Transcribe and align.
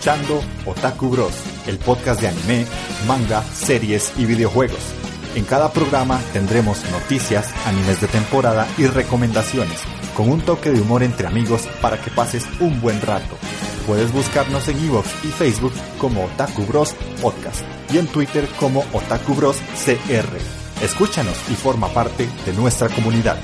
Escuchando 0.00 0.40
Otaku 0.64 1.10
Bros, 1.10 1.34
el 1.66 1.76
podcast 1.76 2.22
de 2.22 2.28
anime, 2.28 2.64
manga, 3.06 3.42
series 3.42 4.14
y 4.16 4.24
videojuegos. 4.24 4.80
En 5.34 5.44
cada 5.44 5.70
programa 5.74 6.18
tendremos 6.32 6.82
noticias, 6.90 7.52
animes 7.66 8.00
de 8.00 8.06
temporada 8.06 8.66
y 8.78 8.86
recomendaciones, 8.86 9.78
con 10.16 10.30
un 10.30 10.40
toque 10.40 10.70
de 10.70 10.80
humor 10.80 11.02
entre 11.02 11.26
amigos 11.26 11.68
para 11.82 12.00
que 12.00 12.10
pases 12.10 12.46
un 12.60 12.80
buen 12.80 12.98
rato. 13.02 13.36
Puedes 13.86 14.10
buscarnos 14.10 14.68
en 14.68 14.82
Evox 14.82 15.06
y 15.22 15.28
Facebook 15.28 15.74
como 15.98 16.24
Otaku 16.24 16.64
Bros 16.64 16.94
Podcast 17.20 17.60
y 17.92 17.98
en 17.98 18.06
Twitter 18.06 18.48
como 18.58 18.82
Otaku 18.94 19.34
Bros 19.34 19.58
CR. 19.84 20.82
Escúchanos 20.82 21.36
y 21.50 21.54
forma 21.56 21.88
parte 21.88 22.26
de 22.46 22.54
nuestra 22.54 22.88
comunidad. 22.88 23.36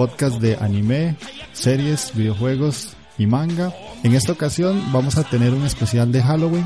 Podcast 0.00 0.40
de 0.40 0.56
anime, 0.56 1.14
series, 1.52 2.12
videojuegos 2.14 2.96
y 3.18 3.26
manga. 3.26 3.70
En 4.02 4.14
esta 4.14 4.32
ocasión 4.32 4.82
vamos 4.94 5.18
a 5.18 5.24
tener 5.24 5.52
un 5.52 5.66
especial 5.66 6.10
de 6.10 6.22
Halloween 6.22 6.64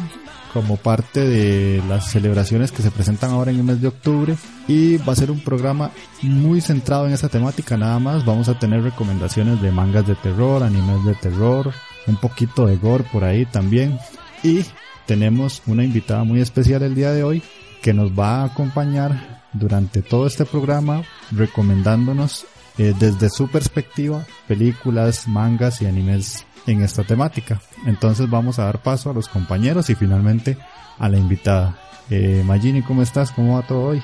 como 0.53 0.77
parte 0.77 1.19
de 1.19 1.83
las 1.89 2.13
celebraciones 2.13 2.71
que 2.71 2.81
se 2.81 2.93
presentan 2.93 3.33
ahora 3.33 3.51
en 3.51 3.57
el 3.57 3.65
mes 3.65 3.81
de 3.81 3.89
octubre 3.89 4.37
y 4.69 4.99
va 4.99 5.15
a 5.15 5.17
ser 5.17 5.33
un 5.33 5.41
programa 5.41 5.91
muy 6.23 6.61
centrado 6.61 7.09
en 7.09 7.13
esa 7.13 7.29
temática 7.29 7.77
nada 7.77 7.99
más. 7.99 8.25
Vamos 8.25 8.49
a 8.49 8.57
tener 8.57 8.85
recomendaciones 8.85 9.61
de 9.61 9.73
mangas 9.73 10.07
de 10.07 10.15
terror, 10.15 10.63
animes 10.63 11.05
de 11.05 11.15
terror, 11.17 11.73
un 12.07 12.17
poquito 12.19 12.67
de 12.67 12.77
gore 12.77 13.03
por 13.13 13.25
ahí 13.25 13.47
también 13.47 13.99
y 14.45 14.65
tenemos 15.07 15.61
una 15.67 15.83
invitada 15.83 16.23
muy 16.23 16.41
especial 16.41 16.85
el 16.85 16.95
día 16.95 17.11
de 17.11 17.25
hoy 17.25 17.43
que 17.83 17.95
nos 17.95 18.13
va 18.13 18.43
a 18.43 18.45
acompañar 18.45 19.43
durante 19.55 20.03
todo 20.03 20.29
este 20.29 20.45
programa 20.45 21.03
recomendándonos 21.33 22.47
eh, 22.79 22.95
desde 22.99 23.31
su 23.31 23.49
perspectiva 23.49 24.25
películas, 24.49 25.29
mangas 25.29 25.81
y 25.83 25.87
animes 25.87 26.45
en 26.67 26.83
esta 26.83 27.05
temática. 27.05 27.61
Entonces 27.87 28.29
vamos 28.29 28.59
a 28.59 28.65
dar 28.65 28.83
paso 28.83 29.11
a 29.11 29.15
los 29.15 29.29
compañeros 29.29 29.91
y 29.91 29.95
finalmente 29.95 30.57
a 30.99 31.09
la 31.09 31.19
invitada. 31.19 31.79
Eh, 32.11 32.43
Magini, 32.45 32.83
¿cómo 32.83 33.03
estás? 33.03 33.31
¿Cómo 33.33 33.57
va 33.57 33.67
todo 33.67 33.83
hoy? 33.83 34.03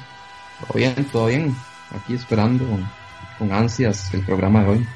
Todo 0.60 0.78
bien, 0.78 0.94
todo 1.10 1.26
bien. 1.26 1.54
Aquí 1.94 2.14
esperando 2.14 2.64
con 3.38 3.52
ansias 3.52 4.12
el 4.14 4.24
programa 4.24 4.62
de 4.62 4.68
hoy. 4.70 4.86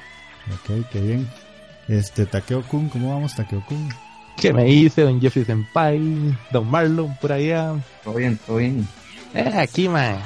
Ok, 0.53 0.87
qué 0.93 1.01
bien. 1.01 1.29
Este, 1.89 2.27
Takeo 2.27 2.63
Kun, 2.63 2.89
¿cómo 2.89 3.15
vamos, 3.15 3.35
Takeo 3.35 3.65
Kun? 3.67 3.89
¿Qué 4.37 4.53
me 4.53 4.65
dice 4.65 5.03
don 5.03 5.21
Jeffrey 5.21 5.45
Senpai, 5.45 6.37
don 6.51 6.71
Marlon, 6.71 7.17
por 7.21 7.33
allá? 7.33 7.75
Todo 8.03 8.15
bien, 8.15 8.39
todo 8.47 8.57
bien. 8.57 8.87
Eh, 9.33 9.53
aquí, 9.57 9.89
man, 9.89 10.17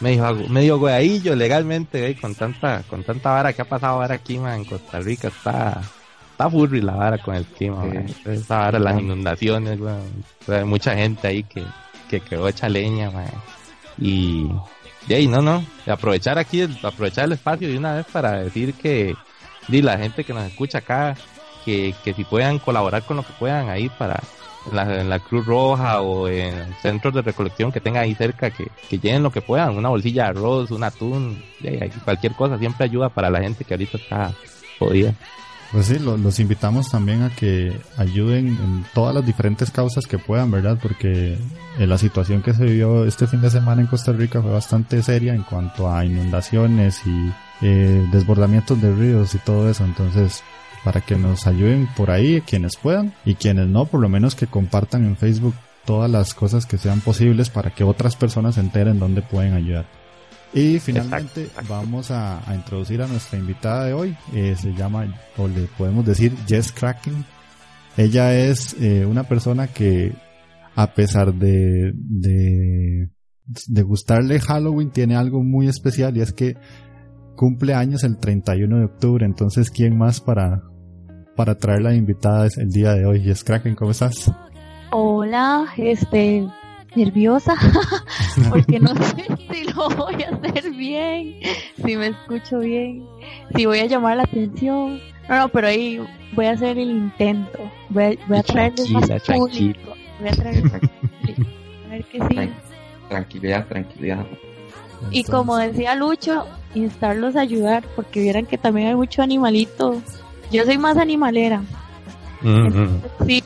medio, 0.00 0.34
medio 0.48 0.78
güeyillo 0.78 1.34
legalmente, 1.34 2.08
eh, 2.08 2.16
con 2.20 2.34
tanta, 2.34 2.82
con 2.84 3.02
tanta 3.02 3.30
vara 3.30 3.52
que 3.52 3.62
ha 3.62 3.68
pasado 3.68 4.00
ahora 4.00 4.16
aquí, 4.16 4.38
man, 4.38 4.60
en 4.60 4.64
Costa 4.64 5.00
Rica, 5.00 5.28
está, 5.28 5.80
está 6.30 6.50
furry 6.50 6.80
la 6.80 6.94
vara 6.94 7.18
con 7.18 7.34
el 7.34 7.44
clima, 7.44 7.84
Esta 8.24 8.58
vara, 8.58 8.78
las 8.78 9.00
inundaciones, 9.00 9.78
Hay 10.48 10.64
mucha 10.64 10.94
gente 10.94 11.26
ahí 11.28 11.42
que, 11.44 11.64
que 12.08 12.20
quedó 12.20 12.48
hecha 12.48 12.68
leña, 12.68 13.10
man. 13.10 13.26
Y, 13.98 14.48
y 15.08 15.14
ahí, 15.14 15.26
no, 15.26 15.42
no, 15.42 15.64
aprovechar 15.86 16.38
aquí, 16.38 16.62
aprovechar 16.82 17.26
el 17.26 17.32
espacio 17.32 17.68
de 17.68 17.78
una 17.78 17.94
vez 17.94 18.06
para 18.12 18.42
decir 18.42 18.74
que, 18.74 19.14
di 19.68 19.82
la 19.82 19.98
gente 19.98 20.24
que 20.24 20.34
nos 20.34 20.44
escucha 20.44 20.78
acá, 20.78 21.16
que, 21.64 21.94
que 22.04 22.12
si 22.12 22.24
puedan 22.24 22.58
colaborar 22.58 23.02
con 23.04 23.16
lo 23.16 23.22
que 23.22 23.32
puedan 23.38 23.70
ahí 23.70 23.88
para, 23.88 24.20
en 24.70 25.08
la, 25.08 25.18
Cruz 25.18 25.46
Roja 25.46 26.00
o 26.00 26.28
en 26.28 26.74
centros 26.80 27.14
de 27.14 27.22
recolección 27.22 27.72
que 27.72 27.80
tengan 27.80 28.04
ahí 28.04 28.14
cerca, 28.14 28.50
que, 28.50 28.68
que 28.88 28.98
llenen 28.98 29.22
lo 29.22 29.30
que 29.30 29.42
puedan, 29.42 29.76
una 29.76 29.88
bolsilla 29.88 30.24
de 30.24 30.28
arroz, 30.30 30.70
un 30.70 30.84
atún, 30.84 31.42
cualquier 32.04 32.32
cosa 32.34 32.58
siempre 32.58 32.84
ayuda 32.84 33.08
para 33.08 33.30
la 33.30 33.40
gente 33.40 33.64
que 33.64 33.74
ahorita 33.74 33.98
está 33.98 34.32
jodida. 34.78 35.14
Pues 35.74 35.86
sí, 35.86 35.98
los 35.98 36.38
invitamos 36.38 36.88
también 36.88 37.22
a 37.22 37.30
que 37.30 37.76
ayuden 37.96 38.46
en 38.46 38.84
todas 38.94 39.12
las 39.12 39.26
diferentes 39.26 39.72
causas 39.72 40.06
que 40.06 40.18
puedan, 40.18 40.48
¿verdad? 40.52 40.78
Porque 40.80 41.36
eh, 41.78 41.86
la 41.88 41.98
situación 41.98 42.42
que 42.42 42.54
se 42.54 42.64
vivió 42.64 43.04
este 43.04 43.26
fin 43.26 43.40
de 43.40 43.50
semana 43.50 43.82
en 43.82 43.88
Costa 43.88 44.12
Rica 44.12 44.40
fue 44.40 44.52
bastante 44.52 45.02
seria 45.02 45.34
en 45.34 45.42
cuanto 45.42 45.92
a 45.92 46.04
inundaciones 46.04 47.02
y 47.04 47.32
eh, 47.62 48.06
desbordamientos 48.12 48.80
de 48.80 48.94
ríos 48.94 49.34
y 49.34 49.38
todo 49.38 49.68
eso. 49.68 49.84
Entonces, 49.84 50.44
para 50.84 51.00
que 51.00 51.16
nos 51.16 51.46
ayuden 51.46 51.88
por 51.96 52.10
ahí 52.10 52.42
quienes 52.42 52.76
puedan 52.76 53.14
y 53.24 53.34
quienes 53.34 53.66
no, 53.68 53.86
por 53.86 54.00
lo 54.00 54.08
menos 54.08 54.34
que 54.34 54.46
compartan 54.46 55.06
en 55.06 55.16
Facebook 55.16 55.54
todas 55.84 56.10
las 56.10 56.34
cosas 56.34 56.66
que 56.66 56.78
sean 56.78 57.00
posibles 57.00 57.50
para 57.50 57.70
que 57.70 57.84
otras 57.84 58.16
personas 58.16 58.54
se 58.54 58.60
enteren 58.60 58.98
dónde 58.98 59.22
pueden 59.22 59.54
ayudar. 59.54 59.86
Y 60.52 60.78
finalmente 60.78 61.48
vamos 61.68 62.12
a, 62.12 62.40
introducir 62.54 63.02
a 63.02 63.08
nuestra 63.08 63.38
invitada 63.38 63.86
de 63.86 63.92
hoy. 63.92 64.16
Eh, 64.32 64.54
se 64.56 64.72
llama, 64.72 65.12
o 65.36 65.48
le 65.48 65.62
podemos 65.76 66.06
decir, 66.06 66.32
Jess 66.46 66.70
Kraken. 66.70 67.24
Ella 67.96 68.34
es 68.36 68.76
eh, 68.80 69.04
una 69.04 69.24
persona 69.24 69.66
que, 69.66 70.12
a 70.76 70.94
pesar 70.94 71.34
de, 71.34 71.92
de, 71.94 73.10
de 73.66 73.82
gustarle 73.82 74.38
Halloween, 74.38 74.90
tiene 74.90 75.16
algo 75.16 75.42
muy 75.42 75.66
especial 75.66 76.16
y 76.16 76.20
es 76.20 76.32
que 76.32 76.56
cumple 77.34 77.74
años 77.74 78.04
el 78.04 78.18
31 78.18 78.78
de 78.78 78.84
octubre. 78.84 79.26
Entonces, 79.26 79.70
¿quién 79.70 79.98
más 79.98 80.20
para, 80.20 80.62
para 81.34 81.56
traer 81.56 81.82
la 81.82 81.94
invitada 81.94 82.48
el 82.56 82.70
día 82.70 82.92
de 82.94 83.06
hoy. 83.06 83.30
es 83.30 83.42
Kraken, 83.44 83.74
¿cómo 83.74 83.90
estás? 83.90 84.30
Hola, 84.90 85.66
este, 85.76 86.46
nerviosa, 86.94 87.54
porque 88.50 88.78
no 88.78 88.94
sé 88.94 89.26
si 89.50 89.64
lo 89.64 89.88
voy 89.90 90.22
a 90.22 90.30
hacer 90.30 90.70
bien, 90.72 91.40
si 91.84 91.96
me 91.96 92.08
escucho 92.08 92.60
bien, 92.60 93.04
si 93.54 93.66
voy 93.66 93.80
a 93.80 93.86
llamar 93.86 94.16
la 94.16 94.22
atención. 94.24 95.00
No, 95.28 95.38
no, 95.38 95.48
pero 95.48 95.68
ahí 95.68 96.00
voy 96.34 96.46
a 96.46 96.52
hacer 96.52 96.78
el 96.78 96.90
intento. 96.90 97.58
Voy 97.88 98.04
a, 98.04 98.12
voy 98.28 98.38
a 98.38 98.42
traerles 98.42 98.90
más 98.90 99.08
público. 99.26 99.94
Voy 100.20 100.28
a 100.28 100.32
traer 100.32 100.64
A 100.66 101.88
ver 101.88 102.04
qué 102.04 102.18
sí. 102.28 102.50
Tranquilidad, 103.08 103.66
tranquilidad. 103.66 104.26
Y 105.10 105.24
como 105.24 105.56
decía 105.56 105.94
Lucho, 105.94 106.46
instarlos 106.74 107.36
a 107.36 107.40
ayudar, 107.40 107.84
porque 107.96 108.20
vieran 108.20 108.46
que 108.46 108.58
también 108.58 108.88
hay 108.88 108.94
mucho 108.94 109.22
animalito 109.22 110.00
yo 110.50 110.64
soy 110.64 110.78
más 110.78 110.96
animalera. 110.96 111.62
sí, 113.26 113.42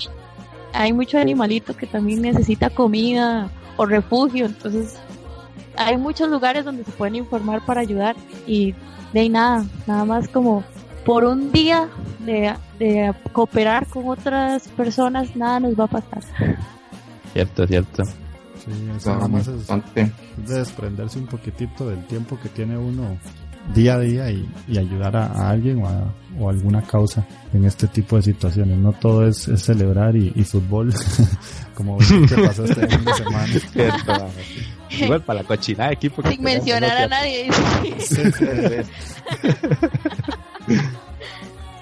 hay 0.73 0.93
muchos 0.93 1.21
animalitos 1.21 1.77
que 1.77 1.87
también 1.87 2.23
necesita 2.23 2.71
comida 2.71 3.51
o 3.77 3.87
refugio, 3.87 4.47
entonces 4.47 4.97
hay 5.77 5.97
muchos 5.97 6.29
lugares 6.29 6.65
donde 6.65 6.85
se 6.85 6.91
pueden 6.93 7.17
informar 7.17 7.65
para 7.65 7.81
ayudar 7.81 8.17
y 8.47 8.75
de 9.13 9.21
ahí 9.21 9.29
nada, 9.29 9.65
nada 9.87 10.05
más 10.05 10.29
como 10.29 10.65
por 11.05 11.25
un 11.25 11.53
día 11.53 11.89
de, 12.19 12.55
de 12.79 13.15
cooperar 13.33 13.87
con 13.87 14.09
otras 14.09 14.69
personas, 14.69 15.35
nada 15.37 15.61
nos 15.61 15.79
va 15.79 15.85
a 15.85 15.89
pasar. 15.89 16.23
Cierto, 17.33 17.67
cierto. 17.67 18.05
Sí, 18.05 18.91
eso 18.97 19.15
nada 19.15 19.29
más 19.29 19.49
es, 19.49 19.71
es 19.71 20.11
desprenderse 20.49 21.19
un 21.19 21.27
poquitito 21.27 21.89
del 21.89 22.05
tiempo 22.07 22.39
que 22.43 22.49
tiene 22.49 22.77
uno 22.77 23.17
día 23.75 23.95
a 23.95 23.99
día 23.99 24.31
y, 24.31 24.49
ayudar 24.79 25.17
a, 25.17 25.51
alguien 25.51 25.83
o 25.83 25.89
a, 25.89 26.51
alguna 26.51 26.83
causa 26.83 27.27
en 27.53 27.65
este 27.65 27.87
tipo 27.89 28.17
de 28.17 28.23
situaciones. 28.23 28.79
No 28.79 28.93
todo 28.93 29.27
es, 29.27 29.51
celebrar 29.57 30.17
y, 30.17 30.31
fútbol, 30.45 30.93
como 31.75 31.99
que 32.29 32.43
pasó 32.43 32.65
este 32.65 32.87
fin 32.87 33.05
de 33.05 33.15
semana. 33.15 33.47
Igual 34.91 35.23
para 35.23 35.43
la 35.43 35.49
cochinada 35.49 35.91
de 35.91 35.95
equipo. 35.95 36.23
Sin 36.29 36.43
mencionar 36.43 36.97
a 36.97 37.09
nadie. 37.09 37.51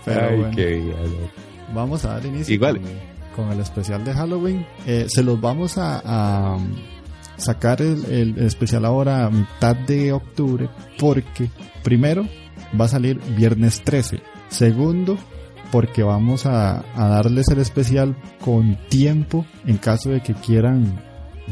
Pero 0.05 0.37
bueno, 0.37 0.57
vamos 1.75 2.05
a 2.05 2.15
dar 2.15 2.27
inicio 2.27 2.55
Igual. 2.55 2.81
Con, 3.35 3.53
el 3.53 3.61
especial 3.61 4.05
de 4.05 4.15
Halloween. 4.15 4.67
Eh, 4.87 5.07
se 5.09 5.23
los 5.23 5.41
vamos 5.41 5.77
a, 5.77 6.57
sacar 7.37 7.83
el, 7.83 8.39
especial 8.39 8.85
ahora 8.85 9.27
a 9.27 9.31
mitad 9.31 9.77
de 9.77 10.13
octubre 10.13 10.69
porque 10.99 11.51
primero 11.83 12.27
va 12.79 12.87
a 12.87 12.89
salir 12.89 13.21
viernes 13.37 13.83
13. 13.83 14.21
Segundo, 14.49 15.19
porque 15.73 16.03
vamos 16.03 16.47
a, 16.47 16.85
a 16.95 17.09
darles 17.09 17.49
el 17.49 17.59
especial 17.59 18.17
con 18.41 18.77
tiempo 18.89 19.47
en 19.67 19.79
caso 19.79 20.11
de 20.11 20.23
que 20.23 20.35
quieran 20.35 21.01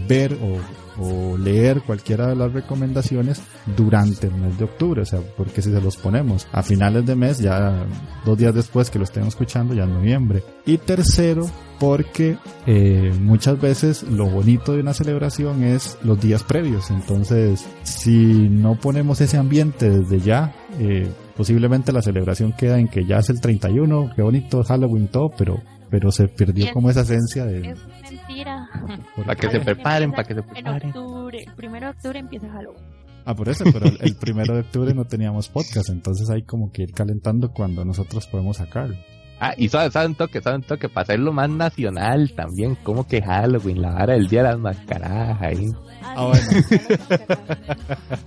ver 0.08 0.34
o 0.34 0.83
o 0.99 1.37
leer 1.37 1.82
cualquiera 1.82 2.29
de 2.29 2.37
las 2.37 2.52
recomendaciones 2.52 3.43
durante 3.76 4.26
el 4.29 4.35
mes 4.35 4.58
de 4.58 4.64
octubre, 4.64 5.02
o 5.02 5.06
sea, 5.06 5.20
porque 5.37 5.62
si 5.62 5.70
se 5.70 5.81
los 5.81 5.96
ponemos 5.96 6.46
a 6.52 6.62
finales 6.62 7.05
de 7.06 7.17
mes, 7.17 7.38
ya 7.38 7.87
dos 8.25 8.38
días 8.38 8.55
después 8.55 8.91
que 8.91 8.99
lo 8.99 9.05
estén 9.05 9.25
escuchando, 9.25 9.75
ya 9.75 9.85
en 9.85 9.94
noviembre. 9.94 10.43
Y 10.67 10.79
tercero, 10.79 11.46
porque 11.79 12.38
eh, 12.67 13.12
muchas 13.20 13.61
veces 13.61 14.02
lo 14.05 14.26
bonito 14.26 14.73
de 14.73 14.81
una 14.81 14.94
celebración 14.94 15.64
es 15.64 15.99
los 16.02 16.20
días 16.20 16.43
previos, 16.43 16.91
entonces 16.91 17.67
si 17.82 18.49
no 18.49 18.76
ponemos 18.76 19.20
ese 19.20 19.37
ambiente 19.37 19.91
desde 19.91 20.20
ya, 20.20 20.55
eh, 20.79 21.08
posiblemente 21.37 21.93
la 21.93 22.02
celebración 22.02 22.52
queda 22.52 22.79
en 22.79 22.88
que 22.88 23.05
ya 23.05 23.19
es 23.19 23.31
el 23.31 23.41
31, 23.41 24.12
qué 24.14 24.23
bonito 24.23 24.62
Halloween 24.62 25.08
todo, 25.08 25.31
pero 25.37 25.61
pero 25.94 26.11
se 26.11 26.26
perdió 26.26 26.73
como 26.73 26.91
esa 26.91 27.02
esencia 27.02 27.44
de... 27.44 27.70
Es 27.70 27.79
mentira. 28.02 28.69
Para 29.14 29.37
que 29.37 29.49
se 29.49 29.61
preparen, 29.61 30.11
para 30.11 30.25
que 30.25 30.35
se 30.35 30.43
preparen. 30.43 30.91
En 30.91 30.96
octubre, 30.96 31.38
el 31.46 31.55
primero 31.55 31.87
de 31.87 31.93
octubre 31.93 32.19
empieza 32.19 32.49
Halloween. 32.50 32.82
Ah, 33.25 33.37
por 33.37 33.49
eso, 33.49 33.62
pero 33.73 33.87
el, 34.00 34.17
primero 34.17 34.55
de 34.55 34.62
octubre 34.62 34.93
no 34.93 35.05
teníamos 35.05 35.49
podcast, 35.49 35.91
entonces 35.91 36.29
hay 36.31 36.43
como 36.43 36.73
que 36.73 36.82
ir 36.82 36.93
calentando 36.93 37.52
cuando 37.52 37.85
nosotros 37.85 38.26
podemos 38.26 38.56
sacarlo. 38.56 38.96
Ah, 39.38 39.55
y 39.56 39.69
saben, 39.69 39.93
saben 39.93 40.14
toque, 40.17 40.43
saben 40.43 40.62
toque, 40.62 40.88
para 40.88 41.02
hacerlo 41.02 41.32
más 41.32 41.49
nacional 41.49 42.32
también, 42.35 42.75
como 42.75 43.06
que 43.06 43.23
Halloween, 43.23 43.81
la 43.81 43.94
hora 43.94 44.14
del 44.14 44.26
día 44.26 44.43
de 44.43 44.49
las 44.49 44.58
mascaradas 44.58 45.41
ahí. 45.43 45.70
Ah, 46.02 46.14
ah 46.17 46.26
bueno. 46.26 46.46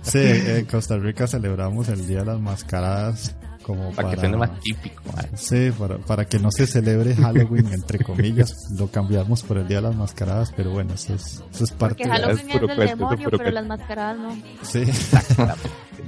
sí, 0.00 0.20
en 0.22 0.64
Costa 0.64 0.96
Rica 0.96 1.26
celebramos 1.26 1.90
el 1.90 2.06
día 2.06 2.20
de 2.20 2.24
las 2.24 2.40
mascaradas 2.40 3.36
como 3.68 3.92
para, 3.92 4.10
que 4.10 4.16
sea 4.16 4.30
más 4.30 4.60
típico. 4.60 5.02
Sí, 5.34 5.70
para, 6.06 6.24
que 6.24 6.38
no 6.38 6.50
se 6.50 6.66
celebre 6.66 7.14
Halloween, 7.14 7.70
entre 7.70 8.02
comillas, 8.02 8.50
lo 8.78 8.88
cambiamos 8.88 9.42
por 9.42 9.58
el 9.58 9.68
Día 9.68 9.76
de 9.76 9.88
las 9.88 9.94
Mascaradas, 9.94 10.54
pero 10.56 10.70
bueno, 10.70 10.94
eso 10.94 11.12
es, 11.12 11.44
eso 11.52 11.64
es 11.64 11.70
parte 11.72 12.02
Porque 12.02 12.08
Halloween 12.08 12.48
es, 12.48 12.54
es 12.62 12.66
del 12.66 12.88
demonio, 12.88 13.28
pero 13.30 13.50
las 13.50 13.66
mascaradas 13.66 14.18
no. 14.18 14.42
Sí. 14.62 14.84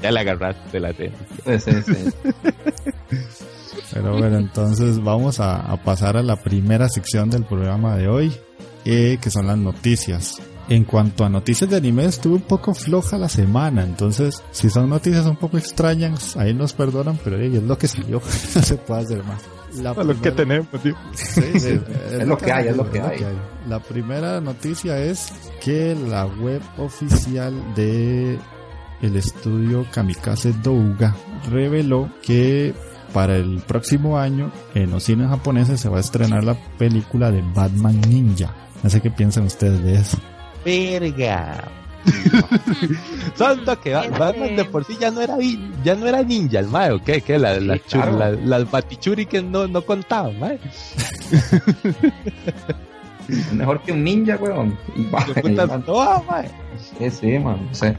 ya 0.03 0.11
le 0.11 0.21
agarraste 0.21 0.81
la 0.81 0.95
tela. 0.95 1.19
Sí, 1.59 1.73
sí. 1.83 2.11
Pero 3.93 4.17
bueno, 4.17 4.39
entonces 4.39 4.99
vamos 4.99 5.39
a, 5.41 5.77
pasar 5.85 6.17
a 6.17 6.23
la 6.23 6.37
primera 6.37 6.89
sección 6.89 7.29
del 7.29 7.45
programa 7.45 7.95
de 7.97 8.09
hoy, 8.09 8.33
eh, 8.87 9.19
que 9.21 9.31
son 9.31 9.47
las 9.47 9.59
noticias 9.59 10.41
en 10.71 10.85
cuanto 10.85 11.25
a 11.25 11.29
noticias 11.29 11.69
de 11.69 11.77
anime, 11.77 12.05
estuvo 12.05 12.37
un 12.37 12.43
poco 12.43 12.75
floja 12.75 13.19
la 13.19 13.29
semana. 13.29 13.83
Entonces, 13.83 14.41
si 14.53 14.71
son 14.71 14.89
noticias 14.89 15.27
un 15.27 15.35
poco 15.35 15.59
extrañas, 15.59 16.37
ahí 16.37 16.55
nos 16.55 16.73
perdonan, 16.75 17.19
pero 17.25 17.39
es 17.39 17.61
lo 17.61 17.77
que 17.77 17.89
salió. 17.89 18.23
no 18.55 18.63
se 18.63 18.77
puede 18.77 19.03
hacer 19.03 19.25
más. 19.25 19.43
La 19.83 19.93
lo 19.93 20.21
que 20.21 20.31
tenemos, 20.31 20.69
tío. 20.81 20.95
es, 21.13 22.27
lo 22.27 22.39
que 22.39 22.53
hay, 22.53 22.69
es 22.69 22.77
lo 22.77 22.89
que 22.89 23.01
hay. 23.01 23.19
La 23.69 23.81
primera 23.81 24.41
noticia 24.41 24.97
es 24.99 25.33
que 25.61 25.97
la 25.97 26.27
web 26.27 26.63
oficial 26.79 27.53
de 27.75 28.39
el 29.03 29.17
estudio 29.17 29.87
Kamikaze 29.91 30.53
Douga 30.63 31.17
reveló 31.51 32.11
que 32.23 32.75
para 33.13 33.37
el 33.37 33.61
próximo 33.67 34.19
año 34.19 34.53
en 34.75 34.91
los 34.91 35.03
cines 35.03 35.29
japoneses 35.29 35.81
se 35.81 35.89
va 35.89 35.97
a 35.97 36.01
estrenar 36.01 36.45
la 36.45 36.55
película 36.79 37.33
de 37.33 37.43
Batman 37.43 38.01
Ninja. 38.03 38.55
No 38.85 38.91
sé 38.91 39.01
qué 39.01 39.11
piensan 39.11 39.45
ustedes 39.45 39.83
de 39.83 39.95
eso 39.95 40.19
verga. 40.65 41.65
Santo 43.35 43.79
que 43.81 43.93
Batman 43.93 44.57
de 44.57 44.65
por 44.65 44.85
sí 44.85 44.97
ya 44.99 45.11
no 45.11 45.21
era 45.21 45.37
ya 45.85 45.95
no 45.95 46.07
era 46.07 46.23
ninja 46.23 46.61
el 46.61 46.69
mae, 46.69 46.93
¿o 46.93 47.03
qué? 47.03 47.21
¿Qué? 47.21 47.39
La, 47.39 47.61
la, 47.61 47.79
las 48.31 48.71
batichuri 48.71 49.27
que 49.27 49.43
no, 49.43 49.67
no 49.69 49.83
contaban, 49.83 50.39
mae. 50.39 50.59
Mejor 53.53 53.83
que 53.83 53.93
un 53.93 54.03
ninja, 54.03 54.37
weón. 54.37 54.79
Y 54.97 55.03
mae. 55.03 56.51
Sí, 56.99 57.11
sí, 57.11 57.39
man, 57.39 57.67
no 57.67 57.75
sé. 57.75 57.97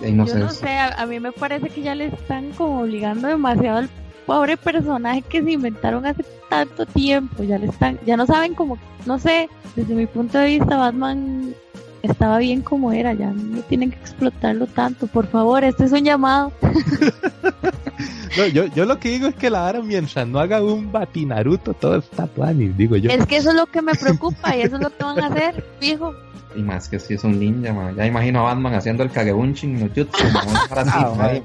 no 0.00 0.26
Yo 0.26 0.32
sé 0.32 0.38
no 0.38 0.50
sé, 0.50 0.70
a, 0.70 0.88
a, 1.00 1.06
mí 1.06 1.20
me 1.20 1.32
parece 1.32 1.68
que 1.68 1.82
ya 1.82 1.94
le 1.94 2.06
están 2.06 2.50
como 2.52 2.80
obligando 2.80 3.28
demasiado 3.28 3.78
al 3.78 3.90
pobre 4.28 4.58
personaje 4.58 5.22
que 5.22 5.42
se 5.42 5.52
inventaron 5.52 6.04
hace 6.04 6.22
tanto 6.50 6.84
tiempo, 6.84 7.42
ya 7.44 7.56
le 7.56 7.68
están, 7.68 7.98
ya 8.04 8.14
no 8.14 8.26
saben 8.26 8.54
cómo, 8.54 8.76
no 9.06 9.18
sé, 9.18 9.48
desde 9.74 9.94
mi 9.94 10.04
punto 10.04 10.36
de 10.36 10.48
vista 10.48 10.76
Batman 10.76 11.54
estaba 12.02 12.36
bien 12.36 12.60
como 12.60 12.92
era, 12.92 13.14
ya 13.14 13.30
no 13.30 13.62
tienen 13.62 13.90
que 13.90 13.96
explotarlo 13.96 14.66
tanto, 14.66 15.06
por 15.06 15.28
favor, 15.28 15.64
este 15.64 15.86
es 15.86 15.92
un 15.92 16.04
llamado. 16.04 16.52
no, 18.36 18.46
yo, 18.48 18.66
yo 18.66 18.84
lo 18.84 19.00
que 19.00 19.08
digo 19.08 19.28
es 19.28 19.34
que 19.34 19.48
la 19.48 19.62
vara 19.62 19.80
mientras 19.80 20.28
no 20.28 20.38
haga 20.40 20.62
un 20.62 20.92
batinaruto 20.92 21.72
todo 21.72 21.96
está 21.96 22.26
tuani, 22.26 22.68
digo 22.68 22.96
yo. 22.96 23.10
Es 23.10 23.24
que 23.24 23.38
eso 23.38 23.48
es 23.48 23.56
lo 23.56 23.64
que 23.64 23.80
me 23.80 23.94
preocupa 23.98 24.54
y 24.54 24.60
eso 24.60 24.76
es 24.76 24.82
lo 24.82 24.90
que 24.90 25.04
van 25.04 25.20
a 25.20 25.28
hacer, 25.28 25.64
fijo. 25.80 26.14
Y 26.58 26.62
más 26.62 26.88
que 26.88 26.98
si 26.98 27.14
es 27.14 27.22
un 27.22 27.38
ninja, 27.38 27.72
man. 27.72 27.94
ya 27.94 28.04
imagino 28.04 28.40
a 28.40 28.54
Batman 28.54 28.74
haciendo 28.74 29.04
el 29.04 29.10
kagebunshin 29.10 29.78
no 29.78 29.86
jutsu, 29.94 30.24
ah, 30.72 31.38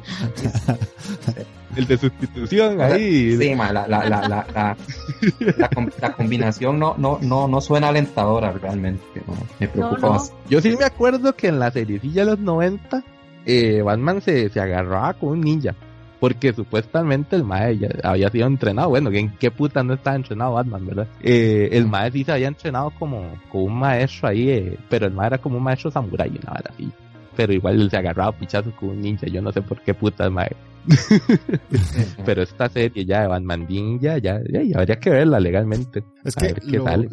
el 1.75 1.85
de 1.85 1.97
sustitución 1.99 2.81
ahí. 2.81 3.37
Sí, 3.37 3.53
la, 3.53 3.71
la, 3.71 3.87
la, 3.87 4.27
la, 4.27 4.75
la, 6.01 6.13
combinación 6.13 6.79
no, 6.79 6.95
no, 6.97 7.19
no, 7.21 7.47
no 7.47 7.61
suena 7.61 7.89
alentadora 7.89 8.53
realmente. 8.53 9.03
Me 9.59 9.67
preocupa 9.67 10.17
Yo 10.49 10.59
sí 10.61 10.75
me 10.75 10.85
acuerdo 10.85 11.35
que 11.35 11.49
en 11.49 11.59
la 11.59 11.69
seriecilla 11.69 12.25
de 12.25 12.31
los 12.31 12.39
90, 12.39 13.03
eh, 13.45 13.83
Batman 13.83 14.19
se, 14.19 14.49
se 14.49 14.59
agarraba 14.59 15.13
con 15.13 15.29
un 15.29 15.41
ninja. 15.41 15.75
Porque 16.23 16.53
supuestamente 16.53 17.35
el 17.35 17.43
Mae 17.43 17.77
ya 17.77 17.89
había 18.01 18.29
sido 18.29 18.47
entrenado. 18.47 18.87
Bueno, 18.87 19.11
¿en 19.11 19.35
qué 19.35 19.51
puta 19.51 19.83
no 19.83 19.95
estaba 19.95 20.15
entrenado 20.15 20.53
Batman, 20.53 20.85
verdad? 20.85 21.07
Eh, 21.21 21.67
el 21.73 21.85
Mae 21.85 22.13
sí 22.13 22.23
se 22.23 22.31
había 22.31 22.47
entrenado 22.47 22.93
como, 22.97 23.37
como 23.49 23.65
un 23.65 23.77
maestro 23.77 24.29
ahí, 24.29 24.49
eh, 24.49 24.79
pero 24.89 25.07
el 25.07 25.11
Mae 25.11 25.27
era 25.27 25.37
como 25.39 25.57
un 25.57 25.63
maestro 25.63 25.91
samurái, 25.91 26.29
una 26.29 26.53
verdad 26.53 26.71
así. 26.73 26.89
Pero 27.35 27.51
igual 27.51 27.81
él 27.81 27.89
se 27.89 27.97
agarraba 27.97 28.31
pichazos 28.31 28.73
con 28.75 28.91
un 28.91 29.01
ninja. 29.01 29.27
Yo 29.27 29.41
no 29.41 29.51
sé 29.51 29.61
por 29.61 29.81
qué 29.81 29.93
puta 29.93 30.23
el 30.23 30.31
Mae 30.31 30.55
Pero 32.25 32.43
esta 32.43 32.69
serie 32.69 33.03
ya 33.03 33.23
de 33.23 33.27
Batman 33.27 33.65
Ninja, 33.67 34.17
ya, 34.17 34.39
ya, 34.49 34.79
habría 34.79 34.95
que 34.95 35.09
verla 35.09 35.41
legalmente. 35.41 36.05
Es 36.23 36.37
que 36.37 36.55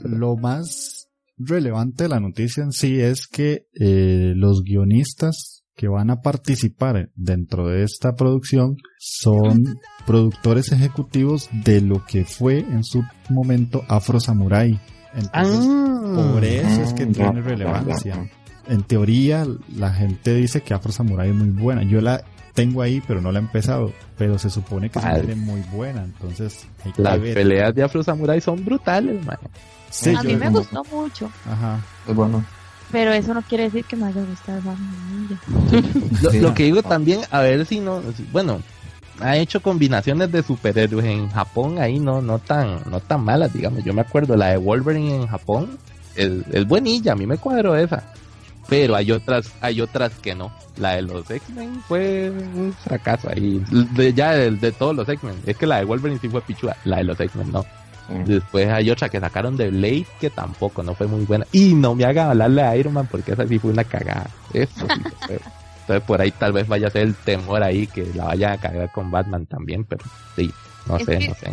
lo, 0.04 0.36
más 0.36 1.08
relevante 1.36 2.04
de 2.04 2.10
la 2.10 2.20
noticia 2.20 2.62
en 2.62 2.70
sí 2.70 3.00
es 3.00 3.26
que 3.26 3.66
eh, 3.74 4.34
los 4.36 4.62
guionistas 4.62 5.59
que 5.80 5.88
van 5.88 6.10
a 6.10 6.20
participar 6.20 7.08
dentro 7.16 7.68
de 7.68 7.84
esta 7.84 8.12
producción 8.12 8.76
son 8.98 9.78
productores 10.04 10.72
ejecutivos 10.72 11.48
de 11.64 11.80
lo 11.80 12.04
que 12.04 12.26
fue 12.26 12.58
en 12.58 12.84
su 12.84 13.02
momento 13.30 13.82
Afro 13.88 14.20
Samurai. 14.20 14.78
Entonces, 15.14 15.66
ah. 15.66 16.32
por 16.34 16.44
eso 16.44 16.82
es 16.82 16.92
que 16.92 17.04
ah, 17.04 17.08
tiene 17.10 17.40
relevancia. 17.40 18.28
En 18.68 18.82
teoría, 18.82 19.46
la 19.74 19.90
gente 19.90 20.34
dice 20.34 20.60
que 20.60 20.74
Afro 20.74 20.92
Samurai 20.92 21.30
es 21.30 21.34
muy 21.34 21.48
buena. 21.48 21.82
Yo 21.82 22.02
la 22.02 22.24
tengo 22.52 22.82
ahí, 22.82 23.02
pero 23.08 23.22
no 23.22 23.32
la 23.32 23.38
he 23.38 23.42
empezado. 23.42 23.90
Pero 24.18 24.38
se 24.38 24.50
supone 24.50 24.90
que 24.90 24.98
es 24.98 25.36
muy 25.38 25.62
buena, 25.72 26.04
entonces 26.04 26.68
Las 26.98 27.18
peleas 27.20 27.74
de 27.74 27.82
Afro 27.84 28.02
Samurai 28.02 28.38
son 28.42 28.62
brutales, 28.62 29.24
man. 29.24 29.38
a 30.14 30.22
mí 30.24 30.36
me 30.36 30.50
gustó 30.50 30.84
mucho. 30.92 31.30
Ajá. 31.46 31.80
Es 32.06 32.14
bueno. 32.14 32.44
Pero 32.92 33.12
eso 33.12 33.34
no 33.34 33.42
quiere 33.42 33.64
decir 33.64 33.84
que 33.84 33.96
me 33.96 34.06
haya 34.06 34.22
gustado 34.22 34.60
más 34.62 34.76
lo, 36.22 36.32
lo 36.32 36.54
que 36.54 36.64
digo 36.64 36.82
también, 36.82 37.20
a 37.30 37.40
ver 37.40 37.64
si 37.66 37.78
no, 37.78 38.02
bueno, 38.32 38.60
ha 39.20 39.36
hecho 39.36 39.60
combinaciones 39.60 40.32
de 40.32 40.42
superhéroes 40.42 41.04
en 41.04 41.28
Japón 41.28 41.78
ahí 41.78 41.98
no 41.98 42.22
no 42.22 42.38
tan 42.38 42.80
no 42.90 43.00
tan 43.00 43.24
malas 43.24 43.52
digamos. 43.52 43.84
Yo 43.84 43.92
me 43.92 44.00
acuerdo 44.00 44.36
la 44.36 44.48
de 44.48 44.56
Wolverine 44.56 45.14
en 45.14 45.26
Japón 45.26 45.78
es, 46.16 46.30
es 46.52 46.66
buenilla 46.66 47.12
a 47.12 47.16
mí 47.16 47.26
me 47.26 47.38
cuadro 47.38 47.76
esa. 47.76 48.12
Pero 48.68 48.94
hay 48.94 49.10
otras 49.10 49.52
hay 49.60 49.80
otras 49.80 50.12
que 50.14 50.34
no. 50.34 50.52
La 50.76 50.96
de 50.96 51.02
los 51.02 51.30
X-Men 51.30 51.82
fue 51.86 52.30
un 52.30 52.72
fracaso 52.72 53.28
ahí. 53.28 53.62
Ya 54.14 54.32
de, 54.32 54.72
todos 54.72 54.94
los 54.94 55.08
X-Men. 55.08 55.34
Es 55.44 55.56
que 55.56 55.66
la 55.66 55.78
de 55.78 55.84
Wolverine 55.84 56.20
sí 56.20 56.28
fue 56.28 56.40
pichuda 56.40 56.76
la 56.84 56.98
de 56.98 57.04
los 57.04 57.20
X-Men 57.20 57.52
no 57.52 57.64
mm. 58.10 58.24
después 58.24 58.68
hay 58.68 58.90
otra 58.90 59.08
que 59.08 59.20
sacaron 59.20 59.56
de 59.56 59.70
Blade 59.70 60.06
que 60.18 60.30
tampoco 60.30 60.82
no 60.82 60.94
fue 60.94 61.06
muy 61.06 61.24
buena 61.24 61.46
y 61.52 61.74
no 61.74 61.94
me 61.94 62.04
haga 62.04 62.30
hablarle 62.30 62.62
a 62.62 62.76
Iron 62.76 62.94
Man 62.94 63.06
porque 63.06 63.32
esa 63.32 63.46
sí 63.46 63.58
fue 63.58 63.70
una 63.70 63.84
cagada 63.84 64.28
eso 64.52 64.86
sí 64.86 65.02
entonces 65.80 66.06
por 66.06 66.20
ahí 66.20 66.30
tal 66.32 66.52
vez 66.52 66.66
vaya 66.68 66.88
a 66.88 66.90
ser 66.90 67.02
el 67.02 67.14
temor 67.14 67.62
ahí 67.62 67.86
que 67.86 68.04
la 68.14 68.24
vaya 68.24 68.52
a 68.52 68.58
cagar 68.58 68.90
con 68.90 69.10
Batman 69.10 69.46
también 69.46 69.84
pero 69.84 70.02
sí 70.36 70.50
no 70.86 70.98
sé 70.98 71.28
no 71.28 71.34
sé 71.34 71.52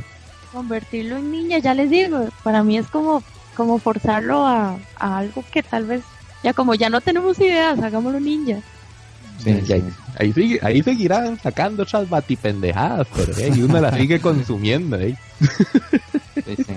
convertirlo 0.52 1.18
en 1.18 1.32
niña 1.32 1.60
ya 1.60 1.74
les 1.74 1.90
digo 1.90 2.28
para 2.44 2.64
mí 2.64 2.78
es 2.78 2.88
como 2.88 3.24
como 3.56 3.80
forzarlo 3.80 4.46
a, 4.46 4.78
a 4.98 5.18
algo 5.18 5.44
que 5.52 5.64
tal 5.64 5.86
vez 5.86 6.04
ya 6.44 6.54
como 6.54 6.76
ya 6.76 6.90
no 6.90 7.02
tenemos 7.02 7.40
ideas, 7.40 7.80
hagámoslo 7.80 8.20
ninja. 8.20 8.62
Sí, 9.38 9.84
Ahí, 10.20 10.34
sigue, 10.34 10.60
ahí 10.64 10.82
seguirán 10.82 11.40
sacando 11.40 11.84
otras 11.84 12.10
batipendejadas, 12.10 13.08
pero 13.16 13.38
eh, 13.38 13.52
y 13.56 13.62
uno 13.62 13.80
la 13.80 13.96
sigue 13.96 14.20
consumiendo. 14.20 15.00
Eh. 15.00 15.16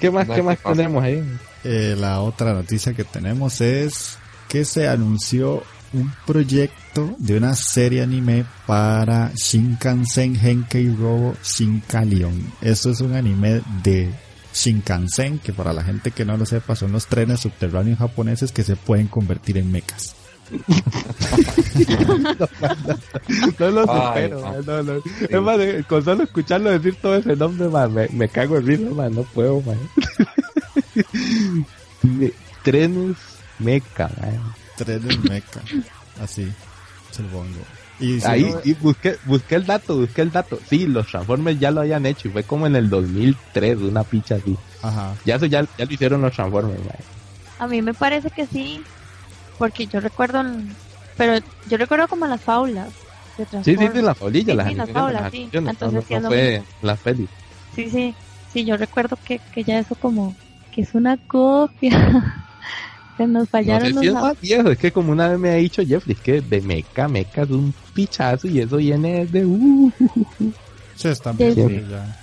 ¿Qué 0.00 0.10
más, 0.10 0.26
qué 0.28 0.42
más 0.42 0.58
tenemos 0.62 1.02
ahí? 1.02 1.22
Eh, 1.64 1.96
la 1.98 2.20
otra 2.20 2.54
noticia 2.54 2.94
que 2.94 3.04
tenemos 3.04 3.60
es 3.60 4.16
que 4.48 4.64
se 4.64 4.88
anunció 4.88 5.62
un 5.92 6.12
proyecto 6.26 7.14
de 7.18 7.36
una 7.36 7.54
serie 7.54 8.02
anime 8.02 8.44
para 8.66 9.32
Shinkansen 9.34 10.36
Henkei 10.36 10.94
Robo 10.94 11.36
Shinkalion. 11.42 12.52
Esto 12.60 12.90
es 12.90 13.00
un 13.00 13.14
anime 13.14 13.60
de 13.82 14.10
Shinkansen, 14.54 15.38
que 15.38 15.52
para 15.52 15.72
la 15.72 15.82
gente 15.82 16.10
que 16.10 16.24
no 16.24 16.36
lo 16.36 16.46
sepa 16.46 16.74
son 16.74 16.92
los 16.92 17.06
trenes 17.06 17.40
subterráneos 17.40 17.98
japoneses 17.98 18.52
que 18.52 18.64
se 18.64 18.76
pueden 18.76 19.08
convertir 19.08 19.58
en 19.58 19.70
mechas. 19.70 20.14
No, 23.58 23.70
lo 23.70 23.82
supero, 23.82 24.62
no, 24.66 24.82
no. 24.82 25.02
Es 25.28 25.40
más, 25.40 25.58
con 25.86 26.04
solo 26.04 26.24
escucharlo 26.24 26.70
decir 26.70 26.96
todo 27.00 27.16
ese 27.16 27.36
nombre, 27.36 27.68
me, 27.88 28.08
me, 28.08 28.28
cago 28.28 28.56
en 28.56 28.66
risa, 28.66 28.90
man, 28.90 29.14
no 29.14 29.22
puedo, 29.22 29.60
man. 29.62 29.78
trenes 32.62 33.16
meca, 33.58 34.10
man. 34.20 34.54
Trenes 34.76 35.18
meca, 35.24 35.60
así, 36.22 36.50
se 37.10 37.22
lo 37.22 37.28
pongo. 37.28 37.60
Y 38.00 38.24
Ahí, 38.24 38.54
y 38.64 38.74
busqué, 38.74 39.16
busqué 39.24 39.56
el 39.56 39.66
dato, 39.66 39.96
busqué 39.96 40.22
el 40.22 40.30
dato. 40.30 40.60
Sí, 40.68 40.86
los 40.86 41.08
Transformers 41.08 41.58
ya 41.58 41.72
lo 41.72 41.80
habían 41.80 42.06
hecho 42.06 42.28
y 42.28 42.30
fue 42.30 42.44
como 42.44 42.66
en 42.66 42.76
el 42.76 42.88
2003, 42.88 43.78
una 43.78 44.04
picha 44.04 44.36
así. 44.36 44.56
Ajá. 44.82 45.16
Ya 45.24 45.34
eso 45.34 45.46
ya, 45.46 45.66
ya 45.76 45.84
lo 45.84 45.92
hicieron 45.92 46.22
los 46.22 46.32
Transformers, 46.32 46.78
man. 46.78 46.94
A 47.58 47.66
mí 47.66 47.82
me 47.82 47.94
parece 47.94 48.30
que 48.30 48.46
sí, 48.46 48.82
porque 49.58 49.86
yo 49.86 50.00
recuerdo, 50.00 50.42
pero 51.16 51.44
yo 51.68 51.76
recuerdo 51.76 52.08
como 52.08 52.26
las 52.26 52.40
faulas. 52.40 52.90
De 53.36 53.46
sí, 53.62 53.76
sí, 53.76 53.88
sí, 53.92 54.02
las 54.02 54.18
faulillas, 54.18 54.56
las, 54.56 54.68
sí, 54.68 54.74
las 54.74 54.90
faulas, 54.90 55.30
sí. 55.30 55.48
Entonces, 55.52 55.92
no, 55.92 56.28
fue 56.28 56.62
las 56.82 56.98
pelis. 56.98 57.28
Sí, 57.74 57.88
sí, 57.90 58.14
sí, 58.52 58.64
yo 58.64 58.76
recuerdo 58.76 59.16
que, 59.24 59.40
que 59.52 59.62
ya 59.62 59.78
eso 59.78 59.94
como, 59.94 60.34
que 60.72 60.82
es 60.82 60.94
una 60.94 61.16
copia. 61.16 62.34
Se 63.16 63.26
nos 63.26 63.48
fallaron 63.48 63.94
no 63.94 64.00
sé 64.00 64.00
si 64.00 64.06
es 64.06 64.14
más 64.14 64.40
viejo, 64.40 64.70
es 64.70 64.78
que 64.78 64.92
como 64.92 65.10
una 65.10 65.28
vez 65.28 65.38
me 65.40 65.50
ha 65.50 65.54
dicho 65.54 65.82
Jeffrey, 65.84 66.14
es 66.14 66.22
que 66.22 66.40
de 66.40 66.60
meca, 66.60 67.08
meca 67.08 67.42
es 67.42 67.50
un 67.50 67.74
pichazo 67.92 68.46
y 68.46 68.60
eso 68.60 68.76
viene 68.76 69.26
de 69.26 69.44
uh. 69.44 69.92
Sí, 70.94 71.08
está 71.08 71.32
bien. 71.32 71.88
Ya. 71.90 72.16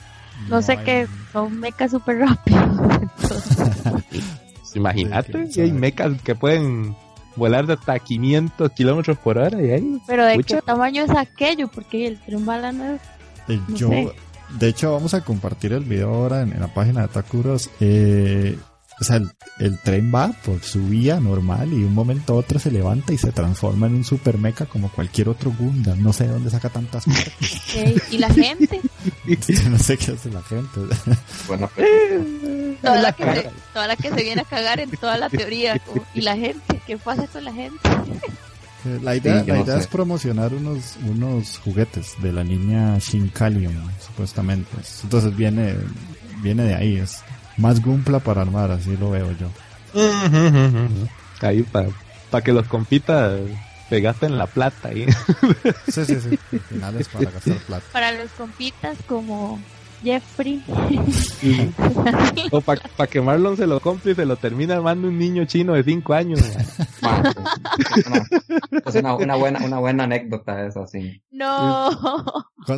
No, 0.48 0.62
sé 0.62 0.78
qué, 0.86 1.06
son 1.34 1.60
mecas 1.60 1.92
súper 1.92 2.20
rápidos. 2.20 2.70
Imagínate, 4.76 5.50
hay 5.58 5.72
mecas 5.72 6.22
que 6.22 6.34
pueden 6.34 6.96
volar 7.36 7.68
de 7.68 7.74
hasta 7.74 7.98
500 8.00 8.72
kilómetros 8.72 9.18
por 9.18 9.38
hora 9.38 9.62
y 9.62 9.72
ahí. 9.72 10.02
Pero 10.08 10.26
de 10.26 10.44
qué 10.44 10.62
tamaño 10.62 11.04
es 11.04 11.12
aquello, 11.12 11.68
porque 11.68 12.08
el 12.08 12.20
tren 12.20 12.46
bala 12.46 12.72
no 12.72 12.96
es. 12.96 13.02
Eh, 13.48 13.60
yo, 13.70 13.90
de 14.60 14.68
hecho, 14.68 14.92
vamos 14.92 15.14
a 15.14 15.22
compartir 15.22 15.74
el 15.74 15.84
video 15.84 16.14
ahora 16.14 16.42
en, 16.42 16.60
la 16.60 16.74
página 16.74 17.04
de 17.04 17.08
Takuros. 17.10 17.70
Eh, 17.80 18.58
o 19.00 19.04
sea, 19.04 19.20
el, 19.60 19.80
tren 19.80 20.12
va 20.14 20.32
por 20.46 20.62
su 20.64 20.88
vía 20.88 21.20
normal 21.20 21.74
y 21.74 21.82
de 21.82 21.86
un 21.86 21.94
momento 21.94 22.34
a 22.34 22.38
otro 22.38 22.60
se 22.60 22.72
levanta 22.72 23.12
y 23.12 23.18
se 23.18 23.34
transforma 23.34 23.88
en 23.88 23.96
un 23.96 24.04
super 24.06 24.38
mecha 24.38 24.66
como 24.66 24.90
cualquier 24.90 25.28
otro 25.28 25.52
Gundam. 25.52 26.02
No 26.02 26.14
sé 26.14 26.26
de 26.26 26.34
dónde 26.34 26.50
saca 26.50 26.70
tantas 26.70 27.04
cosas. 27.06 27.34
¿Y 28.10 28.18
la 28.18 28.30
gente? 28.30 28.80
no 29.70 29.80
sé 29.80 29.98
qué 29.98 30.12
hace 30.14 30.32
la 30.32 30.42
gente. 30.44 30.80
Bueno, 31.48 31.70
toda, 32.82 33.02
la 33.02 33.12
que 33.12 33.24
se, 33.24 33.50
toda 33.74 33.88
la 33.88 33.96
que 33.98 34.10
se 34.10 34.24
viene 34.24 34.42
a 34.42 34.46
cagar 34.46 34.80
en 34.80 34.90
toda 34.92 35.18
la 35.18 35.30
teoría. 35.30 35.82
¿Y 36.14 36.22
la 36.22 36.38
gente? 36.38 36.75
¿Qué 36.86 36.98
pasa 36.98 37.28
con 37.28 37.44
la 37.44 37.54
gente? 37.54 37.80
La 39.02 39.16
idea, 39.16 39.44
la 39.48 39.60
idea 39.60 39.78
es 39.78 39.88
promocionar 39.88 40.54
unos, 40.54 40.98
unos 41.04 41.58
juguetes 41.58 42.14
de 42.22 42.32
la 42.32 42.44
niña 42.44 43.00
Shinkalion, 43.00 43.92
supuestamente. 44.00 44.70
Entonces 45.04 45.36
viene, 45.36 45.76
viene 46.44 46.64
de 46.64 46.76
ahí. 46.76 46.98
Es 46.98 47.24
más 47.58 47.82
Gumpla 47.82 48.20
para 48.20 48.42
armar, 48.42 48.70
así 48.70 48.96
lo 48.98 49.10
veo 49.10 49.32
yo. 49.32 49.50
Ahí 51.42 51.64
para 51.64 51.90
pa 52.30 52.42
que 52.42 52.52
los 52.52 52.68
compitas 52.68 53.40
se 53.90 54.02
gasten 54.02 54.38
la 54.38 54.48
plata 54.48 54.90
ahí. 54.90 55.06
Sí, 55.88 56.06
sí, 56.06 56.18
sí. 56.20 56.60
Finales 56.70 57.08
para 57.08 57.32
gastar 57.32 57.58
plata. 57.58 57.86
Para 57.92 58.12
los 58.12 58.32
compitas 58.32 58.98
como 59.08 59.60
Jeffrey. 60.06 60.62
o 62.52 62.62
para 62.62 63.08
que 63.10 63.20
Marlon 63.20 63.58
se 63.58 63.66
lo 63.66 63.80
compre 63.80 64.12
y 64.12 64.16
se 64.16 64.26
lo 64.26 64.36
termina 64.36 64.76
armando 64.76 65.08
un 65.08 65.18
niño 65.18 65.46
chino 65.46 65.74
de 65.74 65.84
5 65.84 66.14
años. 66.14 66.40
es 68.86 68.96
una, 68.96 69.16
una, 69.16 69.36
buena, 69.36 69.66
una 69.66 69.80
buena 69.80 70.04
anécdota 70.04 70.68
esa, 70.68 70.86
sí. 70.86 71.24
No. 71.32 71.90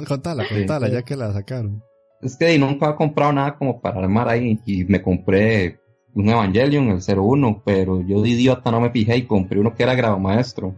Contala, 0.08 0.48
contala, 0.48 0.88
ya 0.88 1.04
que 1.04 1.18
la 1.18 1.34
sacaron. 1.34 1.84
Es 2.22 2.38
que 2.38 2.58
nunca 2.58 2.92
he 2.92 2.96
comprado 2.96 3.34
nada 3.34 3.58
como 3.58 3.82
para 3.82 4.00
armar 4.00 4.30
ahí 4.30 4.60
y 4.66 4.86
me 4.86 5.02
compré 5.02 5.82
un 6.14 6.30
Evangelion, 6.30 6.90
el 6.90 7.02
01, 7.20 7.62
pero 7.64 8.02
yo 8.02 8.22
de 8.22 8.30
idiota 8.30 8.72
no 8.72 8.82
me 8.82 8.90
fijé 8.90 9.18
y 9.18 9.28
compré 9.28 9.60
uno 9.60 9.76
que 9.76 9.84
era 9.84 9.94
grado 9.94 10.18
maestro. 10.18 10.76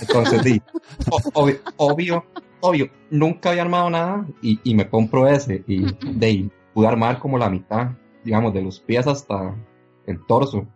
Entonces, 0.00 0.44
di, 0.44 0.62
obvio, 1.76 2.24
obvio, 2.64 2.88
nunca 3.10 3.50
había 3.50 3.62
armado 3.62 3.90
nada 3.90 4.26
y, 4.40 4.58
y 4.64 4.74
me 4.74 4.88
compro 4.88 5.28
ese 5.28 5.62
y 5.66 5.84
de 6.12 6.26
ahí 6.26 6.50
pude 6.72 6.88
armar 6.88 7.18
como 7.18 7.36
la 7.36 7.50
mitad, 7.50 7.90
digamos, 8.24 8.54
de 8.54 8.62
los 8.62 8.80
pies 8.80 9.06
hasta 9.06 9.54
el 10.06 10.24
torso. 10.26 10.66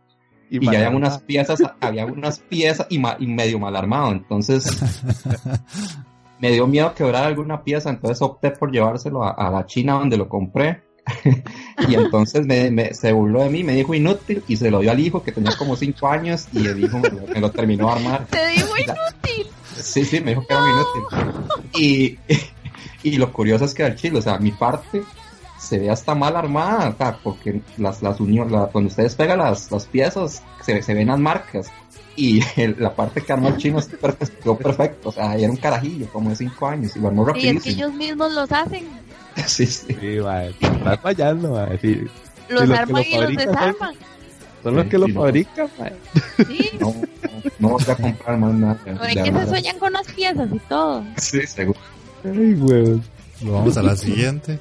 Y, 0.51 0.65
ya 0.65 0.87
había 0.87 0.91
unas 0.91 1.21
piezas, 1.21 1.61
había 1.81 2.07
unas 2.07 2.39
piezas 2.49 2.87
y, 2.91 3.01
y 3.19 3.27
medio 3.27 3.59
mal 3.59 3.75
armado, 3.75 4.13
entonces 4.13 4.65
me 6.41 6.53
dio 6.53 6.67
miedo 6.67 6.95
quebrar 6.95 7.25
alguna 7.25 7.63
pieza, 7.63 7.91
entonces 7.91 8.21
opté 8.23 8.51
por 8.51 8.71
llevárselo 8.71 9.25
a, 9.25 9.51
la 9.51 9.67
China 9.67 9.95
donde 9.95 10.17
lo 10.17 10.29
compré. 10.29 10.83
y 11.89 11.95
entonces 11.95 12.45
me, 12.45 12.93
se 12.93 13.13
burló 13.13 13.43
de 13.43 13.49
mí, 13.49 13.65
me 13.65 13.73
dijo 13.73 13.95
inútil 13.95 14.43
y 14.47 14.57
se 14.57 14.71
lo 14.71 14.81
dio 14.81 14.91
al 14.91 15.01
hijo 15.01 15.23
que 15.23 15.33
tenía 15.33 15.57
como 15.57 15.75
5 15.75 16.07
años 16.07 16.49
y 16.53 16.67
el 16.67 16.85
hijo 16.85 16.99
me, 16.99 17.41
lo 17.41 17.51
terminó 17.51 17.87
de 17.87 17.93
armar. 17.93 18.27
¿Te 18.27 18.47
dijo 18.49 18.75
inútil? 18.77 19.47
Sí, 19.83 20.05
sí, 20.05 20.21
me 20.21 20.31
dijo 20.31 20.47
que 20.47 20.55
era 20.55 20.63
inútil. 20.63 21.49
Y, 21.75 22.19
y 23.03 23.17
lo 23.17 23.33
curioso 23.33 23.65
es 23.65 23.75
que 23.75 23.85
al 23.85 23.97
chile, 23.97 24.19
o 24.19 24.23
sea, 24.23 24.39
mi 24.39 24.53
parte 24.53 25.03
se 25.59 25.79
ve 25.79 25.91
hasta 25.91 26.15
mal 26.15 26.37
armada, 26.37 26.91
o 26.91 26.97
sea, 26.97 27.19
porque 27.23 27.61
las, 27.77 28.03
las 28.03 28.21
uniones, 28.21 28.53
cuando 28.73 28.89
ustedes 28.89 29.15
pegan 29.15 29.39
las, 29.39 29.71
las 29.71 29.87
piezas, 29.87 30.43
se, 30.65 30.83
se 30.83 30.95
ven 30.95 31.09
las 31.09 31.19
marcas 31.19 31.71
y 32.19 32.43
la 32.79 32.95
parte 32.95 33.23
que 33.23 33.33
armó 33.33 33.49
el 33.49 33.57
chino 33.59 33.79
quedó 34.43 34.57
perfecto, 34.57 35.11
o 35.11 35.13
sea, 35.13 35.37
era 35.37 35.51
un 35.51 35.57
carajillo 35.57 36.09
como 36.09 36.31
de 36.31 36.37
5 36.37 36.67
años 36.67 36.97
y 36.97 37.01
lo 37.01 37.09
armó 37.09 37.25
rapidísimo. 37.25 37.55
Y 37.55 37.57
es 37.57 37.63
que 37.63 37.71
ellos 37.71 37.95
mismos 37.95 38.33
los 38.33 38.51
hacen. 38.51 38.89
sí, 39.47 39.67
sí. 39.67 39.97
Sí, 40.01 40.19
va, 40.19 40.47
está 40.47 40.99
fallando, 40.99 41.53
va, 41.53 41.69
sí. 41.81 42.05
Los, 42.49 42.69
arman 42.71 43.05
y 43.09 43.19
los 43.19 43.37
desarman. 43.37 43.77
Son 43.79 43.97
los 44.65 44.87
que 44.87 44.99
lo 44.99 45.09
fabrican, 45.09 45.69
Sí. 46.37 46.71
No, 46.81 46.95
no, 47.59 47.69
voy 47.71 47.83
a 47.89 47.97
comprar 47.97 48.39
más 48.39 48.55
nada. 48.55 48.75
¿Por 48.75 49.07
qué 49.07 49.33
se 49.33 49.47
sueñan 49.47 49.79
con 49.79 49.93
las 49.93 50.07
piezas 50.13 50.49
y 50.53 50.59
todo? 50.69 51.05
Sí, 51.17 51.47
seguro. 51.47 51.79
Ay, 52.25 52.55
güey. 52.55 53.01
Vamos 53.41 53.77
a 53.77 53.83
la 53.83 53.97
siguiente. 53.97 54.59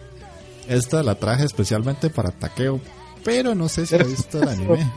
Esta 0.67 1.01
la 1.03 1.15
traje 1.15 1.45
especialmente 1.45 2.09
para 2.09 2.31
taqueo, 2.31 2.79
pero 3.23 3.55
no 3.55 3.69
sé 3.69 3.85
si 3.85 3.95
ha 3.95 3.99
visto 3.99 4.41
el 4.41 4.49
anime. 4.49 4.91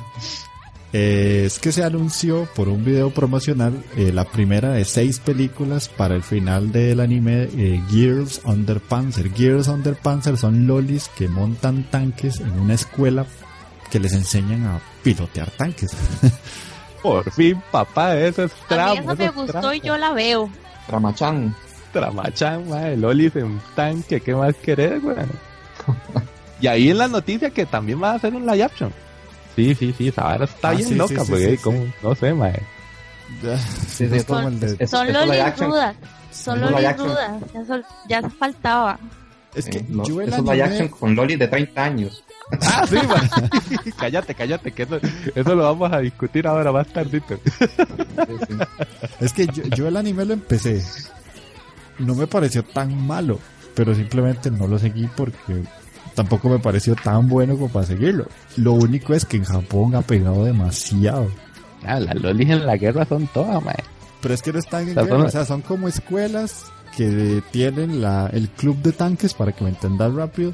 Eh, 0.93 1.45
es 1.47 1.61
que 1.61 1.71
se 1.71 1.85
anunció 1.85 2.49
por 2.57 2.69
un 2.69 2.85
video 2.85 3.11
promocional 3.11 3.85
eh, 3.97 4.11
la 4.13 4.25
primera 4.25 4.73
de 4.73 4.85
seis 4.85 5.21
películas 5.21 5.89
para 5.89 6.17
el 6.17 6.25
final 6.25 6.73
del 6.73 6.99
anime 6.99 7.49
eh, 7.57 7.81
Gears 7.89 8.41
Under 8.45 8.81
Panzer. 8.81 9.33
Gears 9.33 9.69
Under 9.69 9.95
Panzer 9.95 10.37
son 10.37 10.67
lolis 10.67 11.09
que 11.17 11.29
montan 11.29 11.89
tanques 11.91 12.41
en 12.41 12.59
una 12.59 12.75
escuela 12.75 13.25
que 13.91 13.99
les 13.99 14.13
enseñan 14.13 14.67
a 14.67 14.81
pilotear 15.03 15.51
tanques. 15.51 15.91
por 17.03 17.31
fin, 17.33 17.63
papá, 17.71 18.17
eso 18.17 18.45
es 18.45 18.53
trama. 18.69 18.93
A 18.93 18.95
mí 18.95 19.01
esa 19.01 19.15
me 19.15 19.29
gustó 19.31 19.75
y 19.75 19.81
yo 19.81 19.97
la 19.97 20.13
veo. 20.13 20.51
Tramachan. 20.87 21.55
Tramachan, 21.93 23.01
lolis 23.01 23.35
en 23.37 23.61
tanque, 23.75 24.21
¿qué 24.21 24.35
más 24.35 24.55
querés, 24.57 25.03
güey? 25.03 25.17
y 26.61 26.67
ahí 26.67 26.91
en 26.91 26.99
la 26.99 27.09
noticia 27.09 27.51
que 27.51 27.67
también 27.67 28.01
va 28.03 28.13
a 28.13 28.15
hacer 28.15 28.35
un 28.35 28.47
live 28.47 28.63
action. 28.63 28.93
Sí, 29.57 29.75
sí, 29.75 29.95
sí, 29.97 30.11
vara 30.11 30.45
está 30.45 30.69
ah, 30.69 30.75
bien 30.75 30.97
loca, 30.97 31.25
porque 31.29 31.59
como, 31.59 31.85
no 32.03 32.15
sé, 32.15 32.33
mae. 32.33 32.63
Sí, 33.89 34.09
sí, 34.09 34.21
son, 34.21 34.59
de... 34.59 34.87
son 34.87 35.13
lolis 35.13 35.57
dudas, 35.57 35.97
son 36.31 36.61
lolis 36.61 36.97
dudas, 36.97 37.43
ya, 38.09 38.23
ya 38.23 38.31
faltaba. 38.31 38.99
Es 39.55 39.67
que 39.67 39.79
eh, 39.79 39.87
no, 39.89 40.05
yo 40.05 40.21
es 40.21 40.33
anime... 40.33 40.63
action 40.63 40.89
con 40.89 41.15
lolis 41.15 41.39
de 41.39 41.49
30 41.49 41.85
años. 41.85 42.25
Ah, 42.63 42.87
sí, 42.87 42.97
mae. 42.97 43.93
cállate, 43.99 44.35
cállate, 44.35 44.73
que 44.73 44.83
eso, 44.83 44.99
eso 45.35 45.55
lo 45.55 45.63
vamos 45.63 45.93
a 45.93 45.99
discutir 45.99 46.47
ahora 46.47 46.73
más 46.73 46.87
tardito. 46.89 47.39
es 49.21 49.33
que 49.33 49.47
yo, 49.47 49.63
yo 49.65 49.89
el 49.89 49.97
anime 49.97 50.25
lo 50.25 50.35
empecé. 50.35 50.83
No 51.99 52.15
me 52.15 52.27
pareció 52.27 52.63
tan 52.63 53.07
malo, 53.07 53.39
pero 53.75 53.95
simplemente 53.95 54.51
no 54.51 54.67
lo 54.67 54.79
seguí 54.79 55.09
porque 55.17 55.63
tampoco 56.15 56.49
me 56.49 56.59
pareció 56.59 56.95
tan 56.97 57.29
bueno 57.29 57.55
como 57.55 57.69
para 57.69 57.87
seguirlo. 57.87 58.27
Lo 58.57 58.73
único 58.73 59.15
es 59.15 59.25
que 59.25 59.37
en 59.37 59.45
Japón 59.45 59.95
ha 59.95 60.03
pegado 60.03 60.45
demasiado. 60.45 61.31
Ah, 61.85 62.01
las 62.01 62.15
lolis 62.15 62.51
en 62.51 62.67
la 62.67 62.77
guerra 62.77 63.05
son 63.07 63.27
todas, 63.29 63.63
mae. 63.65 63.77
Pero 64.21 64.35
es 64.35 64.43
que 64.43 64.53
no 64.53 64.59
están 64.59 64.89
en 64.89 64.95
guerra, 64.95 65.17
o 65.17 65.31
sea, 65.31 65.45
son 65.45 65.63
como 65.63 65.89
escuelas 65.89 66.67
que 66.97 67.43
tienen 67.53 68.03
la, 68.03 68.29
el 68.33 68.49
club 68.51 68.77
de 68.83 68.93
tanques, 68.93 69.35
para 69.35 69.53
que 69.53 69.65
me 69.65 69.71
entendas 69.71 70.13
rápido, 70.13 70.53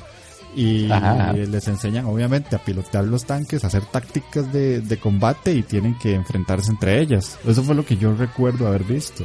y 0.57 0.89
les 0.89 1.69
enseñan 1.69 2.07
obviamente 2.07 2.57
a 2.57 2.59
pilotear 2.59 3.05
los 3.05 3.27
tanques, 3.27 3.63
a 3.63 3.67
hacer 3.67 3.85
tácticas 3.85 4.51
de, 4.51 4.81
de, 4.81 4.97
combate 4.97 5.53
y 5.53 5.63
tienen 5.63 5.99
que 5.99 6.15
enfrentarse 6.15 6.71
entre 6.71 6.99
ellas. 6.99 7.39
Eso 7.47 7.63
fue 7.63 7.75
lo 7.75 7.85
que 7.85 7.99
yo 7.99 8.15
recuerdo 8.15 8.67
haber 8.67 8.85
visto. 8.85 9.25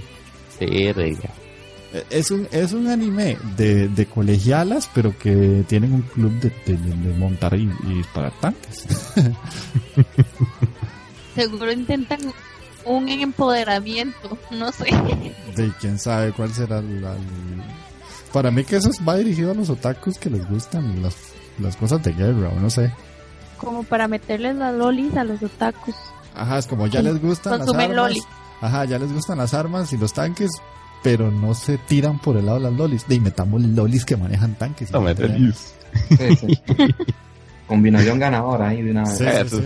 Sí, 0.60 0.92
Es 2.10 2.32
un, 2.32 2.50
es 2.52 2.74
un 2.74 2.88
anime 2.88 3.38
de, 3.56 3.88
de 3.88 4.06
colegialas, 4.08 4.90
pero 4.94 5.18
que 5.18 5.64
tienen 5.70 5.94
un 5.94 6.02
club 6.02 6.34
de, 6.42 6.52
de, 6.66 7.14
montar 7.18 7.54
y, 7.58 7.72
disparar 7.88 8.34
tanques. 8.42 8.86
Seguro 11.36 11.72
intentan 11.72 12.20
un 12.84 13.08
empoderamiento, 13.08 14.38
no 14.52 14.70
sé. 14.74 14.86
De 15.56 15.72
quién 15.80 15.98
sabe 15.98 16.34
cuál 16.34 16.54
será 16.54 16.82
la, 16.82 17.16
para 18.34 18.52
mí 18.52 18.64
que 18.64 18.78
eso 18.78 18.90
va 19.08 19.16
dirigido 19.16 19.52
a 19.52 19.54
los 19.54 19.70
otakus 19.70 20.18
que 20.18 20.30
les 20.30 20.48
gustan 20.50 21.02
las, 21.02 21.16
las 21.60 21.76
cosas 21.76 22.02
de 22.04 22.14
guerra, 22.14 22.50
o 22.50 22.60
no 22.60 22.70
sé. 22.70 22.92
Como 23.58 23.84
para 23.84 24.08
meterles 24.08 24.56
las 24.56 24.74
lolis 24.74 25.16
a 25.16 25.24
los 25.24 25.42
otakus. 25.44 25.96
Ajá, 26.36 26.58
es 26.58 26.68
como 26.68 26.88
ya 26.88 27.02
les 27.02 27.22
gustan 27.22 27.60
las 27.60 27.70
armas. 27.70 28.14
Ajá, 28.62 28.86
ya 28.86 28.98
les 29.00 29.12
gustan 29.12 29.38
las 29.38 29.54
armas 29.54 29.92
y 29.94 29.98
los 29.98 30.14
tanques, 30.14 30.50
pero 31.04 31.32
no 31.32 31.54
se 31.54 31.78
tiran 31.78 32.20
por 32.20 32.38
el 32.38 32.46
lado 32.46 32.60
de 32.60 32.66
las 32.66 32.74
lolis. 32.74 33.08
De 33.08 33.20
metamos 33.20 33.62
lolis 33.62 34.06
que 34.06 34.16
manejan 34.18 34.56
tanques. 34.56 34.92
No 34.92 35.02
me 35.02 35.16
Combinación 37.68 38.20
ganadora 38.20 38.70
ahí 38.70 38.82
de 38.82 38.92
una 38.92 39.04
vez. 39.04 39.20
eso, 39.22 39.62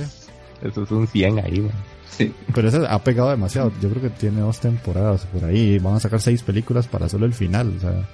eso, 0.61 0.83
es 0.83 0.91
un 0.91 1.07
100 1.07 1.39
ahí, 1.39 1.59
man. 1.59 1.71
Sí. 2.09 2.33
Pero 2.53 2.69
eso 2.69 2.85
ha 2.87 2.99
pegado 2.99 3.29
demasiado. 3.29 3.71
Yo 3.81 3.89
creo 3.89 4.01
que 4.01 4.09
tiene 4.09 4.41
dos 4.41 4.59
temporadas 4.59 5.25
por 5.25 5.43
ahí. 5.43 5.77
Van 5.79 5.95
a 5.95 5.99
sacar 5.99 6.21
seis 6.21 6.41
películas 6.43 6.87
para 6.87 7.09
solo 7.09 7.25
el 7.25 7.33
final. 7.33 7.73
O 7.77 7.79
sea, 7.79 8.07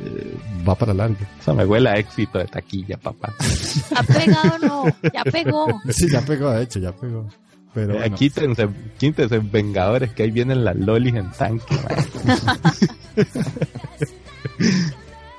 eh, 0.00 0.36
va 0.66 0.74
para 0.74 0.94
largo. 0.94 1.16
Eso 1.40 1.54
me 1.54 1.64
huele 1.64 1.90
a 1.90 1.96
éxito 1.98 2.38
de 2.38 2.46
taquilla, 2.46 2.96
papá. 2.96 3.32
¿Ha 3.94 4.02
pegado 4.02 4.58
no? 4.58 4.84
Ya 5.12 5.24
pegó. 5.24 5.66
Sí, 5.90 6.08
ya 6.10 6.20
pegó, 6.22 6.50
de 6.50 6.62
hecho, 6.62 6.78
ya 6.78 6.92
pegó. 6.92 7.26
Pero 7.74 7.94
eh, 7.94 7.98
bueno. 7.98 8.16
quítense, 8.16 8.68
quítense 8.98 9.38
Vengadores 9.38 10.12
que 10.12 10.24
ahí 10.24 10.30
vienen 10.30 10.64
las 10.64 10.76
lolis 10.76 11.14
en 11.14 11.30
tanque. 11.30 11.76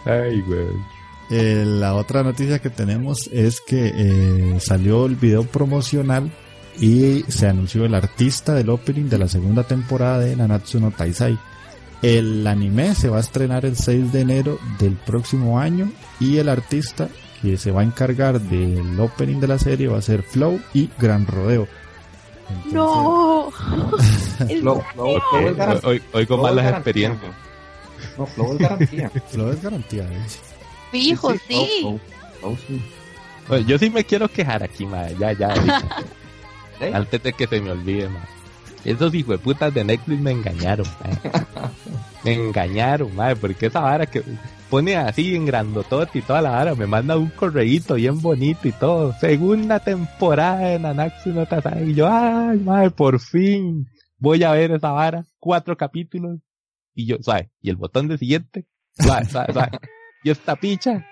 Ay, 0.06 0.42
güey. 0.42 0.68
Eh, 1.32 1.64
la 1.66 1.94
otra 1.94 2.24
noticia 2.24 2.60
que 2.60 2.70
tenemos 2.70 3.30
es 3.32 3.62
que 3.62 3.92
eh, 3.94 4.60
salió 4.60 5.06
el 5.06 5.16
video 5.16 5.44
promocional 5.44 6.32
y 6.80 7.24
se 7.28 7.48
anunció 7.48 7.86
el 7.86 7.94
artista 7.94 8.56
del 8.56 8.70
opening 8.70 9.10
de 9.10 9.20
la 9.20 9.28
segunda 9.28 9.64
temporada 9.64 10.20
de 10.20 10.36
Nanatsu 10.36 10.80
no 10.80 10.92
Taisai. 10.92 11.38
El 12.02 12.48
anime 12.48 12.96
se 12.96 13.10
va 13.10 13.18
a 13.18 13.22
estrenar 13.22 13.66
el 13.66 13.76
6 13.76 14.14
de 14.14 14.22
enero 14.22 14.60
del 14.80 14.94
próximo 14.94 15.60
año 15.60 15.92
y 16.20 16.38
el 16.38 16.48
artista 16.48 17.10
que 17.42 17.58
se 17.58 17.72
va 17.72 17.82
a 17.82 17.84
encargar 17.84 18.40
del 18.40 19.00
opening 19.00 19.40
de 19.40 19.48
la 19.48 19.60
serie 19.60 19.88
va 19.88 19.98
a 19.98 20.02
ser 20.02 20.24
Flow 20.24 20.60
y 20.74 20.90
Gran 20.98 21.26
Rodeo. 21.26 21.68
no. 22.72 23.52
Flow, 24.62 24.84
hoy, 25.84 26.02
hoy, 26.14 26.26
con 26.26 26.42
malas 26.42 26.74
experiencias. 26.74 27.32
No, 28.18 28.26
Flow 28.26 28.54
es 28.54 28.60
garantía. 28.60 29.10
Flow 29.30 29.50
es 29.52 29.62
garantía, 29.62 30.04
¿eh? 30.04 30.26
Fijo, 30.92 31.34
sí. 31.48 32.00
yo 33.68 33.78
sí 33.78 33.90
me 33.90 34.04
quiero 34.04 34.28
quejar 34.28 34.64
aquí, 34.64 34.86
madre. 34.86 35.16
Ya, 35.20 35.34
ya. 35.34 35.54
Antes 36.94 37.22
de 37.22 37.34
que 37.34 37.46
se 37.46 37.60
me 37.62 37.72
olvide, 37.72 38.08
madre. 38.08 38.39
Esos 38.86 39.14
hijos 39.14 39.38
de 39.38 39.44
putas 39.44 39.74
de 39.74 39.84
Netflix 39.84 40.22
me 40.22 40.32
engañaron, 40.32 40.86
Me 42.24 42.34
engañaron, 42.34 43.16
madre, 43.16 43.36
porque 43.38 43.68
esa 43.68 43.80
vara 43.80 44.06
que 44.06 44.22
pone 44.70 44.96
así 44.98 45.36
en 45.36 45.46
grandotote 45.46 46.20
y 46.20 46.22
toda 46.22 46.42
la 46.42 46.52
vara, 46.52 46.76
me 46.76 46.86
manda 46.86 47.18
un 47.18 47.30
correíto 47.30 47.96
bien 47.96 48.22
bonito 48.22 48.68
y 48.68 48.72
todo. 48.74 49.14
Segunda 49.20 49.80
temporada 49.80 50.60
de 50.60 50.80
Nanaxi 50.80 51.30
no 51.30 51.48
Y 51.86 51.94
yo, 51.94 52.10
ay, 52.12 52.60
madre, 52.60 52.92
por 52.92 53.20
fin 53.20 53.88
voy 54.20 54.44
a 54.44 54.52
ver 54.52 54.72
esa 54.72 54.92
vara. 54.92 55.26
Cuatro 55.40 55.76
capítulos. 55.76 56.40
Y 56.94 57.08
yo, 57.08 57.18
¿sabes? 57.22 57.50
Y 57.62 57.70
el 57.70 57.78
botón 57.78 58.08
de 58.08 58.18
siguiente. 58.18 58.68
¿Sabes? 58.92 59.30
¿Sabes? 59.30 59.56
Y 60.22 60.32
esta 60.32 60.58
picha. 60.58 61.08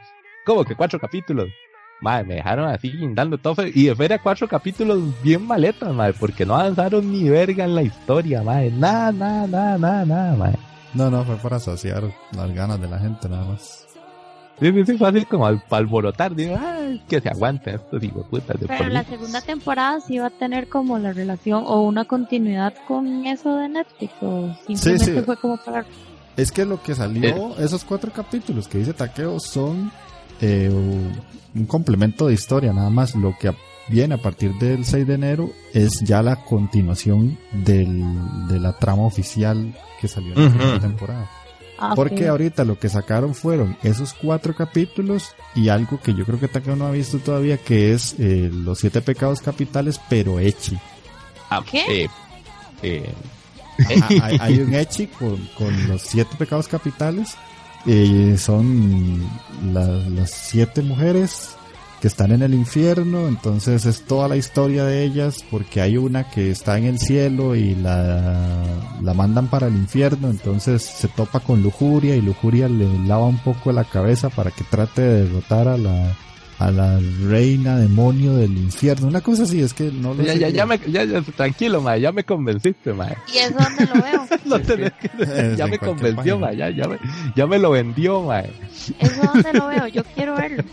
¿Cómo 0.46 0.66
que 0.66 0.76
cuatro 0.76 1.00
capítulos? 1.00 1.48
Madre, 2.00 2.26
me 2.26 2.36
dejaron 2.36 2.70
así 2.70 2.94
dando 3.14 3.38
todo. 3.38 3.66
Y 3.66 3.86
de 3.86 3.96
feria 3.96 4.20
cuatro 4.20 4.48
capítulos 4.48 5.00
bien 5.24 5.46
maletas, 5.46 5.94
madre, 5.94 6.14
porque 6.20 6.46
no 6.46 6.56
avanzaron 6.56 7.12
ni 7.12 7.28
verga 7.28 7.66
en 7.66 7.76
la 7.76 7.82
historia, 7.82 8.44
madre. 8.44 8.72
Nada, 8.72 9.12
nada, 9.12 9.48
nada, 9.48 9.78
nada, 9.78 10.06
nada, 10.06 10.36
madre. 10.36 10.60
No, 10.94 11.10
no, 11.10 11.24
fue 11.24 11.36
para 11.38 11.60
saciar 11.60 12.04
las 12.32 12.54
ganas 12.54 12.80
de 12.80 12.88
la 12.88 13.00
gente 13.00 13.28
nada 13.28 13.46
más. 13.46 13.88
Sí, 14.60 14.72
sí, 14.72 14.86
sí, 14.86 14.98
fácil 14.98 15.28
como 15.28 15.46
al, 15.46 15.62
para 15.62 15.82
alborotar, 15.82 16.34
digo, 16.34 16.58
ay, 16.60 17.00
que 17.08 17.22
se 17.22 17.30
aguanten 17.30 17.76
estos 17.76 18.04
hijos 18.04 18.26
putas 18.28 18.60
de 18.60 18.66
Pero 18.66 18.90
la 18.90 19.04
segunda 19.04 19.40
temporada 19.42 20.00
sí 20.00 20.18
va 20.18 20.28
a 20.28 20.32
tener 20.32 20.68
como 20.68 20.98
la 20.98 21.14
relación 21.14 21.64
o 21.68 21.82
una 21.82 22.06
continuidad 22.06 22.74
con 22.88 23.28
eso 23.28 23.56
de 23.56 23.70
Netflix 23.70 24.14
o 24.22 24.56
simplemente 24.66 25.22
fue 25.22 25.38
como 25.38 25.58
para... 25.58 25.86
Es 26.36 26.52
que 26.52 26.66
lo 26.66 26.82
que 26.82 26.96
salió, 26.96 27.56
esos 27.60 27.84
cuatro 27.84 28.12
capítulos 28.12 28.68
que 28.68 28.80
dice 28.80 28.94
Taqueo 28.94 29.40
son 29.40 29.92
eh, 30.42 30.72
un 31.58 31.66
complemento 31.66 32.28
de 32.28 32.34
historia, 32.34 32.74
nada 32.74 32.90
más 32.90 33.16
lo 33.16 33.38
que 33.38 33.54
viene 33.90 34.16
a 34.16 34.22
partir 34.22 34.54
del 34.56 34.86
6 34.86 35.08
de 35.08 35.14
enero 35.14 35.52
es 35.74 36.02
ya 36.02 36.22
la 36.22 36.44
continuación 36.44 37.38
del, 37.52 38.04
de 38.48 38.60
la 38.60 38.78
trama 38.78 39.04
oficial 39.04 39.76
que 40.00 40.08
salió 40.08 40.36
en 40.36 40.44
la 40.44 40.50
primera 40.50 40.80
temporada. 40.80 41.30
Ah, 41.80 41.94
Porque 41.96 42.28
ahorita 42.28 42.64
lo 42.64 42.80
que 42.80 42.90
sacaron 42.90 43.36
fueron 43.36 43.78
esos 43.84 44.14
cuatro 44.14 44.56
capítulos 44.56 45.36
y 45.54 45.70
algo 45.70 46.00
que 46.02 46.16
yo 46.16 46.26
creo 46.26 46.40
que 46.40 46.48
Takeo 46.48 46.76
no 46.76 46.88
ha 46.88 46.92
visto 46.92 47.20
todavía, 47.20 47.58
que 47.58 47.94
es 47.94 48.16
eh, 48.18 48.50
los 48.52 48.80
siete 48.80 49.02
pecados 49.02 49.42
capitales, 49.42 50.02
pero 50.10 50.40
Echi. 50.40 50.78
Ah, 51.52 51.64
¿Qué? 51.70 52.06
Eh, 52.06 52.10
eh. 52.82 53.14
hay, 54.40 54.60
un 54.60 54.74
Echi 54.74 55.06
con, 55.06 55.38
con 55.56 55.88
los 55.88 56.02
siete 56.02 56.36
pecados 56.36 56.68
capitales 56.68 57.38
y 57.88 58.38
son 58.38 59.24
las 59.74 60.30
siete 60.30 60.82
mujeres 60.82 61.56
que 62.02 62.08
están 62.08 62.32
en 62.32 62.44
el 62.44 62.54
infierno, 62.54 63.28
entonces 63.28 63.86
es 63.86 64.04
toda 64.04 64.28
la 64.28 64.36
historia 64.36 64.84
de 64.84 65.04
ellas 65.04 65.44
porque 65.50 65.82
hay 65.82 65.98
una 65.98 66.30
que 66.30 66.52
está 66.52 66.78
en 66.78 66.84
el 66.84 67.00
cielo 67.00 67.56
y 67.56 67.74
la, 67.74 68.64
la 69.02 69.14
mandan 69.16 69.48
para 69.48 69.68
el 69.68 69.74
infierno, 69.74 70.30
entonces 70.30 70.84
se 70.84 71.08
topa 71.08 71.40
con 71.40 71.64
lujuria 71.64 72.16
y 72.16 72.22
lujuria 72.22 72.70
le 72.70 73.00
lava 73.08 73.26
un 73.26 73.40
poco 73.40 73.72
la 73.72 73.84
cabeza 73.84 74.30
para 74.30 74.52
que 74.52 74.64
trate 74.64 75.02
de 75.02 75.24
derrotar 75.24 75.68
a 75.68 75.78
la 75.78 76.16
a 76.60 76.72
la 76.72 77.00
reina 77.28 77.78
demonio 77.78 78.36
del 78.36 78.58
infierno, 78.58 79.08
una 79.08 79.22
cosa 79.22 79.44
así, 79.44 79.62
es 79.62 79.74
que 79.74 79.92
no 79.92 80.14
lo 80.16 80.24
ya, 80.24 80.34
sé 80.34 80.40
ya, 80.40 80.50
ya, 80.50 80.66
me, 80.66 80.80
ya, 80.88 81.04
ya, 81.04 81.22
tranquilo, 81.22 81.82
ma, 81.82 81.98
ya 81.98 82.12
me 82.12 82.24
convenciste, 82.24 82.94
ma. 82.94 83.10
¿Y 83.32 83.38
eso 83.38 83.56
dónde 83.60 83.86
lo 83.86 84.02
veo? 84.02 84.28
no 84.46 84.60
tenés 84.62 84.94
que, 84.94 85.56
ya 85.56 85.68
me 85.68 85.78
convenció, 85.78 86.40
ma, 86.40 86.54
ya, 86.54 86.70
ya, 86.72 86.88
me, 86.88 86.98
ya 87.36 87.46
me 87.46 87.60
lo 87.60 87.72
vendió, 87.72 88.24
ma. 88.24 88.40
¿Eso 88.40 89.22
dónde 89.34 89.54
lo 89.54 89.68
veo? 89.68 89.88
Yo 89.88 90.04
quiero 90.16 90.36
verlo. 90.36 90.64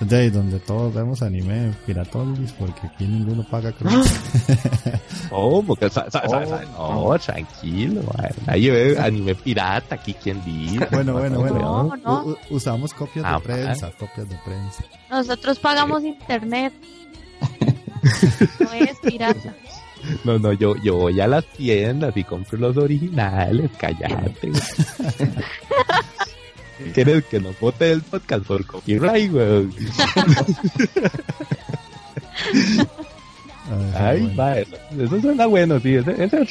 De 0.00 0.16
ahí 0.16 0.30
donde 0.30 0.58
todos 0.60 0.94
vemos 0.94 1.22
anime 1.22 1.74
piratolis, 1.84 2.52
porque 2.52 2.86
aquí 2.86 3.06
ninguno 3.06 3.46
paga 3.50 3.74
oh, 5.30 5.62
porque, 5.62 5.90
sa, 5.90 6.10
sa, 6.10 6.22
oh, 6.26 7.10
no, 7.10 7.18
tranquilo, 7.18 8.02
ma. 8.02 8.28
Ahí 8.46 8.70
ve 8.70 8.98
anime 8.98 9.34
pirata, 9.34 9.96
aquí 9.96 10.14
quien 10.14 10.42
dice. 10.42 10.86
Bueno, 10.90 11.12
bueno, 11.12 11.40
bueno, 11.40 11.96
no, 12.02 12.36
usamos 12.48 12.94
copias 12.94 13.26
de 13.26 13.30
ah, 13.30 13.40
prensa, 13.40 13.90
copias 13.98 14.26
de 14.28 14.36
prensa. 14.44 14.69
Nosotros 15.10 15.58
pagamos 15.58 16.04
internet. 16.04 16.72
no 18.60 18.72
es 18.72 18.98
pirata. 19.00 19.54
No, 20.24 20.38
no, 20.38 20.52
yo, 20.52 20.76
yo 20.76 20.96
voy 20.96 21.20
a 21.20 21.26
las 21.26 21.44
tiendas 21.46 22.16
y 22.16 22.24
compro 22.24 22.58
los 22.58 22.76
originales, 22.76 23.70
cállate. 23.78 24.52
¿Quieres 26.94 27.24
que 27.26 27.40
no 27.40 27.50
vote 27.60 27.92
el 27.92 28.00
podcast 28.02 28.46
por 28.46 28.64
copyright, 28.64 29.32
weón? 29.32 29.74
Ay, 33.94 34.34
va, 34.34 34.58
eso, 34.58 34.76
eso, 34.98 35.20
suena 35.20 35.46
bueno, 35.46 35.78
sí. 35.78 35.94
Ese, 35.94 36.24
ese 36.24 36.44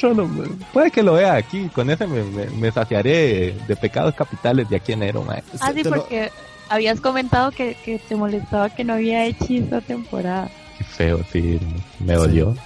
puede 0.72 0.90
que 0.90 1.02
lo 1.02 1.12
vea 1.14 1.34
aquí. 1.34 1.68
Con 1.74 1.90
ese 1.90 2.06
me, 2.06 2.22
me, 2.22 2.72
saciaré 2.72 3.54
de 3.66 3.76
pecados 3.76 4.14
capitales 4.14 4.70
de 4.70 4.76
aquí 4.76 4.92
en 4.92 5.02
enero, 5.02 5.22
mae. 5.22 5.42
Ah, 5.60 5.72
sí, 5.74 5.82
porque 5.84 6.30
habías 6.70 7.00
comentado 7.00 7.50
que, 7.50 7.74
que 7.84 7.98
te 7.98 8.16
molestaba 8.16 8.70
que 8.70 8.84
no 8.84 8.94
había 8.94 9.26
hechizo 9.26 9.82
temporada. 9.82 10.48
Qué 10.78 10.84
feo, 10.84 11.20
sí, 11.30 11.60
me 11.98 12.14
dolió. 12.14 12.56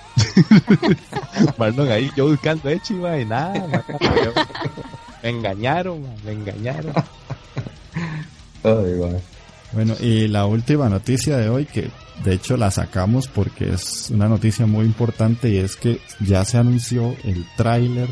Marlon 1.59 1.91
ahí, 1.91 2.11
yo 2.15 2.29
buscando 2.29 2.69
hechizo 2.69 3.19
y 3.19 3.25
nada, 3.25 3.85
me 5.23 5.31
engañaron, 5.31 6.07
me 6.23 6.33
engañaron. 6.33 6.93
bueno, 9.73 9.95
y 9.99 10.29
la 10.29 10.47
última 10.47 10.89
noticia 10.89 11.39
de 11.39 11.49
hoy, 11.49 11.65
que 11.65 11.91
de 12.23 12.35
hecho 12.35 12.59
la 12.59 12.71
sacamos 12.71 13.27
porque 13.27 13.73
es 13.73 14.11
una 14.11 14.29
noticia 14.29 14.67
muy 14.67 14.85
importante 14.85 15.49
y 15.49 15.57
es 15.57 15.77
que 15.77 15.99
ya 16.21 16.45
se 16.45 16.59
anunció 16.59 17.17
el 17.25 17.47
tráiler, 17.57 18.09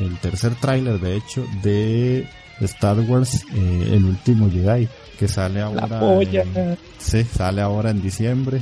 el 0.00 0.18
tercer 0.18 0.56
tráiler 0.56 0.98
de 0.98 1.16
hecho 1.16 1.46
de 1.62 2.28
Star 2.60 2.98
Wars 3.00 3.44
eh, 3.54 3.90
El 3.92 4.04
último 4.04 4.50
Jedi, 4.50 4.88
que 5.18 5.28
sale 5.28 5.60
ahora. 5.60 5.86
La 5.86 6.00
polla. 6.00 6.44
sí, 6.98 7.24
sale 7.24 7.60
ahora 7.60 7.90
en 7.90 8.00
diciembre. 8.02 8.60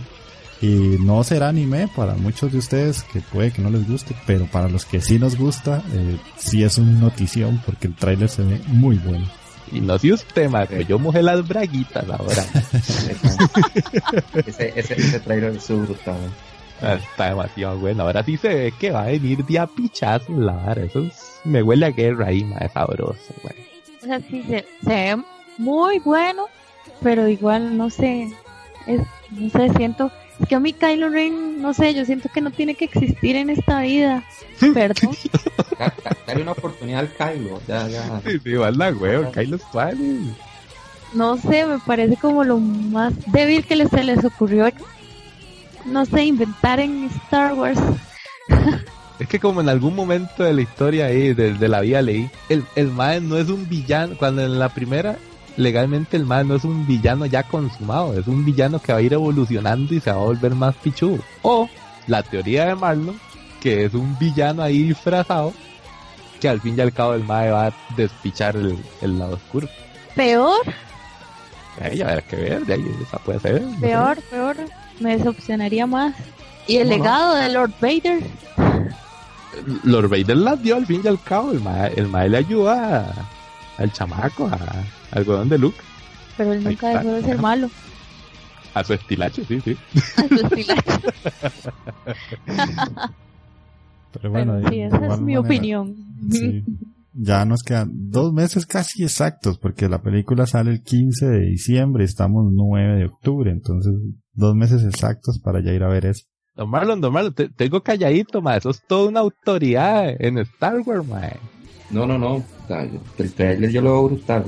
Y 0.63 0.97
no 1.01 1.23
será 1.23 1.49
anime 1.51 1.87
para 1.95 2.15
muchos 2.15 2.51
de 2.51 2.57
ustedes 2.59 3.03
que 3.03 3.21
puede 3.21 3.51
que 3.53 3.61
no 3.61 3.69
les 3.69 3.87
guste, 3.87 4.15
pero 4.27 4.47
para 4.47 4.69
los 4.71 4.87
que 4.87 5.03
sí 5.03 5.19
nos 5.19 5.37
gusta, 5.37 5.83
eh, 5.93 6.17
sí 6.39 6.65
es 6.65 6.79
una 6.79 6.99
notición 6.99 7.61
porque 7.67 7.89
el 7.89 7.95
tráiler 7.95 8.31
se 8.31 8.43
ve 8.43 8.61
muy 8.69 8.97
bueno. 8.97 9.27
Y 9.71 9.81
no 9.81 9.99
sé 9.99 10.13
usted, 10.15 10.49
ma, 10.49 10.65
pero 10.65 10.81
yo 10.83 10.99
mojé 10.99 11.23
las 11.23 11.47
braguitas 11.47 12.05
ahora. 12.09 12.43
ese, 14.47 14.73
ese, 14.77 14.95
ese 14.95 15.21
trailer 15.21 15.57
es 15.57 15.69
brutal. 15.69 16.17
Está 16.81 17.31
demasiado 17.31 17.79
bueno. 17.79 18.03
Ahora 18.05 18.23
sí 18.23 18.37
se 18.37 18.49
ve 18.49 18.73
que 18.79 18.91
va 18.91 19.03
a 19.03 19.07
venir 19.07 19.45
de 19.45 19.59
a 19.59 19.67
pichazo 19.67 20.33
la 20.39 20.53
vara. 20.53 20.85
Eso 20.85 21.01
es- 21.01 21.41
me 21.45 21.63
huele 21.63 21.87
a 21.87 21.91
guerra 21.91 22.29
ahí, 22.29 22.45
ma, 22.45 22.59
es 22.59 22.73
sabroso, 22.73 23.35
güey. 23.43 23.55
O 24.03 24.07
sea, 24.07 24.21
sí, 24.21 24.43
se, 24.43 24.65
se 24.85 24.89
ve 24.91 25.23
muy 25.59 25.99
bueno, 26.01 26.47
pero 27.03 27.29
igual, 27.29 27.77
no 27.77 27.91
sé, 27.91 28.31
es, 28.87 29.01
no 29.31 29.51
sé, 29.51 29.71
siento, 29.77 30.11
es 30.41 30.49
que 30.49 30.55
a 30.55 30.61
mí 30.61 30.73
Kylo 30.73 31.09
Ren, 31.09 31.61
no 31.63 31.73
sé, 31.75 31.95
yo 31.95 32.05
siento 32.05 32.29
que 32.33 32.41
no 32.41 32.51
tiene 32.51 32.75
que 32.75 32.85
existir 32.87 33.37
en 33.37 33.51
esta 33.51 33.81
vida, 33.83 34.23
perdón. 34.75 35.11
Da- 35.79 35.93
da- 36.03 36.17
Dale 36.27 36.41
una 36.43 36.53
oportunidad 36.53 37.01
al 37.01 37.09
Kylo. 37.35 37.61
Ya, 37.69 37.87
ya. 37.87 38.21
Sí, 38.25 38.39
sí, 38.43 38.51
la 38.51 38.91
güey, 38.93 39.31
Kylo 39.31 39.59
Suárez. 39.59 39.99
no 41.13 41.37
sé, 41.37 41.67
me 41.67 41.79
parece 41.81 42.17
como 42.17 42.45
lo 42.45 42.59
más 42.59 43.13
débil 43.31 43.65
que 43.67 43.77
les, 43.77 43.91
se 43.91 44.03
les 44.03 44.25
ocurrió, 44.25 44.67
no 45.85 46.07
sé, 46.07 46.25
inventar 46.25 46.81
en 46.81 47.05
Star 47.25 47.53
Wars. 47.55 47.79
Es 49.19 49.29
que 49.29 49.41
como 49.41 49.63
en 49.63 49.71
algún 49.71 49.95
momento 49.95 50.43
de 50.45 50.53
la 50.53 50.61
historia 50.61 51.07
ahí, 51.07 51.33
de, 51.33 51.55
de 51.55 51.69
la 51.69 51.81
vida 51.81 52.03
leí, 52.03 52.29
el, 52.51 52.65
el 52.75 52.89
mae 52.89 53.19
no 53.19 53.39
es 53.39 53.49
un 53.49 53.67
villano, 53.67 54.15
cuando 54.19 54.43
en 54.45 54.59
la 54.59 54.69
primera, 54.69 55.17
legalmente 55.57 56.17
el 56.17 56.27
mae 56.27 56.45
no 56.45 56.57
es 56.57 56.65
un 56.65 56.87
villano 56.87 57.27
ya 57.27 57.43
consumado, 57.43 58.19
es 58.19 58.27
un 58.27 58.45
villano 58.45 58.81
que 58.81 58.93
va 58.93 58.99
a 58.99 59.03
ir 59.03 59.13
evolucionando 59.13 59.95
y 59.95 60.01
se 60.01 60.11
va 60.11 60.17
a 60.17 60.25
volver 60.25 60.55
más 60.55 60.75
pichudo. 60.77 61.19
O 61.43 61.69
la 62.07 62.23
teoría 62.23 62.67
de 62.67 62.75
Marlon, 62.75 63.19
que 63.61 63.85
es 63.85 63.95
un 63.95 64.17
villano 64.19 64.63
ahí 64.63 64.85
disfrazado, 64.85 65.53
que 66.41 66.49
al 66.49 66.61
fin 66.61 66.75
y 66.77 66.81
al 66.81 66.93
cabo 66.93 67.15
el 67.15 67.25
mae 67.25 67.51
va 67.51 67.67
a 67.69 67.75
despichar 67.97 68.57
el, 68.57 68.79
el 69.01 69.19
lado 69.19 69.35
oscuro. 69.35 69.69
Peor, 70.15 70.61
Ahí 71.81 72.01
habrá 72.01 72.23
que 72.23 72.37
ver, 72.37 72.65
de 72.65 72.75
ahí 72.75 72.97
esa 73.03 73.19
puede 73.19 73.41
ser. 73.41 73.63
no 73.63 73.75
sé. 73.75 73.81
peor, 73.81 74.19
peor, 74.31 74.57
me 75.01 75.17
decepcionaría 75.17 75.87
más. 75.87 76.15
Y 76.67 76.79
el 76.79 76.89
legado 76.89 77.35
de 77.35 77.51
Lord 77.51 77.73
Vader, 77.81 78.23
Lord 79.85 80.09
Vader 80.09 80.37
las 80.37 80.63
dio 80.63 80.77
al 80.77 80.87
fin 80.87 81.01
y 81.05 81.09
al 81.09 81.21
cabo, 81.23 81.53
el 81.53 81.61
mae, 81.61 81.93
el 81.97 82.09
mae 82.09 82.29
le 82.29 82.39
ayuda 82.39 83.13
al 83.79 83.93
chamaco, 83.93 84.47
a, 84.47 84.59
al 85.13 85.25
godón 85.25 85.49
de 85.49 85.59
Luke. 85.59 85.79
pero 86.37 86.53
él 86.53 86.65
nunca 86.65 86.89
está. 86.93 87.03
dejó 87.03 87.15
de 87.17 87.23
ser 87.23 87.39
malo. 87.39 87.71
A 88.75 88.85
su 88.85 88.93
estilacho, 88.93 89.43
sí, 89.45 89.61
sí. 89.63 89.77
a 90.17 90.29
su 90.29 90.35
estilacho. 90.47 91.01
Pero 94.13 94.31
bueno, 94.31 94.55
Pero 94.59 94.69
sí, 94.71 94.81
esa 94.81 94.97
es 94.97 95.21
mi 95.21 95.35
manera, 95.35 95.41
opinión. 95.41 95.95
sí. 96.31 96.65
Ya 97.19 97.47
nos 97.47 97.63
quedan 97.63 97.91
dos 98.11 98.33
meses 98.35 98.67
casi 98.67 99.03
exactos, 99.03 99.59
porque 99.59 99.89
la 99.89 100.03
película 100.03 100.47
sale 100.47 100.71
el 100.73 100.83
15 100.83 101.27
de 101.27 101.41
diciembre 101.47 102.05
y 102.05 102.07
estamos 102.07 102.45
9 102.53 102.99
de 102.99 103.07
octubre, 103.07 103.51
entonces 103.51 103.93
dos 104.35 104.55
meses 104.55 104.85
exactos 104.85 105.39
para 105.43 105.63
ya 105.63 105.73
ir 105.73 105.83
a 105.83 105.89
ver 105.89 106.05
eso. 106.07 106.25
Don 106.55 106.69
Marlon, 106.69 107.01
don 107.01 107.13
Marlon, 107.15 107.33
te, 107.35 107.49
tengo 107.49 107.83
calladito, 107.83 108.43
ma. 108.43 108.57
Eso 108.59 108.69
es 108.71 108.83
toda 108.87 109.09
una 109.09 109.21
autoridad 109.21 110.09
en 110.19 110.39
Star 110.39 110.81
Wars, 110.81 111.07
ma. 111.07 111.23
No, 111.91 112.07
no, 112.07 112.19
no. 112.19 112.35
O 112.37 112.45
sea, 112.67 112.85
yo- 112.85 113.01
el 113.19 113.33
trailer 113.33 113.71
yo 113.71 113.81
lo 113.81 113.93
veo 113.93 114.05
brutal. 114.09 114.45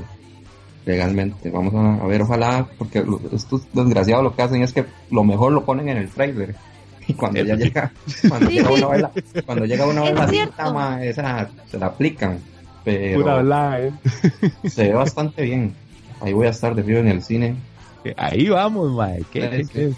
Legalmente. 0.85 1.49
Vamos 1.49 1.73
a, 1.75 2.03
a 2.03 2.07
ver, 2.07 2.21
ojalá, 2.21 2.67
porque 2.77 3.03
lo- 3.03 3.19
estos 3.33 3.61
desgraciados 3.73 4.23
lo 4.23 4.35
que 4.35 4.41
hacen 4.41 4.61
es 4.63 4.73
que 4.73 4.85
lo 5.11 5.23
mejor 5.23 5.51
lo 5.51 5.65
ponen 5.65 5.89
en 5.89 5.97
el 5.97 6.09
trailer. 6.09 6.55
Y 7.07 7.13
cuando 7.15 7.43
ya 7.43 7.55
llega, 7.55 7.91
cuando 8.27 8.47
Sí, 8.49 8.55
llega 8.57 8.67
sí. 8.69 8.73
una 8.83 8.87
vez 8.89 9.01
la, 9.01 9.11
cuando 9.43 9.65
llega 9.65 9.87
una 9.87 10.01
vez 10.03 10.37
Es 11.01 11.17
esa 11.17 11.49
se 11.71 11.79
la 11.79 11.87
aplican. 11.87 12.37
Pero 12.83 13.21
Pura 13.21 13.37
habla, 13.39 13.81
eh. 13.81 13.91
se 14.69 14.83
ve 14.89 14.93
bastante 14.93 15.41
bien. 15.41 15.73
Ahí 16.21 16.33
voy 16.33 16.45
a 16.45 16.51
estar 16.51 16.75
de 16.75 16.83
frío 16.83 16.99
en 16.99 17.07
el 17.07 17.23
cine. 17.23 17.55
Ahí 18.15 18.47
vamos, 18.49 18.91
ma. 18.91 19.09
¿Qué, 19.31 19.63
Sí, 19.65 19.69
qué, 19.73 19.91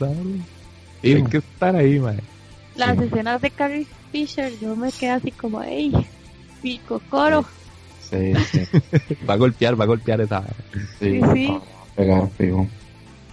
qué? 1.02 1.16
Hay 1.18 1.24
que 1.26 1.38
estar 1.40 1.76
ahí, 1.76 2.00
ma. 2.00 2.14
Las 2.78 2.98
Sí. 2.98 3.04
escenas 3.04 3.42
de 3.42 3.52
Carrie 3.52 3.88
Fisher, 4.14 4.54
yo 4.62 4.76
me 4.78 4.90
quedé 4.94 5.10
así 5.12 5.32
como, 5.32 5.62
¡ey! 5.64 5.92
Pico 6.62 7.02
coro. 7.10 7.44
Sí, 8.12 8.34
sí, 8.52 8.60
Va 9.30 9.34
a 9.36 9.38
golpear, 9.38 9.80
va 9.80 9.86
a 9.86 9.88
golpear 9.88 10.22
esa. 10.22 10.44
sí. 10.72 10.80
Sí, 11.00 11.22
sí. 11.34 11.48
va 11.48 11.56
a 11.58 11.96
pegar 11.96 12.30
fijo. 12.38 12.68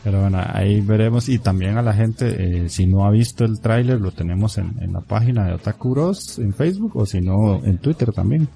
Pero 0.04 0.20
bueno, 0.22 0.40
ahí 0.52 0.80
veremos 0.80 1.28
y 1.28 1.38
también 1.38 1.76
a 1.76 1.82
la 1.82 1.92
gente, 1.92 2.26
eh, 2.64 2.68
si 2.68 2.86
no 2.86 3.04
ha 3.04 3.10
visto 3.10 3.44
el 3.44 3.60
tráiler, 3.60 4.00
lo 4.00 4.12
tenemos 4.12 4.56
en, 4.56 4.76
en 4.80 4.92
la 4.92 5.00
página 5.00 5.44
de 5.46 5.54
Otaku 5.54 5.90
Bros 5.90 6.38
en 6.38 6.54
Facebook 6.54 6.96
o 6.96 7.04
si 7.04 7.20
no 7.20 7.62
en 7.64 7.78
Twitter 7.78 8.12
también, 8.12 8.48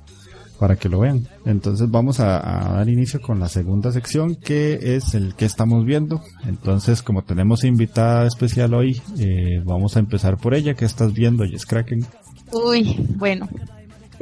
para 0.58 0.76
que 0.76 0.88
lo 0.88 1.00
vean. 1.00 1.26
Entonces 1.44 1.90
vamos 1.90 2.20
a, 2.20 2.70
a 2.70 2.76
dar 2.76 2.88
inicio 2.88 3.20
con 3.20 3.40
la 3.40 3.48
segunda 3.48 3.90
sección 3.90 4.36
que 4.36 4.94
es 4.96 5.14
el 5.14 5.34
que 5.34 5.44
estamos 5.44 5.84
viendo. 5.84 6.22
Entonces 6.46 7.02
como 7.02 7.22
tenemos 7.22 7.64
invitada 7.64 8.26
especial 8.26 8.72
hoy, 8.72 9.02
eh, 9.18 9.60
vamos 9.64 9.96
a 9.96 10.00
empezar 10.00 10.38
por 10.38 10.54
ella. 10.54 10.74
que 10.74 10.84
estás 10.84 11.12
viendo, 11.12 11.44
Jess 11.44 11.66
Kraken? 11.66 12.06
Uy, 12.52 13.04
bueno. 13.16 13.48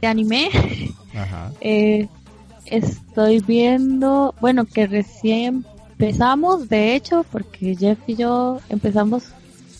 De 0.00 0.06
anime, 0.06 0.48
Ajá. 1.14 1.52
eh, 1.60 2.08
estoy 2.66 3.40
viendo, 3.40 4.34
bueno, 4.40 4.64
que 4.64 4.86
recién 4.86 5.64
empezamos, 5.92 6.68
de 6.68 6.94
hecho, 6.94 7.24
porque 7.30 7.76
Jeff 7.76 7.98
y 8.06 8.16
yo 8.16 8.60
empezamos 8.68 9.24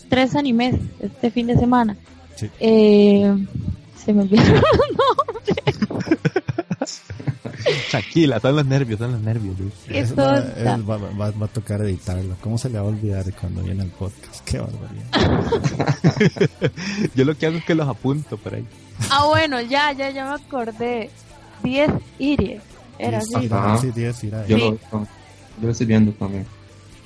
tres 0.09 0.35
animes 0.35 0.75
este 0.99 1.31
fin 1.31 1.47
de 1.47 1.57
semana. 1.57 1.95
Sí. 2.35 2.49
Eh, 2.59 3.33
se 4.03 4.13
me 4.13 4.23
olvidaron. 4.23 4.61
Tranquila, 7.89 8.39
son 8.39 8.55
los 8.55 8.65
nervios, 8.65 8.99
son 8.99 9.11
los 9.13 9.21
nervios. 9.21 9.57
Luis. 9.59 9.73
Qué 9.87 9.99
Es- 9.99 10.17
va, 10.17 10.41
tonta. 10.41 10.75
es- 10.75 10.89
va- 10.89 10.97
va- 10.97 11.31
va 11.31 11.45
a 11.45 11.49
tocar 11.49 11.81
editarlo. 11.81 12.35
¿Cómo 12.41 12.57
se 12.57 12.69
le 12.69 12.79
va 12.79 12.85
a 12.85 12.87
olvidar 12.87 13.25
cuando 13.39 13.61
viene 13.61 13.83
el 13.83 13.89
podcast? 13.89 14.43
Qué 14.45 14.59
barbaridad. 14.59 15.05
Yo 17.15 17.25
lo 17.25 17.37
que 17.37 17.45
hago 17.47 17.57
es 17.57 17.65
que 17.65 17.75
los 17.75 17.87
apunto 17.87 18.37
por 18.37 18.55
ahí. 18.55 18.65
Ah, 19.09 19.25
bueno, 19.27 19.59
ya, 19.61 19.91
ya, 19.93 20.09
ya 20.09 20.25
me 20.25 20.35
acordé. 20.35 21.09
10 21.63 21.91
Iris. 22.19 22.61
Era 22.97 23.19
Diez, 23.19 23.35
así. 23.35 23.47
Ajá. 23.51 23.77
sí, 23.77 23.91
diez, 23.91 24.23
irá. 24.23 24.45
Yo, 24.47 24.57
Sí. 24.57 24.63
lo, 24.91 24.99
yo 25.01 25.07
lo 25.63 25.69
estoy 25.71 25.87
viendo 25.87 26.11
también. 26.13 26.45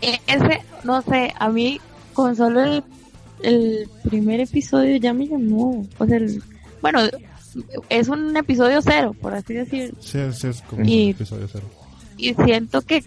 E- 0.02 0.20
Ese, 0.28 0.62
no 0.84 1.02
sé, 1.02 1.34
a 1.40 1.50
mí 1.50 1.80
con 2.14 2.36
solo 2.36 2.62
el, 2.64 2.84
el 3.44 3.90
primer 4.04 4.40
episodio 4.42 4.98
ya 4.98 5.14
me 5.14 5.28
llamó. 5.28 5.86
O 5.98 6.06
sea, 6.06 6.18
el- 6.18 6.44
bueno, 6.82 7.00
es 7.90 8.08
un 8.10 8.36
episodio 8.36 8.82
cero, 8.82 9.16
por 9.22 9.34
así 9.34 9.54
decirlo. 9.54 9.98
Sí, 10.02 10.20
sí, 10.34 10.48
es 10.48 10.62
como 10.64 10.84
Y- 10.86 11.06
un 11.06 11.10
episodio 11.12 11.48
cero. 11.52 11.66
Y 12.18 12.34
siento 12.34 12.82
que, 12.82 13.04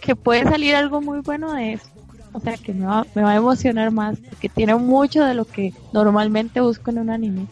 que 0.00 0.14
puede 0.16 0.44
salir 0.44 0.74
algo 0.74 1.00
muy 1.00 1.20
bueno 1.20 1.52
de 1.54 1.74
eso. 1.74 1.86
O 2.32 2.40
sea, 2.40 2.56
que 2.58 2.74
me 2.74 2.84
va, 2.86 3.06
me 3.14 3.22
va 3.22 3.30
a 3.32 3.36
emocionar 3.36 3.90
más, 3.90 4.18
porque 4.28 4.48
tiene 4.50 4.74
mucho 4.76 5.24
de 5.24 5.32
lo 5.34 5.46
que 5.46 5.72
normalmente 5.92 6.60
busco 6.60 6.90
en 6.90 6.98
un 6.98 7.10
anime. 7.10 7.46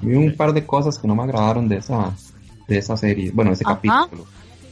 Vi 0.00 0.14
un 0.14 0.34
par 0.34 0.52
de 0.52 0.64
cosas 0.66 0.98
que 0.98 1.06
no 1.06 1.14
me 1.14 1.22
agradaron 1.24 1.68
de 1.68 1.76
esa, 1.78 2.14
de 2.66 2.78
esa 2.78 2.96
serie. 2.96 3.30
Bueno, 3.32 3.52
ese 3.52 3.64
Ajá. 3.66 3.74
capítulo. 3.74 4.26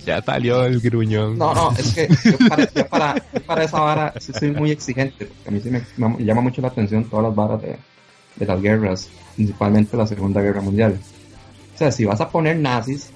Ya 0.07 0.23
salió 0.23 0.65
el 0.65 0.81
gruñón. 0.81 1.37
No, 1.37 1.55
no, 1.55 1.73
es 1.77 1.93
que 1.93 2.09
yo 2.25 2.39
para, 2.49 2.73
yo 2.73 2.87
para, 2.89 3.15
yo 3.17 3.41
para 3.45 3.65
esa 3.65 3.81
vara 3.81 4.15
sí 4.19 4.33
soy 4.33 4.53
muy 4.53 4.71
exigente, 4.71 5.27
porque 5.27 5.49
a 5.49 5.51
mí 5.53 5.61
sí 5.61 5.71
me, 5.71 5.83
me 6.09 6.25
llama 6.25 6.41
mucho 6.41 6.63
la 6.63 6.69
atención 6.69 7.05
todas 7.05 7.27
las 7.27 7.35
varas 7.35 7.61
de, 7.61 7.77
de 8.37 8.47
las 8.47 8.63
guerras, 8.63 9.09
principalmente 9.37 9.97
la 9.99 10.07
Segunda 10.07 10.41
Guerra 10.41 10.63
Mundial. 10.63 10.99
O 11.75 11.79
sea, 11.79 11.93
si 11.93 12.07
vas 12.07 12.21
a 12.23 12.31
poner 12.31 12.57
nazis, 12.57 13.11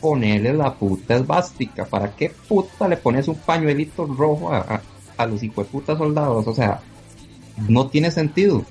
ponele 0.00 0.52
la 0.52 0.74
puta 0.74 1.16
esvástica. 1.16 1.84
¿Para 1.84 2.14
qué 2.14 2.32
puta 2.48 2.86
le 2.86 2.98
pones 2.98 3.26
un 3.26 3.36
pañuelito 3.36 4.06
rojo 4.06 4.52
a, 4.52 4.58
a, 4.58 4.82
a 5.16 5.26
los 5.26 5.42
hijueputas 5.42 5.98
soldados? 5.98 6.46
O 6.46 6.54
sea, 6.54 6.80
no 7.68 7.88
tiene 7.88 8.12
sentido. 8.12 8.64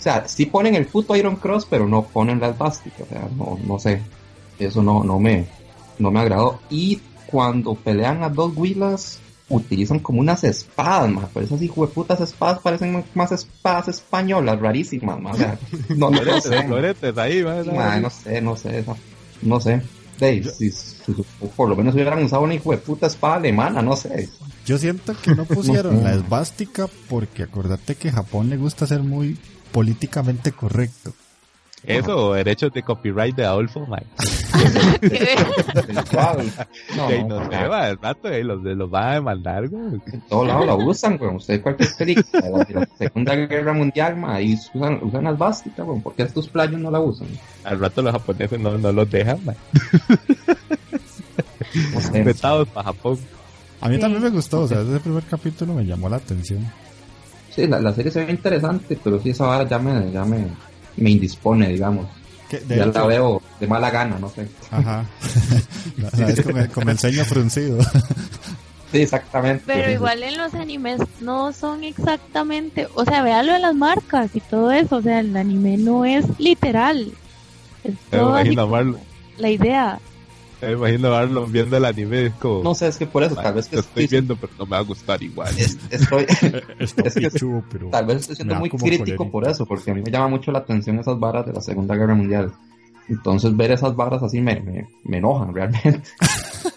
O 0.00 0.02
sea, 0.02 0.26
sí 0.26 0.46
ponen 0.46 0.74
el 0.74 0.86
puto 0.86 1.14
Iron 1.14 1.36
Cross, 1.36 1.66
pero 1.70 1.86
no 1.86 2.02
ponen 2.04 2.40
la 2.40 2.48
esvástica. 2.48 3.04
O 3.04 3.06
sea, 3.06 3.28
no, 3.36 3.58
no 3.64 3.78
sé. 3.78 4.00
Eso 4.58 4.82
no, 4.82 5.04
no 5.04 5.18
me, 5.20 5.46
no 5.98 6.10
me 6.10 6.20
agradó. 6.20 6.58
Y 6.70 7.00
cuando 7.26 7.74
pelean 7.74 8.22
a 8.22 8.28
dos 8.30 8.52
huilas, 8.56 9.18
utilizan 9.50 9.98
como 9.98 10.20
unas 10.20 10.42
espadas, 10.44 11.10
más. 11.10 11.26
Pero 11.32 11.46
esas 11.46 11.60
hijueputas 11.62 12.20
espadas 12.20 12.58
parecen 12.60 13.04
más 13.14 13.30
espadas 13.32 13.88
españolas, 13.88 14.58
rarísimas, 14.58 15.20
ma. 15.20 15.32
O 15.32 15.36
sea, 15.36 15.58
no, 15.96 16.10
no, 16.10 16.22
no 16.24 16.40
sé. 16.40 16.62
floretes 16.64 17.16
ahí, 17.18 17.42
ma, 17.44 17.62
Ma, 17.64 18.00
no 18.00 18.08
sé, 18.10 18.40
no 18.40 18.56
sé, 18.56 18.78
esa- 18.80 18.96
no 19.42 19.60
sé. 19.60 19.82
Si- 20.18 20.42
si- 20.44 20.70
si- 20.70 21.12
por 21.56 21.68
lo 21.68 21.74
menos 21.76 21.94
hubieran 21.94 22.22
usado 22.22 22.42
una 22.42 22.54
hijueputa 22.54 23.06
espada 23.06 23.36
alemana, 23.36 23.80
no 23.80 23.96
sé. 23.96 24.28
Yo 24.66 24.76
siento 24.76 25.14
que 25.22 25.34
no 25.34 25.44
pusieron 25.46 25.94
No 25.94 25.98
sé. 26.00 26.04
la 26.04 26.12
esvástica 26.14 26.86
porque 27.08 27.42
acordate 27.44 27.94
que 27.94 28.12
Japón 28.12 28.50
le 28.50 28.58
gusta 28.58 28.86
ser 28.86 29.02
muy 29.02 29.38
políticamente 29.72 30.52
correcto. 30.52 31.12
Eso, 31.82 32.28
o 32.28 32.34
derechos 32.34 32.72
de 32.74 32.82
copyright 32.82 33.34
de 33.34 33.46
Adolfo, 33.46 33.86
ma. 33.86 33.96
no, 36.94 37.10
no, 37.26 37.50
sé, 37.50 37.68
va, 37.68 37.88
el 37.88 37.98
rato 37.98 38.28
los, 38.28 38.62
los 38.62 38.92
va 38.92 39.12
a 39.12 39.14
demandar, 39.14 39.66
güey. 39.68 39.98
En 40.12 40.20
todos 40.28 40.46
lados 40.46 40.66
la 40.66 40.74
usan, 40.74 41.16
güey. 41.16 41.34
Usted 41.36 41.62
cualquier 41.62 41.88
película 41.96 42.42
de 42.42 42.74
la, 42.74 42.86
Segunda 42.98 43.34
Guerra 43.34 43.72
Mundial, 43.72 44.16
ma, 44.16 44.34
ahí 44.34 44.58
usan, 44.74 45.00
usan 45.02 45.24
las 45.24 45.38
básicas, 45.38 45.86
güey. 45.86 46.00
¿Por 46.00 46.14
qué 46.14 46.24
estos 46.24 46.48
playos 46.48 46.78
no 46.78 46.90
la 46.90 47.00
usan? 47.00 47.28
Al 47.64 47.80
rato 47.80 48.02
los 48.02 48.12
japoneses 48.12 48.60
no, 48.60 48.76
no 48.76 48.92
los 48.92 49.10
dejan, 49.10 49.42
man. 49.42 49.56
Respetados 52.12 52.68
para 52.68 52.84
Japón. 52.88 53.18
A 53.80 53.88
mí 53.88 53.98
también 53.98 54.22
me 54.22 54.28
gustó, 54.28 54.60
o 54.60 54.68
sea, 54.68 54.82
ese 54.82 55.00
primer 55.00 55.22
capítulo 55.22 55.72
me 55.72 55.86
llamó 55.86 56.10
la 56.10 56.16
atención. 56.16 56.70
Sí, 57.54 57.66
la, 57.66 57.80
la 57.80 57.92
serie 57.92 58.12
se 58.12 58.24
ve 58.24 58.30
interesante, 58.30 58.98
pero 59.02 59.20
sí 59.20 59.30
esa 59.30 59.46
vara 59.46 59.68
ya 59.68 59.78
me, 59.78 60.10
ya 60.12 60.24
me, 60.24 60.46
me 60.96 61.10
indispone, 61.10 61.68
digamos. 61.68 62.06
ya 62.68 62.86
la 62.86 63.06
veo 63.06 63.42
de 63.58 63.66
mala 63.66 63.90
gana, 63.90 64.18
no 64.18 64.28
sé. 64.28 64.48
Ajá. 64.70 65.04
la, 65.96 66.42
con, 66.42 66.58
el, 66.58 66.68
con 66.70 66.88
el 66.88 66.98
ceño 66.98 67.24
fruncido. 67.24 67.78
Sí, 68.92 69.02
exactamente. 69.02 69.62
Pero 69.66 69.90
igual 69.90 70.22
en 70.22 70.36
los 70.36 70.54
animes 70.54 71.00
no 71.20 71.52
son 71.52 71.84
exactamente, 71.84 72.88
o 72.94 73.04
sea, 73.04 73.22
véalo 73.22 73.54
en 73.54 73.62
las 73.62 73.74
marcas 73.74 74.34
y 74.34 74.40
todo 74.40 74.72
eso, 74.72 74.96
o 74.96 75.02
sea, 75.02 75.20
el 75.20 75.36
anime 75.36 75.76
no 75.76 76.04
es 76.04 76.26
literal. 76.38 77.12
Es 77.84 77.94
todo 78.10 78.34
así 78.34 78.56
la 79.38 79.50
idea. 79.50 79.98
Me 80.62 80.72
imagino 80.72 81.10
verlo 81.10 81.46
viendo 81.46 81.76
el 81.76 81.84
anime, 81.84 82.26
es 82.26 82.34
como... 82.34 82.62
No 82.62 82.74
sé, 82.74 82.88
es 82.88 82.98
que 82.98 83.06
por 83.06 83.22
eso, 83.22 83.34
tal 83.34 83.54
vez 83.54 83.68
que... 83.68 83.78
estoy 83.78 84.06
viendo, 84.06 84.36
pero 84.36 84.52
no 84.58 84.66
me 84.66 84.72
va 84.72 84.78
a 84.78 84.82
gustar 84.82 85.22
igual. 85.22 85.48
estoy... 85.90 86.26
es 86.78 86.94
que, 86.94 87.30
pero 87.70 87.88
tal 87.90 88.06
vez 88.06 88.18
estoy 88.18 88.36
siendo 88.36 88.56
muy 88.56 88.70
crítico 88.70 89.30
por 89.30 89.48
eso, 89.48 89.66
porque 89.66 89.90
a 89.90 89.94
mí 89.94 90.02
me 90.02 90.10
llama 90.10 90.28
mucho 90.28 90.52
la 90.52 90.60
atención 90.60 90.98
esas 90.98 91.18
varas 91.18 91.46
de 91.46 91.52
la 91.52 91.60
Segunda 91.60 91.94
Guerra 91.96 92.14
Mundial. 92.14 92.52
Entonces 93.08 93.56
ver 93.56 93.72
esas 93.72 93.96
barras 93.96 94.22
así 94.22 94.40
me, 94.40 94.60
me, 94.60 94.88
me 95.04 95.18
enojan 95.18 95.52
realmente. 95.54 96.02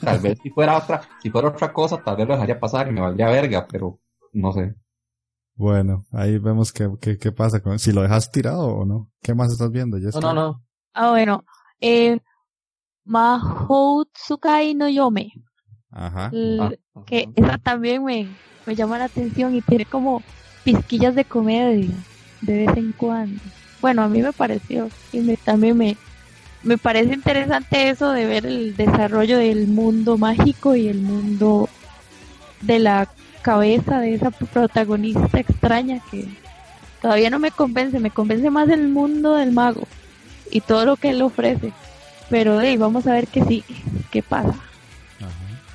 tal 0.02 0.20
vez 0.20 0.40
si 0.42 0.50
fuera 0.50 0.78
otra, 0.78 1.02
si 1.22 1.30
fuera 1.30 1.50
otra 1.50 1.72
cosa, 1.72 1.98
tal 1.98 2.16
vez 2.16 2.28
lo 2.28 2.34
dejaría 2.34 2.60
pasar 2.60 2.88
y 2.88 2.92
me 2.92 3.02
valdría 3.02 3.30
verga, 3.30 3.68
pero 3.70 4.00
no 4.34 4.52
sé. 4.52 4.76
Bueno, 5.56 6.06
ahí 6.12 6.40
vemos 6.40 6.74
qué, 6.74 6.90
qué, 7.00 7.20
qué 7.20 7.32
pasa 7.32 7.62
con 7.62 7.78
si 7.78 7.92
lo 7.92 8.02
dejas 8.02 8.32
tirado 8.32 8.66
o 8.66 8.86
no. 8.86 9.12
¿Qué 9.22 9.36
más 9.36 9.52
estás 9.52 9.70
viendo? 9.70 10.00
no, 10.00 10.22
no, 10.22 10.34
no. 10.34 10.64
Ah, 10.94 11.12
bueno. 11.12 11.46
Eh, 11.80 12.20
Mahoutsukai 13.06 14.74
no 14.74 14.88
Yome. 14.90 15.34
Ajá. 15.92 16.32
Ah, 16.60 16.72
que 17.06 17.30
esa 17.36 17.58
también 17.58 18.04
me, 18.04 18.28
me 18.66 18.76
llama 18.76 18.98
la 18.98 19.06
atención 19.06 19.54
y 19.56 19.62
tiene 19.62 19.86
como 19.86 20.24
pizquillas 20.64 21.16
de 21.16 21.26
comedia 21.26 21.90
de 22.42 22.66
vez 22.66 22.78
en 22.78 22.92
cuando. 22.94 23.42
Bueno, 23.82 24.02
a 24.04 24.08
mí 24.08 24.22
me 24.22 24.34
pareció 24.34 24.90
y 25.12 25.20
me, 25.20 25.38
también 25.38 25.78
me, 25.78 25.98
me 26.64 26.78
parece 26.78 27.14
interesante 27.14 27.90
eso 27.90 28.12
de 28.12 28.26
ver 28.26 28.46
el 28.46 28.76
desarrollo 28.76 29.38
del 29.38 29.68
mundo 29.68 30.18
mágico 30.18 30.76
y 30.76 30.88
el 30.88 31.02
mundo 31.02 31.70
de 32.62 32.80
la 32.80 33.10
cabeza 33.42 34.00
de 34.00 34.16
esa 34.16 34.32
protagonista 34.32 35.38
extraña 35.38 36.00
que 36.10 36.28
todavía 37.02 37.30
no 37.30 37.40
me 37.40 37.52
convence, 37.52 38.00
me 38.00 38.10
convence 38.10 38.50
más 38.50 38.70
el 38.70 38.88
mundo 38.88 39.36
del 39.36 39.52
mago 39.52 39.86
y 40.50 40.62
todo 40.62 40.86
lo 40.86 40.96
que 40.96 41.10
él 41.10 41.22
ofrece. 41.22 41.74
Pero 42.30 42.62
hey, 42.62 42.78
vamos 42.78 43.08
a 43.08 43.14
ver 43.14 43.28
qué 43.28 43.44
sí, 43.44 43.64
qué 44.12 44.24
pasa. 44.24 44.56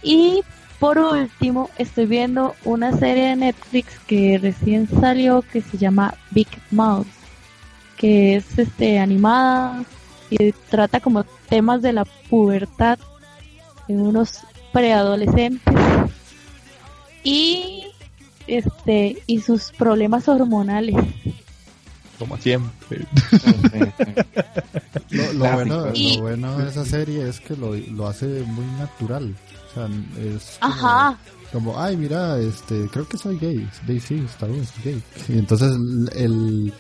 Y 0.02 0.42
por 0.78 0.98
último, 0.98 1.70
estoy 1.76 2.06
viendo 2.06 2.54
una 2.64 2.96
serie 2.96 3.30
de 3.30 3.36
Netflix 3.36 3.98
que 4.06 4.38
recién 4.38 4.88
salió 4.88 5.42
que 5.42 5.60
se 5.60 5.76
llama 5.76 6.14
Big 6.30 6.48
Mouth, 6.70 7.06
que 7.96 8.36
es 8.36 8.58
este 8.58 9.00
animada 9.00 9.84
y 10.30 10.52
trata 10.70 11.00
como 11.00 11.24
temas 11.48 11.82
de 11.82 11.92
la 11.92 12.04
pubertad 12.04 12.98
en 13.88 14.00
unos 14.00 14.40
preadolescentes. 14.72 15.74
Y 17.24 17.86
este 18.46 19.22
y 19.26 19.40
sus 19.40 19.72
problemas 19.72 20.28
hormonales 20.28 20.96
como 22.18 22.36
siempre. 22.38 23.06
lo, 25.10 25.50
bueno, 26.20 26.58
de 26.58 26.68
esa 26.68 26.84
serie 26.84 27.28
es 27.28 27.40
que 27.40 27.56
lo, 27.56 27.74
lo 27.74 28.08
hace 28.08 28.26
muy 28.26 28.66
natural. 28.78 29.34
O 29.70 29.74
sea, 29.74 29.88
es 30.18 30.58
como, 31.52 31.80
ay, 31.80 31.96
mira, 31.96 32.38
este, 32.38 32.88
creo 32.88 33.08
que 33.08 33.16
soy 33.16 33.38
gay. 33.38 33.68
Sí, 33.86 34.00
sí, 34.00 34.26
está 34.26 34.46
bien, 34.46 34.66
soy 34.66 34.92
gay. 34.92 35.02
Y 35.28 35.38
entonces 35.38 35.72
el, 36.14 36.72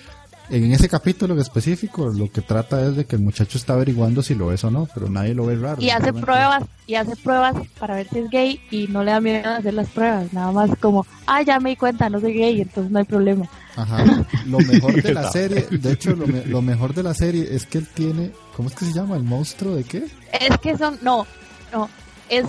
en 0.50 0.72
ese 0.72 0.88
capítulo 0.88 1.34
en 1.34 1.40
específico 1.40 2.08
lo 2.08 2.30
que 2.30 2.40
trata 2.40 2.82
es 2.86 2.96
de 2.96 3.04
que 3.04 3.16
el 3.16 3.22
muchacho 3.22 3.58
está 3.58 3.74
averiguando 3.74 4.22
si 4.22 4.34
lo 4.34 4.52
es 4.52 4.64
o 4.64 4.70
no, 4.70 4.88
pero 4.94 5.08
nadie 5.08 5.34
lo 5.34 5.46
ve 5.46 5.56
raro. 5.56 5.80
Y 5.80 5.90
hace 5.90 6.12
pruebas, 6.12 6.64
y 6.86 6.94
hace 6.94 7.16
pruebas 7.16 7.54
para 7.78 7.96
ver 7.96 8.08
si 8.08 8.20
es 8.20 8.30
gay 8.30 8.60
y 8.70 8.86
no 8.88 9.04
le 9.04 9.12
da 9.12 9.20
miedo 9.20 9.50
hacer 9.50 9.74
las 9.74 9.88
pruebas, 9.88 10.32
nada 10.32 10.52
más 10.52 10.70
como, 10.80 11.06
ah, 11.26 11.42
ya 11.42 11.60
me 11.60 11.70
di 11.70 11.76
cuenta, 11.76 12.08
no 12.08 12.20
soy 12.20 12.34
gay, 12.34 12.60
entonces 12.62 12.90
no 12.90 12.98
hay 12.98 13.04
problema. 13.04 13.48
Ajá. 13.76 14.04
Lo 14.46 14.58
mejor 14.58 15.02
de 15.02 15.14
la 15.14 15.30
serie, 15.32 15.66
de 15.70 15.92
hecho, 15.92 16.16
lo, 16.16 16.26
lo 16.26 16.62
mejor 16.62 16.94
de 16.94 17.02
la 17.02 17.14
serie 17.14 17.46
es 17.54 17.66
que 17.66 17.78
él 17.78 17.86
tiene, 17.86 18.32
¿cómo 18.56 18.68
es 18.68 18.74
que 18.74 18.86
se 18.86 18.92
llama? 18.92 19.16
¿El 19.16 19.22
monstruo 19.22 19.74
de 19.74 19.84
qué? 19.84 20.06
Es 20.32 20.58
que 20.58 20.76
son, 20.76 20.98
no, 21.02 21.26
no, 21.72 21.88
es 22.28 22.44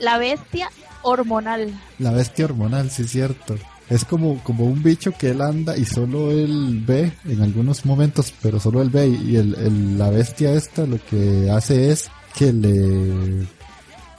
la 0.00 0.18
bestia 0.18 0.70
hormonal. 1.02 1.78
La 1.98 2.10
bestia 2.10 2.44
hormonal, 2.44 2.90
sí 2.90 3.02
es 3.02 3.10
cierto. 3.10 3.56
Es 3.90 4.04
como, 4.04 4.38
como 4.44 4.64
un 4.64 4.82
bicho 4.82 5.12
que 5.12 5.30
él 5.30 5.42
anda 5.42 5.76
y 5.76 5.84
solo 5.84 6.30
él 6.30 6.82
ve 6.86 7.12
en 7.24 7.42
algunos 7.42 7.84
momentos, 7.84 8.32
pero 8.40 8.60
solo 8.60 8.80
él 8.82 8.88
ve 8.88 9.08
y 9.08 9.36
el, 9.36 9.98
la 9.98 10.10
bestia 10.10 10.52
esta 10.52 10.86
lo 10.86 11.04
que 11.04 11.50
hace 11.50 11.90
es 11.90 12.08
que 12.38 12.52
le 12.52 13.46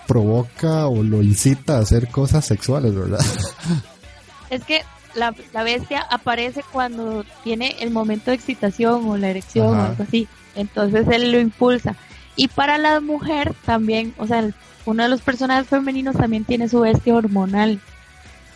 provoca 0.07 0.87
o 0.87 1.01
lo 1.01 1.21
incita 1.21 1.77
a 1.77 1.81
hacer 1.81 2.09
cosas 2.09 2.45
sexuales, 2.45 2.93
¿verdad? 2.93 3.23
Es 4.49 4.65
que 4.65 4.81
la, 5.15 5.33
la 5.53 5.63
bestia 5.63 6.05
aparece 6.09 6.61
cuando 6.73 7.23
tiene 7.41 7.77
el 7.79 7.89
momento 7.89 8.31
de 8.31 8.35
excitación 8.35 9.07
o 9.07 9.15
la 9.15 9.29
erección 9.29 9.79
o 9.79 9.81
algo 9.81 10.03
así. 10.03 10.27
Entonces 10.55 11.07
él 11.09 11.31
lo 11.31 11.39
impulsa. 11.39 11.95
Y 12.35 12.49
para 12.49 12.77
la 12.77 12.99
mujer 12.99 13.53
también, 13.65 14.13
o 14.17 14.27
sea, 14.27 14.49
uno 14.85 15.03
de 15.03 15.09
los 15.09 15.21
personajes 15.21 15.67
femeninos 15.67 16.17
también 16.17 16.43
tiene 16.43 16.67
su 16.67 16.81
bestia 16.81 17.15
hormonal. 17.15 17.79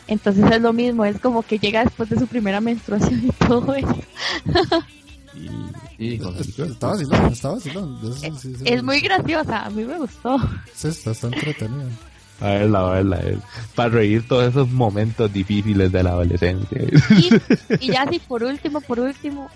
Entonces 0.07 0.45
es 0.51 0.61
lo 0.61 0.73
mismo, 0.73 1.05
es 1.05 1.19
como 1.19 1.41
que 1.41 1.57
llega 1.57 1.83
después 1.83 2.09
de 2.09 2.19
su 2.19 2.27
primera 2.27 2.61
menstruación 2.61 3.25
y 3.25 3.31
todo 3.47 3.73
eso. 3.73 3.95
Y, 5.97 6.15
está 6.15 6.87
vacilón, 6.87 7.31
está 7.31 7.49
vacilón. 7.49 7.99
Es, 8.65 8.83
muy 8.83 8.99
graciosa, 8.99 9.65
a 9.65 9.69
mí 9.69 9.83
me 9.85 9.97
gustó. 9.97 10.37
Sí, 10.73 10.89
está, 10.89 11.11
está 11.11 11.27
entretenida. 11.27 11.89
A 12.41 12.49
verla, 12.49 12.79
a 12.79 12.89
verla, 12.95 13.21
para 13.75 13.89
reír 13.89 14.27
todos 14.27 14.49
esos 14.49 14.69
momentos 14.69 15.31
difíciles 15.31 15.91
de 15.91 16.03
la 16.03 16.11
adolescencia. 16.11 16.81
Y, 17.79 17.87
ya 17.87 18.03
así 18.03 18.19
por 18.19 18.43
último, 18.43 18.81
por 18.81 18.99
último, 18.99 19.49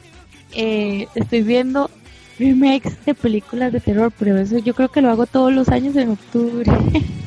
eh, 0.53 1.07
estoy 1.13 1.43
viendo 1.43 1.91
remakes 2.39 3.05
de 3.05 3.13
películas 3.13 3.73
de 3.73 3.81
terror, 3.81 4.13
pero 4.17 4.37
eso 4.37 4.57
yo 4.59 4.73
creo 4.73 4.89
que 4.89 5.01
lo 5.01 5.09
hago 5.09 5.25
todos 5.25 5.51
los 5.51 5.67
años 5.69 5.95
en 5.97 6.11
octubre. 6.11 6.71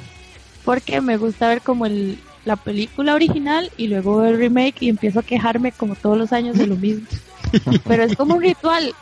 Porque 0.64 1.00
me 1.00 1.18
gusta 1.18 1.48
ver 1.48 1.60
como 1.60 1.84
el, 1.84 2.18
la 2.44 2.56
película 2.56 3.14
original 3.14 3.70
y 3.76 3.88
luego 3.88 4.24
el 4.24 4.38
remake 4.38 4.82
y 4.82 4.88
empiezo 4.88 5.20
a 5.20 5.22
quejarme 5.22 5.72
como 5.72 5.94
todos 5.94 6.18
los 6.18 6.32
años 6.32 6.58
de 6.58 6.66
lo 6.66 6.76
mismo. 6.76 7.06
Pero 7.86 8.02
es 8.04 8.16
como 8.16 8.34
un 8.34 8.42
ritual, 8.42 8.94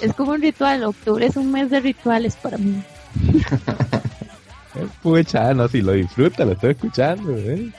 es 0.00 0.14
como 0.14 0.32
un 0.32 0.42
ritual, 0.42 0.84
octubre 0.84 1.26
es 1.26 1.36
un 1.36 1.50
mes 1.52 1.70
de 1.70 1.80
rituales 1.80 2.36
para 2.36 2.58
mí. 2.58 2.82
Pucha, 5.02 5.52
no, 5.54 5.66
si 5.68 5.82
lo 5.82 5.92
disfruta, 5.92 6.44
lo 6.44 6.52
estoy 6.52 6.70
escuchando, 6.70 7.36
¿eh? 7.36 7.72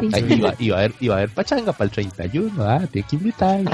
iba, 0.00 0.50
a 0.50 0.78
haber, 0.78 0.92
iba 1.00 1.14
a 1.14 1.18
haber 1.18 1.30
pachanga 1.30 1.72
para 1.72 1.84
el 1.86 1.90
31, 1.90 2.62
ah, 2.62 2.86
tiene 2.90 3.08
que 3.08 3.16
invitar. 3.16 3.60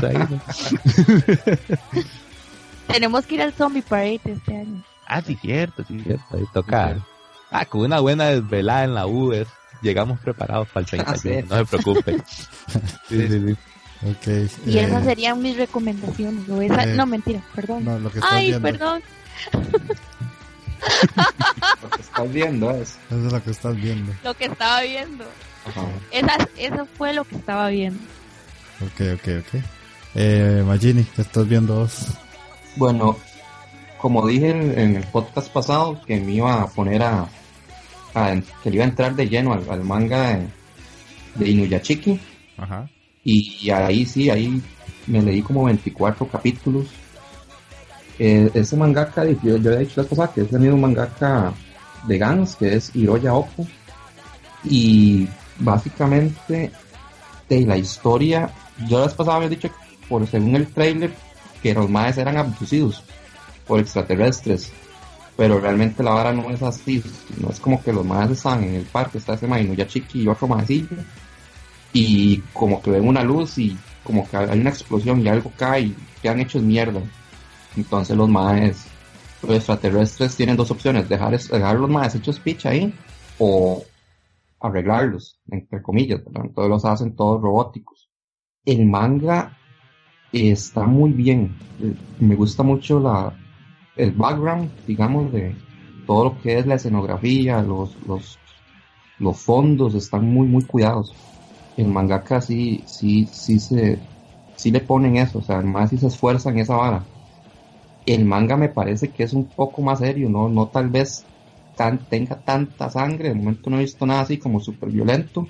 Tenemos 2.86 3.26
que 3.26 3.34
ir 3.34 3.42
al 3.42 3.52
Zombie 3.52 3.82
Parade 3.82 4.20
este 4.24 4.56
año. 4.56 4.84
Ah, 5.06 5.20
sí, 5.22 5.36
cierto, 5.40 5.84
sí, 5.84 6.00
cierto. 6.00 6.24
Ahí 6.36 6.44
toca. 6.52 6.96
Ah, 7.50 7.64
con 7.64 7.82
una 7.82 8.00
buena 8.00 8.26
desvelada 8.26 8.84
en 8.84 8.94
la 8.94 9.06
U 9.06 9.32
llegamos 9.82 10.20
preparados 10.20 10.68
para 10.68 10.80
el 10.84 10.86
31, 11.22 11.46
no 11.48 11.56
se 11.58 11.64
preocupe. 11.64 12.16
sí, 13.08 13.28
sí, 13.28 13.46
sí. 13.46 13.56
Okay, 14.04 14.50
y 14.66 14.78
eh, 14.78 14.84
esas 14.84 15.04
serían 15.04 15.40
mis 15.40 15.56
recomendaciones. 15.56 16.48
O 16.48 16.60
esa, 16.60 16.82
eh, 16.82 16.94
no, 16.94 17.06
mentira, 17.06 17.40
perdón. 17.54 17.84
No, 17.84 17.98
lo 18.00 18.10
que 18.10 18.18
Ay, 18.22 18.48
viendo. 18.48 18.68
perdón. 18.68 19.02
lo 21.82 21.90
que 21.90 22.02
estás 22.02 22.32
viendo 22.32 22.70
es. 22.72 22.98
Eso 23.10 23.26
es 23.26 23.32
lo 23.32 23.44
que 23.44 23.50
estás 23.52 23.76
viendo. 23.76 24.12
Lo 24.24 24.34
que 24.34 24.46
estaba 24.46 24.80
viendo. 24.80 25.24
Esa, 26.10 26.48
eso 26.56 26.86
fue 26.98 27.12
lo 27.12 27.22
que 27.24 27.36
estaba 27.36 27.68
viendo. 27.68 28.00
Ok, 28.80 29.00
ok, 29.14 29.28
ok. 29.38 29.62
Eh, 30.16 30.64
Magini, 30.66 31.04
¿qué 31.04 31.22
estás 31.22 31.48
viendo 31.48 31.76
vos? 31.76 32.06
Bueno, 32.74 33.16
como 33.98 34.26
dije 34.26 34.50
en 34.50 34.96
el 34.96 35.04
podcast 35.04 35.48
pasado, 35.52 36.00
que 36.04 36.18
me 36.18 36.32
iba 36.32 36.60
a 36.60 36.66
poner 36.66 37.04
a, 37.04 37.28
que 38.12 38.70
le 38.70 38.76
iba 38.76 38.84
a 38.84 38.88
entrar 38.88 39.14
de 39.14 39.28
lleno 39.28 39.52
al, 39.52 39.84
manga 39.84 40.40
de, 41.34 41.50
Inuyachiki. 41.50 42.20
Y, 43.24 43.70
ahí 43.70 44.04
sí, 44.04 44.30
ahí 44.30 44.60
me 45.06 45.22
leí 45.22 45.42
como 45.42 45.64
24 45.64 46.26
capítulos. 46.28 46.86
eh, 48.18 48.50
ese 48.54 48.76
mangaka, 48.76 49.24
yo, 49.24 49.56
yo 49.56 49.72
he 49.72 49.78
dicho 49.78 50.02
la 50.02 50.08
cosa 50.08 50.32
que 50.32 50.42
es 50.42 50.52
el 50.52 50.60
mismo 50.60 50.76
mangaka 50.76 51.52
de 52.06 52.18
Gans, 52.18 52.56
que 52.56 52.74
es 52.74 52.94
Hiroya 52.94 53.34
Oppo. 53.34 53.66
Y 54.64 55.28
básicamente 55.58 56.70
de 57.48 57.60
la 57.66 57.76
historia, 57.76 58.50
yo 58.88 58.98
la 58.98 59.06
vez 59.06 59.14
pasada 59.14 59.36
había 59.36 59.48
dicho, 59.48 59.70
por 60.08 60.26
según 60.26 60.56
el 60.56 60.66
trailer, 60.68 61.12
que 61.62 61.74
los 61.74 61.88
maes 61.88 62.18
eran 62.18 62.36
abducidos 62.36 63.02
por 63.66 63.80
extraterrestres. 63.80 64.72
Pero 65.36 65.60
realmente 65.60 66.02
la 66.02 66.10
vara 66.10 66.32
no 66.32 66.50
es 66.50 66.62
así, 66.62 67.02
no 67.40 67.50
es 67.50 67.58
como 67.58 67.82
que 67.82 67.92
los 67.92 68.04
maes 68.04 68.32
están 68.32 68.62
en 68.64 68.74
el 68.74 68.84
parque, 68.84 69.18
está 69.18 69.34
ese 69.34 69.48
ya 69.76 69.86
Chiqui 69.86 70.22
y 70.22 70.28
otro 70.28 70.46
maecillo, 70.46 70.96
y 71.92 72.38
como 72.52 72.82
que 72.82 72.90
ven 72.90 73.08
una 73.08 73.24
luz 73.24 73.58
y 73.58 73.76
como 74.04 74.28
que 74.28 74.36
hay 74.36 74.58
una 74.58 74.70
explosión 74.70 75.20
y 75.20 75.28
algo 75.28 75.52
cae 75.56 75.82
y 75.82 75.96
quedan 76.20 76.40
hechos 76.40 76.62
mierda. 76.62 77.00
Entonces 77.76 78.16
los 78.16 78.28
maes, 78.28 78.86
los 79.42 79.56
extraterrestres 79.56 80.36
tienen 80.36 80.56
dos 80.56 80.70
opciones, 80.70 81.08
dejar, 81.08 81.38
dejar 81.38 81.76
los 81.76 81.90
maes 81.90 82.14
hechos 82.14 82.38
pitch 82.38 82.66
ahí 82.66 82.94
o 83.38 83.82
arreglarlos, 84.60 85.40
entre 85.50 85.82
comillas, 85.82 86.20
Entonces 86.26 86.68
los 86.68 86.84
hacen 86.84 87.16
todos 87.16 87.40
robóticos. 87.40 88.10
El 88.64 88.86
manga 88.86 89.56
está 90.32 90.84
muy 90.86 91.10
bien. 91.12 91.56
Me 92.20 92.36
gusta 92.36 92.62
mucho 92.62 93.00
la, 93.00 93.36
el 93.96 94.12
background, 94.12 94.70
digamos, 94.86 95.32
de 95.32 95.54
todo 96.06 96.24
lo 96.24 96.42
que 96.42 96.58
es 96.58 96.66
la 96.66 96.76
escenografía, 96.76 97.62
los, 97.62 97.96
los, 98.06 98.38
los 99.18 99.38
fondos 99.38 99.94
están 99.94 100.32
muy, 100.32 100.46
muy 100.46 100.64
cuidados. 100.64 101.14
El 101.76 101.88
mangaka 101.88 102.40
sí, 102.40 102.82
sí, 102.86 103.26
sí 103.26 103.58
se, 103.58 103.98
sí 104.56 104.70
le 104.70 104.80
ponen 104.80 105.16
eso, 105.16 105.38
o 105.38 105.42
sea, 105.42 105.56
además 105.56 105.90
sí 105.90 105.98
se 105.98 106.08
esfuerzan 106.08 106.58
esa 106.58 106.76
vara. 106.76 107.04
El 108.04 108.24
manga 108.24 108.56
me 108.56 108.68
parece 108.68 109.10
que 109.10 109.22
es 109.22 109.32
un 109.32 109.46
poco 109.46 109.80
más 109.82 110.00
serio, 110.00 110.28
no, 110.28 110.48
no 110.48 110.68
tal 110.68 110.88
vez 110.88 111.24
tan, 111.76 111.98
tenga 112.06 112.36
tanta 112.40 112.90
sangre, 112.90 113.28
de 113.28 113.34
momento 113.34 113.70
no 113.70 113.76
he 113.78 113.80
visto 113.80 114.06
nada 114.06 114.22
así 114.22 114.38
como 114.38 114.60
súper 114.60 114.90
violento, 114.90 115.46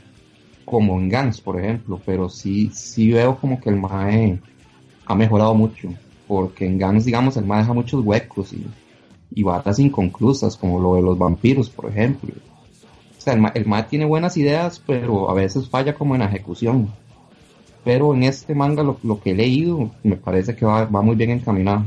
como 0.65 0.99
en 0.99 1.09
Gans, 1.09 1.41
por 1.41 1.59
ejemplo, 1.59 2.01
pero 2.05 2.29
sí, 2.29 2.71
sí 2.73 3.11
veo 3.11 3.39
como 3.39 3.61
que 3.61 3.71
el 3.71 3.77
mae 3.77 4.39
ha 5.07 5.15
mejorado 5.15 5.55
mucho, 5.55 5.89
porque 6.33 6.65
en 6.65 6.79
Gans, 6.79 7.05
digamos, 7.05 7.37
el 7.37 7.45
mae 7.45 7.61
deja 7.61 7.75
muchos 7.75 8.03
huecos 8.03 8.55
y, 8.55 8.67
y 9.35 9.43
batas 9.43 9.79
inconclusas, 9.79 10.57
como 10.57 10.81
lo 10.81 10.95
de 10.95 11.03
los 11.03 11.19
vampiros, 11.19 11.69
por 11.69 11.91
ejemplo. 11.91 12.33
O 12.33 13.21
sea, 13.21 13.35
el 13.35 13.67
mae, 13.67 13.83
tiene 13.83 14.07
buenas 14.07 14.39
ideas, 14.39 14.83
pero 14.87 15.29
a 15.29 15.35
veces 15.35 15.69
falla 15.69 15.93
como 15.93 16.15
en 16.15 16.23
ejecución. 16.23 16.89
Pero 17.85 18.15
en 18.15 18.23
este 18.23 18.55
manga 18.55 18.83
lo, 18.83 18.97
lo 19.03 19.21
que 19.21 19.33
he 19.33 19.35
leído 19.35 19.91
me 20.03 20.17
parece 20.17 20.57
que 20.57 20.65
va, 20.65 20.87
va 20.87 21.03
muy 21.03 21.17
bien 21.17 21.33
encaminado 21.33 21.85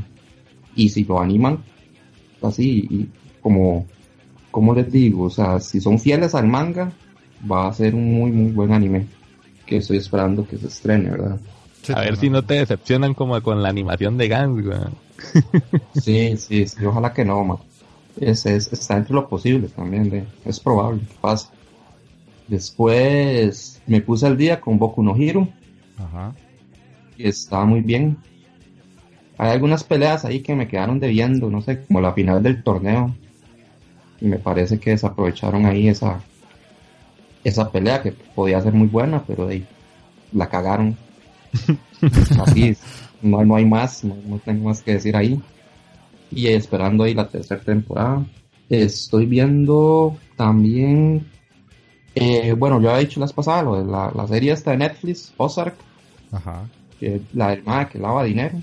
y 0.76 0.90
si 0.90 1.02
lo 1.02 1.20
animan 1.20 1.64
así 2.40 2.86
y 2.88 3.08
como 3.40 3.86
como 4.50 4.74
les 4.74 4.92
digo 4.92 5.24
o 5.24 5.30
sea 5.30 5.58
si 5.58 5.80
son 5.80 5.98
fieles 5.98 6.34
al 6.34 6.46
manga 6.46 6.92
va 7.50 7.66
a 7.66 7.72
ser 7.72 7.94
un 7.94 8.12
muy 8.12 8.30
muy 8.30 8.52
buen 8.52 8.74
anime 8.74 9.06
que 9.64 9.78
estoy 9.78 9.96
esperando 9.96 10.46
que 10.46 10.58
se 10.58 10.66
estrene 10.66 11.08
verdad 11.08 11.40
a 11.94 12.00
ver 12.00 12.16
si 12.16 12.30
no 12.30 12.44
te 12.44 12.54
decepcionan 12.54 13.14
como 13.14 13.40
con 13.42 13.62
la 13.62 13.68
animación 13.68 14.16
de 14.16 14.28
Gans 14.28 14.64
sí, 15.94 16.36
sí 16.36 16.66
sí 16.66 16.84
ojalá 16.84 17.12
que 17.12 17.24
no 17.24 17.44
man. 17.44 17.58
Es, 18.20 18.46
es, 18.46 18.72
está 18.72 18.96
entre 18.96 19.14
lo 19.14 19.28
posible 19.28 19.68
también 19.68 20.26
es 20.44 20.60
probable 20.60 21.00
que 21.00 21.14
pase 21.20 21.48
después 22.48 23.80
me 23.86 24.00
puse 24.00 24.26
al 24.26 24.36
día 24.36 24.60
con 24.60 24.78
Boku 24.78 25.02
no 25.02 25.16
Hero 25.16 25.48
Ajá. 25.98 26.34
y 27.16 27.28
está 27.28 27.64
muy 27.64 27.80
bien 27.80 28.18
hay 29.38 29.50
algunas 29.50 29.84
peleas 29.84 30.24
ahí 30.24 30.40
que 30.40 30.54
me 30.54 30.66
quedaron 30.66 30.98
debiendo, 30.98 31.50
no 31.50 31.60
sé, 31.60 31.84
como 31.84 32.00
la 32.00 32.12
final 32.12 32.42
del 32.42 32.62
torneo. 32.62 33.14
Y 34.20 34.26
me 34.26 34.38
parece 34.38 34.80
que 34.80 34.90
desaprovecharon 34.90 35.66
ahí 35.66 35.88
esa, 35.88 36.20
esa 37.44 37.70
pelea 37.70 38.02
que 38.02 38.12
podía 38.12 38.60
ser 38.62 38.72
muy 38.72 38.88
buena, 38.88 39.22
pero 39.26 39.48
ahí 39.48 39.66
la 40.32 40.48
cagaron. 40.48 40.96
Así, 42.40 42.76
no, 43.22 43.44
no 43.44 43.56
hay 43.56 43.64
más, 43.64 44.04
no, 44.04 44.14
tengo 44.44 44.68
más 44.68 44.82
que 44.82 44.94
decir 44.94 45.16
ahí. 45.16 45.40
Y 46.30 46.48
esperando 46.48 47.04
ahí 47.04 47.14
la 47.14 47.28
tercera 47.28 47.60
temporada. 47.60 48.24
Estoy 48.68 49.26
viendo 49.26 50.16
también, 50.36 51.26
eh, 52.14 52.52
bueno, 52.52 52.80
yo 52.80 52.90
había 52.90 53.06
dicho 53.06 53.20
las 53.20 53.32
pasadas, 53.32 53.64
lo 53.64 53.76
de 53.76 53.90
la, 53.90 54.10
la 54.14 54.26
serie 54.26 54.52
esta 54.52 54.72
de 54.72 54.78
Netflix, 54.78 55.32
Ozark. 55.36 55.76
Ajá. 56.32 56.68
Que 56.98 57.20
la 57.32 57.50
del 57.50 57.62
que 57.90 57.98
lava 57.98 58.24
dinero 58.24 58.58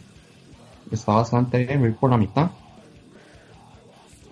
está 0.91 1.13
bastante 1.13 1.65
bien, 1.65 1.79
voy 1.79 1.91
por 1.91 2.09
la 2.09 2.17
mitad. 2.17 2.51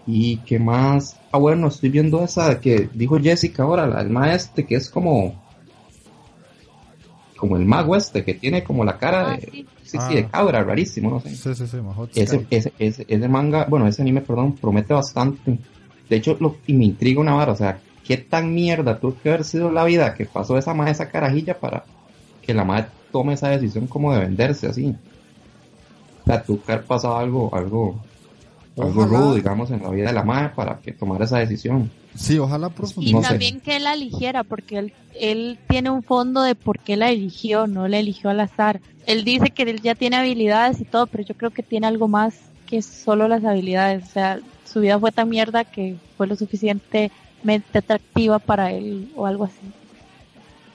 Y 0.08 0.38
qué 0.38 0.60
más, 0.60 1.18
ah 1.32 1.38
bueno, 1.38 1.68
estoy 1.68 1.90
viendo 1.90 2.24
esa 2.24 2.60
que 2.60 2.90
dijo 2.94 3.20
Jessica 3.20 3.64
ahora, 3.64 3.88
la 3.88 4.04
del 4.04 4.10
maestro, 4.12 4.66
que 4.66 4.76
es 4.76 4.90
como 4.90 5.41
como 7.42 7.58
el 7.58 7.66
mago 7.66 7.98
este, 7.98 8.24
que 8.24 8.36
tiene 8.36 8.64
como 8.64 8.86
la 8.86 8.98
cara 8.98 9.32
ah, 9.32 9.36
de, 9.36 9.42
sí. 9.42 9.68
Sí, 9.84 9.98
de 10.14 10.22
ah. 10.22 10.30
cabra, 10.32 10.64
rarísimo, 10.64 11.10
no 11.10 11.20
sé. 11.20 11.32
Sí, 11.32 11.54
sí, 11.54 11.68
sí, 11.68 11.78
ese, 12.16 12.46
ese, 12.50 12.72
ese, 12.80 13.06
ese, 13.10 13.28
manga, 13.28 13.66
bueno, 13.66 13.86
ese 13.86 14.02
anime, 14.02 14.22
perdón, 14.22 14.54
promete 14.54 14.94
bastante. 14.94 15.58
De 16.08 16.16
hecho, 16.16 16.38
lo, 16.40 16.56
y 16.66 16.74
me 16.74 16.86
intriga 16.86 17.20
una 17.20 17.34
vara, 17.34 17.52
o 17.52 17.58
sea, 17.58 17.82
qué 18.06 18.16
tan 18.16 18.54
mierda 18.54 18.98
tuvo 18.98 19.16
que 19.22 19.30
haber 19.30 19.44
sido 19.44 19.70
la 19.70 19.84
vida 19.84 20.14
que 20.14 20.26
pasó 20.26 20.58
esa 20.58 20.74
madre, 20.74 20.92
esa 20.92 21.10
carajilla 21.10 21.60
para 21.60 21.84
que 22.42 22.54
la 22.54 22.64
madre 22.64 22.88
tome 23.12 23.34
esa 23.34 23.50
decisión 23.50 23.88
como 23.88 24.14
de 24.14 24.22
venderse 24.22 24.68
así 24.68 24.96
sea, 26.32 26.44
tuvo 26.44 26.64
que 26.64 26.72
haber 26.72 26.86
pasado 26.86 27.18
algo, 27.18 27.50
algo, 27.54 28.00
algo 28.78 29.06
rudo, 29.06 29.36
digamos, 29.36 29.70
en 29.72 29.84
la 29.84 29.90
vida 29.90 30.08
de 30.08 30.14
la 30.14 30.24
madre 30.24 30.54
para 30.56 30.80
que 30.80 30.92
tomara 30.92 31.26
esa 31.26 31.40
decisión. 31.40 31.92
Sí, 32.16 32.38
ojalá 32.38 32.72
Y 32.98 33.14
también 33.22 33.60
que 33.62 33.78
él 33.78 33.84
la 33.84 33.94
eligiera, 33.94 34.44
porque 34.44 34.78
él, 34.78 34.94
él 35.20 35.60
tiene 35.68 35.90
un 35.90 36.04
fondo 36.04 36.42
de 36.42 36.56
por 36.56 36.80
qué 36.80 36.96
la 36.98 37.10
eligió, 37.10 37.68
no 37.68 37.88
la 37.88 38.00
eligió 38.00 38.30
al 38.30 38.40
azar. 38.40 38.82
Él 39.06 39.24
dice 39.24 39.52
que 39.52 39.64
él 39.64 39.82
ya 39.82 39.96
tiene 39.96 40.18
habilidades 40.18 40.80
y 40.82 40.86
todo, 40.86 41.08
pero 41.08 41.24
yo 41.24 41.36
creo 41.36 41.52
que 41.52 41.64
tiene 41.64 41.88
algo 41.88 42.08
más 42.08 42.36
que 42.66 42.82
solo 42.82 43.28
las 43.28 43.44
habilidades. 43.44 44.04
O 44.04 44.12
sea, 44.12 44.40
su 44.66 44.82
vida 44.82 45.00
fue 45.00 45.12
tan 45.12 45.30
mierda 45.30 45.64
que 45.64 45.96
fue 46.18 46.28
lo 46.28 46.36
suficientemente 46.36 47.78
atractiva 47.78 48.40
para 48.40 48.72
él 48.72 49.12
o 49.16 49.26
algo 49.26 49.46
así 49.46 49.60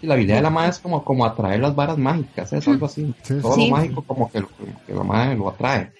la 0.03 0.15
habilidad 0.15 0.37
de 0.37 0.43
la 0.43 0.51
madre 0.51 0.71
es 0.71 0.79
como, 0.79 1.03
como 1.05 1.25
atraer 1.25 1.61
las 1.61 1.75
varas 1.75 1.99
mágicas, 1.99 2.53
es 2.53 2.69
algo 2.69 2.87
así. 2.87 3.15
Todo 3.27 3.57
lo 3.57 3.67
mágico 3.69 4.03
como 4.03 4.31
que, 4.31 4.45
que 4.87 4.95
la 4.95 5.03
madre 5.03 5.37
lo 5.37 5.49
atrae. 5.49 5.91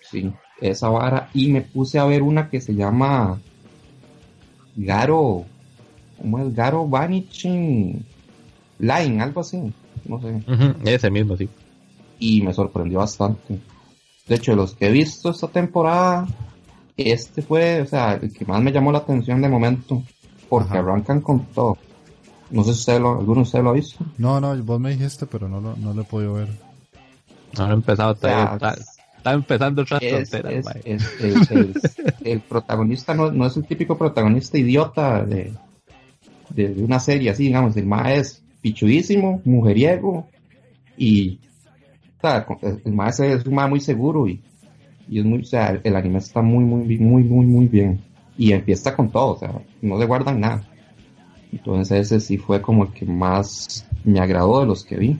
Sí, 0.00 0.32
esa 0.60 0.88
vara. 0.88 1.30
Y 1.34 1.48
me 1.48 1.62
puse 1.62 1.98
a 1.98 2.04
ver 2.04 2.22
una 2.22 2.48
que 2.48 2.60
se 2.60 2.74
llama 2.74 3.38
Garo, 4.76 5.44
¿cómo 6.18 6.38
es? 6.38 6.54
Garo 6.54 6.86
Vanishing 6.86 8.04
Line, 8.78 9.22
algo 9.22 9.40
así. 9.40 9.72
No 10.04 10.20
sé. 10.20 10.42
Ese 10.84 11.10
mismo, 11.10 11.36
sí. 11.36 11.48
Y 12.18 12.42
me 12.42 12.52
sorprendió 12.52 12.98
bastante. 12.98 13.58
De 14.26 14.34
hecho, 14.34 14.54
los 14.56 14.74
que 14.74 14.88
he 14.88 14.92
visto 14.92 15.30
esta 15.30 15.48
temporada, 15.48 16.26
este 16.96 17.42
fue, 17.42 17.80
o 17.82 17.86
sea, 17.86 18.14
el 18.14 18.32
que 18.32 18.44
más 18.44 18.62
me 18.62 18.72
llamó 18.72 18.92
la 18.92 18.98
atención 18.98 19.40
de 19.40 19.48
momento. 19.48 20.02
Porque 20.48 20.78
arrancan 20.78 21.20
con 21.22 21.44
todo. 21.46 21.76
No 22.50 22.62
sé 22.62 22.72
si 22.72 22.80
usted 22.80 23.00
lo, 23.00 23.18
alguno 23.18 23.36
de 23.36 23.42
ustedes 23.42 23.64
lo 23.64 23.70
ha 23.70 23.74
visto. 23.74 24.04
No, 24.18 24.40
no, 24.40 24.56
vos 24.62 24.78
me 24.78 24.90
dijiste, 24.90 25.26
pero 25.26 25.48
no 25.48 25.60
lo, 25.60 25.76
no 25.76 25.92
lo 25.92 26.02
he 26.02 26.04
podido 26.04 26.34
ver. 26.34 26.48
No 27.58 27.66
lo 27.66 27.72
he 27.72 27.74
empezado 27.74 28.14
todavía. 28.14 28.76
Está, 29.26 29.34
empezando 29.34 29.82
otras 29.82 30.02
es, 30.02 30.32
el, 32.24 32.40
protagonista 32.40 33.14
no, 33.14 33.30
no, 33.32 33.46
es 33.46 33.56
el 33.56 33.66
típico 33.66 33.98
protagonista 33.98 34.58
idiota 34.58 35.24
de, 35.24 35.52
de, 36.50 36.82
una 36.82 37.00
serie 37.00 37.30
así, 37.30 37.44
digamos. 37.44 37.76
El 37.76 37.86
más 37.86 38.10
es 38.12 38.44
pichudísimo, 38.60 39.40
mujeriego 39.44 40.28
y 40.96 41.40
o 42.18 42.20
sea, 42.20 42.46
el 42.84 42.92
más 42.92 43.20
es 43.20 43.44
un 43.46 43.54
más 43.54 43.68
muy 43.68 43.80
seguro 43.80 44.26
y, 44.26 44.40
y 45.08 45.18
es 45.18 45.24
muy, 45.24 45.40
o 45.40 45.44
sea, 45.44 45.80
el 45.82 45.96
anime 45.96 46.18
está 46.18 46.42
muy, 46.42 46.64
muy, 46.64 46.98
muy, 46.98 47.22
muy, 47.22 47.46
muy 47.46 47.66
bien. 47.66 48.00
Y 48.38 48.52
empieza 48.52 48.94
con 48.94 49.10
todo, 49.10 49.34
o 49.34 49.38
sea, 49.38 49.52
no 49.82 49.98
le 49.98 50.06
guardan 50.06 50.40
nada. 50.40 50.62
Entonces 51.52 52.06
ese 52.06 52.20
sí 52.20 52.36
fue 52.36 52.60
como 52.60 52.84
el 52.84 52.92
que 52.92 53.06
más 53.06 53.88
me 54.04 54.20
agradó 54.20 54.60
de 54.60 54.66
los 54.66 54.84
que 54.84 54.96
vi. 54.96 55.18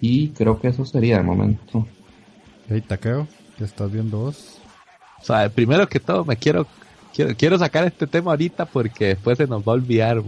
Y 0.00 0.28
creo 0.28 0.60
que 0.60 0.68
eso 0.68 0.84
sería 0.84 1.18
de 1.18 1.24
momento. 1.24 1.86
Hey, 2.70 2.82
Takeo, 2.86 3.26
¿qué 3.56 3.64
estás 3.64 3.90
viendo 3.90 4.18
vos? 4.18 4.58
O 5.22 5.24
sea, 5.24 5.48
primero 5.48 5.88
que 5.88 6.00
todo 6.00 6.26
me 6.26 6.36
quiero, 6.36 6.66
quiero, 7.14 7.58
sacar 7.58 7.84
este 7.84 8.06
tema 8.06 8.32
ahorita 8.32 8.66
porque 8.66 9.06
después 9.06 9.38
se 9.38 9.46
nos 9.46 9.62
va 9.62 9.72
a 9.72 9.76
olvidar, 9.76 10.22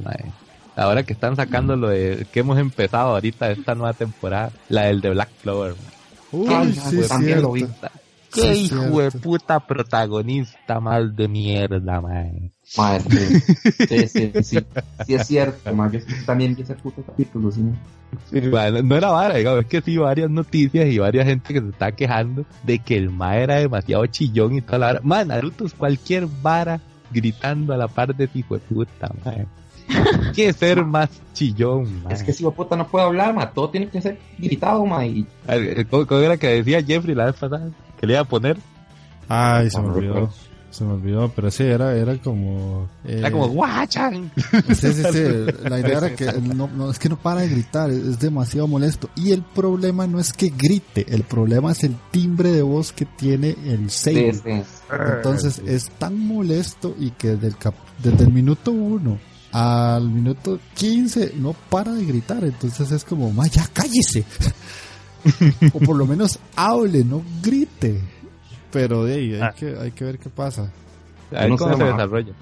Ahora 0.75 1.03
que 1.03 1.13
están 1.13 1.37
sacando 1.37 1.77
lo 1.77 1.89
de 1.89 2.27
que 2.33 2.41
hemos 2.41 2.59
empezado 2.59 3.11
ahorita 3.11 3.51
esta 3.51 3.75
nueva 3.75 3.93
temporada, 3.93 4.53
la 4.71 4.85
del 4.85 5.03
de 5.03 5.11
Black 5.11 5.29
Clover. 5.43 5.75
Uy, 6.33 6.73
sí, 6.73 7.01
también 7.07 7.43
lo 7.43 7.53
vi. 7.53 7.67
Qué 8.33 8.55
hijo 8.55 9.03
de 9.03 9.11
puta 9.11 9.61
protagonista 9.61 10.81
mal 10.81 11.15
de 11.15 11.29
mierda, 11.29 12.01
man. 12.01 12.53
Madre, 12.77 13.03
sí, 13.89 14.09
sí, 14.09 14.33
sí, 14.43 14.59
sí, 15.07 15.15
es 15.15 15.27
cierto, 15.27 15.75
man. 15.75 15.91
Yo 15.91 16.01
también 16.25 16.55
vi 16.55 16.63
ese 16.63 16.75
puto 16.75 17.03
capítulo, 17.03 17.51
sí. 17.51 17.63
no 18.33 18.97
era 18.97 19.11
vara, 19.11 19.37
digamos, 19.37 19.61
es 19.63 19.67
que 19.67 19.81
sí, 19.81 19.97
varias 19.97 20.31
noticias 20.31 20.87
y 20.87 20.99
varias 20.99 21.27
gente 21.27 21.53
que 21.53 21.61
se 21.61 21.69
está 21.69 21.91
quejando 21.93 22.45
de 22.63 22.79
que 22.79 22.97
el 22.97 23.11
ma 23.11 23.37
era 23.37 23.57
demasiado 23.57 24.07
chillón 24.07 24.55
y 24.55 24.61
toda 24.61 24.79
la 24.79 24.87
vara. 24.87 25.01
Man, 25.03 25.29
Naruto 25.29 25.67
es 25.67 25.75
cualquier 25.75 26.29
vara 26.43 26.81
gritando 27.11 27.75
a 27.75 27.77
la 27.77 27.89
par 27.89 28.15
de 28.15 28.29
tipo 28.29 28.55
de 28.55 28.61
puta, 28.61 29.11
man. 29.25 29.49
¿Qué 30.35 30.53
ser 30.53 30.85
más 30.85 31.11
chillón, 31.35 32.05
man? 32.05 32.13
Es 32.13 32.23
que 32.23 32.33
si 32.33 32.45
puta 32.45 32.77
no 32.77 32.87
puede 32.87 33.05
hablar, 33.05 33.35
man, 33.35 33.51
todo 33.53 33.71
tiene 33.71 33.89
que 33.89 34.01
ser 34.01 34.21
gritado, 34.39 34.87
man. 34.87 35.07
Y... 35.07 35.27
¿Cómo 35.91 36.21
era 36.21 36.37
que 36.37 36.47
decía 36.47 36.85
Jeffrey 36.85 37.17
la 37.17 37.27
vez 37.27 37.35
pasada? 37.35 37.69
Que 37.99 38.07
le 38.07 38.13
iba 38.13 38.23
a 38.23 38.25
poner. 38.25 38.59
Ay, 39.29 39.71
se 39.71 39.81
me 39.81 39.89
olvidó. 39.89 40.31
Se 40.71 40.85
me 40.85 40.93
olvidó, 40.93 41.33
pero 41.35 41.51
sí, 41.51 41.65
era, 41.65 41.95
era 41.95 42.17
como... 42.19 42.89
Eh, 43.05 43.17
era 43.19 43.31
como 43.31 43.49
guachan. 43.49 44.31
Sí, 44.69 44.93
sí, 44.93 45.03
sí. 45.13 45.23
La 45.69 45.81
idea 45.81 45.99
era 45.99 46.15
que 46.15 46.33
no, 46.41 46.69
no, 46.69 46.91
es 46.91 46.99
que 46.99 47.09
no 47.09 47.17
para 47.17 47.41
de 47.41 47.49
gritar, 47.49 47.91
es 47.91 48.19
demasiado 48.19 48.67
molesto. 48.67 49.11
Y 49.17 49.33
el 49.33 49.43
problema 49.43 50.07
no 50.07 50.21
es 50.21 50.33
que 50.33 50.51
grite, 50.51 51.07
el 51.09 51.25
problema 51.25 51.73
es 51.73 51.85
el 51.85 51.97
timbre 52.11 52.53
de 52.53 52.63
voz 52.63 52.93
que 52.93 53.05
tiene 53.05 53.57
el 53.67 53.91
Seiya. 53.91 54.33
Entonces 55.17 55.61
es 55.67 55.91
tan 55.91 56.19
molesto 56.19 56.95
y 56.99 57.11
que 57.11 57.37
desde 57.37 57.49
el, 57.49 57.57
desde 58.03 58.25
el 58.25 58.33
minuto 58.33 58.71
uno 58.71 59.19
al 59.53 60.09
minuto 60.09 60.61
15 60.75 61.35
no 61.37 61.55
para 61.69 61.93
de 61.93 62.05
gritar. 62.05 62.45
Entonces 62.45 62.91
es 62.93 63.05
como, 63.05 63.33
ya 63.47 63.67
cállese. 63.73 64.25
o 65.73 65.79
por 65.81 65.97
lo 65.97 66.07
menos 66.07 66.39
hable, 66.57 67.05
no 67.05 67.23
grite. 67.43 68.01
Pero 68.73 69.05
de 69.05 69.15
ahí 69.15 69.35
hay, 69.35 69.41
ah. 69.41 69.55
que, 69.57 69.77
hay 69.79 69.91
que 69.91 70.05
ver 70.05 70.19
qué 70.19 70.31
pasa. 70.31 70.71
A 71.33 71.47
ver 71.47 71.57
cómo 71.57 71.77
se 71.77 71.85
desarrolla. 71.85 72.33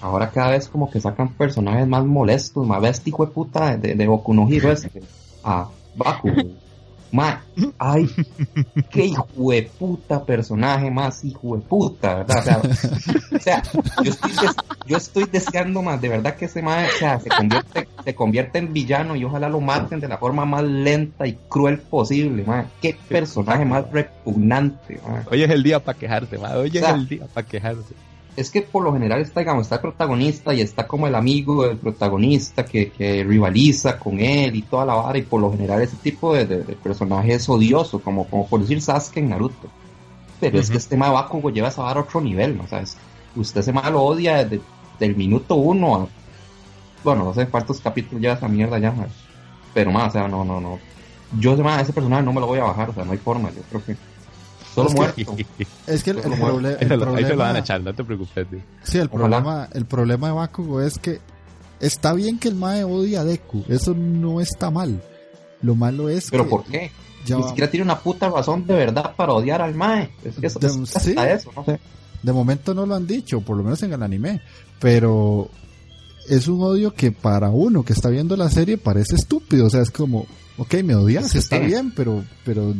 Ahora 0.00 0.30
cada 0.30 0.50
vez 0.50 0.68
como 0.68 0.90
que 0.90 1.00
sacan 1.00 1.28
personajes 1.34 1.86
más 1.86 2.04
molestos, 2.04 2.66
más 2.66 2.80
bestia 2.80 3.10
hijo 3.10 3.26
de 3.26 3.32
puta 3.32 3.76
de, 3.76 3.94
de 3.94 4.06
Boku 4.06 4.32
no 4.32 4.48
Hero 4.48 4.72
ese. 4.72 4.90
A 5.44 5.68
Baku. 5.94 6.30
Ma, 7.12 7.42
ay, 7.76 8.08
qué 8.90 9.06
hijo 9.06 9.26
de 9.50 9.68
puta 9.78 10.24
personaje 10.24 10.90
más 10.92 11.24
hijo 11.24 11.56
de 11.56 11.62
puta, 11.62 12.14
¿verdad? 12.14 12.62
O 13.34 13.38
sea, 13.40 13.62
yo, 14.04 14.12
estoy 14.12 14.30
yo, 14.86 14.96
estoy 14.96 15.24
deseando 15.24 15.82
más, 15.82 16.00
de 16.00 16.08
verdad 16.08 16.36
que 16.36 16.44
ese 16.44 16.62
mae, 16.62 16.86
o 16.86 16.98
sea, 16.98 17.18
se 17.18 17.28
convierte, 17.28 17.88
se 18.04 18.14
convierte 18.14 18.58
en 18.58 18.72
villano 18.72 19.16
y 19.16 19.24
ojalá 19.24 19.48
lo 19.48 19.60
maten 19.60 20.00
de 20.00 20.08
la 20.08 20.18
forma 20.18 20.44
más 20.44 20.62
lenta 20.62 21.26
y 21.26 21.38
cruel 21.48 21.78
posible, 21.78 22.44
ma. 22.44 22.66
Qué 22.80 22.96
personaje 23.08 23.64
más 23.64 23.90
repugnante, 23.90 25.00
ma. 25.06 25.24
Hoy 25.30 25.42
es 25.42 25.50
el 25.50 25.62
día 25.62 25.80
para 25.80 25.98
quejarse, 25.98 26.38
ma. 26.38 26.56
Hoy 26.56 26.70
es 26.74 26.82
el 26.82 27.08
día 27.08 27.26
para 27.32 27.46
quejarse 27.46 27.94
es 28.36 28.50
que 28.50 28.62
por 28.62 28.82
lo 28.82 28.92
general 28.92 29.20
está, 29.20 29.40
digamos, 29.40 29.62
está 29.62 29.76
el 29.76 29.80
protagonista 29.82 30.54
y 30.54 30.60
está 30.60 30.86
como 30.86 31.06
el 31.06 31.14
amigo 31.14 31.66
del 31.66 31.76
protagonista 31.76 32.64
que, 32.64 32.90
que 32.90 33.24
rivaliza 33.24 33.98
con 33.98 34.20
él 34.20 34.54
y 34.56 34.62
toda 34.62 34.86
la 34.86 34.94
vara, 34.94 35.18
y 35.18 35.22
por 35.22 35.40
lo 35.40 35.50
general 35.50 35.82
ese 35.82 35.96
tipo 35.96 36.34
de, 36.34 36.46
de, 36.46 36.62
personaje 36.76 37.34
es 37.34 37.48
odioso, 37.48 38.00
como, 38.00 38.26
como 38.26 38.46
por 38.46 38.60
decir 38.60 38.80
Sasuke 38.80 39.18
en 39.18 39.30
Naruto. 39.30 39.68
Pero 40.40 40.58
es 40.58 40.70
que 40.70 40.78
este 40.78 40.96
Bakugo 40.96 41.50
lleva 41.50 41.68
esa 41.68 41.82
vara 41.82 42.00
a 42.00 42.02
otro 42.04 42.20
nivel, 42.20 42.56
¿no? 42.56 42.66
¿Sabes? 42.66 42.96
Usted 43.36 43.60
se 43.60 43.72
lo 43.72 44.02
odia 44.02 44.44
desde 44.44 44.62
el 45.00 45.14
minuto 45.14 45.56
uno 45.56 45.96
a, 45.96 46.08
bueno, 47.04 47.24
no 47.24 47.34
sé 47.34 47.46
cuántos 47.46 47.80
capítulos 47.80 48.20
lleva 48.20 48.34
esa 48.34 48.48
mierda 48.48 48.78
ya, 48.78 48.94
pero 49.74 49.90
más, 49.90 50.08
o 50.08 50.12
sea, 50.12 50.28
no, 50.28 50.44
no, 50.44 50.60
no. 50.60 50.78
Yo, 51.38 51.54
ese 51.54 51.92
personaje 51.92 52.22
no 52.22 52.32
me 52.32 52.40
lo 52.40 52.46
voy 52.46 52.58
a 52.58 52.64
bajar, 52.64 52.90
o 52.90 52.94
sea, 52.94 53.04
no 53.04 53.12
hay 53.12 53.18
forma, 53.18 53.50
yo 53.50 53.62
creo 53.70 53.84
que 53.84 53.96
Solo 54.74 54.88
es 54.88 54.94
muerto. 54.94 55.36
Que, 55.36 55.46
es 55.86 56.02
que 56.02 56.10
el, 56.10 56.18
problema. 56.18 56.78
Ahí 57.16 57.24
se 57.24 57.30
lo 57.34 57.38
van 57.38 57.56
a 57.56 57.58
echar, 57.58 57.80
no 57.80 57.94
te 57.94 58.04
preocupes. 58.04 58.46
Sí, 58.82 58.98
el 58.98 59.08
problema, 59.08 59.68
el 59.72 59.84
problema 59.84 60.28
de 60.28 60.32
Bakugo 60.34 60.80
es 60.80 60.98
que 60.98 61.20
está 61.80 62.12
bien 62.12 62.38
que 62.38 62.48
el 62.48 62.54
Mae 62.54 62.84
odia 62.84 63.22
a 63.22 63.24
Deku. 63.24 63.64
Eso 63.68 63.94
no 63.94 64.40
está 64.40 64.70
mal. 64.70 65.02
Lo 65.62 65.74
malo 65.74 66.08
es 66.08 66.30
¿Pero 66.30 66.48
por 66.48 66.64
qué? 66.64 66.90
Ni 67.28 67.42
siquiera 67.42 67.70
tiene 67.70 67.84
una 67.84 67.98
puta 67.98 68.30
razón 68.30 68.66
de 68.66 68.74
verdad 68.74 69.14
para 69.14 69.32
odiar 69.32 69.60
al 69.60 69.74
Mae. 69.74 70.10
Es 70.24 70.36
que 70.36 70.46
eso, 70.46 70.58
de, 70.58 70.70
sí, 70.86 71.14
eso, 71.18 71.50
no 71.54 71.64
sé. 71.64 71.78
De 72.22 72.32
momento 72.32 72.72
no 72.74 72.86
lo 72.86 72.94
han 72.94 73.06
dicho, 73.06 73.40
por 73.40 73.56
lo 73.56 73.62
menos 73.62 73.82
en 73.82 73.92
el 73.92 74.02
anime. 74.02 74.40
Pero 74.78 75.50
es 76.28 76.48
un 76.48 76.62
odio 76.62 76.94
que 76.94 77.12
para 77.12 77.50
uno 77.50 77.84
que 77.84 77.92
está 77.92 78.08
viendo 78.08 78.36
la 78.36 78.50
serie 78.50 78.78
parece 78.78 79.16
estúpido. 79.16 79.66
O 79.66 79.70
sea, 79.70 79.82
es 79.82 79.90
como, 79.90 80.26
ok, 80.58 80.74
me 80.84 80.94
odias, 80.94 81.34
está 81.34 81.58
bien, 81.58 81.92
pero, 81.94 82.24
pero 82.44 82.74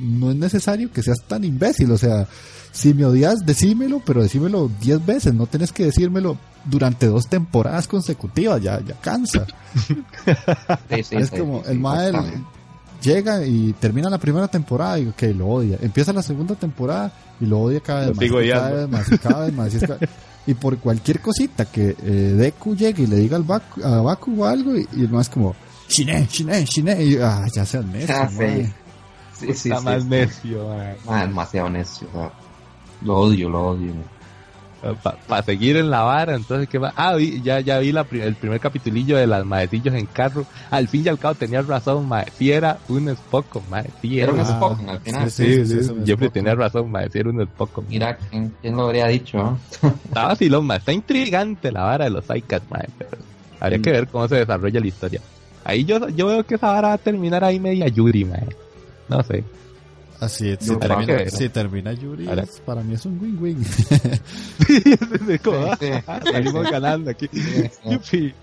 no 0.00 0.30
es 0.30 0.36
necesario 0.36 0.90
que 0.92 1.02
seas 1.02 1.18
tan 1.26 1.44
imbécil, 1.44 1.90
o 1.90 1.98
sea, 1.98 2.28
si 2.72 2.94
me 2.94 3.04
odias, 3.04 3.44
decímelo, 3.44 4.00
pero 4.04 4.22
decímelo 4.22 4.70
diez 4.80 5.04
veces, 5.04 5.34
no 5.34 5.46
tienes 5.46 5.72
que 5.72 5.86
decírmelo 5.86 6.38
durante 6.64 7.06
dos 7.06 7.28
temporadas 7.28 7.88
consecutivas, 7.88 8.62
ya, 8.62 8.80
ya 8.84 8.94
cansa. 9.00 9.46
es 10.90 11.30
como 11.30 11.64
el 11.66 11.78
Mael 11.78 12.16
llega 13.02 13.44
y 13.46 13.72
termina 13.74 14.10
la 14.10 14.18
primera 14.18 14.48
temporada 14.48 14.98
y 14.98 15.06
ok, 15.06 15.22
lo 15.34 15.48
odia. 15.48 15.78
Empieza 15.80 16.12
la 16.12 16.22
segunda 16.22 16.54
temporada 16.54 17.12
y 17.40 17.46
lo 17.46 17.60
odia 17.60 17.80
cada 17.80 18.08
vez, 18.08 18.16
más, 18.16 18.50
cada 18.50 18.70
vez 18.70 18.88
más, 18.88 19.20
cada 19.20 19.44
vez 19.44 19.54
más, 19.54 19.74
y 19.74 19.78
por 20.54 20.78
cualquier 20.78 21.20
cosita 21.20 21.66
que 21.66 21.96
eh, 22.02 22.34
Deku 22.36 22.74
llegue 22.74 23.02
y 23.02 23.06
le 23.06 23.16
diga 23.16 23.36
al 23.36 23.42
Baku, 23.42 23.84
a 23.84 24.00
Baku 24.00 24.42
o 24.42 24.46
algo 24.46 24.76
y, 24.76 24.88
y 24.92 25.06
más 25.08 25.28
como 25.28 25.54
Shine, 25.88 26.26
Shine, 26.30 26.64
Shine 26.64 27.02
y 27.02 27.16
ah, 27.16 27.46
ya 27.52 27.64
seas 27.64 27.84
necio, 27.84 28.14
Sí, 29.38 29.54
sí, 29.54 29.68
Está 29.70 29.80
más 29.80 30.04
necio, 30.04 30.68
ah, 31.06 31.20
demasiado 31.20 31.70
necio. 31.70 32.08
Lo 33.02 33.16
odio, 33.18 33.48
lo 33.48 33.68
odio. 33.68 33.92
Para 34.80 35.42
seguir 35.42 35.76
en 35.76 35.90
la 35.90 36.02
vara, 36.02 36.36
entonces, 36.36 36.68
¿qué 36.68 36.78
va? 36.78 36.92
Ah, 36.96 37.16
ya, 37.18 37.58
ya 37.60 37.78
vi 37.80 37.90
la, 37.90 38.06
el 38.12 38.36
primer 38.36 38.60
capitulillo 38.60 39.16
de 39.16 39.26
las 39.26 39.44
maecillos 39.44 39.94
en 39.94 40.06
carro. 40.06 40.46
Al 40.70 40.86
fin 40.86 41.02
y 41.04 41.08
al 41.08 41.18
cabo 41.18 41.34
tenías 41.34 41.66
razón, 41.66 42.08
mae. 42.08 42.26
Si 42.38 42.52
era 42.52 42.78
un 42.88 43.08
Spock, 43.08 43.60
mae. 43.68 43.90
Sí, 44.00 44.20
era, 44.20 44.32
un 44.32 44.40
Spock 44.40 44.78
al 44.88 45.00
final. 45.00 45.30
Sí, 45.30 45.66
sí, 45.66 45.82
sí, 45.82 45.94
Jeffrey 46.06 46.30
tenía 46.30 46.54
razón, 46.54 46.90
mae. 46.92 47.10
Si 47.10 47.18
era 47.18 47.28
un 47.30 47.40
Spock. 47.40 47.82
Mira, 47.88 48.16
¿quién, 48.16 48.54
quién 48.60 48.76
lo 48.76 48.84
habría 48.84 49.08
dicho? 49.08 49.58
Está 49.72 50.24
vacilón, 50.28 50.64
mae. 50.66 50.78
Está 50.78 50.92
intrigante 50.92 51.72
la 51.72 51.82
vara 51.82 52.04
de 52.04 52.10
los 52.10 52.24
Icats, 52.32 52.70
mae. 52.70 52.86
Pero 52.96 53.18
habría 53.58 53.78
que 53.80 53.90
ver 53.90 54.06
cómo 54.06 54.28
se 54.28 54.36
desarrolla 54.36 54.78
la 54.78 54.86
historia. 54.86 55.20
Ahí 55.64 55.84
yo, 55.84 56.08
yo 56.10 56.28
veo 56.28 56.44
que 56.44 56.54
esa 56.54 56.68
vara 56.70 56.88
va 56.88 56.94
a 56.94 56.98
terminar 56.98 57.42
ahí 57.42 57.58
media 57.58 57.88
Yuri, 57.88 58.24
mae. 58.24 58.46
No 59.08 59.22
sé. 59.24 59.42
Así 60.20 60.50
es, 60.50 60.58
si, 60.60 60.76
termina, 60.76 61.30
si 61.30 61.48
termina 61.48 61.92
Yuri, 61.92 62.28
para 62.64 62.82
mí 62.82 62.94
es 62.94 63.06
un 63.06 63.20
win-win. 63.20 63.64
Salimos 66.24 66.66
ganando 66.70 67.10
aquí. 67.10 67.28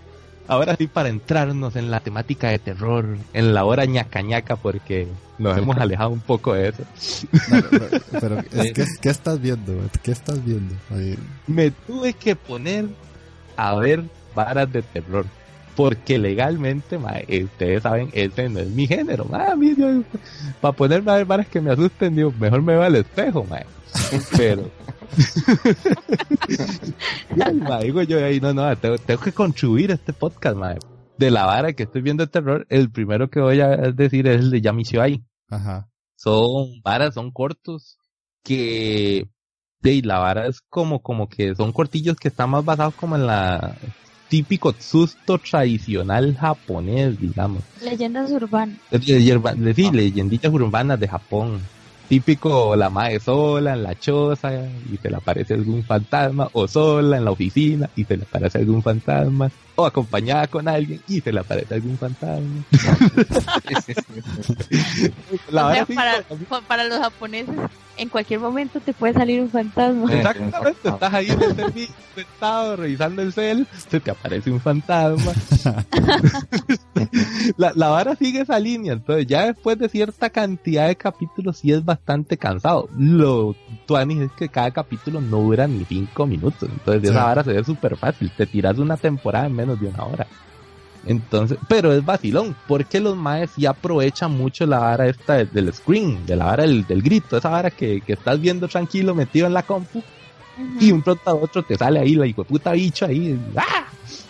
Ahora 0.48 0.76
sí, 0.78 0.88
para 0.88 1.10
entrarnos 1.10 1.76
en 1.76 1.92
la 1.92 2.00
temática 2.00 2.50
de 2.50 2.60
terror, 2.60 3.18
en 3.34 3.54
la 3.54 3.66
hora 3.66 3.86
ñaca 3.86 4.22
ñaca, 4.22 4.56
porque 4.56 5.08
nos 5.40 5.58
hemos 5.58 5.76
alejado 5.78 6.12
un 6.12 6.20
poco 6.20 6.54
de 6.54 6.70
eso. 6.70 6.84
pero, 8.12 8.44
¿qué, 9.02 9.10
estás 9.10 9.42
viendo? 9.42 9.74
¿Qué 10.04 10.12
estás 10.12 10.46
viendo? 10.46 10.76
Me 11.48 11.72
tuve 11.72 12.14
que 12.14 12.36
poner 12.36 12.86
a 13.58 13.74
ver 13.76 14.04
varas 14.36 14.72
de 14.72 14.84
terror 14.84 15.26
porque 15.76 16.18
legalmente, 16.18 16.98
eh, 17.28 17.44
ustedes 17.44 17.84
saben, 17.84 18.10
ese 18.14 18.50
no 18.50 18.60
es 18.60 18.70
mi 18.70 18.88
género. 18.88 19.26
para 19.26 20.76
ponerme 20.76 21.12
a 21.12 21.16
ver 21.16 21.26
varas 21.26 21.48
que 21.48 21.62
me 21.62 21.72
asusten, 21.72 22.16
digo, 22.16 22.34
mejor 22.40 22.62
me 22.62 22.76
va 22.76 22.86
al 22.86 22.96
espejo, 22.96 23.44
mae. 23.44 23.66
Pero. 24.38 24.70
digo 27.82 28.02
yo 28.04 28.26
ahí, 28.26 28.40
no, 28.40 28.54
no, 28.54 28.76
tengo, 28.78 28.98
que 28.98 29.32
contribuir 29.32 29.92
a 29.92 29.96
este 29.96 30.14
podcast, 30.14 30.58
mae. 30.58 30.78
De 31.18 31.32
la 31.32 31.46
vara 31.46 31.74
que 31.74 31.84
estoy 31.84 32.02
viendo 32.02 32.24
el 32.24 32.30
terror, 32.30 32.66
el 32.70 32.92
primero 32.92 33.30
que 33.30 33.40
voy 33.40 33.62
a 33.62 33.70
decir 33.92 34.28
es 34.28 34.40
el 34.40 34.52
de 34.52 34.62
Yamisho 34.62 35.02
ahí. 35.02 35.24
Ajá. 35.50 35.90
Son 36.16 36.82
varas, 36.84 37.14
son 37.14 37.32
cortos, 37.32 37.98
que 38.44 39.30
de 39.82 40.02
la 40.04 40.20
vara 40.20 40.48
es 40.48 40.62
como, 40.62 41.02
como 41.02 41.30
que 41.30 41.56
son 41.56 41.72
cortillos 41.72 42.18
que 42.18 42.30
están 42.30 42.50
más 42.50 42.66
basados 42.66 42.96
como 42.96 43.16
en 43.16 43.28
la 43.28 43.78
típico 44.30 44.74
susto 44.80 45.38
tradicional 45.38 46.36
japonés, 46.36 47.20
digamos. 47.20 47.64
Leyendas 47.82 48.32
urbanas. 48.32 48.78
Sí, 49.02 49.92
leyenditas 49.92 50.52
urbanas 50.52 51.00
de 51.00 51.08
Japón. 51.08 51.62
Típico 52.08 52.76
la 52.76 52.90
madre 52.92 53.20
sola 53.20 53.74
en 53.74 53.82
la 53.82 53.96
choza 53.96 54.52
y 54.92 54.98
se 54.98 55.10
le 55.10 55.16
aparece 55.16 55.56
algún 55.56 55.84
fantasma, 55.84 56.50
o 56.54 56.68
sola 56.68 57.18
en 57.18 57.26
la 57.26 57.32
oficina 57.32 57.90
y 57.96 58.04
se 58.04 58.18
le 58.18 58.24
aparece 58.24 58.60
algún 58.60 58.84
fantasma, 58.84 59.50
o 59.76 59.86
acompañada 59.86 60.48
con 60.48 60.68
alguien 60.68 61.02
y 61.08 61.22
se 61.22 61.32
le 61.32 61.42
aparece 61.42 61.76
algún 61.76 61.98
fantasma. 61.98 62.64
para, 66.68 66.84
los 66.86 67.00
japoneses, 67.00 67.56
en 67.98 68.10
cualquier 68.10 68.40
momento 68.40 68.80
te 68.80 68.94
puede 68.94 69.14
salir 69.14 69.42
un 69.42 69.50
fantasma. 69.50 70.14
Exactamente, 70.14 70.90
estás 70.90 71.14
ahí 71.14 71.30
en 71.30 71.42
el 71.42 71.56
servicio, 71.56 71.96
sentado, 72.16 72.76
revisando 72.76 73.22
el 73.22 73.34
cel, 73.34 73.68
se 73.90 74.00
te 74.00 74.12
aparece 74.12 74.52
un 74.52 74.60
fantasma. 74.60 75.32
la, 77.58 77.74
la 77.76 77.90
vara 77.90 78.16
sigue 78.16 78.42
esa 78.42 78.60
línea, 78.60 78.94
entonces 78.94 79.28
ya 79.28 79.46
después 79.46 79.78
de 79.78 79.90
cierta 79.90 80.30
cantidad 80.30 80.88
de 80.88 80.96
capítulos 80.96 81.60
sí 81.60 81.72
es 81.72 81.84
bastante 81.84 82.38
cansado. 82.38 82.90
Lo 82.98 83.56
tuanis 83.86 84.22
es 84.22 84.32
que 84.32 84.50
cada 84.50 84.72
capítulo 84.72 85.22
no 85.22 85.42
dura 85.42 85.68
ni 85.68 85.86
cinco 85.86 86.26
minutos, 86.26 86.70
entonces 86.70 87.02
de 87.02 87.10
esa 87.10 87.26
vara 87.26 87.44
se 87.44 87.54
ve 87.54 87.64
súper 87.64 87.98
fácil, 87.98 88.32
te 88.36 88.46
tiras 88.46 88.78
una 88.78 88.98
temporada 88.98 89.48
en 89.48 89.56
menos 89.66 89.80
de 89.82 89.88
una 89.88 90.04
hora. 90.04 90.28
Entonces, 91.06 91.58
pero 91.68 91.94
es 91.94 92.04
vacilón, 92.04 92.56
porque 92.68 93.00
los 93.00 93.16
maes 93.16 93.52
ya 93.58 93.72
aprovechan 93.72 94.32
mucho 94.32 94.66
la 94.66 94.80
vara 94.80 95.08
esta 95.08 95.46
del 95.46 95.72
screen, 95.72 96.26
de 96.26 96.36
la 96.36 96.46
vara 96.46 96.64
del, 96.64 97.02
grito, 97.04 97.38
esa 97.38 97.50
vara 97.50 97.70
que, 97.70 98.02
que, 98.02 98.14
estás 98.14 98.40
viendo 98.40 98.68
tranquilo 98.68 99.14
metido 99.14 99.46
en 99.46 99.54
la 99.54 99.62
compu, 99.62 100.02
y 100.80 100.92
un 100.92 101.02
pronto 101.02 101.30
a 101.30 101.36
otro 101.36 101.64
te 101.64 101.76
sale 101.76 102.00
ahí 102.00 102.16
la 102.16 102.26
hijo 102.26 102.44
puta 102.44 102.72
bicho 102.72 103.06
ahí, 103.06 103.40
¡ah! 103.56 103.86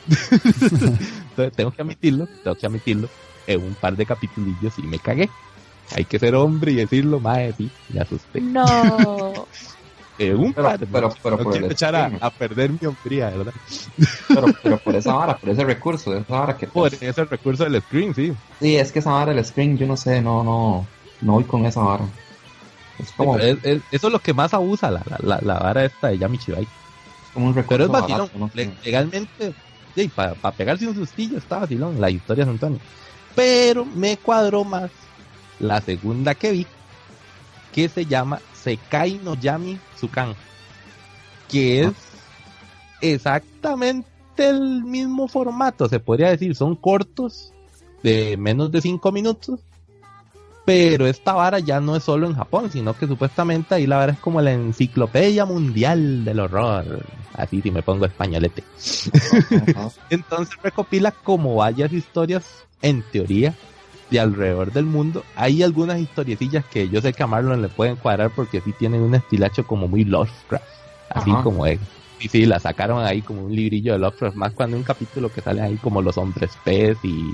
Entonces 0.31 1.53
tengo 1.55 1.71
que 1.71 1.81
admitirlo, 1.81 2.27
tengo 2.43 2.57
que 2.57 2.65
admitirlo, 2.65 3.09
en 3.47 3.63
un 3.63 3.75
par 3.75 3.95
de 3.95 4.05
capitulillos 4.05 4.77
y 4.77 4.83
me 4.83 4.99
cagué. 4.99 5.29
Hay 5.95 6.05
que 6.05 6.17
ser 6.17 6.35
hombre 6.35 6.71
y 6.71 6.75
decirlo, 6.75 7.19
mae, 7.19 7.53
sí, 7.53 7.69
me 7.93 8.01
asusté. 8.01 8.41
No. 8.41 9.47
Eh, 10.17 10.33
un 10.33 10.53
pero, 10.53 10.69
pero, 10.91 11.09
pero, 11.21 11.37
no 11.37 11.43
por 11.43 11.57
el 11.57 11.71
echar 11.71 11.95
a, 11.95 12.29
perder 12.31 12.71
mi 12.71 12.87
hombría, 12.87 13.29
¿verdad? 13.31 13.53
pero, 14.27 14.47
pero 14.63 14.77
por 14.79 14.95
esa 14.95 15.13
vara, 15.13 15.37
por 15.37 15.49
ese 15.49 15.63
recurso, 15.63 16.13
esa 16.13 16.25
vara 16.27 16.57
que 16.57 16.67
Por 16.67 16.93
ese 16.93 17.25
recurso 17.25 17.63
del 17.65 17.81
screen, 17.81 18.13
sí. 18.15 18.31
Sí, 18.59 18.75
es 18.77 18.91
que 18.91 18.99
esa 18.99 19.11
vara 19.11 19.33
del 19.33 19.43
screen, 19.43 19.77
yo 19.77 19.87
no 19.87 19.97
sé, 19.97 20.21
no, 20.21 20.43
no, 20.43 20.87
no 21.21 21.33
voy 21.33 21.43
con 21.45 21.65
esa 21.65 21.81
vara. 21.81 22.07
Es 22.97 23.11
como, 23.11 23.37
Es- 23.37 23.57
es- 23.63 23.81
eso 23.91 24.07
es 24.07 24.13
lo 24.13 24.19
que 24.19 24.33
más 24.33 24.53
abusa 24.53 24.89
la, 24.89 25.03
la, 25.41 25.59
vara 25.59 25.83
esta 25.85 26.07
de 26.09 26.17
Yami 26.17 26.37
Chibai. 26.37 26.67
como 27.33 27.47
un 27.47 27.55
recurso 27.55 27.77
Pero 27.77 27.83
es 27.85 27.91
vacilón. 27.91 28.27
barato, 28.27 28.39
no 28.39 28.49
sé. 28.49 28.73
Legalmente, 28.85 29.53
para 30.15 30.51
pegarse 30.55 30.87
un 30.87 30.95
sustillo 30.95 31.37
está 31.37 31.59
vacilón. 31.59 31.99
La 31.99 32.09
historia 32.09 32.45
de 32.45 32.51
Antonio. 32.51 32.79
Pero 33.33 33.85
me 33.85 34.17
cuadró 34.17 34.63
más 34.63 34.91
la 35.59 35.81
segunda 35.81 36.35
que 36.35 36.51
vi, 36.51 36.67
que 37.71 37.89
se 37.89 38.05
llama 38.05 38.41
Sekai 38.65 39.21
no 39.23 39.35
Yami 39.35 39.79
Tsukan. 39.95 40.33
Que 41.47 41.83
es 41.83 41.93
exactamente 42.99 44.09
el 44.37 44.83
mismo 44.83 45.27
formato, 45.27 45.87
se 45.87 45.99
podría 45.99 46.31
decir. 46.31 46.55
Son 46.55 46.75
cortos, 46.75 47.53
de 48.01 48.35
menos 48.37 48.71
de 48.71 48.81
5 48.81 49.11
minutos. 49.11 49.59
Pero 50.65 51.05
esta 51.05 51.33
vara 51.33 51.59
ya 51.59 51.79
no 51.79 51.95
es 51.95 52.03
solo 52.03 52.25
en 52.25 52.33
Japón, 52.33 52.71
sino 52.71 52.97
que 52.97 53.05
supuestamente 53.05 53.75
ahí 53.75 53.85
la 53.85 53.97
vara 53.97 54.13
es 54.13 54.19
como 54.19 54.41
la 54.41 54.51
enciclopedia 54.51 55.45
mundial 55.45 56.25
del 56.25 56.39
horror. 56.39 57.05
Así 57.33 57.61
si 57.61 57.69
me 57.69 57.83
pongo 57.83 58.07
españolete. 58.07 58.63
Entonces 60.09 60.57
recopila 60.63 61.11
como 61.11 61.55
varias 61.55 61.93
historias, 61.93 62.65
en 62.81 63.03
teoría, 63.03 63.53
de 64.09 64.19
alrededor 64.19 64.71
del 64.71 64.85
mundo. 64.85 65.23
Hay 65.35 65.63
algunas 65.63 65.99
historiecillas 65.99 66.65
que 66.65 66.89
yo 66.89 67.01
sé 67.01 67.13
que 67.13 67.23
a 67.23 67.27
Marlon 67.27 67.61
le 67.61 67.69
pueden 67.69 67.95
cuadrar 67.95 68.31
porque 68.31 68.61
sí 68.61 68.73
tienen 68.73 69.01
un 69.01 69.15
estilacho 69.15 69.65
como 69.65 69.87
muy 69.87 70.05
Lovecraft. 70.05 70.63
Así 71.09 71.31
Ajá. 71.31 71.43
como 71.43 71.65
es. 71.65 71.79
Y 72.19 72.29
sí, 72.29 72.45
la 72.45 72.59
sacaron 72.59 73.03
ahí 73.03 73.21
como 73.21 73.45
un 73.45 73.55
librillo 73.55 73.93
de 73.93 73.99
Lovecraft, 73.99 74.35
más 74.35 74.53
cuando 74.53 74.75
hay 74.75 74.81
un 74.81 74.85
capítulo 74.85 75.31
que 75.31 75.41
sale 75.41 75.61
ahí 75.61 75.75
como 75.77 76.01
los 76.01 76.17
hombres 76.17 76.51
pez 76.63 76.97
y, 77.03 77.33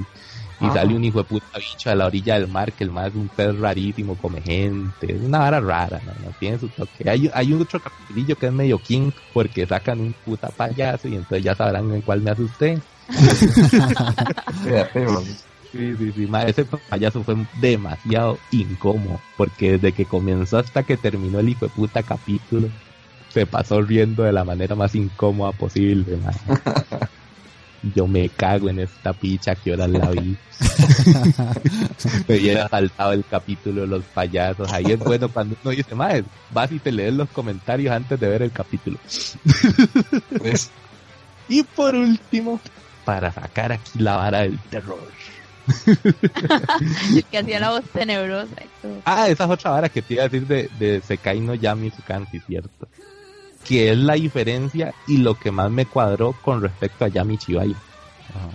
y 0.59 0.69
sale 0.73 0.95
un 0.95 1.03
hijo 1.03 1.19
de 1.19 1.25
puta 1.25 1.57
bicho 1.57 1.89
a 1.89 1.95
la 1.95 2.07
orilla 2.07 2.35
del 2.35 2.47
mar 2.47 2.73
que 2.73 2.83
el 2.83 2.91
mar 2.91 3.09
es 3.09 3.15
un 3.15 3.27
pez 3.27 3.55
rarísimo, 3.57 4.15
come 4.15 4.41
gente. 4.41 5.13
Es 5.13 5.21
una 5.21 5.39
vara 5.39 5.59
rara, 5.59 6.01
¿no? 6.05 6.13
No 6.25 6.33
Tiene 6.39 6.57
su 6.57 6.67
toque. 6.69 7.09
Hay, 7.09 7.29
hay 7.33 7.53
un 7.53 7.61
otro 7.61 7.79
capítulo 7.79 8.35
que 8.35 8.45
es 8.47 8.51
medio 8.51 8.79
king 8.79 9.11
porque 9.33 9.67
sacan 9.67 9.99
un 9.99 10.15
puta 10.25 10.49
payaso 10.49 11.07
y 11.07 11.15
entonces 11.15 11.43
ya 11.43 11.55
sabrán 11.55 11.93
en 11.93 12.01
cuál 12.01 12.21
me 12.21 12.31
asusté. 12.31 12.79
Sí, 15.71 15.95
sí, 15.97 16.11
sí, 16.11 16.27
ma, 16.27 16.43
ese 16.43 16.65
payaso 16.65 17.23
fue 17.23 17.35
demasiado 17.61 18.37
incómodo, 18.51 19.21
porque 19.37 19.73
desde 19.73 19.93
que 19.93 20.05
comenzó 20.05 20.57
hasta 20.57 20.83
que 20.83 20.97
terminó 20.97 21.39
el 21.39 21.49
hijo 21.49 21.65
de 21.65 21.71
puta 21.71 22.03
capítulo, 22.03 22.69
se 23.29 23.45
pasó 23.45 23.81
riendo 23.81 24.23
de 24.23 24.33
la 24.33 24.43
manera 24.43 24.75
más 24.75 24.93
incómoda 24.95 25.53
posible, 25.53 26.17
ma. 26.17 26.31
Yo 27.95 28.05
me 28.05 28.29
cago 28.29 28.69
en 28.69 28.79
esta 28.79 29.11
picha 29.11 29.55
que 29.55 29.71
ahora 29.71 29.87
la 29.87 30.11
vi. 30.11 30.37
me 32.27 32.37
hubiera 32.37 32.67
saltado 32.69 33.13
el 33.13 33.25
capítulo 33.25 33.81
de 33.81 33.87
los 33.87 34.03
payasos. 34.05 34.71
Ahí 34.71 34.85
es 34.91 34.99
bueno 34.99 35.29
cuando 35.29 35.55
uno 35.63 35.71
dice, 35.71 35.95
madre, 35.95 36.23
vas 36.51 36.71
y 36.71 36.77
te 36.77 36.91
lees 36.91 37.13
los 37.13 37.27
comentarios 37.29 37.91
antes 37.91 38.19
de 38.19 38.27
ver 38.27 38.43
el 38.43 38.51
capítulo. 38.51 38.99
Pues, 40.37 40.69
Y 41.49 41.63
por 41.63 41.95
último, 41.95 42.61
para 43.03 43.31
sacar 43.31 43.71
aquí 43.71 43.97
la 43.97 44.17
vara 44.17 44.41
del 44.41 44.59
terror. 44.69 45.11
Que 47.31 47.37
hacía 47.37 47.59
la 47.59 47.71
voz 47.71 47.83
tenebrosa. 47.93 48.55
Ah, 49.05 49.27
esa 49.29 49.43
es 49.45 49.49
otra 49.49 49.71
vara 49.71 49.89
que 49.89 50.01
te 50.01 50.15
iba 50.15 50.23
a 50.23 50.29
decir 50.29 50.47
de, 50.47 50.69
de 50.79 51.01
Sekai 51.01 51.39
no 51.39 51.53
Yami 51.53 51.91
Tsukan, 51.91 52.27
sí, 52.31 52.41
cierto. 52.45 52.87
Que 53.65 53.91
es 53.91 53.97
la 53.97 54.13
diferencia 54.13 54.93
y 55.07 55.17
lo 55.17 55.37
que 55.37 55.51
más 55.51 55.69
me 55.71 55.85
cuadró 55.85 56.33
con 56.41 56.61
respecto 56.61 57.05
a 57.05 57.07
Yami 57.07 57.37
Chibai. 57.37 57.75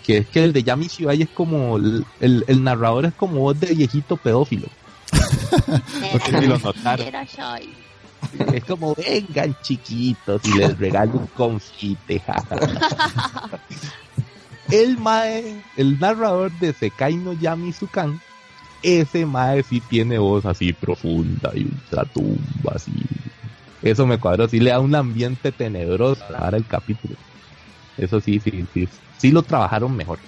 Que 0.04 0.18
es 0.18 0.26
que 0.28 0.42
el 0.42 0.52
de 0.52 0.62
Yami 0.62 0.86
Chibai 0.86 1.22
es 1.22 1.28
como, 1.28 1.76
el, 1.76 2.04
el, 2.20 2.44
el 2.46 2.64
narrador 2.64 3.06
es 3.06 3.14
como 3.14 3.40
voz 3.40 3.60
de 3.60 3.74
viejito 3.74 4.16
pedófilo. 4.16 4.68
No 5.12 6.20
sé 6.20 6.40
si 6.40 6.46
lo 6.46 6.58
notaron. 6.58 7.06
Era 7.06 7.24
shy. 7.24 7.68
Es 8.52 8.64
como, 8.64 8.94
vengan 8.94 9.56
chiquitos 9.62 10.42
y 10.44 10.54
les 10.54 10.78
regalo 10.78 11.12
un 11.12 11.26
confite. 11.28 12.22
jaja". 14.68 14.82
el 14.82 14.98
mae, 14.98 15.62
el 15.76 15.98
narrador 15.98 16.52
de 16.52 16.72
Sekai 16.72 17.16
no 17.16 17.32
Yami 17.32 17.72
Tsukan, 17.72 18.20
ese 18.82 19.26
mae 19.26 19.62
sí 19.62 19.80
tiene 19.80 20.18
voz 20.18 20.46
así 20.46 20.72
profunda 20.72 21.50
y 21.54 21.64
ultratumba, 21.64 22.72
así. 22.74 22.92
Eso 23.82 24.06
me 24.06 24.18
cuadró, 24.18 24.48
sí 24.48 24.60
le 24.60 24.70
da 24.70 24.80
un 24.80 24.94
ambiente 24.94 25.52
tenebroso 25.52 26.24
para 26.28 26.56
el 26.56 26.66
capítulo. 26.66 27.14
Eso 27.98 28.20
sí, 28.20 28.40
sí, 28.40 28.64
sí, 28.72 28.88
sí 29.16 29.30
lo 29.30 29.42
trabajaron 29.42 29.96
mejor. 29.96 30.18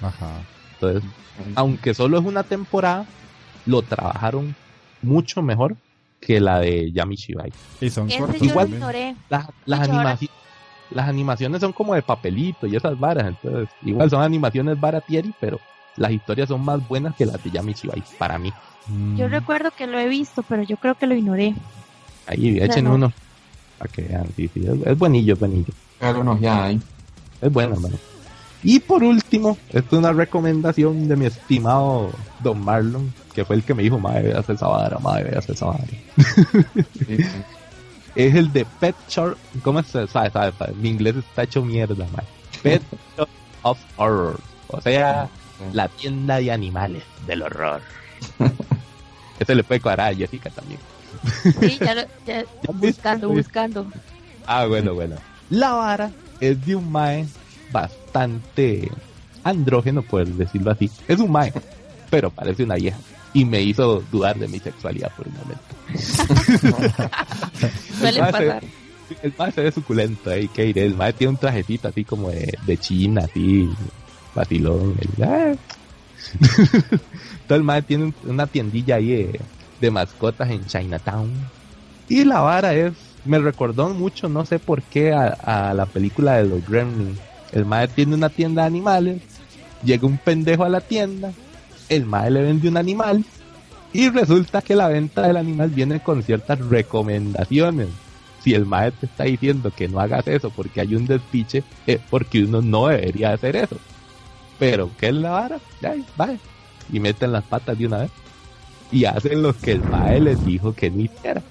Ajá. 0.00 0.40
Entonces, 0.74 1.10
aunque 1.54 1.94
solo 1.94 2.18
es 2.18 2.24
una 2.24 2.42
temporada, 2.42 3.06
lo 3.66 3.82
trabajaron 3.82 4.54
mucho 5.02 5.42
mejor 5.42 5.76
que 6.20 6.40
la 6.40 6.60
de 6.60 6.92
Yami 6.92 7.16
Shibai. 7.16 7.52
Y 7.80 7.90
son 7.90 8.08
Ese 8.08 8.18
cortos 8.18 8.40
yo 8.40 8.46
Igual-. 8.46 9.16
Las, 9.28 9.48
las, 9.64 10.20
las 10.90 11.08
animaciones 11.08 11.60
son 11.60 11.72
como 11.72 11.94
de 11.94 12.02
papelito 12.02 12.66
y 12.66 12.76
esas 12.76 12.98
varas, 12.98 13.26
entonces 13.26 13.68
igual 13.84 14.10
son 14.10 14.22
animaciones 14.22 14.78
baratieri, 14.78 15.32
pero 15.40 15.60
las 15.96 16.12
historias 16.12 16.48
son 16.48 16.64
más 16.64 16.86
buenas 16.86 17.14
que 17.16 17.26
las 17.26 17.42
de 17.42 17.50
Yami 17.50 17.72
Shibai, 17.72 18.02
para 18.18 18.38
mí. 18.38 18.52
Mm. 18.88 19.16
Yo 19.16 19.28
recuerdo 19.28 19.70
que 19.70 19.86
lo 19.86 19.98
he 19.98 20.08
visto, 20.08 20.42
pero 20.42 20.62
yo 20.62 20.76
creo 20.76 20.94
que 20.94 21.06
lo 21.06 21.14
ignoré. 21.14 21.54
Ahí 22.26 22.58
echen 22.60 22.84
no. 22.84 22.94
uno 22.94 23.12
para 23.78 23.92
que 23.92 24.02
vean, 24.02 24.26
sí, 24.34 24.48
sí, 24.52 24.64
es, 24.66 24.86
es 24.86 24.98
buenillo, 24.98 25.34
es 25.34 25.40
buenillo. 25.40 25.72
Dale 26.00 26.18
unos 26.18 26.40
ya. 26.40 26.70
Es 26.70 27.52
bueno, 27.52 27.74
hermano. 27.74 27.96
Y 28.62 28.80
por 28.80 29.02
último, 29.02 29.56
esto 29.68 29.96
es 29.96 29.98
una 29.98 30.12
recomendación 30.12 31.08
de 31.08 31.16
mi 31.16 31.26
estimado 31.26 32.10
Don 32.40 32.64
Marlon, 32.64 33.12
que 33.34 33.44
fue 33.44 33.56
el 33.56 33.62
que 33.62 33.74
me 33.74 33.82
dijo, 33.82 33.98
madre, 33.98 34.28
veas 34.28 34.48
esa 34.48 34.66
vara, 34.66 34.98
madre, 34.98 35.30
veas 35.30 35.48
esa 35.48 35.66
vara. 35.66 35.84
Sí, 35.86 37.16
sí. 37.16 37.42
Es 38.16 38.34
el 38.34 38.52
de 38.52 38.64
Pet 38.64 38.96
Shop, 39.08 39.36
¿cómo 39.62 39.82
se 39.82 40.06
sabe, 40.08 40.30
sabe, 40.30 40.52
sabe? 40.58 40.72
Mi 40.74 40.88
inglés 40.88 41.16
está 41.16 41.42
hecho 41.44 41.62
mierda, 41.62 42.04
madre. 42.10 42.26
Pet 42.62 42.82
Shop 43.16 43.28
of 43.62 43.78
Horror. 43.96 44.40
O 44.68 44.80
sea, 44.80 45.28
la 45.72 45.88
tienda 45.88 46.38
de 46.38 46.50
animales 46.50 47.04
del 47.26 47.42
horror. 47.42 47.82
Este 49.38 49.54
le 49.54 49.62
puede 49.62 49.80
cuadrar 49.82 50.12
a 50.12 50.16
Jessica 50.16 50.48
también. 50.48 50.80
Sí, 51.60 51.78
ya 51.78 51.94
lo, 51.94 52.00
ya- 52.26 52.40
¿Ya 52.62 52.72
viste? 52.72 52.72
buscando, 52.72 53.28
buscando. 53.28 53.92
Ah, 54.46 54.64
bueno, 54.64 54.94
bueno. 54.94 55.16
La 55.50 55.72
vara 55.72 56.10
es 56.40 56.64
de 56.64 56.74
un 56.74 56.90
mae 56.90 57.26
bastante 57.70 58.90
andrógeno, 59.44 60.00
por 60.02 60.24
decirlo 60.26 60.70
así. 60.70 60.90
Es 61.06 61.18
un 61.20 61.30
mae, 61.30 61.52
pero 62.08 62.30
parece 62.30 62.62
una 62.64 62.76
vieja. 62.76 62.96
Y 63.36 63.44
me 63.44 63.60
hizo 63.60 64.02
dudar 64.10 64.38
de 64.38 64.48
mi 64.48 64.58
sexualidad 64.58 65.12
por 65.16 65.28
un 65.28 65.34
momento. 65.34 65.62
Suele 67.98 68.20
pasar. 68.20 68.62
El 69.22 69.32
mae 69.38 69.52
se 69.52 69.62
ve 69.62 69.70
suculento, 69.70 70.32
eh, 70.32 70.48
¿qué 70.52 70.64
diré? 70.64 70.84
El 70.84 70.96
mae 70.96 71.12
tiene 71.12 71.30
un 71.32 71.36
trajecito 71.36 71.86
así 71.88 72.04
como 72.04 72.30
de, 72.30 72.56
de 72.66 72.76
China, 72.78 73.22
así, 73.24 73.68
vacilón. 74.34 74.96
ah. 75.22 75.54
Entonces 76.42 77.00
el 77.50 77.62
mae 77.62 77.82
tiene 77.82 78.04
un- 78.04 78.14
una 78.24 78.46
tiendilla 78.48 78.96
ahí 78.96 79.08
de, 79.10 79.40
de 79.80 79.90
mascotas 79.92 80.50
en 80.50 80.66
Chinatown. 80.66 81.30
Y 82.08 82.24
la 82.24 82.40
vara 82.40 82.74
es, 82.74 82.94
me 83.24 83.38
recordó 83.38 83.90
mucho, 83.90 84.28
no 84.28 84.44
sé 84.44 84.58
por 84.58 84.82
qué, 84.82 85.12
a, 85.12 85.70
a 85.70 85.74
la 85.74 85.86
película 85.86 86.34
de 86.38 86.48
los 86.48 86.66
Gremlins. 86.66 87.18
El 87.52 87.64
mae 87.64 87.86
tiene 87.86 88.14
una 88.14 88.28
tienda 88.28 88.62
de 88.62 88.68
animales, 88.68 89.22
llega 89.84 90.04
un 90.06 90.18
pendejo 90.18 90.64
a 90.64 90.68
la 90.68 90.80
tienda, 90.80 91.32
el 91.88 92.06
mae 92.06 92.30
le 92.30 92.42
vende 92.42 92.68
un 92.68 92.76
animal 92.76 93.24
y 93.92 94.10
resulta 94.10 94.62
que 94.62 94.76
la 94.76 94.88
venta 94.88 95.26
del 95.26 95.36
animal 95.36 95.70
viene 95.70 96.00
con 96.00 96.22
ciertas 96.22 96.58
recomendaciones. 96.58 97.88
Si 98.42 98.54
el 98.54 98.66
mae 98.66 98.92
te 98.92 99.06
está 99.06 99.24
diciendo 99.24 99.72
que 99.74 99.88
no 99.88 100.00
hagas 100.00 100.26
eso 100.28 100.50
porque 100.50 100.80
hay 100.80 100.94
un 100.94 101.06
despiche, 101.06 101.64
es 101.86 101.98
porque 102.10 102.44
uno 102.44 102.60
no 102.62 102.88
debería 102.88 103.32
hacer 103.32 103.56
eso. 103.56 103.76
Pero, 104.58 104.90
¿qué 104.98 105.08
es 105.08 105.14
la 105.14 105.30
vara? 105.30 105.58
Ya, 105.80 105.94
vaya. 106.16 106.38
Y 106.92 107.00
meten 107.00 107.32
las 107.32 107.44
patas 107.44 107.78
de 107.78 107.86
una 107.86 107.98
vez. 107.98 108.10
Y 108.92 109.04
hacen 109.04 109.42
lo 109.42 109.52
que 109.56 109.72
el 109.72 109.82
mae 109.82 110.20
les 110.20 110.44
dijo 110.44 110.74
que 110.74 110.90
no 110.90 111.00
hiciera. 111.00 111.42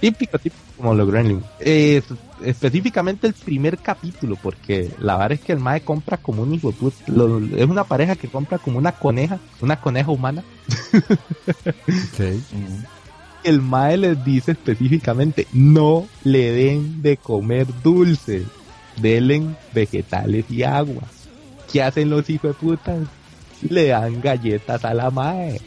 Típico, 0.00 0.38
típico 0.38 0.64
como 0.76 0.94
los 0.94 1.10
Gremlins. 1.10 1.44
Eh, 1.60 2.02
específicamente 2.42 3.26
el 3.26 3.32
primer 3.34 3.78
capítulo, 3.78 4.36
porque 4.36 4.90
la 4.98 5.16
verdad 5.16 5.32
es 5.32 5.40
que 5.40 5.52
el 5.52 5.58
Mae 5.58 5.80
compra 5.80 6.16
como 6.16 6.42
un 6.42 6.54
hijo 6.54 6.70
es 6.70 7.68
una 7.68 7.84
pareja 7.84 8.16
que 8.16 8.28
compra 8.28 8.58
como 8.58 8.78
una 8.78 8.92
coneja, 8.92 9.38
una 9.60 9.80
coneja 9.80 10.10
humana. 10.10 10.42
El 13.44 13.62
Mae 13.62 13.96
les 13.96 14.24
dice 14.24 14.52
específicamente, 14.52 15.46
no 15.52 16.08
le 16.24 16.50
den 16.50 17.00
de 17.00 17.16
comer 17.16 17.68
dulce, 17.82 18.44
denle 18.96 19.54
vegetales 19.72 20.46
y 20.50 20.64
agua. 20.64 21.04
¿Qué 21.70 21.80
hacen 21.80 22.10
los 22.10 22.28
hijos 22.28 22.50
de 22.50 22.54
putas? 22.54 23.08
Le 23.68 23.86
dan 23.86 24.20
galletas 24.20 24.84
a 24.84 24.92
la 24.94 25.10
Mae 25.10 25.60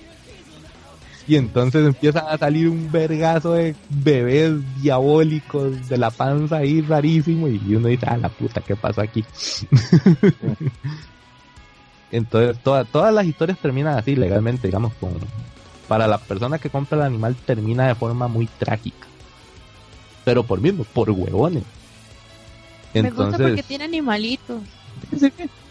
y 1.29 1.35
entonces 1.35 1.85
empiezan 1.85 2.25
a 2.27 2.39
salir 2.39 2.67
un 2.67 2.91
vergazo 2.91 3.53
de 3.53 3.75
bebés 3.87 4.53
diabólicos 4.81 5.87
de 5.87 5.97
la 5.99 6.09
panza 6.09 6.57
ahí 6.57 6.81
rarísimo 6.81 7.47
y 7.47 7.75
uno 7.75 7.87
dice, 7.87 8.07
ah, 8.09 8.17
la 8.17 8.29
puta, 8.29 8.61
¿qué 8.61 8.75
pasó 8.75 9.01
aquí? 9.01 9.23
entonces 12.11 12.57
todas 12.63 13.13
las 13.13 13.27
historias 13.27 13.59
terminan 13.59 13.95
así 13.95 14.15
legalmente, 14.15 14.69
digamos, 14.69 14.91
con, 14.95 15.11
para 15.87 16.07
la 16.07 16.17
persona 16.17 16.57
que 16.57 16.71
compra 16.71 16.97
el 16.97 17.03
animal 17.03 17.35
termina 17.45 17.87
de 17.87 17.93
forma 17.93 18.27
muy 18.27 18.47
trágica. 18.47 19.05
Pero 20.25 20.43
por 20.43 20.59
mismo, 20.59 20.83
por 20.83 21.11
huevones. 21.11 21.63
Entonces, 22.95 23.19
Me 23.19 23.25
gusta 23.25 23.43
porque 23.43 23.63
tiene 23.63 23.83
animalitos. 23.83 24.63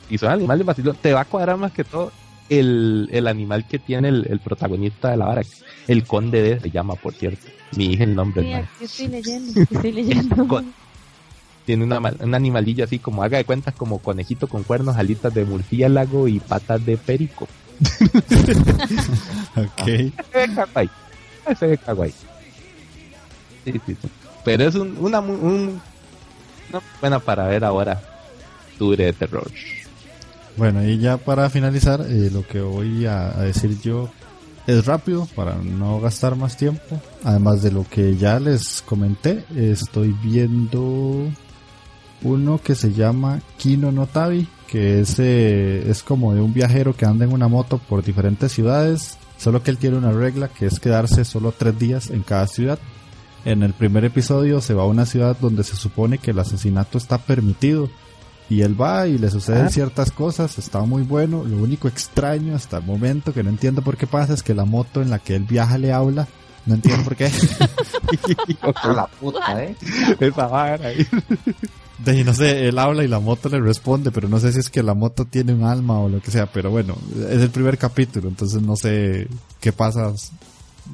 y 0.08 0.18
son 0.18 0.30
animales 0.30 0.64
vacíos. 0.64 0.96
Te 0.98 1.12
va 1.12 1.22
a 1.22 1.24
cuadrar 1.24 1.56
más 1.56 1.72
que 1.72 1.82
todo 1.82 2.12
el, 2.48 3.08
el 3.12 3.26
animal 3.26 3.66
que 3.66 3.78
tiene 3.78 4.08
el, 4.08 4.26
el, 4.28 4.40
protagonista 4.40 5.10
de 5.10 5.16
la 5.16 5.26
vara. 5.26 5.42
El 5.86 6.04
conde 6.04 6.42
de 6.42 6.60
se 6.60 6.70
llama, 6.70 6.94
por 6.94 7.14
cierto. 7.14 7.48
Mi 7.76 7.86
hija 7.92 8.04
el 8.04 8.14
nombre. 8.14 8.66
Sí, 8.78 8.84
estoy 8.84 9.08
leyendo, 9.08 9.60
estoy 9.60 9.92
leyendo. 9.92 10.64
tiene 11.68 11.84
una, 11.84 11.98
un 11.98 12.34
animalillo 12.34 12.84
así 12.84 12.98
como 12.98 13.22
haga 13.22 13.36
de 13.36 13.44
cuentas 13.44 13.74
como 13.74 13.98
conejito 13.98 14.46
con 14.46 14.62
cuernos, 14.62 14.96
alitas 14.96 15.34
de 15.34 15.44
murciélago 15.44 16.26
y 16.26 16.40
patas 16.40 16.86
de 16.86 16.96
perico. 16.96 17.46
ok. 19.54 19.86
Ese 19.86 20.54
kawaii. 20.54 20.90
Ese 21.46 21.74
es 21.74 21.80
kawaii. 21.80 22.14
Sí, 23.64 23.72
sí, 23.72 23.96
sí. 24.00 24.08
Pero 24.46 24.64
es 24.64 24.74
un, 24.76 24.96
una, 24.98 25.20
un, 25.20 25.78
una 26.70 26.82
buena 27.00 27.18
para 27.18 27.46
ver 27.46 27.64
ahora. 27.64 28.00
Tour 28.78 28.96
de 28.96 29.12
terror. 29.12 29.50
Bueno, 30.58 30.84
y 30.84 30.98
ya 30.98 31.18
para 31.18 31.48
finalizar, 31.50 32.00
eh, 32.00 32.30
lo 32.32 32.44
que 32.44 32.60
voy 32.60 33.06
a, 33.06 33.30
decir 33.42 33.80
yo 33.80 34.10
es 34.66 34.86
rápido 34.86 35.28
para 35.36 35.54
no 35.54 36.00
gastar 36.00 36.34
más 36.34 36.56
tiempo. 36.56 37.00
Además 37.22 37.62
de 37.62 37.70
lo 37.70 37.86
que 37.88 38.16
ya 38.16 38.40
les 38.40 38.82
comenté, 38.82 39.44
estoy 39.54 40.12
viendo 40.20 41.28
uno 42.22 42.60
que 42.60 42.74
se 42.74 42.92
llama 42.92 43.40
Kino 43.56 43.92
Notabi, 43.92 44.48
que 44.66 45.00
es, 45.00 45.20
eh, 45.20 45.88
es 45.88 46.02
como 46.02 46.34
de 46.34 46.40
un 46.40 46.52
viajero 46.52 46.92
que 46.92 47.06
anda 47.06 47.24
en 47.24 47.32
una 47.32 47.46
moto 47.46 47.78
por 47.78 48.02
diferentes 48.02 48.50
ciudades, 48.50 49.16
solo 49.36 49.62
que 49.62 49.70
él 49.70 49.78
tiene 49.78 49.96
una 49.96 50.10
regla 50.10 50.48
que 50.48 50.66
es 50.66 50.80
quedarse 50.80 51.24
solo 51.24 51.54
tres 51.56 51.78
días 51.78 52.10
en 52.10 52.22
cada 52.24 52.48
ciudad. 52.48 52.80
En 53.44 53.62
el 53.62 53.74
primer 53.74 54.04
episodio 54.04 54.60
se 54.60 54.74
va 54.74 54.82
a 54.82 54.86
una 54.86 55.06
ciudad 55.06 55.36
donde 55.40 55.62
se 55.62 55.76
supone 55.76 56.18
que 56.18 56.32
el 56.32 56.38
asesinato 56.40 56.98
está 56.98 57.18
permitido, 57.18 57.88
y 58.50 58.62
él 58.62 58.80
va 58.80 59.06
y 59.06 59.18
le 59.18 59.30
suceden 59.30 59.66
ah. 59.66 59.70
ciertas 59.70 60.10
cosas, 60.10 60.56
está 60.58 60.80
muy 60.80 61.02
bueno. 61.02 61.44
Lo 61.44 61.58
único 61.58 61.88
extraño 61.88 62.54
hasta 62.54 62.78
el 62.78 62.84
momento 62.84 63.32
que 63.34 63.42
no 63.42 63.50
entiendo 63.50 63.82
por 63.82 63.96
qué 63.96 64.06
pasa 64.06 64.32
es 64.34 64.42
que 64.42 64.54
la 64.54 64.64
moto 64.64 65.02
en 65.02 65.10
la 65.10 65.18
que 65.18 65.36
él 65.36 65.44
viaja 65.44 65.76
le 65.78 65.92
habla. 65.92 66.26
No 66.64 66.74
entiendo 66.74 67.04
por 67.04 67.16
qué. 67.16 67.30
la 68.94 69.06
puta, 69.06 69.62
¿eh? 69.62 69.76
De, 72.04 72.24
no 72.24 72.32
sé, 72.32 72.68
él 72.68 72.78
habla 72.78 73.04
y 73.04 73.08
la 73.08 73.20
moto 73.20 73.48
le 73.48 73.60
responde, 73.60 74.10
pero 74.10 74.28
no 74.28 74.38
sé 74.38 74.52
si 74.52 74.60
es 74.60 74.70
que 74.70 74.82
la 74.82 74.94
moto 74.94 75.24
tiene 75.24 75.52
un 75.52 75.64
alma 75.64 75.98
o 75.98 76.08
lo 76.08 76.20
que 76.20 76.30
sea, 76.30 76.46
pero 76.46 76.70
bueno, 76.70 76.96
es 77.28 77.40
el 77.40 77.50
primer 77.50 77.76
capítulo, 77.76 78.28
entonces 78.28 78.62
no 78.62 78.76
sé 78.76 79.26
qué 79.60 79.72
pasa 79.72 80.12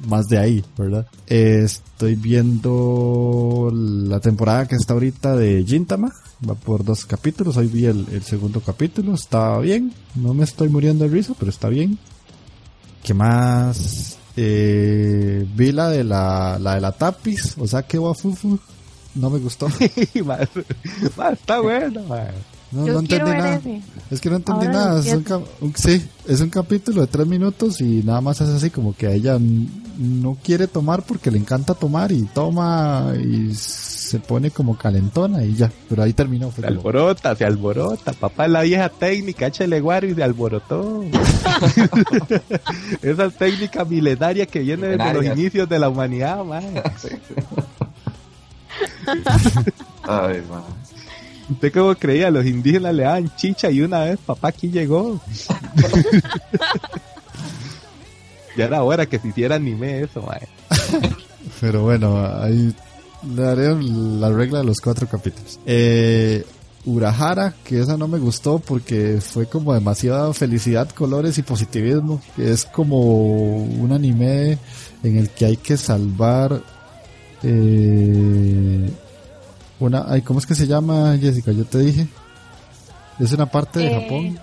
más 0.07 0.27
de 0.27 0.39
ahí, 0.39 0.65
¿verdad? 0.77 1.05
estoy 1.27 2.15
viendo 2.15 3.69
la 3.73 4.19
temporada 4.19 4.67
que 4.67 4.75
está 4.75 4.93
ahorita 4.93 5.35
de 5.35 5.63
Gintama, 5.63 6.11
va 6.47 6.55
por 6.55 6.83
dos 6.83 7.05
capítulos, 7.05 7.57
hoy 7.57 7.67
vi 7.67 7.85
el, 7.85 8.23
segundo 8.23 8.61
capítulo, 8.61 9.13
está 9.13 9.57
bien, 9.59 9.93
no 10.15 10.33
me 10.33 10.43
estoy 10.43 10.69
muriendo 10.69 11.05
de 11.05 11.11
risa, 11.11 11.33
pero 11.37 11.49
está 11.49 11.69
bien. 11.69 11.97
¿Qué 13.03 13.13
más? 13.13 14.17
Eh, 14.35 15.45
vi 15.55 15.71
la 15.71 15.89
de 15.89 16.03
la, 16.03 16.57
la 16.59 16.75
de 16.75 16.81
la 16.81 16.91
tapiz, 16.91 17.55
o 17.57 17.67
sea 17.67 17.83
que 17.83 17.99
wafufu, 17.99 18.59
no 19.15 19.29
me 19.29 19.39
gustó. 19.39 19.67
está 21.31 21.61
bueno, 21.61 22.01
no, 22.71 22.85
no 22.85 22.99
entendí 22.99 23.31
nada. 23.31 23.61
Es 24.11 24.19
que 24.19 24.29
no 24.29 24.35
entendí 24.37 24.67
nada. 24.67 24.99
Es 24.99 25.13
un, 25.13 25.73
sí, 25.75 26.05
es 26.27 26.41
un 26.41 26.49
capítulo 26.49 27.01
de 27.01 27.07
tres 27.07 27.27
minutos 27.27 27.79
y 27.79 28.03
nada 28.03 28.21
más 28.21 28.41
es 28.41 28.49
así 28.49 28.69
como 28.69 28.95
que 28.95 29.07
a 29.07 29.11
ella 29.11 29.37
no 29.39 30.37
quiere 30.43 30.67
tomar 30.67 31.03
porque 31.03 31.31
le 31.31 31.37
encanta 31.37 31.73
tomar 31.73 32.11
y 32.11 32.23
toma 32.23 33.13
y 33.17 33.53
se 34.05 34.19
pone 34.19 34.51
como 34.51 34.77
calentona 34.77 35.43
y 35.43 35.55
ya. 35.55 35.71
Pero 35.89 36.03
ahí 36.03 36.13
terminó. 36.13 36.51
se 36.51 36.63
alborota, 36.65 37.35
se 37.35 37.43
alborota. 37.43 38.13
Papá 38.13 38.47
la 38.47 38.61
vieja 38.61 38.87
técnica, 38.89 39.47
échale 39.47 39.81
guaro 39.81 40.05
y 40.07 40.13
se 40.13 40.23
alborotó. 40.23 41.03
Esa 43.01 43.29
técnica 43.31 43.83
milenaria 43.83 44.45
que 44.45 44.59
viene 44.59 44.89
desde 44.89 45.13
los 45.13 45.25
inicios 45.25 45.67
de 45.67 45.79
la 45.79 45.89
humanidad, 45.89 46.45
man. 46.45 46.63
Ay, 50.03 50.43
man. 50.49 50.63
¿Usted 51.49 51.73
cómo 51.73 51.95
creía? 51.95 52.31
Los 52.31 52.45
indígenas 52.45 52.93
le 52.93 53.03
daban 53.03 53.35
chicha 53.35 53.69
y 53.69 53.81
una 53.81 53.99
vez 54.01 54.17
papá 54.25 54.47
aquí 54.49 54.69
llegó. 54.69 55.19
ya 58.57 58.65
era 58.65 58.83
hora 58.83 59.05
que 59.05 59.19
se 59.19 59.27
hiciera 59.27 59.55
anime 59.55 60.01
eso, 60.01 60.21
mae. 60.21 60.47
Pero 61.61 61.83
bueno, 61.83 62.25
ahí 62.41 62.73
le 63.33 63.41
daré 63.41 63.75
la 63.81 64.29
regla 64.29 64.59
de 64.59 64.65
los 64.65 64.79
cuatro 64.79 65.07
capítulos. 65.07 65.59
Eh, 65.65 66.45
Urahara, 66.85 67.55
que 67.63 67.79
esa 67.79 67.97
no 67.97 68.07
me 68.07 68.19
gustó 68.19 68.59
porque 68.59 69.19
fue 69.19 69.47
como 69.47 69.73
demasiada 69.73 70.33
felicidad, 70.33 70.89
colores 70.89 71.37
y 71.37 71.41
positivismo. 71.41 72.21
Que 72.35 72.51
es 72.51 72.65
como 72.65 73.63
un 73.63 73.91
anime 73.91 74.57
en 75.03 75.17
el 75.17 75.29
que 75.29 75.45
hay 75.45 75.57
que 75.57 75.77
salvar 75.77 76.61
eh, 77.43 78.89
una, 79.79 80.05
ay, 80.07 80.21
¿cómo 80.21 80.39
es 80.39 80.45
que 80.45 80.55
se 80.55 80.67
llama, 80.67 81.17
Jessica? 81.19 81.51
Yo 81.51 81.65
te 81.65 81.79
dije. 81.79 82.07
Es 83.19 83.31
una 83.31 83.45
parte 83.45 83.79
de 83.79 83.87
eh. 83.87 84.01
Japón. 84.01 84.39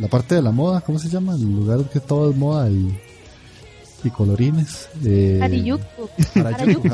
La 0.00 0.08
parte 0.08 0.34
de 0.34 0.42
la 0.42 0.50
moda, 0.52 0.80
¿cómo 0.80 0.98
se 0.98 1.08
llama? 1.08 1.34
El 1.34 1.42
lugar 1.42 1.84
que 1.90 2.00
todo 2.00 2.30
es 2.30 2.36
moda 2.36 2.70
y, 2.70 2.98
y 4.04 4.10
colorines. 4.10 4.88
Eh, 5.04 5.40
Harajuku. 5.42 6.08
Harajuku, 6.34 6.88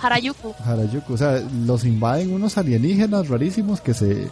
Harajuku. 0.00 0.54
Harajuku. 0.64 1.12
O 1.12 1.16
sea, 1.16 1.42
los 1.66 1.84
invaden 1.84 2.32
unos 2.32 2.58
alienígenas 2.58 3.28
rarísimos 3.28 3.80
que 3.80 3.94
se 3.94 4.28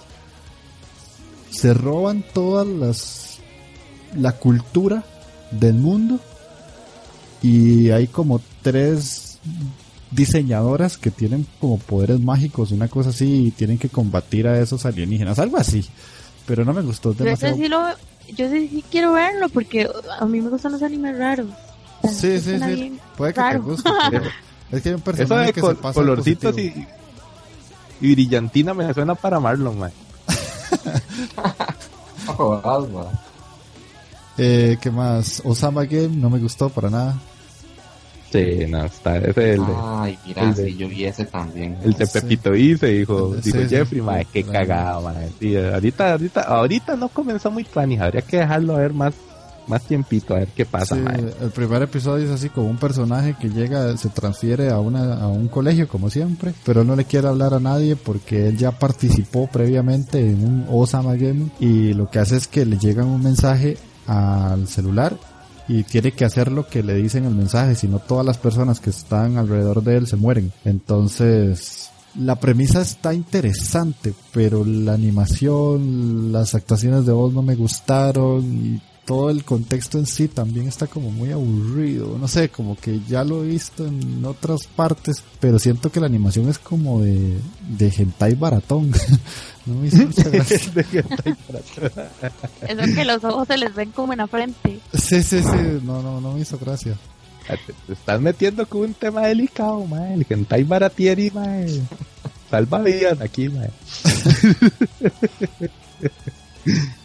se 1.50 1.74
roban 1.74 2.24
todas 2.34 2.66
las 2.66 3.38
la 4.16 4.32
cultura 4.32 5.04
del 5.50 5.74
mundo 5.74 6.20
y 7.42 7.90
hay 7.90 8.06
como 8.06 8.40
tres 8.62 9.38
diseñadoras 10.10 10.98
que 10.98 11.10
tienen 11.10 11.46
como 11.60 11.78
poderes 11.78 12.20
mágicos, 12.20 12.72
una 12.72 12.88
cosa 12.88 13.10
así, 13.10 13.46
y 13.46 13.50
tienen 13.50 13.78
que 13.78 13.88
combatir 13.88 14.46
a 14.46 14.58
esos 14.60 14.86
alienígenas, 14.86 15.38
algo 15.38 15.58
así. 15.58 15.84
Pero 16.46 16.64
no 16.64 16.72
me 16.72 16.82
gustó 16.82 17.12
demasiado. 17.12 17.56
Yo 17.56 17.62
sí, 17.62 17.68
lo, 17.68 17.82
yo 18.34 18.50
sí, 18.50 18.84
quiero 18.90 19.12
verlo 19.12 19.48
porque 19.50 19.88
a 20.18 20.24
mí 20.26 20.40
me 20.40 20.48
gustan 20.48 20.72
los 20.72 20.82
animes 20.82 21.16
raros. 21.16 21.48
Sí, 22.12 22.40
sí, 22.40 22.58
sí. 22.58 22.98
Puede 23.16 23.34
que 23.34 23.40
te 23.40 23.58
guste. 23.58 23.90
es 24.70 24.82
que 24.82 24.88
hay 24.88 24.94
un 24.94 25.00
personaje 25.00 25.52
que 25.52 25.60
se 25.60 25.74
pasa 25.74 25.94
colorcitos 25.94 26.56
y, 26.58 26.86
y, 28.00 28.12
brillantina 28.12 28.74
me 28.74 28.92
suena 28.94 29.14
para 29.14 29.40
Marlon, 29.40 29.78
man. 29.78 29.92
eh, 34.38 34.78
¿Qué 34.80 34.90
más? 34.90 35.42
Osama 35.44 35.84
Game 35.84 36.16
no 36.16 36.30
me 36.30 36.38
gustó 36.38 36.68
para 36.68 36.90
nada. 36.90 37.18
Sí, 38.30 38.66
no, 38.68 38.84
está, 38.84 39.16
ese 39.16 39.30
es 39.30 39.58
el 39.58 39.64
Ay, 39.74 40.18
mira, 40.26 40.54
sí, 40.54 40.76
yo 40.76 40.86
vi 40.86 41.06
ese 41.06 41.24
también. 41.24 41.78
El 41.82 41.94
de 41.94 42.06
Pepito 42.06 42.54
hice, 42.54 42.88
dijo, 42.88 43.34
dijo 43.36 43.58
Jeffrey, 43.66 44.02
madre, 44.02 44.26
qué 44.30 44.44
cagada, 44.44 45.00
madre. 45.00 45.30
Sí, 45.40 45.56
ahorita, 45.56 46.12
ahorita, 46.12 46.42
ahorita 46.42 46.96
no 46.96 47.08
comenzó 47.08 47.50
muy 47.50 47.64
funny, 47.64 47.98
habría 47.98 48.20
que 48.20 48.38
dejarlo 48.38 48.76
a 48.76 48.80
ver 48.80 48.92
más, 48.92 49.14
más 49.68 49.82
tiempito 49.82 50.34
a 50.34 50.38
ver 50.38 50.48
qué 50.48 50.64
pasa. 50.64 50.96
el 50.96 51.50
primer 51.50 51.82
episodio 51.82 52.26
es 52.26 52.30
así 52.30 52.48
como 52.48 52.68
un 52.68 52.76
personaje 52.76 53.36
que 53.40 53.48
llega, 53.48 53.96
se 53.96 54.08
transfiere 54.08 54.70
a, 54.70 54.78
una, 54.78 55.14
a 55.14 55.28
un 55.28 55.48
colegio 55.48 55.88
como 55.88 56.10
siempre, 56.10 56.54
pero 56.64 56.84
no 56.84 56.96
le 56.96 57.04
quiere 57.04 57.28
hablar 57.28 57.54
a 57.54 57.60
nadie 57.60 57.96
porque 57.96 58.48
él 58.48 58.56
ya 58.56 58.72
participó 58.72 59.46
previamente 59.46 60.20
en 60.20 60.44
un 60.44 60.66
Osama 60.70 61.14
Game 61.14 61.50
y 61.60 61.92
lo 61.94 62.10
que 62.10 62.18
hace 62.18 62.36
es 62.36 62.48
que 62.48 62.64
le 62.64 62.78
llega 62.78 63.04
un 63.04 63.22
mensaje 63.22 63.76
al 64.06 64.66
celular 64.68 65.16
y 65.68 65.82
tiene 65.82 66.12
que 66.12 66.24
hacer 66.24 66.50
lo 66.50 66.66
que 66.66 66.82
le 66.82 66.94
dicen 66.94 67.24
el 67.26 67.34
mensaje, 67.34 67.74
si 67.74 67.88
no 67.88 67.98
todas 67.98 68.24
las 68.24 68.38
personas 68.38 68.80
que 68.80 68.90
están 68.90 69.36
alrededor 69.36 69.82
de 69.82 69.98
él 69.98 70.06
se 70.06 70.16
mueren. 70.16 70.50
Entonces, 70.64 71.90
la 72.18 72.36
premisa 72.36 72.80
está 72.80 73.12
interesante, 73.12 74.14
pero 74.32 74.64
la 74.64 74.94
animación, 74.94 76.32
las 76.32 76.54
actuaciones 76.54 77.04
de 77.04 77.12
voz 77.12 77.34
no 77.34 77.42
me 77.42 77.54
gustaron 77.54 78.44
y 78.44 78.82
todo 79.08 79.30
el 79.30 79.42
contexto 79.42 79.98
en 79.98 80.04
sí 80.04 80.28
también 80.28 80.68
está 80.68 80.86
como 80.86 81.10
muy 81.10 81.32
aburrido. 81.32 82.18
No 82.18 82.28
sé, 82.28 82.50
como 82.50 82.76
que 82.76 83.00
ya 83.08 83.24
lo 83.24 83.42
he 83.42 83.46
visto 83.46 83.86
en 83.86 84.22
otras 84.22 84.66
partes, 84.66 85.24
pero 85.40 85.58
siento 85.58 85.90
que 85.90 85.98
la 85.98 86.04
animación 86.04 86.46
es 86.50 86.58
como 86.58 87.00
de, 87.00 87.38
de 87.70 87.88
hentai 87.88 88.34
baratón. 88.34 88.92
no 89.66 89.76
me 89.76 89.86
hizo 89.86 90.04
mucha 90.04 90.24
gracia. 90.28 90.60
Eso 92.68 92.94
que 92.94 93.04
los 93.06 93.24
ojos 93.24 93.48
se 93.48 93.56
les 93.56 93.74
ven 93.74 93.92
como 93.92 94.12
en 94.12 94.18
la 94.18 94.26
frente. 94.26 94.78
Sí, 94.92 95.22
sí, 95.22 95.40
sí, 95.40 95.80
no, 95.84 96.02
no, 96.02 96.20
no 96.20 96.34
me 96.34 96.40
hizo 96.40 96.58
gracia. 96.58 96.94
Te 97.86 97.94
estás 97.94 98.20
metiendo 98.20 98.68
con 98.68 98.82
un 98.82 98.92
tema 98.92 99.22
delicado, 99.22 99.86
mae. 99.86 100.12
El 100.12 100.26
hentai 100.28 100.64
baratieri, 100.64 101.30
mae. 101.30 101.80
Salva 102.50 102.80
vidas 102.80 103.18
aquí, 103.22 103.48
mae. 103.48 103.70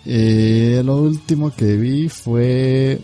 Eh, 0.05 0.81
lo 0.83 0.97
último 0.97 1.51
que 1.55 1.77
vi 1.77 2.09
fue 2.09 2.99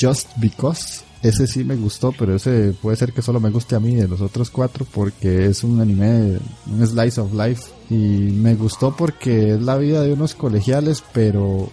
Just 0.00 0.28
Because. 0.36 1.00
Ese 1.20 1.48
sí 1.48 1.64
me 1.64 1.74
gustó, 1.74 2.12
pero 2.16 2.36
ese 2.36 2.74
puede 2.80 2.96
ser 2.96 3.12
que 3.12 3.22
solo 3.22 3.40
me 3.40 3.50
guste 3.50 3.74
a 3.74 3.80
mí 3.80 3.96
de 3.96 4.06
los 4.06 4.20
otros 4.20 4.50
cuatro 4.50 4.86
porque 4.94 5.46
es 5.46 5.64
un 5.64 5.80
anime, 5.80 6.38
un 6.70 6.86
slice 6.86 7.20
of 7.20 7.34
life. 7.34 7.64
Y 7.90 7.94
me 7.94 8.54
gustó 8.54 8.94
porque 8.94 9.54
es 9.54 9.60
la 9.60 9.76
vida 9.78 10.02
de 10.02 10.12
unos 10.12 10.36
colegiales, 10.36 11.02
pero 11.12 11.68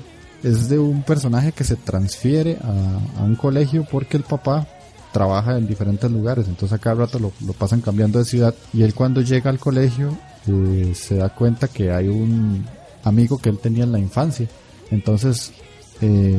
es 0.45 0.69
de 0.69 0.77
un 0.77 1.01
personaje 1.01 1.51
que 1.51 1.63
se 1.63 1.75
transfiere 1.75 2.57
a, 2.61 3.23
un 3.23 3.35
colegio 3.35 3.85
porque 3.89 4.17
el 4.17 4.23
papá 4.23 4.67
trabaja 5.11 5.57
en 5.57 5.65
diferentes 5.65 6.11
lugares, 6.11 6.47
entonces 6.47 6.73
a 6.73 6.81
cada 6.81 7.05
rato 7.05 7.19
lo, 7.19 7.31
pasan 7.53 7.81
cambiando 7.81 8.19
de 8.19 8.25
ciudad 8.25 8.53
y 8.73 8.83
él 8.83 8.93
cuando 8.93 9.21
llega 9.21 9.49
al 9.49 9.59
colegio 9.59 10.15
eh, 10.45 10.91
se 10.93 11.15
da 11.15 11.29
cuenta 11.29 11.67
que 11.67 11.91
hay 11.91 12.09
un, 12.09 12.65
amigo 13.05 13.37
que 13.37 13.49
él 13.49 13.59
tenía 13.59 13.85
en 13.85 13.93
la 13.93 13.99
infancia. 13.99 14.49
Entonces, 14.91 15.53
eh, 16.01 16.37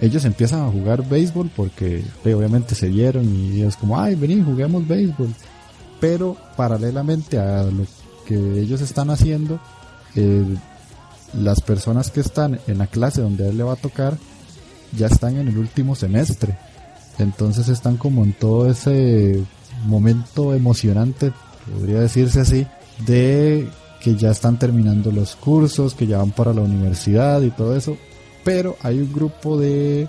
ellos 0.00 0.24
empiezan 0.26 0.60
a 0.60 0.70
jugar 0.70 1.08
béisbol 1.08 1.50
porque 1.56 2.04
eh, 2.24 2.34
obviamente 2.34 2.74
se 2.74 2.88
dieron 2.88 3.24
y 3.34 3.62
es 3.62 3.76
como, 3.76 3.98
ay, 3.98 4.14
vení, 4.14 4.42
juguemos 4.42 4.86
béisbol. 4.86 5.34
Pero 6.00 6.36
paralelamente 6.56 7.38
a 7.38 7.62
lo 7.62 7.86
que 8.26 8.34
ellos 8.34 8.80
están 8.82 9.08
haciendo, 9.10 9.58
eh, 10.14 10.44
las 11.32 11.60
personas 11.60 12.10
que 12.10 12.20
están 12.20 12.60
en 12.66 12.78
la 12.78 12.86
clase 12.86 13.22
donde 13.22 13.46
a 13.46 13.48
él 13.48 13.56
le 13.56 13.64
va 13.64 13.72
a 13.72 13.76
tocar 13.76 14.16
ya 14.96 15.06
están 15.06 15.36
en 15.36 15.48
el 15.48 15.58
último 15.58 15.94
semestre. 15.94 16.56
Entonces 17.18 17.68
están 17.68 17.96
como 17.96 18.24
en 18.24 18.32
todo 18.32 18.70
ese 18.70 19.42
momento 19.86 20.54
emocionante, 20.54 21.32
podría 21.72 22.00
decirse 22.00 22.40
así, 22.40 22.66
de 23.06 23.68
que 24.04 24.14
ya 24.16 24.30
están 24.30 24.58
terminando 24.58 25.10
los 25.10 25.34
cursos, 25.34 25.94
que 25.94 26.06
ya 26.06 26.18
van 26.18 26.30
para 26.30 26.52
la 26.52 26.60
universidad 26.60 27.40
y 27.40 27.50
todo 27.50 27.74
eso, 27.74 27.96
pero 28.44 28.76
hay 28.82 28.98
un 28.98 29.10
grupo 29.10 29.58
de, 29.58 30.08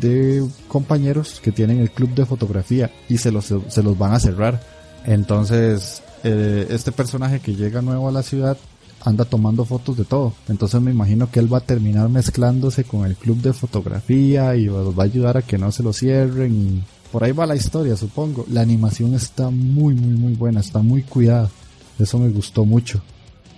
de 0.00 0.44
compañeros 0.66 1.38
que 1.40 1.52
tienen 1.52 1.78
el 1.78 1.92
club 1.92 2.10
de 2.16 2.26
fotografía 2.26 2.90
y 3.08 3.18
se 3.18 3.30
los, 3.30 3.54
se 3.68 3.82
los 3.84 3.96
van 3.96 4.12
a 4.12 4.18
cerrar. 4.18 4.60
Entonces, 5.06 6.02
eh, 6.24 6.66
este 6.70 6.90
personaje 6.90 7.38
que 7.38 7.54
llega 7.54 7.80
nuevo 7.80 8.08
a 8.08 8.12
la 8.12 8.24
ciudad 8.24 8.58
anda 9.04 9.24
tomando 9.24 9.64
fotos 9.64 9.96
de 9.96 10.04
todo. 10.04 10.32
Entonces 10.48 10.80
me 10.80 10.90
imagino 10.90 11.30
que 11.30 11.38
él 11.38 11.52
va 11.52 11.58
a 11.58 11.60
terminar 11.60 12.08
mezclándose 12.08 12.82
con 12.82 13.06
el 13.06 13.14
club 13.14 13.36
de 13.40 13.52
fotografía 13.52 14.56
y 14.56 14.66
va 14.66 14.80
a 14.98 15.04
ayudar 15.04 15.36
a 15.36 15.42
que 15.42 15.58
no 15.58 15.70
se 15.70 15.84
lo 15.84 15.92
cierren 15.92 16.82
por 17.12 17.22
ahí 17.22 17.32
va 17.32 17.44
la 17.44 17.54
historia, 17.54 17.94
supongo. 17.94 18.46
La 18.50 18.62
animación 18.62 19.14
está 19.14 19.50
muy, 19.50 19.94
muy, 19.94 20.16
muy 20.16 20.32
buena, 20.32 20.60
está 20.60 20.78
muy 20.78 21.02
cuidada. 21.02 21.50
Eso 21.98 22.18
me 22.18 22.30
gustó 22.30 22.64
mucho 22.64 23.02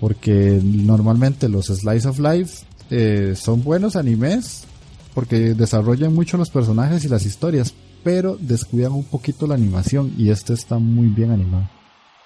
porque 0.04 0.60
normalmente 0.62 1.48
los 1.48 1.68
slice 1.68 2.06
of 2.06 2.18
life 2.18 2.66
eh, 2.90 3.32
son 3.34 3.64
buenos 3.64 3.96
animes 3.96 4.66
porque 5.14 5.54
desarrollan 5.54 6.12
mucho 6.12 6.36
los 6.36 6.50
personajes 6.50 7.06
y 7.06 7.08
las 7.08 7.24
historias, 7.24 7.72
pero 8.02 8.36
descuidan 8.38 8.92
un 8.92 9.04
poquito 9.04 9.46
la 9.46 9.54
animación 9.54 10.12
y 10.18 10.28
este 10.28 10.52
está 10.52 10.76
muy 10.76 11.06
bien 11.06 11.30
animado. 11.30 11.70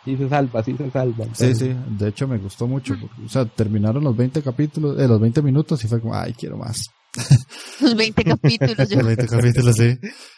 Sí 0.05 0.17
se 0.17 0.29
salva, 0.29 0.65
sí 0.65 0.75
se 0.77 0.91
salva. 0.91 1.25
Sí, 1.35 1.55
sí, 1.55 1.73
de 1.97 2.09
hecho 2.09 2.27
me 2.27 2.39
gustó 2.39 2.67
mucho. 2.67 2.97
o 3.25 3.29
sea, 3.29 3.45
terminaron 3.45 4.03
los 4.03 4.17
20 4.17 4.43
capítulos, 4.43 4.99
eh, 4.99 5.07
los 5.07 5.21
20 5.21 5.41
minutos 5.43 5.85
y 5.85 5.87
fue 5.87 6.01
como, 6.01 6.17
ay, 6.17 6.33
quiero 6.33 6.57
más. 6.57 6.83
Los 7.81 7.95
20 7.95 8.25
capítulos. 8.25 8.91
los 8.91 9.07
20 9.07 9.27
capítulos, 9.29 9.77
sí. 9.77 9.99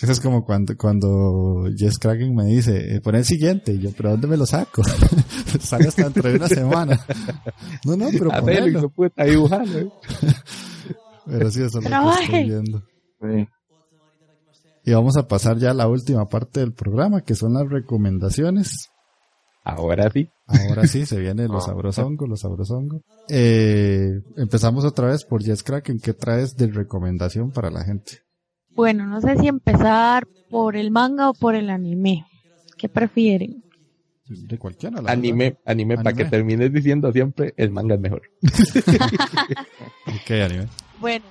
Eso 0.00 0.12
es 0.12 0.20
como 0.20 0.44
cuando, 0.44 0.76
cuando 0.76 1.64
Jess 1.74 1.98
Kraken 1.98 2.34
me 2.34 2.44
dice, 2.44 2.96
eh, 2.96 3.00
pon 3.00 3.14
el 3.14 3.24
siguiente, 3.24 3.72
y 3.72 3.78
yo, 3.78 3.90
pero 3.96 4.10
¿dónde 4.10 4.26
me 4.26 4.36
lo 4.36 4.44
saco? 4.44 4.82
Sale 5.60 5.88
hasta 5.88 6.04
dentro 6.04 6.28
de 6.28 6.36
una 6.36 6.48
semana. 6.48 7.00
No, 7.84 7.96
no, 7.96 8.08
pero 8.10 8.30
A 8.32 8.42
ver, 8.42 8.68
hijo 8.68 8.90
puta, 8.90 9.24
dibujando. 9.24 9.78
¿eh? 9.78 9.88
pero 11.26 11.50
sí, 11.50 11.62
eso 11.62 11.78
es 11.78 11.90
lo 11.90 11.90
que 11.90 12.24
estoy 12.24 12.44
viendo. 12.44 12.82
Y 14.84 14.92
vamos 14.92 15.16
a 15.16 15.26
pasar 15.26 15.56
ya 15.56 15.70
a 15.70 15.74
la 15.74 15.88
última 15.88 16.28
parte 16.28 16.60
del 16.60 16.74
programa, 16.74 17.22
que 17.22 17.34
son 17.34 17.54
las 17.54 17.68
recomendaciones. 17.68 18.90
Ahora 19.64 20.10
sí. 20.10 20.28
Ahora 20.46 20.86
sí, 20.86 21.06
se 21.06 21.18
viene 21.18 21.48
los 21.48 21.64
sabrosongos, 21.66 22.28
los 22.28 22.40
sabrosongos. 22.40 23.02
Eh, 23.28 24.20
empezamos 24.36 24.84
otra 24.84 25.08
vez 25.08 25.24
por 25.24 25.42
Jess 25.42 25.64
Kraken. 25.64 25.98
¿Qué 25.98 26.12
traes 26.12 26.54
de 26.54 26.68
recomendación 26.68 27.50
para 27.50 27.70
la 27.70 27.82
gente? 27.82 28.25
Bueno, 28.76 29.06
no 29.06 29.22
sé 29.22 29.38
si 29.38 29.48
empezar 29.48 30.26
por 30.50 30.76
el 30.76 30.90
manga 30.90 31.30
o 31.30 31.34
por 31.34 31.54
el 31.54 31.70
anime. 31.70 32.26
¿Qué 32.76 32.90
prefieren? 32.90 33.64
De 34.28 34.58
cualquiera. 34.58 35.00
anime, 35.06 35.56
anime, 35.64 35.96
para 35.96 36.12
que 36.12 36.26
termines 36.26 36.70
diciendo 36.72 37.10
siempre 37.10 37.54
el 37.56 37.70
manga 37.70 37.94
es 37.94 38.00
mejor. 38.00 38.22
¿Qué 40.26 40.42
anime? 40.42 40.66
Bueno, 41.00 41.24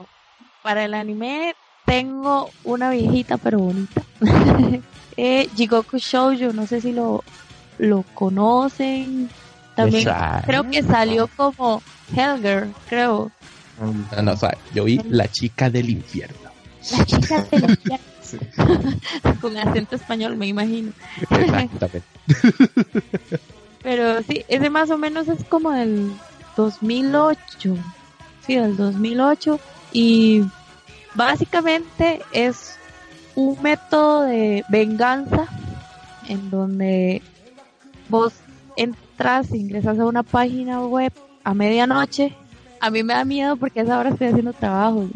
para 0.64 0.86
el 0.86 0.96
anime 0.96 1.54
tengo 1.86 2.50
una 2.64 2.89
viejita 2.89 3.38
pero 3.38 3.60
bonita. 3.60 4.02
eh, 5.18 5.48
Jigoku 5.56 5.98
Shoujo, 5.98 6.52
no 6.52 6.66
sé 6.66 6.82
si 6.82 6.93
lo, 6.93 7.24
lo 7.78 8.04
conocen. 8.16 9.30
También 9.76 10.08
creo 10.46 10.70
que 10.70 10.82
salió 10.82 11.28
como 11.28 11.84
Helger, 12.16 12.70
creo. 12.89 13.32
No, 14.16 14.22
no, 14.22 14.32
o 14.32 14.38
sea, 14.38 14.58
yo 14.74 14.86
vi 14.86 15.00
La 15.10 15.28
chica 15.28 15.70
del 15.70 15.89
infierno. 15.89 16.45
La 16.92 17.06
chica 17.06 17.42
de 17.44 17.60
los 17.60 17.78
Con 19.42 19.58
acento 19.58 19.96
español, 19.96 20.36
me 20.38 20.48
imagino. 20.48 20.92
Pero 23.84 24.24
sí, 24.24 24.44
ese 24.48 24.70
más 24.70 24.90
o 24.90 24.98
menos 24.98 25.28
es 25.28 25.44
como 25.44 25.72
del 25.72 26.12
2008. 26.58 27.76
Sí, 28.46 28.56
del 28.56 28.76
2008. 28.78 29.60
Y 29.94 30.44
básicamente 31.14 32.22
es 32.32 32.78
un 33.36 33.62
método 33.62 34.24
de 34.24 34.64
venganza 34.70 35.48
en 36.28 36.50
donde 36.50 37.22
vos 38.10 38.34
entras, 38.76 39.54
ingresas 39.54 40.00
a 40.00 40.06
una 40.06 40.24
página 40.24 40.82
web 40.82 41.14
a 41.44 41.54
medianoche. 41.54 42.36
A 42.80 42.90
mí 42.90 43.04
me 43.04 43.14
da 43.14 43.24
miedo 43.24 43.56
porque 43.56 43.82
a 43.82 43.84
esa 43.84 44.00
hora 44.00 44.10
estoy 44.10 44.28
haciendo 44.28 44.54
trabajo 44.54 45.08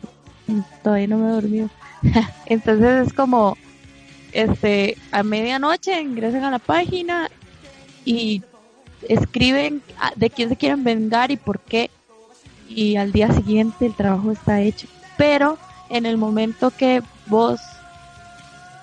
todavía 0.83 1.07
no 1.07 1.17
me 1.17 1.29
he 1.29 1.33
dormido. 1.33 1.69
Entonces 2.45 3.07
es 3.07 3.13
como, 3.13 3.57
este, 4.31 4.97
a 5.11 5.23
medianoche 5.23 6.01
ingresan 6.01 6.43
a 6.43 6.51
la 6.51 6.59
página 6.59 7.29
y 8.05 8.43
escriben 9.07 9.81
de 10.15 10.29
quién 10.29 10.49
se 10.49 10.55
quieren 10.55 10.83
vengar 10.83 11.31
y 11.31 11.37
por 11.37 11.59
qué. 11.59 11.89
Y 12.67 12.97
al 12.97 13.11
día 13.11 13.31
siguiente 13.31 13.85
el 13.85 13.95
trabajo 13.95 14.31
está 14.31 14.61
hecho. 14.61 14.87
Pero 15.17 15.57
en 15.89 16.05
el 16.05 16.17
momento 16.17 16.71
que 16.71 17.01
vos 17.27 17.59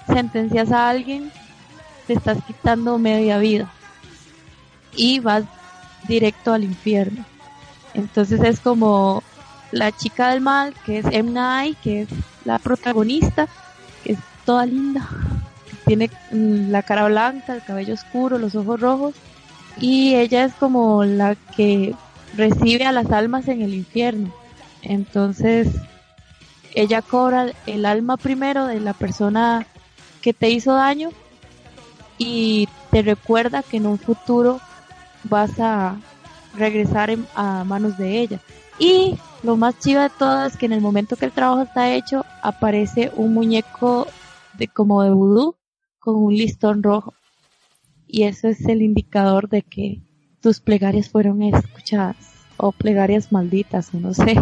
sentencias 0.06 0.72
a 0.72 0.88
alguien, 0.88 1.30
te 2.06 2.14
estás 2.14 2.38
quitando 2.46 2.98
media 2.98 3.38
vida. 3.38 3.70
Y 4.94 5.20
vas 5.20 5.44
directo 6.08 6.52
al 6.52 6.64
infierno. 6.64 7.24
Entonces 7.94 8.40
es 8.42 8.60
como 8.60 9.22
la 9.72 9.92
chica 9.92 10.30
del 10.30 10.40
mal, 10.40 10.74
que 10.84 10.98
es 10.98 11.06
Emnai, 11.06 11.74
que 11.82 12.02
es 12.02 12.08
la 12.44 12.58
protagonista, 12.58 13.48
que 14.04 14.12
es 14.12 14.18
toda 14.44 14.66
linda. 14.66 15.08
Tiene 15.84 16.10
mm, 16.32 16.70
la 16.70 16.82
cara 16.82 17.06
blanca, 17.06 17.54
el 17.54 17.62
cabello 17.62 17.94
oscuro, 17.94 18.38
los 18.38 18.54
ojos 18.54 18.80
rojos. 18.80 19.14
Y 19.78 20.14
ella 20.14 20.44
es 20.44 20.54
como 20.54 21.04
la 21.04 21.34
que 21.56 21.94
recibe 22.36 22.86
a 22.86 22.92
las 22.92 23.10
almas 23.10 23.48
en 23.48 23.62
el 23.62 23.74
infierno. 23.74 24.32
Entonces, 24.82 25.68
ella 26.74 27.02
cobra 27.02 27.52
el 27.66 27.86
alma 27.86 28.16
primero 28.16 28.66
de 28.66 28.80
la 28.80 28.92
persona 28.92 29.66
que 30.22 30.32
te 30.32 30.50
hizo 30.50 30.74
daño 30.74 31.10
y 32.18 32.68
te 32.90 33.02
recuerda 33.02 33.62
que 33.62 33.78
en 33.78 33.86
un 33.86 33.98
futuro 33.98 34.60
vas 35.24 35.58
a 35.58 35.96
regresar 36.56 37.16
a 37.34 37.64
manos 37.64 37.98
de 37.98 38.20
ella. 38.20 38.40
Y 38.78 39.16
lo 39.42 39.56
más 39.56 39.78
chido 39.78 40.02
de 40.02 40.10
todo 40.10 40.44
es 40.44 40.56
que 40.56 40.66
en 40.66 40.72
el 40.72 40.80
momento 40.80 41.16
que 41.16 41.24
el 41.24 41.32
trabajo 41.32 41.62
está 41.62 41.94
hecho, 41.94 42.24
aparece 42.42 43.10
un 43.16 43.32
muñeco 43.32 44.06
de 44.54 44.68
como 44.68 45.02
de 45.02 45.10
vudú 45.10 45.56
con 45.98 46.16
un 46.16 46.34
listón 46.34 46.82
rojo. 46.82 47.14
Y 48.06 48.24
eso 48.24 48.48
es 48.48 48.64
el 48.66 48.82
indicador 48.82 49.48
de 49.48 49.62
que 49.62 50.00
tus 50.40 50.60
plegarias 50.60 51.08
fueron 51.08 51.42
escuchadas. 51.42 52.16
O 52.58 52.72
plegarias 52.72 53.32
malditas, 53.32 53.92
no 53.92 54.14
sé. 54.14 54.34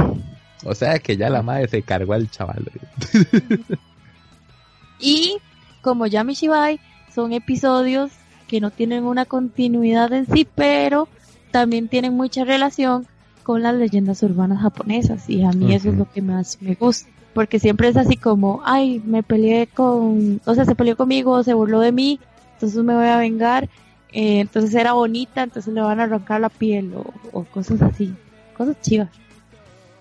O 0.65 0.75
sea 0.75 0.99
que 0.99 1.17
ya 1.17 1.31
la 1.31 1.43
madre 1.43 1.69
se 1.69 1.83
cargó 1.83 2.13
al 2.13 2.31
chaval. 2.31 2.71
y 5.01 5.39
como 5.83 6.07
ya 6.07 6.25
Mishibai, 6.25 6.81
son 7.13 7.33
episodios 7.33 8.13
que 8.47 8.61
no 8.61 8.71
tienen 8.71 9.05
una 9.05 9.25
continuidad 9.25 10.13
en 10.13 10.27
sí, 10.27 10.47
pero 10.55 11.09
también 11.51 11.89
tienen 11.89 12.15
mucha 12.15 12.45
relación 12.45 13.07
con 13.45 13.63
las 13.63 13.75
leyendas 13.75 14.23
urbanas 14.23 14.63
japonesas 14.63 15.29
y 15.31 15.45
a 15.45 15.53
mí 15.53 15.75
eso 15.75 15.91
es 15.91 15.97
lo 15.97 16.11
que 16.11 16.23
más 16.23 16.61
me 16.61 16.75
gusta 16.75 17.09
porque 17.35 17.61
siempre 17.61 17.89
es 17.89 17.97
así 17.97 18.17
como 18.17 18.63
ay 18.65 19.01
me 19.05 19.23
peleé 19.23 19.67
con 19.67 20.41
o 20.45 20.55
sea 20.55 20.65
se 20.65 20.75
peleó 20.75 20.97
conmigo 20.97 21.43
se 21.45 21.55
burló 21.55 21.81
de 21.81 21.93
mí 21.93 22.19
entonces 22.55 22.83
me 22.83 22.95
voy 22.95 23.07
a 23.07 23.19
vengar 23.19 23.69
eh, 24.13 24.41
entonces 24.41 24.75
era 24.75 24.95
bonita 24.95 25.43
entonces 25.43 25.73
le 25.75 25.83
van 25.83 26.01
a 26.01 26.05
arrancar 26.05 26.41
la 26.41 26.49
piel 26.49 26.93
o, 27.33 27.45
cosas 27.45 27.83
así 27.83 28.13
cosas 28.57 28.81
chivas. 28.81 29.09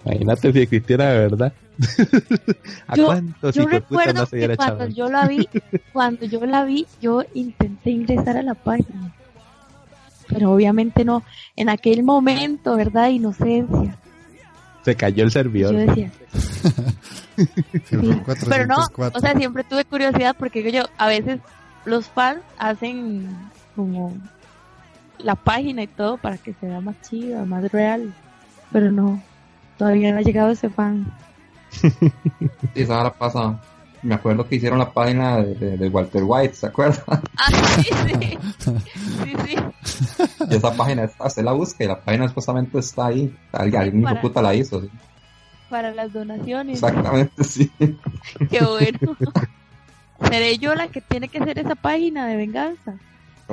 Imagínate 0.06 0.54
si 0.54 0.60
existiera 0.60 1.10
de 1.10 1.20
verdad. 1.20 1.54
¿A 2.88 2.96
yo, 2.96 3.20
yo 3.52 3.66
recuerdo 3.66 4.28
que 4.28 4.56
cuando 4.56 4.88
yo 4.89 5.10
la 5.10 5.28
vi 5.28 5.50
cuando 5.91 6.26
yo 6.26 6.46
la 6.46 6.64
vi 6.66 6.86
yo 7.02 7.24
intenté 7.34 7.89
ingresar 7.89 8.38
a 8.38 8.44
la 8.44 8.54
página 8.54 9.12
pero 10.34 10.51
obviamente 10.51 11.05
no, 11.05 11.23
en 11.55 11.69
aquel 11.69 12.03
momento, 12.03 12.75
¿verdad? 12.75 13.09
Inocencia. 13.09 13.97
Se 14.84 14.95
cayó 14.95 15.23
el 15.23 15.31
servidor. 15.31 15.73
Yo 15.73 15.79
decía. 15.79 16.11
Pero 18.49 18.67
no, 18.67 18.75
o 19.13 19.19
sea, 19.19 19.36
siempre 19.36 19.63
tuve 19.63 19.86
curiosidad 19.86 20.36
porque 20.38 20.71
yo, 20.71 20.84
a 20.97 21.07
veces 21.07 21.39
los 21.86 22.07
fans 22.07 22.41
hacen 22.59 23.27
como 23.75 24.13
la 25.17 25.36
página 25.36 25.84
y 25.84 25.88
todo 25.88 26.17
para 26.17 26.38
que 26.38 26.53
sea 26.53 26.81
más 26.81 26.95
chido, 27.01 27.45
más 27.45 27.71
real. 27.71 28.13
Pero 28.71 28.91
no, 28.91 29.21
todavía 29.77 30.11
no 30.11 30.19
ha 30.19 30.21
llegado 30.21 30.51
ese 30.51 30.69
fan. 30.69 31.11
y 32.75 32.84
ahora 32.84 33.13
pasa 33.13 33.59
me 34.04 34.16
acuerdo 34.16 34.47
que 34.47 34.56
hicieron 34.56 34.80
la 34.80 34.91
página 34.91 35.38
de, 35.41 35.89
Walter 35.89 36.24
White, 36.26 36.56
¿se 36.56 36.68
acuerdan? 36.68 37.04
Ah, 37.38 37.51
sí, 37.76 37.84
sí. 37.84 38.38
sí, 39.24 39.34
sí. 39.45 40.26
Y 40.49 40.56
esa 40.56 40.74
página 40.76 41.04
está, 41.04 41.30
se 41.30 41.43
la 41.43 41.54
busca 41.54 41.84
y 41.84 41.88
la 41.88 41.99
página 41.99 42.28
supuestamente 42.28 42.80
está 42.80 43.08
ahí. 43.08 43.36
Alguien 43.51 44.04
puta 44.22 44.41
la 44.41 44.54
hizo. 44.54 44.82
¿sí? 44.82 44.89
Para 45.70 45.91
las 45.91 46.14
donaciones. 46.14 46.76
Exactamente, 46.76 47.43
sí. 47.43 47.72
Qué 48.49 48.60
bueno. 48.64 49.18
Seré 50.30 50.58
yo 50.58 50.76
la 50.76 50.88
que 50.88 51.01
tiene 51.01 51.28
que 51.28 51.39
hacer 51.39 51.60
esa 51.60 51.76
página 51.76 52.28
de 52.28 52.38
venganza. 52.38 52.95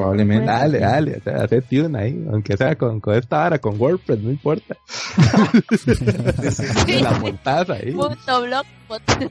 Probablemente. 0.01 0.47
Dale, 0.47 0.79
dale, 0.79 1.21
hace 1.27 1.61
tune 1.61 1.99
ahí, 1.99 2.27
aunque 2.33 2.57
sea 2.57 2.75
con, 2.75 3.01
con 3.01 3.15
esta 3.15 3.37
vara, 3.37 3.59
con 3.59 3.79
WordPress, 3.79 4.19
no 4.21 4.31
importa. 4.31 4.75
La 7.03 7.19
montaza 7.19 7.75
ahí. 7.75 7.93
Punto 7.93 8.43
blog. 8.43 8.65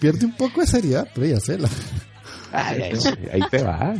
Pierde 0.00 0.26
un 0.26 0.32
poco 0.32 0.60
de 0.60 0.66
seriedad, 0.66 1.08
pero 1.14 1.28
ya 1.28 1.38
sé 1.38 1.56
Ay, 2.52 2.82
ahí, 2.82 2.92
ahí, 3.32 3.40
te 3.48 3.62
va. 3.62 3.94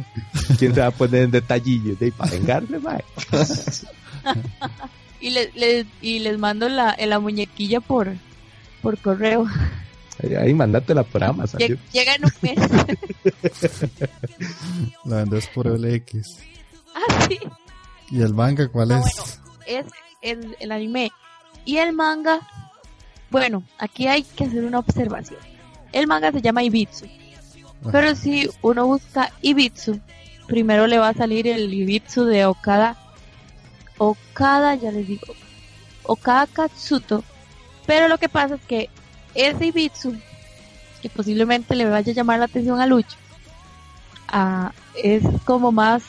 ¿Quién 0.58 0.74
se 0.74 0.80
va 0.80 0.88
a 0.88 0.90
poner 0.90 1.22
en 1.22 1.30
detallillos 1.30 1.96
de 2.00 2.10
para 2.10 2.32
vengarse, 2.32 2.80
mae? 2.80 3.04
y, 5.20 5.30
les, 5.30 5.86
y 6.02 6.18
les 6.18 6.36
mando 6.36 6.68
la, 6.68 6.96
la 6.98 7.20
muñequilla 7.20 7.80
por, 7.80 8.12
por 8.82 8.98
correo. 8.98 9.46
Ahí, 10.38 10.54
mandátela 10.54 11.02
por 11.02 11.22
Amazon. 11.22 11.60
Llega 11.92 12.14
en 12.14 12.24
un 12.24 12.32
mes. 12.40 12.58
La 15.04 15.16
vendes 15.16 15.46
por 15.48 15.66
LX. 15.66 16.38
Ah, 16.94 17.26
sí. 17.28 17.38
¿Y 18.10 18.22
el 18.22 18.32
manga 18.32 18.68
cuál 18.68 18.92
es? 18.92 19.40
es 19.66 19.86
el, 20.22 20.56
el 20.60 20.72
anime. 20.72 21.12
Y 21.64 21.78
el 21.78 21.92
manga, 21.92 22.40
bueno, 23.30 23.64
aquí 23.78 24.06
hay 24.06 24.22
que 24.22 24.44
hacer 24.44 24.64
una 24.64 24.78
observación. 24.78 25.40
El 25.92 26.06
manga 26.06 26.32
se 26.32 26.40
llama 26.40 26.62
Ibitsu. 26.62 27.06
Pero 27.92 28.14
si 28.14 28.48
uno 28.62 28.86
busca 28.86 29.32
Ibitsu, 29.42 30.00
primero 30.46 30.86
le 30.86 30.98
va 30.98 31.10
a 31.10 31.14
salir 31.14 31.46
el 31.46 31.72
Ibitsu 31.72 32.24
de 32.24 32.46
Okada. 32.46 32.96
Okada, 33.98 34.74
ya 34.74 34.90
les 34.90 35.06
digo. 35.06 35.26
Okada 36.04 36.46
Katsuto. 36.46 37.24
Pero 37.86 38.08
lo 38.08 38.18
que 38.18 38.28
pasa 38.28 38.56
es 38.56 38.60
que 38.62 38.90
ese 39.36 39.66
Ibitsu, 39.66 40.16
que 41.02 41.08
posiblemente 41.08 41.74
le 41.74 41.86
vaya 41.86 42.12
a 42.12 42.14
llamar 42.14 42.38
la 42.38 42.46
atención 42.46 42.80
a 42.80 42.86
Lucho, 42.86 43.16
ah, 44.28 44.72
es 45.02 45.22
como 45.44 45.72
más 45.72 46.02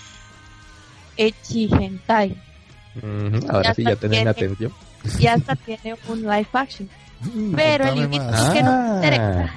echi 1.18 1.70
hentai. 1.72 2.36
Ahora 3.50 3.74
sí 3.74 3.84
ya 3.84 3.96
tiene 3.96 4.24
la 4.24 4.32
atención. 4.32 4.72
Y 5.20 5.28
hasta 5.28 5.56
tiene 5.56 5.96
un 6.08 6.22
live 6.22 6.48
action. 6.54 6.90
Mm, 7.22 7.56
Pero 7.56 7.86
el 7.86 8.00
Ibitsu 8.04 8.54
que 8.54 8.64
nos 8.64 8.96
interesa, 8.96 9.54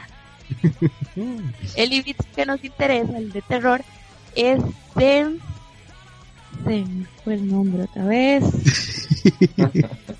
el 1.76 1.92
Ibitsu 1.92 2.24
que 2.34 2.46
nos 2.46 2.64
interesa, 2.64 3.18
el 3.18 3.32
de 3.32 3.42
terror, 3.42 3.82
es 4.34 4.60
de 4.94 5.38
se 6.64 6.84
me 6.84 7.06
fue 7.24 7.34
el 7.34 7.48
nombre 7.48 7.84
otra 7.84 8.04
vez. 8.04 8.44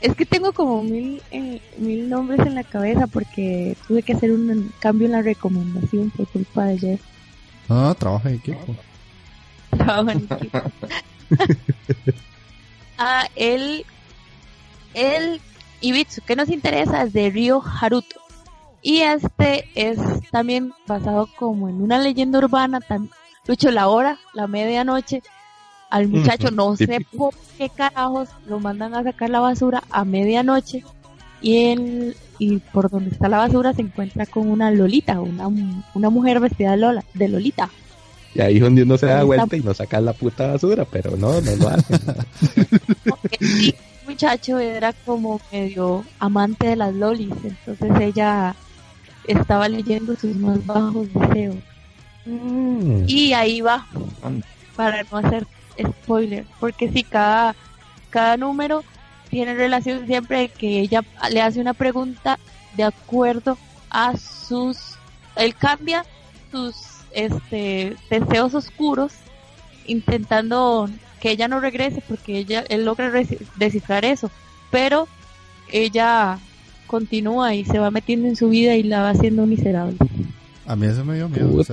Es 0.00 0.14
que 0.14 0.24
tengo 0.24 0.52
como 0.52 0.82
mil, 0.82 1.20
eh, 1.30 1.60
mil 1.76 2.08
nombres 2.08 2.40
en 2.46 2.54
la 2.54 2.64
cabeza 2.64 3.06
porque 3.06 3.76
tuve 3.86 4.02
que 4.02 4.12
hacer 4.12 4.30
un 4.30 4.72
cambio 4.78 5.06
en 5.06 5.12
la 5.12 5.22
recomendación 5.22 6.10
por 6.10 6.28
culpa 6.28 6.66
de 6.66 6.78
Jeff. 6.78 7.00
Ah, 7.68 7.94
trabaja 7.98 8.28
en 8.28 8.36
equipo. 8.36 8.76
Trabaja 9.70 10.12
en 10.12 10.18
equipo. 10.30 10.62
ah, 12.98 13.26
el, 13.34 13.84
el 14.94 15.40
Ibitsu 15.80 16.22
que 16.22 16.36
nos 16.36 16.48
interesa 16.48 17.02
es 17.02 17.12
de 17.12 17.30
Ryo 17.30 17.62
Haruto. 17.62 18.20
Y 18.80 19.00
este 19.00 19.68
es 19.74 19.98
también 20.30 20.72
basado 20.86 21.28
como 21.36 21.68
en 21.68 21.82
una 21.82 21.98
leyenda 21.98 22.38
urbana, 22.38 22.80
tan, 22.80 23.10
Lucho 23.48 23.70
la 23.70 23.88
hora, 23.88 24.18
la 24.34 24.46
medianoche, 24.46 25.22
al 25.90 26.08
muchacho, 26.08 26.50
no 26.50 26.76
sé 26.76 27.04
por 27.16 27.34
qué 27.56 27.70
carajos, 27.70 28.28
lo 28.46 28.60
mandan 28.60 28.94
a 28.94 29.02
sacar 29.02 29.30
la 29.30 29.40
basura 29.40 29.82
a 29.90 30.04
medianoche 30.04 30.84
y 31.40 31.66
él, 31.66 32.16
y 32.38 32.58
por 32.58 32.90
donde 32.90 33.10
está 33.10 33.28
la 33.28 33.38
basura 33.38 33.72
se 33.72 33.82
encuentra 33.82 34.26
con 34.26 34.48
una 34.48 34.70
Lolita, 34.70 35.20
una, 35.20 35.48
una 35.94 36.10
mujer 36.10 36.40
vestida 36.40 36.72
de, 36.72 36.76
Lola, 36.78 37.04
de 37.14 37.28
Lolita. 37.28 37.70
Y 38.34 38.40
ahí 38.40 38.56
es 38.56 38.62
donde 38.62 38.82
uno 38.82 38.98
se 38.98 39.06
da 39.06 39.24
vuelta 39.24 39.56
y 39.56 39.60
no 39.60 39.72
saca 39.72 40.00
la 40.00 40.12
puta 40.12 40.48
basura, 40.48 40.84
pero 40.84 41.16
no, 41.16 41.40
no 41.40 41.56
lo 41.56 41.68
hace. 41.68 41.94
el 43.40 43.74
muchacho 44.06 44.58
era 44.58 44.92
como 44.92 45.40
medio 45.50 46.04
amante 46.18 46.68
de 46.68 46.76
las 46.76 46.94
lolis, 46.94 47.32
entonces 47.42 48.00
ella 48.00 48.54
estaba 49.26 49.68
leyendo 49.68 50.14
sus 50.16 50.36
más 50.36 50.64
bajos 50.66 51.08
deseos. 51.14 51.56
Mm. 52.26 53.04
Y 53.06 53.32
ahí 53.32 53.60
va, 53.62 53.86
para 54.76 55.02
no 55.04 55.18
hacer 55.18 55.46
spoiler, 55.78 56.44
porque 56.60 56.90
si 56.90 57.02
cada, 57.02 57.54
cada 58.10 58.36
número 58.36 58.84
tiene 59.30 59.54
relación 59.54 60.06
siempre 60.06 60.48
que 60.48 60.80
ella 60.80 61.02
le 61.30 61.42
hace 61.42 61.60
una 61.60 61.74
pregunta 61.74 62.38
de 62.76 62.84
acuerdo 62.84 63.58
a 63.90 64.16
sus, 64.16 64.96
él 65.36 65.54
cambia 65.54 66.04
sus 66.50 66.74
este 67.12 67.96
deseos 68.10 68.54
oscuros 68.54 69.12
intentando 69.86 70.88
que 71.20 71.30
ella 71.30 71.48
no 71.48 71.60
regrese 71.60 72.02
porque 72.06 72.38
ella 72.38 72.64
él 72.68 72.84
logra 72.84 73.10
descifrar 73.56 74.04
eso, 74.04 74.30
pero 74.70 75.08
ella 75.70 76.38
continúa 76.86 77.54
y 77.54 77.64
se 77.64 77.78
va 77.78 77.90
metiendo 77.90 78.28
en 78.28 78.36
su 78.36 78.48
vida 78.48 78.74
y 78.76 78.82
la 78.82 79.02
va 79.02 79.10
haciendo 79.10 79.46
miserable. 79.46 79.96
A 80.66 80.76
mí 80.76 80.86
eso 80.86 81.04
me 81.04 81.16
dio 81.16 81.28
miedo. 81.28 81.64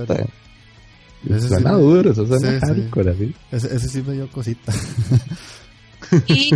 Ese 1.28 1.48
suena 1.48 1.74
sí 1.74 1.80
duro, 1.80 2.10
eso 2.10 2.26
suena 2.26 2.60
sí, 2.60 3.34
Ese, 3.50 3.74
ese, 3.74 3.88
sí 3.88 4.02
me 4.02 4.14
dio 4.14 4.30
cosita. 4.30 4.72
Y, 6.28 6.52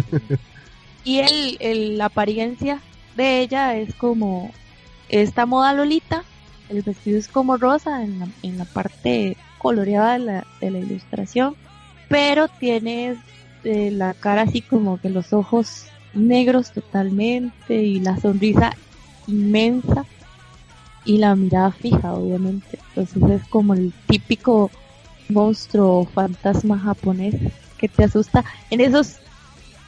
y 1.04 1.18
el, 1.18 1.56
el, 1.58 1.98
la 1.98 2.04
apariencia 2.04 2.80
de 3.16 3.40
ella 3.40 3.76
es 3.76 3.94
como 3.96 4.52
esta 5.08 5.44
moda 5.44 5.74
Lolita, 5.74 6.22
el 6.68 6.82
vestido 6.82 7.18
es 7.18 7.26
como 7.26 7.56
rosa 7.56 8.04
en 8.04 8.20
la, 8.20 8.28
en 8.42 8.58
la 8.58 8.64
parte 8.64 9.36
coloreada 9.58 10.12
de 10.12 10.18
la, 10.20 10.46
de 10.60 10.70
la 10.70 10.78
ilustración, 10.78 11.56
pero 12.08 12.46
tiene 12.46 13.16
eh, 13.64 13.90
la 13.90 14.14
cara 14.14 14.42
así 14.42 14.62
como 14.62 15.00
que 15.00 15.10
los 15.10 15.32
ojos 15.32 15.86
negros 16.14 16.70
totalmente 16.72 17.82
y 17.82 18.00
la 18.00 18.18
sonrisa 18.20 18.76
inmensa 19.26 20.04
y 21.05 21.18
la 21.18 21.34
mirada 21.34 21.72
fija, 21.72 22.14
obviamente. 22.14 22.78
Entonces 22.94 23.42
es 23.42 23.48
como 23.48 23.74
el 23.74 23.92
típico 24.07 24.70
monstruo 25.28 26.07
fantasma 26.07 26.78
japonés 26.78 27.34
que 27.78 27.88
te 27.88 28.05
asusta 28.05 28.44
en 28.70 28.80
esos 28.80 29.16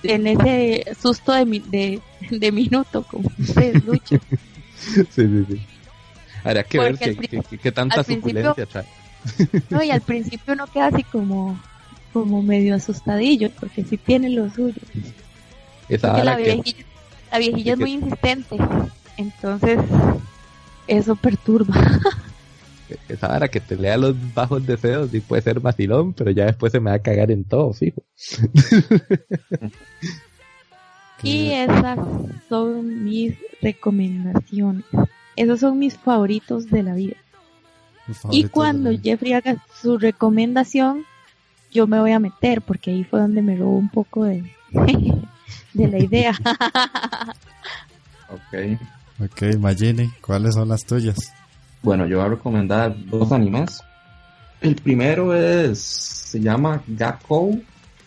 en 0.05 0.27
ese 0.27 0.85
susto 1.01 1.33
de, 1.33 1.45
de, 1.45 2.01
de 2.31 2.53
minuto 2.53 3.05
como 3.05 3.31
ustedes 3.39 3.85
Lucho. 3.85 4.17
sí, 4.77 5.05
sí, 5.11 5.45
sí. 5.49 5.67
Habrá 6.45 6.65
que 6.65 6.79
ver 6.79 6.99
qué, 6.99 7.73
tanta 7.73 8.03
suculencia 8.03 8.67
trae. 8.67 8.87
no, 9.71 9.83
y 9.83 9.91
al 9.91 10.01
principio 10.01 10.55
uno 10.55 10.67
queda 10.67 10.87
así 10.87 11.05
como 11.05 11.59
como 12.13 12.43
medio 12.43 12.75
asustadillo 12.75 13.51
porque 13.59 13.85
sí 13.85 13.97
tiene 13.97 14.29
lo 14.31 14.51
suyo. 14.51 14.81
Esa 15.89 16.23
la, 16.25 16.37
viejilla, 16.37 16.85
la 17.31 17.39
viejilla 17.39 17.73
es 17.75 17.79
muy 17.79 17.93
insistente, 17.93 18.57
entonces 19.17 19.79
eso 20.87 21.17
perturba. 21.17 21.75
Esa 23.09 23.35
hora 23.35 23.49
que 23.49 23.61
te 23.61 23.77
lea 23.77 23.97
los 23.97 24.15
bajos 24.35 24.67
deseos 24.67 25.11
sí 25.11 25.21
puede 25.21 25.43
ser 25.43 25.61
vacilón, 25.61 26.13
pero 26.13 26.31
ya 26.31 26.47
después 26.47 26.73
se 26.73 26.81
me 26.81 26.91
va 26.91 26.97
a 26.97 27.03
cagar 27.03 27.31
en 27.31 27.45
todo, 27.45 27.73
fijo. 27.73 28.03
y 31.23 31.53
esas 31.53 31.99
son 32.49 33.05
mis 33.05 33.35
recomendaciones. 33.63 34.85
Esos 35.37 35.61
son 35.61 35.79
mis 35.79 35.97
favoritos 35.97 36.69
de 36.69 36.83
la 36.83 36.95
vida. 36.95 37.17
Y 38.31 38.45
cuando 38.45 38.91
Jeffrey 38.99 39.33
haga 39.33 39.65
su 39.81 39.97
recomendación, 39.97 41.05
yo 41.71 41.87
me 41.87 42.01
voy 42.01 42.13
a 42.13 42.19
meter, 42.19 42.61
porque 42.61 42.91
ahí 42.91 43.05
fue 43.05 43.21
donde 43.21 43.43
me 43.43 43.57
robó 43.57 43.79
un 43.79 43.89
poco 43.89 44.25
de, 44.25 44.45
de 45.73 45.89
la 45.89 45.99
idea. 45.99 46.35
ok. 48.29 48.79
Ok, 49.23 49.57
Magini, 49.57 50.11
¿cuáles 50.21 50.55
son 50.55 50.69
las 50.69 50.85
tuyas? 50.85 51.33
Bueno, 51.81 52.07
yo 52.07 52.17
voy 52.17 52.27
a 52.27 52.31
recomendar 52.31 52.93
dos 53.07 53.31
animes. 53.31 53.81
El 54.61 54.75
primero 54.75 55.33
es, 55.33 55.79
se 55.79 56.41
llama 56.41 56.83
Gakkou 56.89 57.63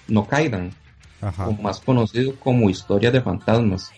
no 0.09 0.27
Kaidan, 0.27 0.71
o 1.21 1.51
más 1.53 1.79
conocido 1.79 2.35
como 2.35 2.69
Historias 2.69 3.13
de 3.13 3.21
Fantasmas. 3.21 3.91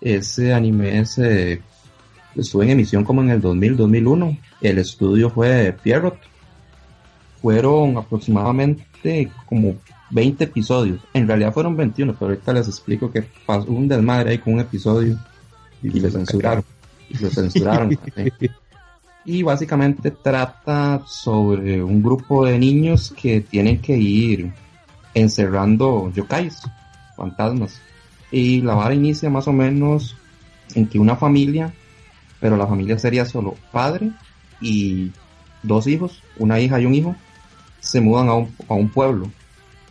Ese 0.00 0.52
anime 0.52 0.98
estuvo 0.98 2.62
en 2.62 2.70
emisión 2.70 3.04
como 3.04 3.22
en 3.22 3.30
el 3.30 3.40
2000-2001. 3.40 4.38
El 4.60 4.78
estudio 4.78 5.30
fue 5.30 5.76
Pierrot. 5.80 6.18
Fueron 7.40 7.98
aproximadamente 7.98 9.30
como 9.46 9.76
20 10.10 10.42
episodios. 10.44 11.00
En 11.14 11.28
realidad 11.28 11.52
fueron 11.52 11.76
21, 11.76 12.14
pero 12.14 12.32
ahorita 12.32 12.52
les 12.52 12.66
explico 12.66 13.12
que 13.12 13.22
pasó 13.46 13.70
un 13.70 13.86
desmadre 13.86 14.30
ahí 14.30 14.38
con 14.38 14.54
un 14.54 14.60
episodio 14.60 15.18
y 15.82 16.00
lo 16.00 16.10
censuraron. 16.10 16.64
Y 17.08 17.18
lo 17.18 17.30
censuraron. 17.30 17.98
y 19.24 19.42
básicamente 19.42 20.10
trata 20.10 21.02
sobre 21.06 21.82
un 21.82 22.02
grupo 22.02 22.44
de 22.44 22.58
niños 22.58 23.14
que 23.16 23.40
tienen 23.40 23.80
que 23.80 23.96
ir 23.96 24.52
encerrando 25.14 26.10
yokais, 26.12 26.62
fantasmas. 27.16 27.80
Y 28.30 28.62
la 28.62 28.74
vara 28.74 28.94
inicia 28.94 29.28
más 29.30 29.46
o 29.46 29.52
menos 29.52 30.16
en 30.74 30.86
que 30.86 30.98
una 30.98 31.16
familia, 31.16 31.72
pero 32.40 32.56
la 32.56 32.66
familia 32.66 32.98
sería 32.98 33.24
solo 33.24 33.56
padre 33.70 34.10
y 34.60 35.12
dos 35.62 35.86
hijos, 35.86 36.22
una 36.38 36.58
hija 36.58 36.80
y 36.80 36.86
un 36.86 36.94
hijo, 36.94 37.16
se 37.80 38.00
mudan 38.00 38.28
a 38.28 38.34
un, 38.34 38.54
a 38.68 38.74
un 38.74 38.88
pueblo 38.88 39.30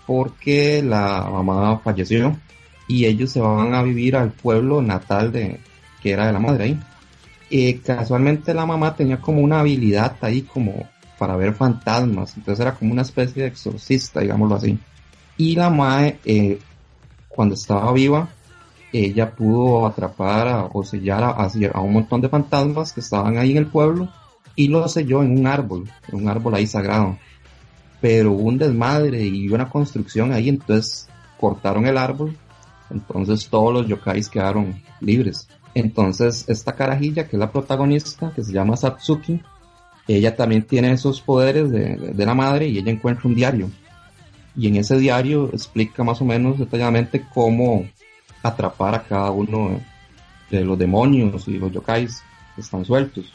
porque 0.08 0.82
la 0.84 1.30
mamá 1.32 1.80
falleció 1.80 2.36
y 2.88 3.06
ellos 3.06 3.32
se 3.32 3.40
van 3.40 3.74
a 3.74 3.84
vivir 3.84 4.16
al 4.16 4.32
pueblo 4.32 4.82
natal 4.82 5.32
de, 5.32 5.60
que 6.02 6.12
era 6.12 6.28
de 6.28 6.34
la 6.34 6.40
madre 6.40 6.64
ahí. 6.66 6.80
Y 7.50 7.74
casualmente 7.76 8.54
la 8.54 8.66
mamá 8.66 8.96
tenía 8.96 9.20
como 9.20 9.42
una 9.42 9.60
habilidad 9.60 10.16
ahí 10.22 10.42
como 10.42 10.88
para 11.18 11.36
ver 11.36 11.54
fantasmas, 11.54 12.36
entonces 12.36 12.62
era 12.62 12.74
como 12.74 12.94
una 12.94 13.04
especie 13.04 13.44
de 13.44 13.50
exorcista, 13.50 14.22
digámoslo 14.22 14.56
así. 14.56 14.80
Y 15.38 15.56
la 15.56 15.70
madre, 15.70 16.18
eh, 16.26 16.60
cuando 17.28 17.56
estaba 17.56 17.92
viva, 17.94 18.30
ella 18.92 19.32
pudo 19.32 19.86
atrapar 19.86 20.70
o 20.74 20.84
sellar 20.84 21.24
a, 21.24 21.30
a, 21.30 21.82
un 21.82 21.94
montón 21.94 22.22
de 22.22 22.30
fantasmas 22.30 22.92
que 22.92 23.02
estaban 23.02 23.38
ahí 23.38 23.52
en 23.52 23.58
el 23.58 23.68
pueblo 23.68 24.10
y 24.56 24.68
lo 24.68 24.88
selló 24.88 25.22
en 25.24 25.40
un 25.40 25.48
árbol, 25.48 25.90
en 26.08 26.22
un 26.24 26.28
árbol 26.28 26.56
ahí 26.56 26.68
sagrado. 26.68 27.18
Pero 28.02 28.32
hubo 28.32 28.50
un 28.50 28.58
desmadre 28.58 29.24
y 29.24 29.48
una 29.50 29.70
construcción 29.70 30.34
ahí, 30.34 30.50
entonces 30.50 31.08
cortaron 31.40 31.86
el 31.86 31.98
árbol, 31.98 32.36
entonces 32.90 33.48
todos 33.48 33.74
los 33.74 33.88
yokais 33.88 34.28
quedaron 34.28 34.82
libres. 35.00 35.48
Entonces, 35.74 36.46
esta 36.48 36.76
carajilla, 36.76 37.28
que 37.28 37.36
es 37.36 37.40
la 37.40 37.52
protagonista, 37.52 38.32
que 38.36 38.44
se 38.44 38.52
llama 38.52 38.76
Satsuki, 38.76 39.42
ella 40.08 40.36
también 40.36 40.64
tiene 40.64 40.92
esos 40.92 41.22
poderes 41.22 41.72
de, 41.72 42.26
la 42.26 42.34
madre 42.34 42.68
y 42.68 42.78
ella 42.78 42.92
encuentra 42.92 43.28
un 43.28 43.36
diario. 43.36 43.70
Y 44.56 44.68
en 44.68 44.76
ese 44.76 44.98
diario 44.98 45.50
explica 45.54 46.04
más 46.04 46.22
o 46.22 46.26
menos 46.26 46.60
detalladamente 46.60 47.26
cómo 47.34 47.86
atrapar 48.44 48.96
a 48.96 49.04
cada 49.04 49.32
uno 49.32 49.80
de 50.50 50.66
los 50.66 50.78
demonios 50.78 51.48
y 51.48 51.58
los 51.58 51.72
yokais 51.72 52.22
que 52.56 52.62
están 52.62 52.84
sueltos. 52.84 53.32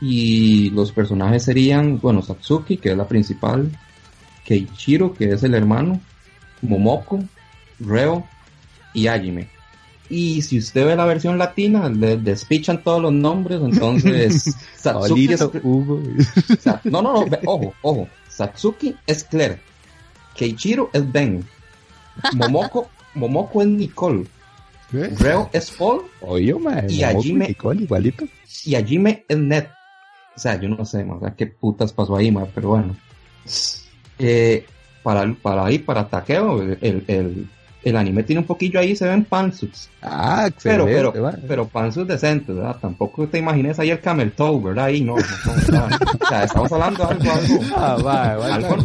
Y 0.00 0.70
los 0.70 0.92
personajes 0.92 1.42
serían, 1.42 1.98
bueno, 1.98 2.22
Satsuki, 2.22 2.78
que 2.78 2.92
es 2.92 2.96
la 2.96 3.06
principal, 3.06 3.70
Keichiro, 4.44 5.12
que 5.12 5.32
es 5.32 5.42
el 5.42 5.54
hermano, 5.54 6.00
Momoko, 6.62 7.22
Reo 7.80 8.24
y 8.94 9.08
Ajime. 9.08 9.57
Y 10.10 10.42
si 10.42 10.58
usted 10.58 10.86
ve 10.86 10.96
la 10.96 11.04
versión 11.04 11.36
latina, 11.36 11.88
le 11.88 12.16
despichan 12.16 12.82
todos 12.82 13.02
los 13.02 13.12
nombres, 13.12 13.60
entonces 13.62 14.54
Satsuki 14.76 15.32
es... 15.32 15.40
no, 16.84 17.02
no, 17.02 17.02
no, 17.02 17.24
ojo, 17.44 17.74
ojo. 17.82 18.08
Satsuki 18.28 18.94
es 19.06 19.24
Claire. 19.24 19.60
Keichiro 20.34 20.90
es 20.92 21.10
Ben. 21.10 21.44
Momoko, 22.34 22.88
Momoko 23.14 23.62
es 23.62 23.68
Nicole. 23.68 24.26
Reo 24.90 25.50
es 25.52 25.70
Paul. 25.72 26.04
Oye, 26.20 26.54
y 26.88 27.02
Ajime, 27.02 27.48
Nicole, 27.48 27.82
igualito. 27.82 28.26
Y 28.64 28.74
Ajime 28.74 29.24
es 29.28 29.36
Ned. 29.36 29.66
O 30.34 30.40
sea, 30.40 30.58
yo 30.58 30.68
no 30.68 30.84
sé, 30.84 31.04
más 31.04 31.34
qué 31.34 31.46
putas 31.46 31.92
pasó 31.92 32.16
ahí, 32.16 32.30
ma, 32.30 32.46
pero 32.54 32.68
bueno. 32.68 32.96
Eh, 34.18 34.64
para, 35.02 35.34
para 35.34 35.66
ahí, 35.66 35.78
para 35.78 36.08
Takeo, 36.08 36.62
el, 36.62 36.78
el 36.80 37.04
el 37.08 37.48
anime 37.96 38.22
tiene 38.22 38.40
un 38.40 38.46
poquillo 38.46 38.80
ahí, 38.80 38.94
se 38.96 39.06
ven 39.08 39.24
pantsuits. 39.24 39.88
Ah, 40.02 40.50
pero, 40.62 40.84
pero, 40.84 41.12
pero 41.46 41.68
pantsuits 41.68 42.08
decentes, 42.08 42.54
¿verdad? 42.54 42.76
Tampoco 42.80 43.26
te 43.28 43.38
imagines 43.38 43.78
ahí 43.78 43.90
el 43.90 44.00
camel 44.00 44.32
toe, 44.32 44.60
¿verdad? 44.60 44.86
Ahí 44.86 45.00
no, 45.00 45.14
o 45.14 45.20
sea, 46.28 46.44
estamos 46.44 46.70
hablando 46.72 47.06
de 47.06 47.12
algo, 47.12 47.76
algo, 47.76 48.10
ah, 48.16 48.32
algo, 48.52 48.76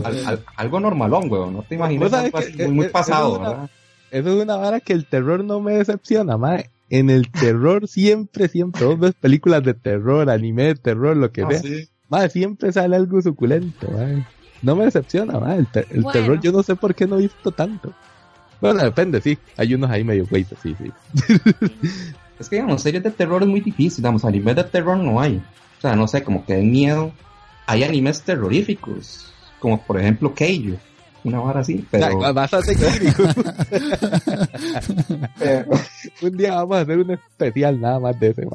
algo, 0.55 0.79
normalón, 0.79 1.29
weón. 1.31 1.53
No 1.53 1.63
te 1.63 1.75
imagines 1.75 2.13
algo 2.13 2.37
así, 2.37 2.53
muy, 2.57 2.67
muy 2.69 2.87
pasado, 2.89 3.39
¿verdad? 3.39 3.69
Eso 4.11 4.29
es 4.29 4.43
una 4.43 4.57
vara 4.57 4.79
que 4.79 4.93
el 4.93 5.07
terror 5.07 5.43
no 5.43 5.59
me 5.59 5.73
decepciona, 5.73 6.37
madre. 6.37 6.69
En 6.89 7.09
el 7.09 7.31
terror 7.31 7.87
siempre, 7.87 8.47
siempre, 8.47 8.85
vos 8.85 8.99
ves 8.99 9.13
películas 9.19 9.63
de 9.63 9.73
terror, 9.73 10.29
anime 10.29 10.65
de 10.65 10.75
terror, 10.75 11.17
lo 11.17 11.31
que 11.31 11.41
ah, 11.41 11.49
sea. 11.49 12.29
siempre 12.29 12.71
sale 12.71 12.95
algo 12.95 13.21
suculento, 13.23 13.89
madre. 13.89 14.23
No 14.61 14.75
me 14.75 14.85
decepciona, 14.85 15.39
madre. 15.39 15.65
El, 15.89 16.05
terror 16.05 16.39
yo 16.39 16.51
no 16.51 16.61
sé 16.61 16.75
por 16.75 16.93
qué 16.93 17.07
no 17.07 17.17
he 17.17 17.23
visto 17.23 17.51
tanto. 17.51 17.91
Bueno, 18.63 18.81
depende, 18.81 19.19
sí. 19.19 19.37
Hay 19.57 19.73
unos 19.73 19.91
ahí 19.91 20.05
medio 20.05 20.25
güeyes, 20.25 20.47
sí, 20.63 20.73
sí. 20.77 20.89
es 22.39 22.47
que, 22.47 22.55
digamos, 22.55 22.81
series 22.81 23.03
de 23.03 23.11
terror 23.11 23.43
es 23.43 23.49
muy 23.49 23.59
difícil, 23.59 23.97
digamos, 23.97 24.23
animes 24.23 24.55
de 24.55 24.63
terror 24.63 24.97
no 24.97 25.19
hay. 25.19 25.35
O 25.35 25.81
sea, 25.81 25.97
no 25.97 26.07
sé, 26.07 26.23
como 26.23 26.45
que 26.45 26.53
de 26.53 26.61
miedo. 26.61 27.11
Hay 27.67 27.83
animes 27.83 28.21
terroríficos, 28.21 29.33
como 29.59 29.81
por 29.81 29.99
ejemplo 29.99 30.33
Keijo, 30.33 30.77
una 31.25 31.41
vara 31.41 31.59
así, 31.59 31.85
pero... 31.91 32.33
Bastante 32.33 32.73
Un 36.21 36.37
día 36.37 36.55
vamos 36.55 36.77
a 36.77 36.81
hacer 36.81 36.99
un 36.99 37.11
especial 37.11 37.81
nada 37.81 37.99
más 37.99 38.17
de 38.17 38.29
ese, 38.29 38.47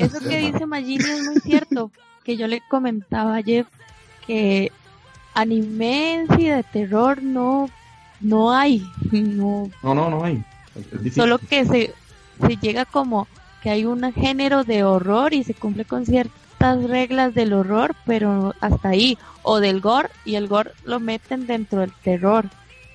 Eso 0.00 0.18
que 0.28 0.38
dice 0.38 0.66
Magini 0.66 1.04
es 1.04 1.24
muy 1.26 1.38
cierto, 1.42 1.92
que 2.24 2.36
yo 2.36 2.48
le 2.48 2.60
comentaba 2.68 3.36
a 3.36 3.42
Jeff 3.42 3.68
que 4.26 4.72
anime 5.34 6.14
en 6.14 6.36
sí 6.36 6.48
de 6.48 6.64
terror 6.64 7.22
no 7.22 7.70
no 8.20 8.52
hay. 8.52 8.86
No, 9.10 9.70
no, 9.82 9.94
no, 10.10 10.24
hay. 10.24 10.44
Solo 11.14 11.38
que 11.38 11.64
se, 11.64 11.94
se 12.40 12.56
llega 12.56 12.84
como 12.84 13.26
que 13.62 13.70
hay 13.70 13.84
un 13.84 14.12
género 14.12 14.64
de 14.64 14.84
horror 14.84 15.34
y 15.34 15.44
se 15.44 15.54
cumple 15.54 15.84
con 15.84 16.06
ciertas 16.06 16.84
reglas 16.84 17.34
del 17.34 17.52
horror, 17.52 17.94
pero 18.06 18.54
hasta 18.60 18.90
ahí. 18.90 19.18
O 19.42 19.60
del 19.60 19.80
gore, 19.80 20.10
y 20.24 20.34
el 20.34 20.46
gore 20.46 20.72
lo 20.84 21.00
meten 21.00 21.46
dentro 21.46 21.80
del 21.80 21.92
terror. 22.02 22.46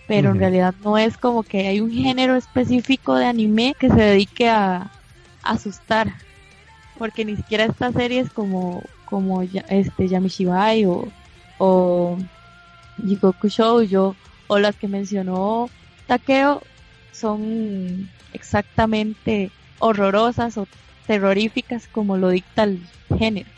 Pero 0.08 0.32
en 0.32 0.40
realidad 0.40 0.76
no 0.84 0.98
es 0.98 1.18
como 1.18 1.44
que 1.44 1.68
hay 1.68 1.80
un 1.80 1.92
género 1.92 2.36
específico 2.36 3.16
de 3.16 3.26
anime 3.26 3.76
que 3.80 3.90
se 3.90 3.96
dedique 3.96 4.50
a, 4.50 4.92
asustar. 5.42 6.14
Porque 6.98 7.26
ni 7.26 7.36
siquiera 7.36 7.66
estas 7.66 7.94
series 7.94 8.30
como, 8.30 8.84
como 9.06 9.42
este 9.42 10.08
Yamishibai 10.08 10.86
o, 10.86 11.08
o 11.58 12.18
Jigoku 13.04 13.48
Shoujo 13.48 14.16
o 14.48 14.60
las 14.60 14.76
que 14.76 14.88
mencionó 14.88 15.70
Takeo 16.08 16.62
son 17.12 18.10
exactamente 18.34 19.52
horrorosas 19.80 20.58
o 20.58 20.68
terroríficas 21.08 21.88
como 21.88 22.18
lo 22.18 22.30
dicta 22.30 22.64
el 22.64 22.82
género. 23.18 23.50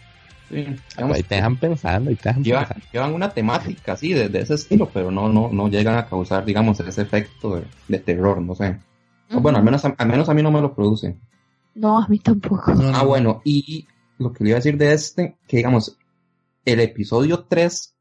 Sí, 0.49 0.65
ahí 0.97 1.23
te 1.23 1.35
dejan 1.35 1.57
pensando 1.57 2.11
y 2.11 2.15
te 2.15 2.29
dejan 2.29 2.43
llevan, 2.43 2.67
llevan, 2.91 3.13
una 3.13 3.29
temática 3.29 3.93
así 3.93 4.13
de, 4.13 4.25
ese 4.39 4.53
estilo, 4.53 4.89
pero 4.93 5.09
no, 5.09 5.27
no, 5.27 5.49
no 5.51 5.67
llegan 5.69 5.97
a 5.97 6.05
causar, 6.05 6.45
digamos, 6.45 6.79
ese 6.79 7.01
efecto 7.01 7.61
de, 7.87 7.99
terror, 7.99 8.41
no 8.41 8.53
sé. 8.53 8.77
Bueno, 9.31 9.57
al 9.57 9.63
menos, 9.63 9.83
al 9.83 10.07
menos 10.07 10.29
a 10.29 10.33
mí 10.35 10.43
no 10.43 10.51
me 10.51 10.61
lo 10.61 10.75
produce. 10.75 11.17
No, 11.73 11.99
a 11.99 12.07
mí 12.07 12.19
tampoco. 12.19 12.73
ah, 12.93 13.03
bueno, 13.03 13.41
y 13.43 13.87
lo 14.19 14.31
que 14.31 14.43
le 14.43 14.51
iba 14.51 14.57
a 14.57 14.59
decir 14.59 14.77
de 14.77 14.93
este, 14.93 15.35
que 15.47 15.57
digamos, 15.57 15.97
el 16.63 16.79
episodio 16.79 17.45
3 17.49 17.94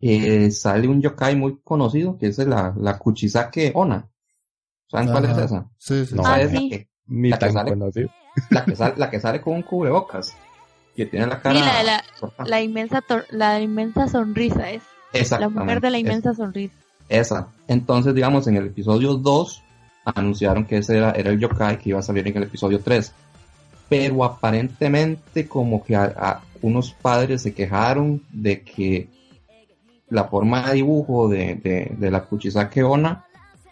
eh, 0.00 0.50
sale 0.50 0.86
un 0.88 1.00
yokai 1.02 1.34
muy 1.36 1.58
conocido, 1.64 2.16
que 2.18 2.26
es 2.28 2.38
la, 2.38 2.74
la 2.78 2.98
Kuchisake 2.98 3.72
Ona. 3.74 4.06
¿Saben 4.90 5.08
cuál 5.10 5.24
es 5.26 5.36
esa? 5.38 5.66
Sí, 5.76 6.06
sí. 6.06 6.14
No, 6.14 6.22
Ah, 6.24 6.40
es 6.40 6.50
sí. 6.50 6.54
la 6.70 6.76
que, 6.76 6.88
Ni 7.08 7.30
La 7.30 7.38
que 7.38 7.46
tan 7.46 7.52
sale- 7.54 7.76
la 8.50 8.64
que 8.64 8.76
sale, 8.76 8.94
la 8.96 9.10
que 9.10 9.20
sale 9.20 9.40
con 9.40 9.54
un 9.54 9.62
cubrebocas. 9.62 10.34
Que 10.94 11.06
tiene 11.06 11.26
la 11.26 11.40
cara. 11.40 11.54
Sí, 11.54 12.26
la, 12.46 12.60
inmensa 12.60 13.00
tor- 13.02 13.26
la 13.30 13.60
inmensa 13.60 14.08
sonrisa 14.08 14.70
es 14.70 14.82
la 15.30 15.48
mujer 15.48 15.80
de 15.80 15.90
la 15.90 15.96
es- 15.98 16.02
inmensa 16.04 16.34
sonrisa. 16.34 16.74
Esa. 17.08 17.48
Entonces, 17.68 18.14
digamos, 18.14 18.46
en 18.48 18.56
el 18.56 18.66
episodio 18.66 19.14
2 19.14 19.62
anunciaron 20.04 20.64
que 20.64 20.78
ese 20.78 20.96
era, 20.98 21.12
era 21.12 21.30
el 21.30 21.38
yokai 21.38 21.78
que 21.78 21.90
iba 21.90 21.98
a 22.00 22.02
salir 22.02 22.26
en 22.28 22.36
el 22.36 22.42
episodio 22.44 22.80
3. 22.80 23.12
Pero 23.88 24.24
aparentemente 24.24 25.46
como 25.48 25.82
que 25.82 25.96
a- 25.96 26.12
a 26.16 26.40
unos 26.62 26.92
padres 26.92 27.42
se 27.42 27.54
quejaron 27.54 28.22
de 28.30 28.62
que 28.62 29.08
la 30.10 30.24
forma 30.24 30.68
de 30.68 30.74
dibujo 30.74 31.28
de, 31.28 31.56
de, 31.56 31.92
de 31.96 32.10
la 32.10 32.24
Kuchisake 32.24 32.82
Onna 32.82 33.24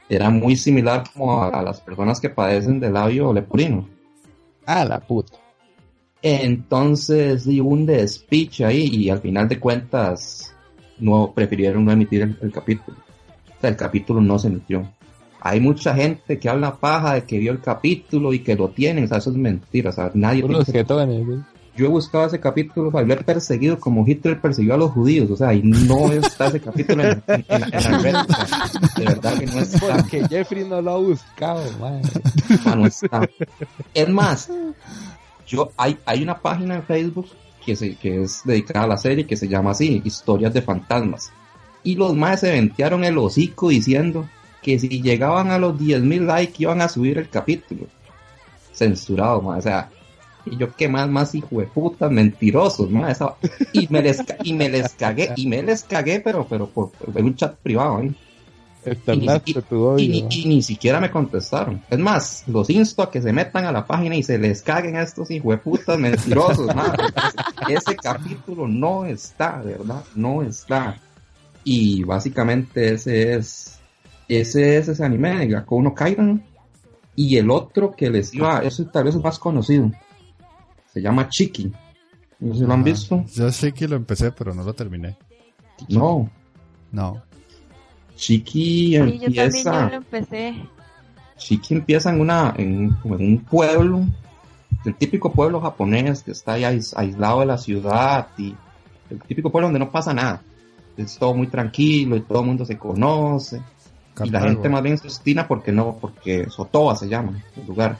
era 0.08 0.30
muy 0.30 0.56
similar 0.56 1.04
como 1.12 1.42
a, 1.42 1.48
a 1.48 1.62
las 1.62 1.80
personas 1.80 2.20
que 2.20 2.30
padecen 2.30 2.78
de 2.80 2.90
labio 2.90 3.32
leporino. 3.32 3.88
Ah, 4.64 4.84
la 4.84 5.00
puta. 5.00 5.38
Entonces, 6.22 7.46
hubo 7.46 7.70
un 7.70 7.86
despiche 7.86 8.64
ahí 8.64 8.86
y 8.86 9.10
al 9.10 9.20
final 9.20 9.48
de 9.48 9.60
cuentas 9.60 10.54
no 10.98 11.32
prefirieron 11.32 11.84
no 11.84 11.92
emitir 11.92 12.22
el, 12.22 12.38
el 12.40 12.52
capítulo. 12.52 12.96
O 13.56 13.60
sea, 13.60 13.70
el 13.70 13.76
capítulo 13.76 14.20
no 14.20 14.38
se 14.38 14.48
emitió. 14.48 14.90
Hay 15.40 15.60
mucha 15.60 15.94
gente 15.94 16.38
que 16.38 16.48
habla 16.48 16.74
paja 16.76 17.14
de 17.14 17.24
que 17.24 17.38
vio 17.38 17.52
el 17.52 17.60
capítulo 17.60 18.32
y 18.32 18.40
que 18.40 18.56
lo 18.56 18.70
tienen, 18.70 19.04
o 19.04 19.06
sea, 19.06 19.18
eso 19.18 19.30
es 19.30 19.36
mentira, 19.36 19.90
o 19.90 19.92
sea, 19.92 20.10
nadie 20.14 20.42
tiene. 20.42 20.64
Yo 21.76 21.86
he 21.86 21.88
buscado 21.88 22.26
ese 22.26 22.40
capítulo 22.40 22.90
para 22.90 23.04
haber 23.04 23.24
perseguido 23.24 23.78
como 23.78 24.06
Hitler 24.06 24.40
persiguió 24.40 24.74
a 24.74 24.78
los 24.78 24.92
judíos, 24.92 25.30
o 25.30 25.36
sea, 25.36 25.52
y 25.52 25.62
no 25.62 26.10
está 26.10 26.46
ese 26.46 26.60
capítulo 26.60 27.02
en, 27.04 27.22
en- 27.26 27.44
en- 27.48 27.62
en 27.74 27.82
la 27.92 27.98
red, 27.98 28.14
o 28.16 28.24
sea, 28.24 28.70
de 28.96 29.04
verdad 29.04 29.38
que 29.38 29.46
no 29.46 29.58
está. 29.60 29.96
Porque 29.96 30.26
Jeffrey 30.28 30.64
no 30.64 30.80
lo 30.80 30.90
ha 30.92 30.96
buscado, 30.98 31.62
man. 31.78 32.00
Ah, 32.64 32.74
no 32.76 32.86
está. 32.86 33.28
Es 33.92 34.08
más, 34.08 34.50
yo 35.46 35.70
hay, 35.76 35.98
hay 36.06 36.22
una 36.22 36.38
página 36.38 36.76
en 36.76 36.82
Facebook 36.82 37.26
que, 37.64 37.76
se, 37.76 37.94
que 37.96 38.22
es 38.22 38.40
dedicada 38.44 38.84
a 38.84 38.88
la 38.88 38.96
serie 38.96 39.26
que 39.26 39.36
se 39.36 39.46
llama 39.48 39.72
así, 39.72 40.00
Historias 40.04 40.54
de 40.54 40.62
Fantasmas. 40.62 41.30
Y 41.82 41.94
los 41.96 42.14
más 42.14 42.40
se 42.40 42.50
ventearon 42.52 43.04
el 43.04 43.18
hocico 43.18 43.68
diciendo 43.68 44.28
que 44.62 44.78
si 44.78 44.88
llegaban 45.02 45.50
a 45.50 45.58
los 45.58 45.78
10.000 45.78 46.26
likes 46.26 46.54
iban 46.58 46.80
a 46.80 46.88
subir 46.88 47.18
el 47.18 47.28
capítulo. 47.28 47.86
Censurado, 48.72 49.46
o 49.46 49.60
sea, 49.62 49.90
y 50.46 50.56
yo 50.56 50.74
qué 50.74 50.88
más, 50.88 51.08
más 51.08 51.34
hijo 51.34 51.60
de 51.60 51.66
puta, 51.66 52.08
mentirosos, 52.08 52.90
ma, 52.90 53.10
esa- 53.10 53.34
y 53.72 53.86
me 53.90 54.00
les, 54.02 54.22
y 54.42 54.54
me 54.54 54.68
les 54.68 54.92
cagué, 54.94 55.30
y 55.36 55.46
me 55.46 55.62
les 55.62 55.82
cagué, 55.84 56.20
pero, 56.20 56.46
pero 56.48 56.68
por, 56.68 56.92
en 57.14 57.24
un 57.24 57.34
chat 57.36 57.56
privado, 57.58 58.00
¿eh? 58.00 58.10
Y- 59.44 59.50
y- 59.50 59.54
tu 59.54 59.82
odio. 59.82 60.04
Y 60.04 60.08
ni, 60.08 60.28
y 60.30 60.48
ni 60.48 60.62
siquiera 60.62 61.00
me 61.00 61.10
contestaron. 61.10 61.82
Es 61.90 61.98
más, 61.98 62.44
los 62.46 62.70
insto 62.70 63.02
a 63.02 63.10
que 63.10 63.20
se 63.20 63.32
metan 63.32 63.64
a 63.64 63.72
la 63.72 63.84
página 63.86 64.14
y 64.14 64.22
se 64.22 64.38
les 64.38 64.62
caguen 64.62 64.94
a 64.96 65.02
estos 65.02 65.30
hijueputas 65.30 65.98
mentirosos. 65.98 66.70
Ese 67.66 67.96
capítulo 67.96 68.68
no 68.68 69.04
está, 69.04 69.60
verdad, 69.62 70.04
no 70.14 70.42
está. 70.42 70.96
Y 71.64 72.04
básicamente 72.04 72.94
ese 72.94 73.34
es, 73.34 73.80
ese 74.28 74.76
es 74.78 74.86
ese 74.88 75.04
anime 75.04 75.36
de 75.38 75.48
Gakkou 75.48 75.82
no 75.82 75.92
Kaidan. 75.92 76.42
Y 77.16 77.38
el 77.38 77.50
otro 77.50 77.92
que 77.96 78.08
les 78.10 78.32
iba, 78.34 78.60
ese 78.60 78.84
tal 78.84 79.04
vez 79.04 79.16
es 79.16 79.22
más 79.24 79.38
conocido. 79.38 79.90
Se 80.96 81.02
llama 81.02 81.28
Chiki. 81.28 81.70
No 82.40 82.54
sé 82.54 82.60
si 82.60 82.66
lo 82.66 82.72
han 82.72 82.82
visto. 82.82 83.22
Yo 83.34 83.72
que 83.74 83.86
lo 83.86 83.96
empecé, 83.96 84.32
pero 84.32 84.54
no 84.54 84.62
lo 84.62 84.72
terminé. 84.72 85.14
No. 85.90 86.30
No. 86.90 87.20
Chiki 88.16 88.92
Sí, 88.92 88.94
yo 88.94 89.00
también 89.02 89.22
empieza. 89.24 89.72
ya 89.72 89.88
lo 89.90 89.96
empecé. 89.96 90.54
Shiki 91.38 91.74
empieza 91.74 92.08
en 92.08 92.20
una 92.22 92.54
en, 92.56 92.92
como 92.94 93.16
en 93.16 93.26
un 93.26 93.38
pueblo, 93.44 94.06
el 94.86 94.94
típico 94.94 95.30
pueblo 95.32 95.60
japonés 95.60 96.22
que 96.22 96.30
está 96.30 96.54
ahí 96.54 96.62
ais- 96.62 96.94
aislado 96.96 97.40
de 97.40 97.46
la 97.46 97.58
ciudad 97.58 98.28
y 98.38 98.54
el 99.10 99.20
típico 99.20 99.50
pueblo 99.52 99.66
donde 99.66 99.80
no 99.80 99.90
pasa 99.90 100.14
nada. 100.14 100.40
Es 100.96 101.18
todo 101.18 101.34
muy 101.34 101.48
tranquilo 101.48 102.16
y 102.16 102.22
todo 102.22 102.40
el 102.40 102.46
mundo 102.46 102.64
se 102.64 102.78
conoce 102.78 103.60
y 104.24 104.30
la 104.30 104.40
gente 104.40 104.70
más 104.70 104.82
bien 104.82 104.96
se 104.96 105.08
ostina 105.08 105.46
porque 105.46 105.72
no, 105.72 105.98
porque 106.00 106.48
Sotoba 106.48 106.96
se 106.96 107.06
llama 107.06 107.38
el 107.54 107.66
lugar, 107.66 107.98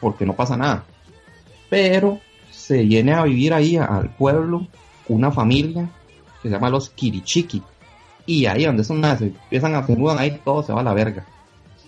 porque 0.00 0.24
no 0.24 0.34
pasa 0.34 0.56
nada. 0.56 0.84
Pero 1.72 2.20
se 2.50 2.82
viene 2.82 3.14
a 3.14 3.22
vivir 3.24 3.54
ahí 3.54 3.78
al 3.78 4.10
pueblo 4.10 4.66
una 5.08 5.30
familia 5.30 5.88
que 6.42 6.48
se 6.50 6.54
llama 6.54 6.68
los 6.68 6.90
Kirichiki 6.90 7.62
y 8.26 8.44
ahí 8.44 8.66
donde 8.66 8.84
son 8.84 9.00
nada, 9.00 9.16
se 9.16 9.24
empiezan 9.28 9.74
a 9.74 9.86
se 9.86 9.96
mudan 9.96 10.18
ahí 10.18 10.38
todo 10.44 10.62
se 10.62 10.70
va 10.74 10.80
a 10.82 10.84
la 10.84 10.92
verga 10.92 11.24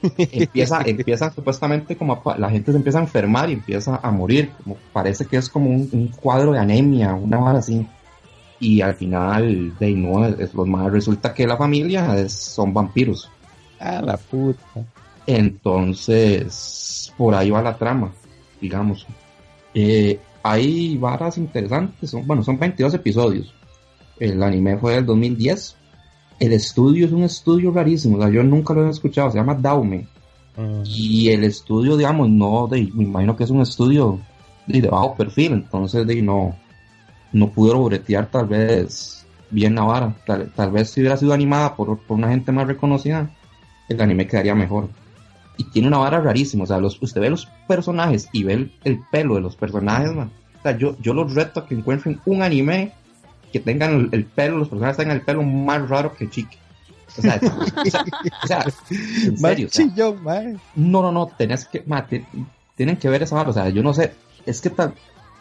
empieza, 0.18 0.80
empieza 0.86 1.30
supuestamente 1.30 1.96
como 1.98 2.22
a 2.24 2.38
la 2.38 2.48
gente 2.48 2.72
se 2.72 2.78
empieza 2.78 2.98
a 2.98 3.02
enfermar 3.02 3.50
y 3.50 3.52
empieza 3.54 4.00
a 4.02 4.10
morir, 4.10 4.52
como 4.64 4.78
parece 4.94 5.26
que 5.26 5.36
es 5.36 5.50
como 5.50 5.68
un, 5.68 5.86
un 5.92 6.08
cuadro 6.08 6.52
de 6.52 6.60
anemia, 6.60 7.12
una 7.12 7.36
vara 7.38 7.58
así. 7.58 7.86
Y 8.60 8.80
al 8.80 8.94
final, 8.94 9.76
de 9.78 9.90
no, 9.92 10.24
es, 10.26 10.54
los 10.54 10.66
más 10.66 10.90
resulta 10.90 11.34
que 11.34 11.46
la 11.46 11.56
familia 11.58 12.16
es- 12.16 12.32
son 12.32 12.72
vampiros. 12.72 13.30
Ah, 13.78 14.00
la 14.04 14.16
puta. 14.16 14.58
Entonces, 15.26 17.12
por 17.16 17.34
ahí 17.34 17.50
va 17.50 17.62
la 17.62 17.76
trama, 17.76 18.12
digamos. 18.60 19.06
Eh, 19.74 20.20
hay 20.42 20.96
varas 20.98 21.38
interesantes, 21.38 22.10
son, 22.10 22.26
bueno, 22.26 22.42
son 22.42 22.58
22 22.58 22.94
episodios. 22.94 23.54
El 24.18 24.42
anime 24.42 24.76
fue 24.78 24.94
del 24.94 25.06
2010. 25.06 25.76
El 26.40 26.52
estudio 26.52 27.06
es 27.06 27.12
un 27.12 27.22
estudio 27.24 27.70
rarísimo, 27.70 28.18
o 28.18 28.20
sea, 28.20 28.30
yo 28.30 28.42
nunca 28.42 28.74
lo 28.74 28.86
he 28.86 28.90
escuchado, 28.90 29.30
se 29.30 29.38
llama 29.38 29.54
Daume. 29.54 30.06
Mm. 30.56 30.82
Y 30.84 31.30
el 31.30 31.44
estudio, 31.44 31.96
digamos, 31.96 32.28
no, 32.28 32.66
de, 32.68 32.90
me 32.94 33.04
imagino 33.04 33.36
que 33.36 33.44
es 33.44 33.50
un 33.50 33.60
estudio 33.60 34.20
de, 34.66 34.80
de 34.80 34.88
bajo 34.88 35.14
perfil, 35.14 35.52
entonces 35.52 36.06
de, 36.06 36.22
no, 36.22 36.54
no 37.32 37.48
bretear 37.48 38.30
tal 38.30 38.46
vez 38.46 39.26
bien 39.50 39.74
la 39.74 39.82
vara. 39.82 40.14
Tal, 40.26 40.52
tal 40.54 40.70
vez 40.70 40.90
si 40.90 41.00
hubiera 41.00 41.16
sido 41.16 41.32
animada 41.32 41.74
por, 41.74 41.98
por 41.98 42.16
una 42.16 42.28
gente 42.28 42.52
más 42.52 42.66
reconocida, 42.66 43.30
el 43.88 44.00
anime 44.00 44.26
quedaría 44.26 44.54
mejor. 44.54 44.88
Y 45.56 45.64
tiene 45.64 45.88
una 45.88 45.98
vara 45.98 46.20
rarísima, 46.20 46.64
o 46.64 46.66
sea, 46.66 46.78
los, 46.78 47.00
usted 47.00 47.20
ve 47.20 47.30
los 47.30 47.46
personajes 47.68 48.28
y 48.32 48.42
ve 48.44 48.52
el, 48.54 48.72
el 48.84 49.00
pelo 49.10 49.36
de 49.36 49.40
los 49.40 49.54
personajes, 49.56 50.12
man. 50.12 50.30
O 50.58 50.62
sea, 50.62 50.76
yo, 50.76 50.96
yo 51.00 51.14
los 51.14 51.34
reto 51.34 51.60
a 51.60 51.66
que 51.66 51.74
encuentren 51.74 52.20
un 52.24 52.42
anime 52.42 52.92
que 53.52 53.60
tengan 53.60 53.92
el, 53.92 54.08
el 54.12 54.24
pelo, 54.24 54.58
los 54.58 54.68
personajes 54.68 54.96
tengan 54.96 55.16
el 55.16 55.22
pelo 55.22 55.42
más 55.42 55.88
raro 55.88 56.12
que 56.14 56.28
Chiqui. 56.28 56.56
O 57.16 57.22
sea, 57.22 57.38
o 57.40 57.84
sea, 57.90 58.04
o 58.42 58.46
sea, 58.48 58.64
en 59.24 59.38
serio, 59.38 59.68
o 59.68 59.70
sea, 59.70 59.86
chillón, 59.86 60.24
man. 60.24 60.60
no, 60.74 61.02
no, 61.02 61.12
no, 61.12 61.26
tenés 61.28 61.66
que, 61.66 61.84
ma, 61.86 62.04
te- 62.04 62.24
tienen 62.74 62.96
que 62.96 63.08
ver 63.08 63.22
esa 63.22 63.36
vara, 63.36 63.50
o 63.50 63.52
sea, 63.52 63.68
yo 63.68 63.82
no 63.84 63.94
sé, 63.94 64.12
es 64.46 64.60
que 64.60 64.72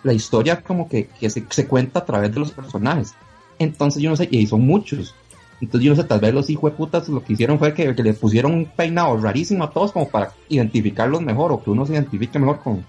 la 0.04 0.14
historia 0.14 0.62
como 0.62 0.88
que, 0.88 1.08
que 1.20 1.32
se, 1.32 1.44
se 1.50 1.66
cuenta 1.66 2.00
a 2.00 2.06
través 2.06 2.32
de 2.32 2.40
los 2.40 2.52
personajes, 2.52 3.16
entonces 3.58 4.04
yo 4.04 4.12
no 4.12 4.16
sé, 4.16 4.28
y 4.30 4.46
son 4.46 4.62
muchos, 4.68 5.16
entonces 5.62 5.86
yo 5.86 5.96
no 5.96 6.02
sé, 6.02 6.08
tal 6.08 6.20
vez 6.20 6.34
los 6.34 6.50
hijos 6.50 6.72
de 6.72 6.78
putas 6.78 7.08
lo 7.10 7.24
que 7.24 7.34
hicieron 7.34 7.60
fue 7.60 7.74
que, 7.74 7.94
que 7.96 8.04
le 8.04 8.14
pusieron 8.14 8.54
un 8.54 8.66
peinado 8.66 9.18
rarísimo 9.18 9.64
a 9.64 9.72
todos 9.72 9.92
como 9.92 10.10
para 10.10 10.32
identificarlos 10.50 11.22
mejor, 11.22 11.52
o 11.52 11.64
que 11.64 11.70
uno 11.70 11.86
se 11.86 11.94
identifique 11.94 12.38
mejor 12.40 12.60
con, 12.62 12.84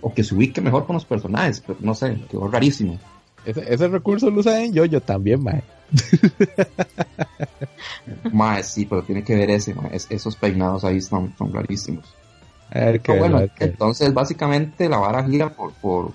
o 0.00 0.14
que 0.14 0.24
se 0.24 0.34
ubique 0.34 0.60
mejor 0.60 0.86
con 0.86 0.94
los 0.94 1.04
personajes, 1.04 1.62
pero 1.66 1.78
no 1.82 1.94
sé, 1.94 2.16
quedó 2.30 2.48
rarísimo. 2.48 2.98
Ese, 3.44 3.72
ese 3.72 3.88
recurso 3.88 4.30
lo 4.30 4.40
usan 4.40 4.56
en 4.62 4.72
yo, 4.72 4.84
yo 4.86 5.00
también, 5.00 5.42
man. 5.42 5.62
Más 8.32 8.72
sí, 8.72 8.86
pero 8.86 9.02
tiene 9.02 9.22
que 9.24 9.34
ver 9.36 9.50
ese, 9.50 9.74
es- 9.92 10.06
esos 10.10 10.36
peinados 10.36 10.84
ahí 10.84 11.00
son, 11.00 11.32
son 11.36 11.52
rarísimos. 11.52 12.04
A 12.70 12.80
ver 12.80 13.00
qué 13.00 13.12
Ah, 13.12 13.16
bueno, 13.16 13.36
a 13.36 13.40
ver 13.40 13.50
qué- 13.50 13.64
entonces 13.66 14.12
básicamente 14.12 14.88
la 14.88 14.98
vara 14.98 15.24
gira 15.24 15.50
por, 15.50 15.72
por 15.74 16.12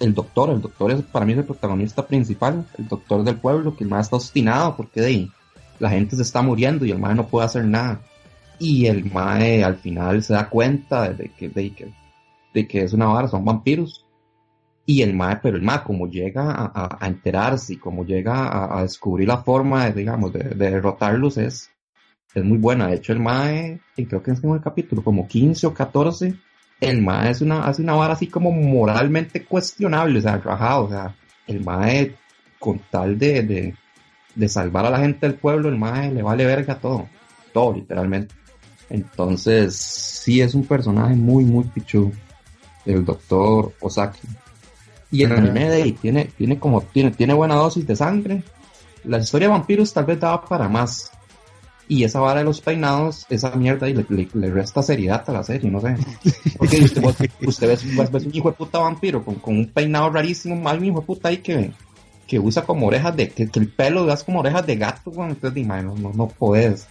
el 0.00 0.14
doctor. 0.14 0.50
El 0.50 0.60
doctor 0.60 0.90
es 0.90 1.02
para 1.02 1.24
mí 1.24 1.32
el 1.34 1.44
protagonista 1.44 2.06
principal, 2.06 2.66
el 2.76 2.88
doctor 2.88 3.22
del 3.22 3.36
pueblo, 3.36 3.76
que 3.76 3.84
el 3.84 3.90
más 3.90 4.06
está 4.06 4.16
obstinado 4.16 4.76
porque 4.76 5.00
de 5.00 5.28
la 5.78 5.90
gente 5.90 6.16
se 6.16 6.22
está 6.22 6.42
muriendo 6.42 6.84
y 6.84 6.90
el 6.90 6.98
mae 6.98 7.14
no 7.14 7.26
puede 7.26 7.46
hacer 7.46 7.64
nada. 7.64 8.00
Y 8.58 8.86
el 8.86 9.10
mae 9.10 9.62
al 9.64 9.76
final 9.76 10.22
se 10.22 10.34
da 10.34 10.48
cuenta 10.48 11.12
de 11.12 11.30
que, 11.30 11.48
de 11.48 11.70
que, 11.72 11.92
de 12.52 12.66
que 12.66 12.82
es 12.82 12.92
una 12.92 13.06
vara, 13.06 13.28
son 13.28 13.44
vampiros. 13.44 14.04
Y 14.84 15.02
el 15.02 15.14
mae, 15.14 15.36
pero 15.36 15.56
el 15.56 15.62
mae 15.62 15.82
como 15.84 16.08
llega 16.08 16.72
a, 16.74 17.06
enterarse 17.06 17.74
y 17.74 17.76
como 17.76 18.04
llega 18.04 18.76
a, 18.76 18.82
descubrir 18.82 19.28
la 19.28 19.38
forma 19.38 19.86
de, 19.86 19.92
digamos, 19.92 20.32
de, 20.32 20.40
de 20.40 20.70
derrotarlos 20.70 21.38
es 21.38 21.70
es 22.34 22.44
muy 22.44 22.58
buena. 22.58 22.88
De 22.88 22.96
hecho, 22.96 23.12
el 23.12 23.20
mae, 23.20 23.80
creo 23.94 24.22
que 24.22 24.30
es 24.30 24.42
en 24.42 24.50
el 24.50 24.60
capítulo 24.60 25.02
como 25.02 25.26
15 25.26 25.66
o 25.66 25.74
14, 25.74 26.34
el 26.80 27.02
mae 27.02 27.30
es 27.30 27.42
una, 27.42 27.66
hace 27.66 27.82
una 27.82 27.94
vara 27.94 28.14
así 28.14 28.26
como 28.26 28.50
moralmente 28.52 29.44
cuestionable, 29.44 30.18
o 30.18 30.22
sea, 30.22 30.38
rajado, 30.38 30.84
o 30.84 30.88
sea, 30.88 31.14
el 31.46 31.62
mae 31.62 32.16
con 32.58 32.80
tal 32.90 33.18
de, 33.18 33.42
de, 33.42 33.74
de 34.34 34.48
salvar 34.48 34.86
a 34.86 34.90
la 34.90 34.98
gente 34.98 35.26
del 35.26 35.36
pueblo, 35.36 35.68
el 35.68 35.76
mae 35.76 36.10
le 36.12 36.22
vale 36.22 36.44
verga 36.46 36.78
todo, 36.78 37.08
todo 37.52 37.74
literalmente. 37.74 38.34
Entonces, 38.88 39.76
sí 39.76 40.40
es 40.40 40.54
un 40.54 40.64
personaje 40.64 41.14
muy, 41.14 41.44
muy 41.44 41.64
pichudo, 41.64 42.12
el 42.86 43.04
doctor 43.04 43.72
Osaki. 43.80 44.26
Y 45.12 45.24
el 45.24 45.32
anime 45.32 45.68
de 45.68 45.82
ahí 45.82 45.92
tiene, 45.92 46.26
tiene 46.36 46.58
como, 46.58 46.82
tiene, 46.82 47.10
tiene 47.10 47.34
buena 47.34 47.56
dosis 47.56 47.86
de 47.86 47.96
sangre. 47.96 48.42
La 49.04 49.18
historia 49.18 49.48
de 49.48 49.54
vampiros 49.54 49.92
tal 49.92 50.04
vez 50.04 50.20
daba 50.20 50.44
para 50.44 50.68
más, 50.68 51.10
y 51.90 52.04
esa 52.04 52.20
vara 52.20 52.38
de 52.38 52.44
los 52.44 52.60
peinados, 52.60 53.26
esa 53.30 53.50
mierda 53.56 53.88
y 53.88 53.94
le, 53.94 54.50
resta 54.50 54.80
seriedad 54.80 55.24
a 55.26 55.32
la 55.32 55.42
serie, 55.42 55.68
no 55.68 55.80
sé. 55.80 55.96
Porque 56.56 56.84
usted, 56.84 57.02
usted 57.44 57.66
ves, 57.66 57.84
un 58.24 58.30
hijo 58.32 58.48
de 58.48 58.56
puta 58.56 58.78
vampiro 58.78 59.24
con, 59.24 59.34
con 59.34 59.58
un 59.58 59.66
peinado 59.66 60.08
rarísimo, 60.08 60.54
mal 60.54 60.78
un 60.78 60.84
hijo 60.84 61.00
de 61.00 61.06
puta 61.06 61.30
ahí 61.30 61.38
que, 61.38 61.72
que 62.28 62.38
usa 62.38 62.62
como 62.62 62.86
orejas 62.86 63.16
de, 63.16 63.30
que, 63.30 63.50
el 63.52 63.68
pelo 63.70 64.06
das 64.06 64.22
como 64.22 64.38
orejas 64.38 64.64
de 64.68 64.76
gato, 64.76 65.10
bueno, 65.10 65.32
entonces 65.32 65.66
no, 65.66 65.82
no, 65.82 66.12
no 66.14 66.28
puedes. 66.28 66.86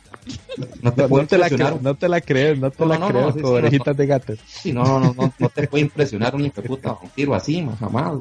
No 0.84 0.92
te, 0.92 1.08
no, 1.08 1.26
te 1.26 1.38
la 1.38 1.50
no 1.82 1.96
te 1.96 2.10
la 2.10 2.20
crees, 2.20 2.60
no 2.60 2.70
te 2.70 2.86
la 2.86 2.98
crees 3.08 3.36
con 3.36 3.46
orejitas 3.46 3.96
de 3.96 4.06
gato. 4.06 4.34
Sí, 4.48 4.74
no, 4.74 4.84
no, 4.84 5.14
no, 5.14 5.34
no, 5.40 5.50
te 5.50 5.66
puede 5.70 5.86
impresionar 5.86 6.36
un 6.36 6.44
hijo 6.44 6.62
de 6.62 6.68
puta 6.68 6.92
vampiro 6.92 7.34
así, 7.36 7.66
jamás, 7.80 8.16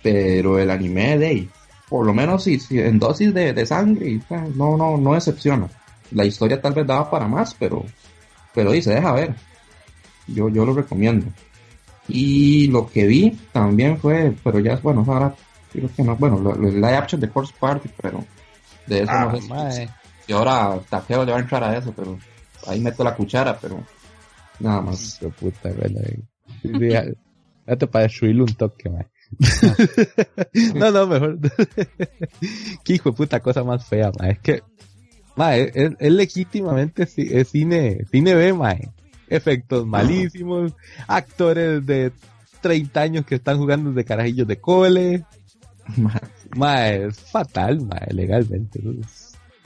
Pero 0.00 0.60
el 0.60 0.70
anime 0.70 1.18
de 1.18 1.48
por 1.88 2.06
lo 2.06 2.14
menos 2.14 2.44
sí, 2.44 2.60
en 2.70 3.00
dosis 3.00 3.34
de, 3.34 3.52
de 3.52 3.66
sangre, 3.66 4.20
pues, 4.28 4.54
no, 4.54 4.76
no, 4.76 4.96
no 4.96 5.14
decepciona 5.14 5.68
la 6.10 6.24
historia 6.24 6.60
tal 6.60 6.74
vez 6.74 6.86
daba 6.86 7.10
para 7.10 7.26
más, 7.26 7.54
pero, 7.54 7.84
pero 8.54 8.72
dice, 8.72 8.94
deja 8.94 9.12
ver. 9.12 9.34
Yo, 10.26 10.48
yo 10.48 10.64
lo 10.64 10.74
recomiendo. 10.74 11.26
Y 12.08 12.68
lo 12.68 12.88
que 12.88 13.06
vi 13.06 13.38
también 13.52 13.98
fue, 13.98 14.34
pero 14.42 14.60
ya, 14.60 14.76
bueno, 14.76 15.04
ahora 15.06 15.34
creo 15.70 15.90
que 15.94 16.02
no, 16.02 16.16
bueno, 16.16 16.54
el 16.54 16.74
live 16.74 16.96
action 16.96 17.20
de 17.20 17.28
Force 17.28 17.52
Party, 17.58 17.90
pero 18.00 18.24
de 18.86 19.02
eso 19.02 19.12
no 19.12 19.54
ah, 19.54 19.70
sé. 19.70 19.88
Y 20.26 20.32
ahora 20.32 20.78
Takeo 20.88 21.24
le 21.24 21.32
va 21.32 21.38
a 21.38 21.40
entrar 21.40 21.64
a 21.64 21.76
eso, 21.76 21.92
pero 21.92 22.18
ahí 22.66 22.80
meto 22.80 23.04
la 23.04 23.14
cuchara, 23.14 23.58
pero 23.58 23.82
nada 24.58 24.80
más. 24.80 25.20
puta, 25.38 25.70
te 27.76 27.86
para 27.86 28.04
destruirle 28.04 28.42
un 28.42 28.54
toque, 28.54 28.88
man. 28.88 29.06
no, 30.74 30.90
no, 30.90 31.06
mejor. 31.06 31.38
Qué 32.84 32.94
hijo 32.94 33.10
de 33.10 33.16
puta 33.16 33.40
cosa 33.40 33.62
más 33.62 33.86
fea, 33.86 34.10
man. 34.18 34.30
Es 34.30 34.38
que 34.40 34.62
es, 35.46 35.96
legítimamente 36.00 37.04
es 37.04 37.48
cine, 37.48 38.04
cine 38.10 38.34
B, 38.34 38.52
mae. 38.52 38.90
Efectos 39.28 39.86
malísimos, 39.86 40.72
actores 41.06 41.84
de 41.84 42.12
30 42.60 43.00
años 43.00 43.26
que 43.26 43.36
están 43.36 43.58
jugando 43.58 43.92
de 43.92 44.04
carajillos 44.04 44.46
de 44.46 44.58
cole. 44.58 45.24
Mae, 46.56 47.06
es 47.06 47.20
fatal, 47.20 47.80
mae, 47.80 48.12
legalmente. 48.12 48.80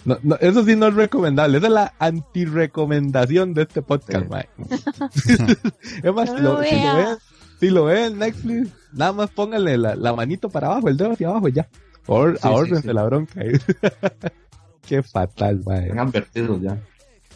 No, 0.05 0.19
no, 0.23 0.37
eso 0.41 0.65
sí 0.65 0.75
no 0.75 0.89
es 0.89 0.95
recomendable. 0.95 1.59
Esa 1.59 1.69
es 1.69 1.73
la 1.73 1.95
anti-recomendación 1.99 3.55
de 3.55 3.63
este 3.63 3.83
podcast, 3.83 4.29
mae. 4.29 4.49
es 6.03 6.15
más, 6.15 6.31
si, 6.31 6.41
lo, 6.41 6.59
ven, 6.59 7.19
si 7.61 7.71
lo 7.71 7.85
ven 7.85 8.13
en 8.13 8.19
Netflix, 8.19 8.71
nada 8.93 9.13
más 9.13 9.31
pónganle 9.31 9.79
la, 9.79 10.13
manito 10.13 10.49
para 10.51 10.69
abajo, 10.69 10.89
el 10.89 10.97
dedo 10.97 11.13
hacia 11.13 11.29
abajo 11.29 11.49
y 11.49 11.53
ya. 11.53 11.69
Or, 12.07 12.37
sí, 12.37 12.89
la 12.89 13.05
bronca. 13.05 13.41
Qué 14.87 15.03
fatal, 15.03 15.63
mae. 15.65 15.83
Están 15.83 15.99
advertidos 15.99 16.61
ya. 16.61 16.79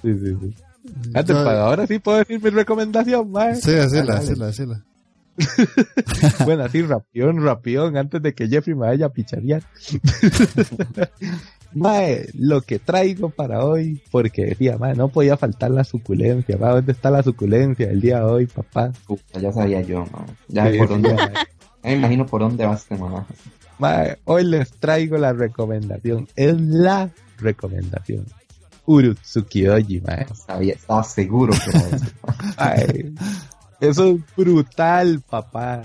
Sí, 0.02 0.12
sí, 0.18 0.36
sí. 0.40 0.54
Antes, 1.14 1.36
ahora 1.36 1.86
sí 1.86 1.98
puedo 1.98 2.18
decir 2.18 2.42
mi 2.42 2.50
recomendación, 2.50 3.30
mae. 3.30 3.56
Sí, 3.56 3.74
hacela, 3.74 4.14
hacela, 4.14 4.48
hacela. 4.48 4.84
bueno, 6.44 6.64
así 6.64 6.82
rapión, 6.82 7.44
rapión, 7.44 7.96
antes 7.96 8.22
de 8.22 8.34
que 8.34 8.48
Jeffrey 8.48 8.74
me 8.74 8.86
vaya 8.86 9.06
a 9.06 9.10
picharear. 9.10 9.62
mae, 11.74 12.28
lo 12.34 12.62
que 12.62 12.78
traigo 12.78 13.28
para 13.28 13.64
hoy, 13.64 14.02
porque 14.10 14.46
decía, 14.46 14.78
mae, 14.78 14.94
no 14.94 15.08
podía 15.08 15.36
faltar 15.36 15.70
la 15.70 15.84
suculencia, 15.84 16.56
mae, 16.56 16.74
¿dónde 16.74 16.92
está 16.92 17.10
la 17.10 17.22
suculencia 17.22 17.90
el 17.90 18.00
día 18.00 18.20
de 18.20 18.24
hoy, 18.24 18.46
papá? 18.46 18.92
ya 19.40 19.52
sabía 19.52 19.82
yo, 19.82 20.06
mae. 20.06 20.26
Ya 20.48 20.78
por 20.78 20.88
dónde, 20.88 21.10
ya 21.10 21.46
me 21.82 21.94
imagino 21.94 22.26
por 22.26 22.40
dónde 22.40 22.66
va 22.66 22.74
este 22.74 22.96
mamá. 22.96 23.26
Mae, 23.78 24.16
hoy 24.24 24.44
les 24.44 24.72
traigo 24.72 25.18
la 25.18 25.34
recomendación. 25.34 26.26
Es 26.34 26.58
la 26.58 27.10
recomendación. 27.38 28.26
Urutsukidoji, 28.86 30.00
mae. 30.00 30.26
Sabía, 30.34 30.74
estaba 30.74 31.02
seguro 31.02 31.52
que 31.52 33.12
Eso 33.80 34.10
es 34.10 34.20
brutal, 34.36 35.20
papá. 35.28 35.82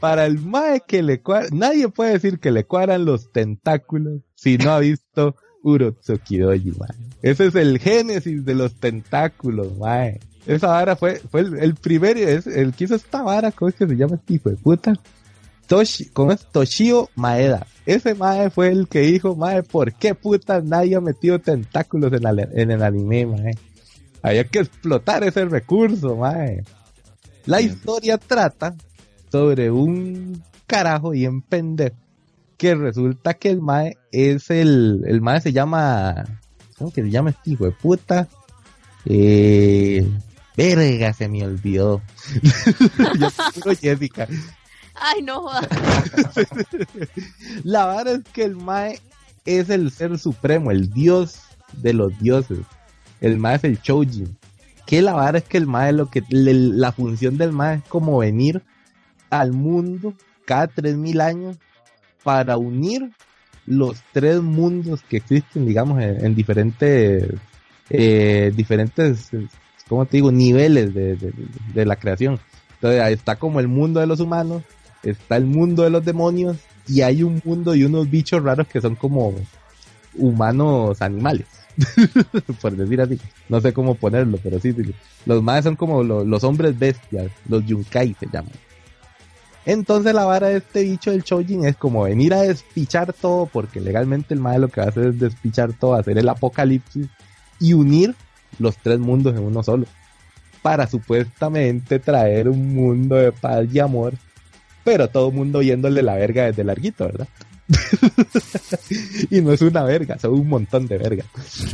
Para 0.00 0.26
el 0.26 0.40
mae 0.40 0.82
que 0.86 1.02
le 1.02 1.20
cuadran, 1.22 1.56
nadie 1.58 1.88
puede 1.88 2.12
decir 2.14 2.40
que 2.40 2.50
le 2.50 2.64
cuadran 2.64 3.04
los 3.04 3.30
tentáculos 3.30 4.22
si 4.34 4.58
no 4.58 4.72
ha 4.72 4.80
visto 4.80 5.36
Urutsukidoji, 5.62 6.72
mae. 6.72 6.90
Ese 7.22 7.46
es 7.46 7.54
el 7.54 7.78
génesis 7.78 8.44
de 8.44 8.54
los 8.54 8.74
tentáculos, 8.74 9.76
mae. 9.78 10.18
Esa 10.46 10.66
vara 10.66 10.96
fue, 10.96 11.20
fue 11.30 11.42
el, 11.42 11.76
primer, 11.76 12.16
es, 12.16 12.48
el 12.48 12.74
que 12.74 12.84
hizo 12.84 12.96
esta 12.96 13.22
vara, 13.22 13.52
¿cómo 13.52 13.68
es 13.68 13.76
que 13.76 13.86
se 13.86 13.94
llama 13.94 14.16
este 14.16 14.34
hijo 14.34 14.50
de 14.50 14.56
puta? 14.56 14.94
Toshi, 15.66 16.06
¿cómo 16.06 16.32
es? 16.32 16.44
Toshio 16.46 17.08
Maeda. 17.14 17.66
Ese 17.86 18.14
mae 18.14 18.50
fue 18.50 18.68
el 18.68 18.88
que 18.88 19.00
dijo, 19.00 19.34
mae, 19.34 19.62
¿por 19.62 19.92
qué 19.94 20.14
puta 20.14 20.60
nadie 20.60 20.96
ha 20.96 21.00
metido 21.00 21.38
tentáculos 21.38 22.12
en, 22.12 22.70
el 22.70 22.82
anime, 22.82 23.26
mae? 23.26 23.52
Había 24.22 24.44
que 24.44 24.60
explotar 24.60 25.24
ese 25.24 25.44
recurso, 25.46 26.16
mae. 26.16 26.62
La 27.46 27.60
historia 27.60 28.18
trata 28.18 28.74
sobre 29.30 29.70
un 29.70 30.42
carajo 30.66 31.14
y 31.14 31.24
en 31.24 31.42
pendejo 31.42 31.96
que 32.56 32.76
resulta 32.76 33.34
que 33.34 33.50
el 33.50 33.60
mae 33.60 33.98
es 34.12 34.48
el, 34.48 35.02
el 35.06 35.20
mae 35.20 35.40
se 35.40 35.52
llama, 35.52 36.24
¿cómo 36.78 36.92
que 36.92 37.02
se 37.02 37.10
llama 37.10 37.30
este 37.30 37.50
hijo 37.50 37.64
de 37.64 37.72
puta? 37.72 38.28
Eh, 39.04 40.08
verga, 40.56 41.12
se 41.12 41.28
me 41.28 41.44
olvidó. 41.44 42.00
Yo 43.64 43.74
Jessica. 43.74 44.28
Ay, 45.02 45.22
no. 45.22 45.50
la 47.64 47.86
verdad 47.86 48.14
es 48.14 48.32
que 48.32 48.44
el 48.44 48.56
Mae 48.56 49.00
es 49.44 49.68
el 49.68 49.90
ser 49.90 50.16
supremo, 50.18 50.70
el 50.70 50.90
dios 50.90 51.40
de 51.72 51.92
los 51.92 52.16
dioses. 52.20 52.60
El 53.20 53.38
Mae 53.38 53.56
es 53.56 53.64
el 53.64 53.82
Choujin. 53.82 54.36
Que 54.86 55.02
la 55.02 55.14
verdad 55.14 55.36
es 55.36 55.44
que 55.44 55.58
el 55.58 55.66
Mae, 55.66 55.92
lo 55.92 56.08
que, 56.08 56.22
la 56.30 56.92
función 56.92 57.36
del 57.36 57.52
Mae 57.52 57.78
es 57.78 57.84
como 57.88 58.18
venir 58.18 58.62
al 59.30 59.52
mundo 59.52 60.14
cada 60.44 60.68
3000 60.68 61.20
años 61.20 61.56
para 62.22 62.56
unir 62.56 63.10
los 63.66 64.02
tres 64.12 64.40
mundos 64.40 65.02
que 65.08 65.16
existen, 65.18 65.66
digamos, 65.66 66.00
en, 66.02 66.34
diferentes, 66.34 67.28
eh, 67.90 68.52
diferentes, 68.54 69.30
¿cómo 69.88 70.06
te 70.06 70.18
digo? 70.18 70.30
Niveles 70.30 70.94
de, 70.94 71.16
de 71.74 71.86
la 71.86 71.96
creación. 71.96 72.38
Entonces 72.74 73.00
ahí 73.00 73.14
está 73.14 73.36
como 73.36 73.60
el 73.60 73.68
mundo 73.68 74.00
de 74.00 74.06
los 74.06 74.20
humanos, 74.20 74.62
está 75.02 75.36
el 75.36 75.46
mundo 75.46 75.82
de 75.82 75.90
los 75.90 76.04
demonios 76.04 76.56
y 76.86 77.02
hay 77.02 77.22
un 77.22 77.40
mundo 77.44 77.74
y 77.74 77.84
unos 77.84 78.10
bichos 78.10 78.42
raros 78.42 78.66
que 78.66 78.80
son 78.80 78.96
como 78.96 79.34
humanos 80.14 81.00
animales. 81.00 81.46
por 82.60 82.76
decir 82.76 83.00
así, 83.00 83.18
no 83.48 83.60
sé 83.60 83.72
cómo 83.72 83.94
ponerlo, 83.94 84.38
pero 84.42 84.60
sí, 84.60 84.74
los 85.24 85.42
más 85.42 85.64
son 85.64 85.76
como 85.76 86.02
los 86.02 86.44
hombres 86.44 86.78
bestias, 86.78 87.30
los 87.48 87.64
yunkai 87.64 88.14
se 88.18 88.26
llaman. 88.26 88.52
Entonces 89.64 90.12
la 90.12 90.24
vara 90.24 90.48
de 90.48 90.56
este 90.56 90.82
bicho 90.82 91.12
del 91.12 91.22
Chojin 91.22 91.64
es 91.64 91.76
como 91.76 92.02
venir 92.02 92.34
a 92.34 92.42
despichar 92.42 93.12
todo, 93.12 93.46
porque 93.46 93.80
legalmente 93.80 94.34
el 94.34 94.40
mae 94.40 94.58
lo 94.58 94.68
que 94.68 94.80
va 94.80 94.88
a 94.88 94.90
hacer 94.90 95.06
es 95.06 95.20
despichar 95.20 95.72
todo, 95.72 95.94
hacer 95.94 96.18
el 96.18 96.28
apocalipsis 96.28 97.08
y 97.60 97.72
unir 97.72 98.14
los 98.58 98.76
tres 98.76 98.98
mundos 98.98 99.34
en 99.34 99.44
uno 99.44 99.62
solo. 99.62 99.86
Para 100.62 100.86
supuestamente 100.88 102.00
traer 102.00 102.48
un 102.48 102.74
mundo 102.74 103.14
de 103.14 103.32
paz 103.32 103.66
y 103.72 103.78
amor 103.78 104.14
pero 104.84 105.08
todo 105.08 105.28
el 105.28 105.34
mundo 105.34 105.62
yéndole 105.62 106.02
la 106.02 106.14
verga 106.14 106.46
desde 106.46 106.64
larguito, 106.64 107.06
¿verdad? 107.06 107.28
y 109.30 109.40
no 109.40 109.52
es 109.52 109.62
una 109.62 109.82
verga, 109.84 110.18
son 110.18 110.34
un 110.34 110.48
montón 110.48 110.86
de 110.86 110.98
verga. 110.98 111.24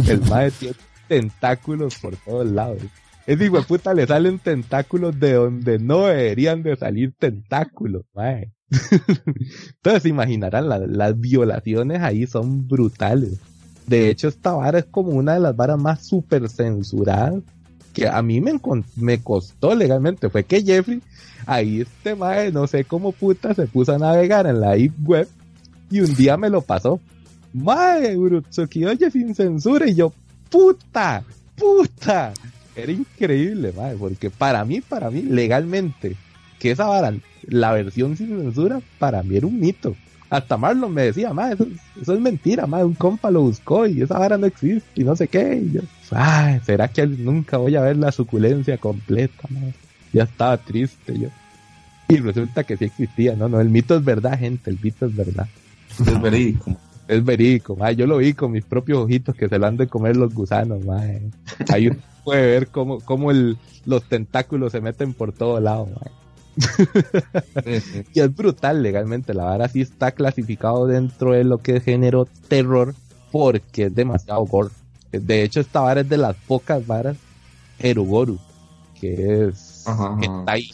El 0.06 0.20
mae 0.22 0.50
tiene 0.50 0.76
tentáculos 1.08 1.96
por 1.96 2.16
todos 2.16 2.46
lados. 2.46 2.78
Es 3.26 3.40
hijo 3.40 3.62
puta 3.62 3.92
le 3.92 4.06
salen 4.06 4.38
tentáculos 4.38 5.18
de 5.20 5.34
donde 5.34 5.78
no 5.78 6.06
deberían 6.06 6.62
de 6.62 6.76
salir 6.76 7.14
tentáculos. 7.18 8.04
Entonces 8.70 10.06
imaginarán, 10.06 10.68
las 10.68 11.20
violaciones 11.20 12.02
ahí 12.02 12.26
son 12.26 12.66
brutales. 12.66 13.38
De 13.86 14.10
hecho, 14.10 14.28
esta 14.28 14.52
vara 14.52 14.78
es 14.78 14.86
como 14.86 15.10
una 15.10 15.34
de 15.34 15.40
las 15.40 15.56
varas 15.56 15.78
más 15.78 16.06
super 16.06 16.48
censuradas 16.48 17.42
que 17.98 18.08
a 18.08 18.22
mí 18.22 18.40
me, 18.40 18.52
me 18.96 19.18
costó 19.18 19.74
legalmente. 19.74 20.30
Fue 20.30 20.44
que 20.44 20.62
Jeffrey 20.62 21.02
ahí 21.46 21.80
este 21.80 22.14
mae, 22.14 22.52
no 22.52 22.66
sé 22.66 22.84
cómo 22.84 23.12
puta, 23.12 23.54
se 23.54 23.66
puso 23.66 23.92
a 23.94 23.98
navegar 23.98 24.46
en 24.46 24.60
la 24.60 24.76
web 25.04 25.28
y 25.90 26.00
un 26.00 26.14
día 26.14 26.36
me 26.36 26.48
lo 26.48 26.62
pasó. 26.62 27.00
Mae, 27.52 28.16
Urutsuki, 28.16 28.84
oye, 28.84 29.10
sin 29.10 29.34
censura. 29.34 29.88
Y 29.88 29.94
yo, 29.94 30.12
puta, 30.50 31.24
puta. 31.56 32.32
Era 32.76 32.92
increíble, 32.92 33.72
madre, 33.72 33.96
porque 33.98 34.30
para 34.30 34.64
mí, 34.64 34.80
para 34.80 35.10
mí, 35.10 35.22
legalmente, 35.22 36.14
que 36.60 36.70
esa 36.70 36.86
vara, 36.86 37.12
la 37.42 37.72
versión 37.72 38.16
sin 38.16 38.28
censura, 38.28 38.80
para 38.98 39.22
mí 39.22 39.36
era 39.36 39.46
un 39.46 39.58
mito. 39.58 39.96
Hasta 40.30 40.56
Marlon 40.56 40.92
me 40.92 41.04
decía, 41.04 41.32
madre, 41.32 41.66
eso, 42.00 42.14
es 42.14 42.20
mentira, 42.20 42.66
madre, 42.66 42.84
un 42.84 42.94
compa 42.94 43.30
lo 43.30 43.42
buscó 43.42 43.86
y 43.86 44.02
esa 44.02 44.18
vara 44.18 44.36
no 44.36 44.46
existe 44.46 44.88
y 44.94 45.04
no 45.04 45.16
sé 45.16 45.28
qué. 45.28 45.56
Y 45.56 45.72
yo, 45.72 45.80
ay, 46.10 46.60
¿será 46.64 46.88
que 46.88 47.06
nunca 47.06 47.56
voy 47.56 47.76
a 47.76 47.82
ver 47.82 47.96
la 47.96 48.12
suculencia 48.12 48.76
completa, 48.78 49.48
madre? 49.48 49.74
Ya 50.12 50.24
estaba 50.24 50.56
triste 50.58 51.18
yo. 51.18 51.28
Y 52.08 52.16
resulta 52.16 52.64
que 52.64 52.76
sí 52.76 52.86
existía, 52.86 53.34
no, 53.36 53.48
no, 53.48 53.60
el 53.60 53.70
mito 53.70 53.96
es 53.96 54.04
verdad, 54.04 54.38
gente, 54.38 54.70
el 54.70 54.78
mito 54.82 55.06
es 55.06 55.16
verdad. 55.16 55.46
Es 55.98 56.20
verídico 56.20 56.76
es 57.08 57.24
verídico, 57.24 57.76
yo 57.92 58.06
lo 58.06 58.18
vi 58.18 58.34
con 58.34 58.52
mis 58.52 58.64
propios 58.64 58.98
ojitos 58.98 59.34
que 59.34 59.48
se 59.48 59.58
lo 59.58 59.66
han 59.66 59.78
de 59.78 59.88
comer 59.88 60.16
los 60.16 60.34
gusanos, 60.34 60.80
Ahí 61.70 61.88
uno 61.88 61.98
puede 62.22 62.42
ver 62.42 62.68
cómo, 62.68 63.00
cómo 63.00 63.30
el, 63.30 63.56
los 63.86 64.04
tentáculos 64.04 64.72
se 64.72 64.82
meten 64.82 65.14
por 65.14 65.32
todo 65.32 65.58
lado, 65.58 65.88
y 68.14 68.20
es 68.20 68.34
brutal 68.34 68.82
legalmente, 68.82 69.34
la 69.34 69.44
vara 69.44 69.68
sí 69.68 69.80
está 69.80 70.12
clasificado 70.12 70.86
dentro 70.86 71.32
de 71.32 71.44
lo 71.44 71.58
que 71.58 71.76
es 71.76 71.84
género 71.84 72.26
terror 72.48 72.94
porque 73.30 73.84
es 73.84 73.94
demasiado 73.94 74.44
gore. 74.44 74.70
De 75.12 75.42
hecho, 75.42 75.60
esta 75.60 75.80
vara 75.80 76.00
es 76.00 76.08
de 76.08 76.16
las 76.16 76.36
pocas 76.36 76.86
varas 76.86 77.16
Erugoru, 77.78 78.38
que 79.00 79.48
es 79.48 79.84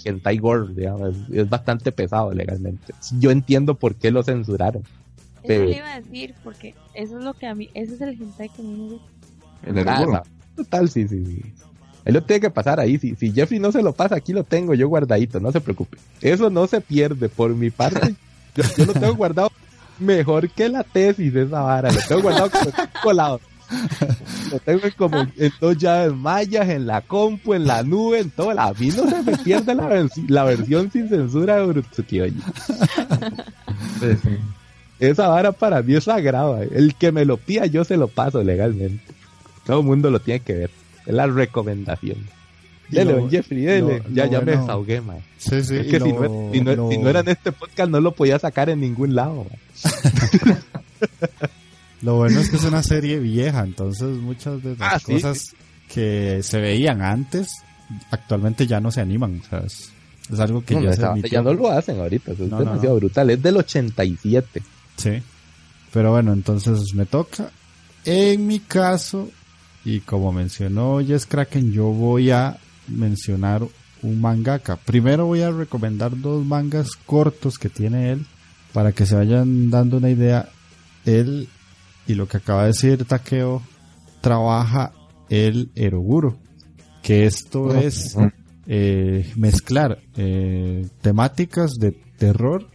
hentai, 0.04 0.38
gore, 0.38 0.72
digamos, 0.74 1.14
es 1.30 1.48
bastante 1.48 1.92
pesado 1.92 2.32
legalmente. 2.32 2.94
Yo 3.18 3.30
entiendo 3.30 3.74
por 3.74 3.94
qué 3.94 4.10
lo 4.10 4.22
censuraron 4.22 4.82
eso 5.44 5.64
le 5.64 5.76
iba 5.76 5.92
a 5.92 6.00
decir, 6.00 6.34
porque 6.42 6.74
eso 6.94 7.18
es 7.18 7.24
lo 7.24 7.34
que 7.34 7.46
a 7.46 7.54
mí, 7.54 7.68
ese 7.74 7.94
es 7.94 8.00
el 8.00 8.20
hentai 8.20 8.48
que 8.48 8.62
a 8.62 8.64
mí 8.64 8.74
me 8.74 8.88
gusta. 8.90 9.08
El 9.64 9.88
ah, 9.88 10.22
Total, 10.56 10.88
sí, 10.88 11.06
sí, 11.08 11.24
sí. 11.24 11.42
Él 12.04 12.14
lo 12.14 12.22
tiene 12.22 12.40
que 12.40 12.50
pasar 12.50 12.80
ahí. 12.80 12.98
Si, 12.98 13.14
si 13.16 13.32
Jeffrey 13.32 13.58
no 13.58 13.72
se 13.72 13.82
lo 13.82 13.92
pasa, 13.92 14.16
aquí 14.16 14.32
lo 14.32 14.44
tengo 14.44 14.74
yo 14.74 14.88
guardadito, 14.88 15.40
no 15.40 15.52
se 15.52 15.60
preocupe. 15.60 15.98
Eso 16.20 16.50
no 16.50 16.66
se 16.66 16.80
pierde 16.80 17.28
por 17.28 17.54
mi 17.54 17.70
parte. 17.70 18.14
yo, 18.54 18.84
lo 18.84 18.92
tengo 18.92 19.14
guardado 19.14 19.50
mejor 19.98 20.50
que 20.50 20.68
la 20.68 20.84
tesis 20.84 21.32
de 21.32 21.44
esa 21.44 21.60
vara. 21.60 21.90
Lo 21.90 22.00
tengo 22.06 22.22
guardado 22.22 22.50
como 22.50 22.72
colado. 23.02 23.40
Lo 24.52 24.58
tengo 24.60 24.82
como 24.96 25.20
en 25.20 25.52
dos 25.60 25.78
llaves 25.78 26.14
mayas, 26.14 26.68
en 26.68 26.86
la 26.86 27.00
compu, 27.00 27.54
en 27.54 27.66
la 27.66 27.82
nube, 27.82 28.20
en 28.20 28.30
todo. 28.30 28.50
A 28.50 28.72
mí 28.74 28.88
no 28.88 29.08
se 29.08 29.22
me 29.22 29.38
pierde 29.38 29.74
la, 29.74 30.44
versión 30.44 30.90
sin 30.92 31.08
censura 31.08 31.56
de 31.56 31.66
Urutsuki, 31.66 32.20
oye. 32.20 32.34
Esa 35.00 35.28
vara 35.28 35.52
para 35.52 35.82
mí 35.82 35.94
es 35.94 36.04
sagrada. 36.04 36.62
El 36.62 36.94
que 36.94 37.10
me 37.10 37.24
lo 37.24 37.38
pida, 37.38 37.66
yo 37.66 37.84
se 37.84 37.96
lo 37.96 38.08
paso 38.08 38.42
legalmente. 38.42 39.14
Todo 39.64 39.80
el 39.80 39.86
mundo 39.86 40.10
lo 40.10 40.20
tiene 40.20 40.40
que 40.40 40.52
ver. 40.52 40.70
Es 41.06 41.14
la 41.14 41.26
recomendación. 41.26 42.18
Dele, 42.88 43.26
Jeffrey, 43.30 43.62
dele. 43.62 44.02
ya, 44.12 44.26
ya 44.26 44.40
me 44.40 44.56
desahogué, 44.56 45.00
man. 45.00 45.18
Sí, 45.38 45.62
sí. 45.64 45.76
Es 45.76 45.86
que 45.86 46.00
si, 46.00 46.12
no, 46.12 46.50
si, 46.52 46.98
no, 46.98 47.08
era 47.08 47.20
en 47.20 47.28
este 47.28 47.52
podcast, 47.52 47.90
no 47.90 48.00
lo 48.00 48.12
podía 48.12 48.38
sacar 48.38 48.68
en 48.68 48.80
ningún 48.80 49.14
lado, 49.14 49.46
Lo 52.02 52.16
bueno 52.16 52.40
es 52.40 52.50
que 52.50 52.56
es 52.56 52.64
una 52.64 52.82
serie 52.82 53.18
vieja, 53.18 53.62
entonces 53.62 54.08
muchas 54.18 54.62
de 54.62 54.76
las 54.76 54.94
ah, 54.94 55.00
cosas 55.04 55.54
que 55.88 56.42
se 56.42 56.60
veían 56.60 57.00
antes, 57.00 57.48
actualmente 58.10 58.66
ya 58.66 58.78
no 58.78 58.90
se 58.90 59.00
animan. 59.00 59.40
O 59.40 59.48
sea, 59.48 59.60
es, 59.60 59.90
algo 60.38 60.62
que 60.62 60.82
ya, 60.82 60.92
se 60.92 61.28
ya 61.30 61.40
no 61.40 61.54
lo 61.54 61.70
hacen 61.70 61.98
ahorita, 61.98 62.32
es 62.32 62.38
demasiado 62.38 62.96
brutal. 62.96 63.30
Es 63.30 63.42
del 63.42 63.56
87. 63.56 64.62
Sí. 64.96 65.22
Pero 65.92 66.10
bueno, 66.10 66.34
entonces 66.34 66.94
me 66.94 67.06
toca. 67.06 67.50
En 68.04 68.46
mi 68.46 68.58
caso, 68.60 69.30
y 69.84 70.00
como 70.00 70.32
mencionó 70.32 71.00
Jess 71.00 71.26
Kraken, 71.26 71.72
yo 71.72 71.86
voy 71.86 72.30
a 72.30 72.58
mencionar 72.88 73.62
un 74.02 74.20
mangaka. 74.20 74.76
Primero 74.76 75.26
voy 75.26 75.42
a 75.42 75.50
recomendar 75.50 76.18
dos 76.20 76.44
mangas 76.44 76.90
cortos 77.06 77.58
que 77.58 77.68
tiene 77.68 78.12
él 78.12 78.26
para 78.72 78.92
que 78.92 79.06
se 79.06 79.14
vayan 79.14 79.70
dando 79.70 79.98
una 79.98 80.10
idea. 80.10 80.48
Él 81.04 81.48
y 82.06 82.14
lo 82.14 82.28
que 82.28 82.38
acaba 82.38 82.62
de 82.62 82.68
decir 82.68 83.04
Takeo 83.04 83.62
trabaja 84.20 84.92
el 85.28 85.70
Eroguro, 85.74 86.38
que 87.02 87.26
esto 87.26 87.74
es 87.74 88.16
eh, 88.66 89.30
mezclar 89.36 89.98
eh, 90.16 90.86
temáticas 91.00 91.74
de 91.74 91.92
terror 91.92 92.68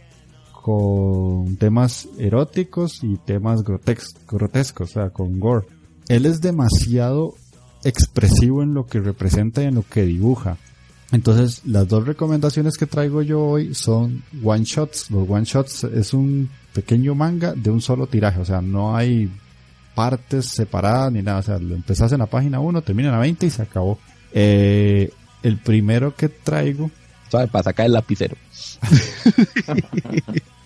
con 0.52 1.56
temas 1.56 2.08
eróticos 2.18 3.02
y 3.02 3.16
temas 3.16 3.62
grotescos, 3.62 4.90
o 4.90 4.92
sea, 4.92 5.10
con 5.10 5.40
gore. 5.40 5.66
Él 6.10 6.26
es 6.26 6.40
demasiado 6.40 7.36
expresivo 7.84 8.64
en 8.64 8.74
lo 8.74 8.84
que 8.88 8.98
representa 8.98 9.62
y 9.62 9.66
en 9.66 9.76
lo 9.76 9.84
que 9.84 10.02
dibuja. 10.02 10.56
Entonces, 11.12 11.62
las 11.64 11.86
dos 11.86 12.04
recomendaciones 12.04 12.76
que 12.76 12.86
traigo 12.86 13.22
yo 13.22 13.40
hoy 13.40 13.76
son 13.76 14.24
one 14.42 14.64
shots. 14.64 15.08
Los 15.12 15.30
one 15.30 15.44
shots 15.44 15.84
es 15.84 16.12
un 16.12 16.50
pequeño 16.74 17.14
manga 17.14 17.54
de 17.54 17.70
un 17.70 17.80
solo 17.80 18.08
tiraje, 18.08 18.40
o 18.40 18.44
sea, 18.44 18.60
no 18.60 18.96
hay 18.96 19.30
partes 19.94 20.46
separadas 20.46 21.12
ni 21.12 21.22
nada, 21.22 21.38
o 21.38 21.42
sea, 21.42 21.58
lo 21.60 21.76
empezás 21.76 22.10
en 22.10 22.18
la 22.18 22.26
página 22.26 22.58
1, 22.58 22.82
termina 22.82 23.10
en 23.10 23.14
la 23.14 23.20
20 23.20 23.46
y 23.46 23.50
se 23.50 23.62
acabó. 23.62 23.96
Eh, 24.32 25.12
el 25.44 25.58
primero 25.58 26.16
que 26.16 26.28
traigo 26.28 26.90
para 27.30 27.62
sacar 27.62 27.86
el 27.86 27.92
lapicero. 27.92 28.36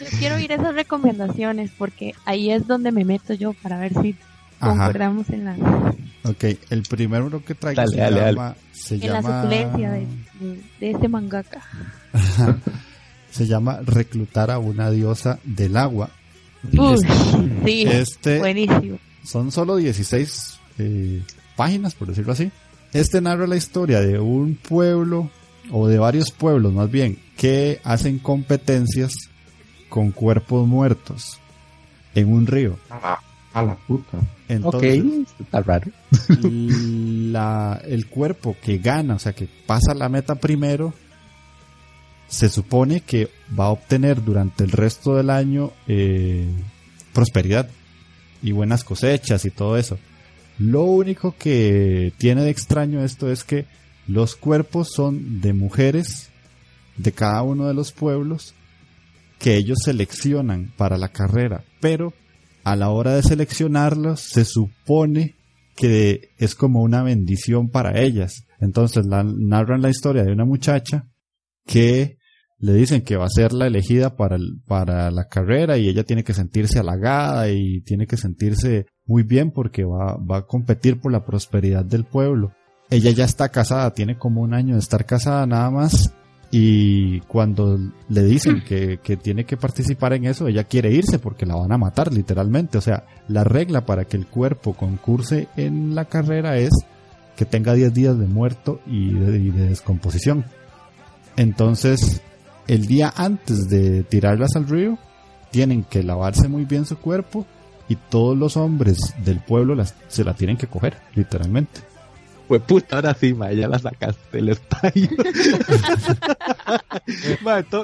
yo 0.00 0.06
quiero 0.18 0.36
oír 0.36 0.52
esas 0.52 0.74
recomendaciones 0.74 1.70
porque 1.76 2.14
ahí 2.24 2.50
es 2.50 2.66
donde 2.66 2.92
me 2.92 3.04
meto 3.04 3.34
yo 3.34 3.52
para 3.52 3.78
ver 3.78 3.92
si 4.00 4.16
concordamos 4.58 5.28
en 5.30 5.44
la... 5.44 5.56
Ok, 6.24 6.44
el 6.70 6.82
primero 6.82 7.44
que 7.44 7.54
traigo 7.54 7.86
se, 7.86 7.96
llama, 7.96 8.56
en 8.90 9.12
la 9.12 9.22
suculencia 9.22 9.90
de, 9.90 10.06
de, 10.80 10.90
este 10.90 11.08
mangaka. 11.08 11.62
se 13.30 13.46
llama 13.46 13.80
Reclutar 13.84 14.50
a 14.50 14.58
una 14.58 14.90
diosa 14.90 15.38
del 15.44 15.76
agua. 15.76 16.10
sí, 17.64 17.82
este 17.82 18.38
buenísimo. 18.38 18.98
Son 19.22 19.50
solo 19.52 19.76
16 19.76 20.60
eh, 20.78 21.22
páginas, 21.56 21.94
por 21.94 22.08
decirlo 22.08 22.32
así. 22.32 22.50
Este 22.92 23.20
narra 23.20 23.46
la 23.46 23.56
historia 23.56 24.00
de 24.00 24.18
un 24.18 24.54
pueblo 24.54 25.30
o 25.70 25.88
de 25.88 25.98
varios 25.98 26.30
pueblos 26.30 26.72
más 26.72 26.90
bien, 26.90 27.18
que 27.36 27.80
hacen 27.84 28.18
competencias 28.18 29.14
con 29.88 30.10
cuerpos 30.10 30.66
muertos 30.66 31.40
en 32.14 32.32
un 32.32 32.46
río. 32.46 32.78
A 33.54 33.62
la, 33.62 33.76
puta. 33.76 34.18
Entonces, 34.48 35.02
está 35.40 35.60
raro. 35.60 35.90
el 36.38 38.06
cuerpo 38.10 38.56
que 38.60 38.78
gana, 38.78 39.14
o 39.14 39.18
sea, 39.18 39.32
que 39.32 39.48
pasa 39.66 39.94
la 39.94 40.08
meta 40.08 40.34
primero, 40.34 40.92
se 42.26 42.48
supone 42.48 43.00
que 43.00 43.30
va 43.58 43.66
a 43.66 43.70
obtener 43.70 44.24
durante 44.24 44.64
el 44.64 44.72
resto 44.72 45.14
del 45.14 45.30
año 45.30 45.72
eh, 45.86 46.48
prosperidad 47.12 47.68
y 48.42 48.52
buenas 48.52 48.82
cosechas 48.82 49.44
y 49.44 49.50
todo 49.50 49.76
eso. 49.76 49.98
Lo 50.58 50.82
único 50.82 51.34
que 51.38 52.12
tiene 52.18 52.42
de 52.42 52.50
extraño 52.50 53.04
esto 53.04 53.30
es 53.30 53.44
que 53.44 53.66
los 54.06 54.36
cuerpos 54.36 54.88
son 54.94 55.40
de 55.40 55.52
mujeres 55.52 56.28
de 56.96 57.12
cada 57.12 57.42
uno 57.42 57.66
de 57.66 57.74
los 57.74 57.92
pueblos 57.92 58.54
que 59.38 59.56
ellos 59.56 59.78
seleccionan 59.84 60.72
para 60.76 60.96
la 60.96 61.08
carrera, 61.08 61.64
pero 61.80 62.12
a 62.64 62.76
la 62.76 62.90
hora 62.90 63.14
de 63.14 63.22
seleccionarlos 63.22 64.20
se 64.20 64.44
supone 64.44 65.34
que 65.76 66.30
es 66.38 66.54
como 66.54 66.82
una 66.82 67.02
bendición 67.02 67.68
para 67.68 68.00
ellas. 68.00 68.46
Entonces 68.60 69.06
narran 69.06 69.82
la 69.82 69.90
historia 69.90 70.24
de 70.24 70.32
una 70.32 70.44
muchacha 70.44 71.08
que 71.66 72.18
le 72.58 72.72
dicen 72.72 73.02
que 73.02 73.16
va 73.16 73.26
a 73.26 73.30
ser 73.30 73.52
la 73.52 73.66
elegida 73.66 74.16
para, 74.16 74.38
para 74.66 75.10
la 75.10 75.28
carrera 75.28 75.76
y 75.76 75.88
ella 75.88 76.04
tiene 76.04 76.24
que 76.24 76.34
sentirse 76.34 76.78
halagada 76.78 77.50
y 77.50 77.82
tiene 77.82 78.06
que 78.06 78.16
sentirse 78.16 78.86
muy 79.04 79.22
bien 79.22 79.50
porque 79.50 79.84
va, 79.84 80.16
va 80.16 80.38
a 80.38 80.46
competir 80.46 81.00
por 81.00 81.12
la 81.12 81.24
prosperidad 81.24 81.84
del 81.84 82.04
pueblo 82.04 82.52
ella 82.90 83.10
ya 83.10 83.24
está 83.24 83.48
casada, 83.48 83.92
tiene 83.92 84.16
como 84.16 84.42
un 84.42 84.54
año 84.54 84.74
de 84.74 84.80
estar 84.80 85.04
casada 85.06 85.46
nada 85.46 85.70
más. 85.70 86.12
Y 86.56 87.18
cuando 87.22 87.80
le 88.08 88.22
dicen 88.22 88.62
que, 88.62 88.96
tiene 89.20 89.44
que 89.44 89.56
participar 89.56 90.12
en 90.12 90.26
eso, 90.26 90.46
ella 90.46 90.62
quiere 90.62 90.92
irse 90.92 91.18
porque 91.18 91.46
la 91.46 91.56
van 91.56 91.72
a 91.72 91.78
matar 91.78 92.12
literalmente. 92.12 92.78
O 92.78 92.80
sea, 92.80 93.06
la 93.26 93.42
regla 93.42 93.84
para 93.84 94.04
que 94.04 94.16
el 94.16 94.28
cuerpo 94.28 94.72
concurse 94.74 95.48
en 95.56 95.96
la 95.96 96.04
carrera 96.04 96.56
es 96.56 96.70
que 97.34 97.44
tenga 97.44 97.74
10 97.74 97.92
días 97.92 98.16
de 98.16 98.28
muerto 98.28 98.80
y 98.86 99.14
de, 99.14 99.50
descomposición. 99.50 100.44
Entonces, 101.34 102.22
el 102.68 102.86
día 102.86 103.12
antes 103.16 103.68
de 103.68 104.04
tirarlas 104.04 104.54
al 104.54 104.68
río, 104.68 104.96
tienen 105.50 105.82
que 105.82 106.04
lavarse 106.04 106.46
muy 106.46 106.66
bien 106.66 106.86
su 106.86 106.98
cuerpo 106.98 107.44
y 107.88 107.96
todos 107.96 108.38
los 108.38 108.56
hombres 108.56 109.12
del 109.24 109.40
pueblo 109.40 109.74
se 110.06 110.22
la 110.22 110.34
tienen 110.34 110.56
que 110.56 110.68
coger, 110.68 110.98
literalmente. 111.16 111.80
Pues 112.48 112.60
puta, 112.62 112.96
ahora 112.96 113.14
sí, 113.14 113.32
ma, 113.32 113.50
ya 113.52 113.68
la 113.68 113.78
sacaste 113.78 114.38
el 114.38 114.50
estallo. 114.50 115.08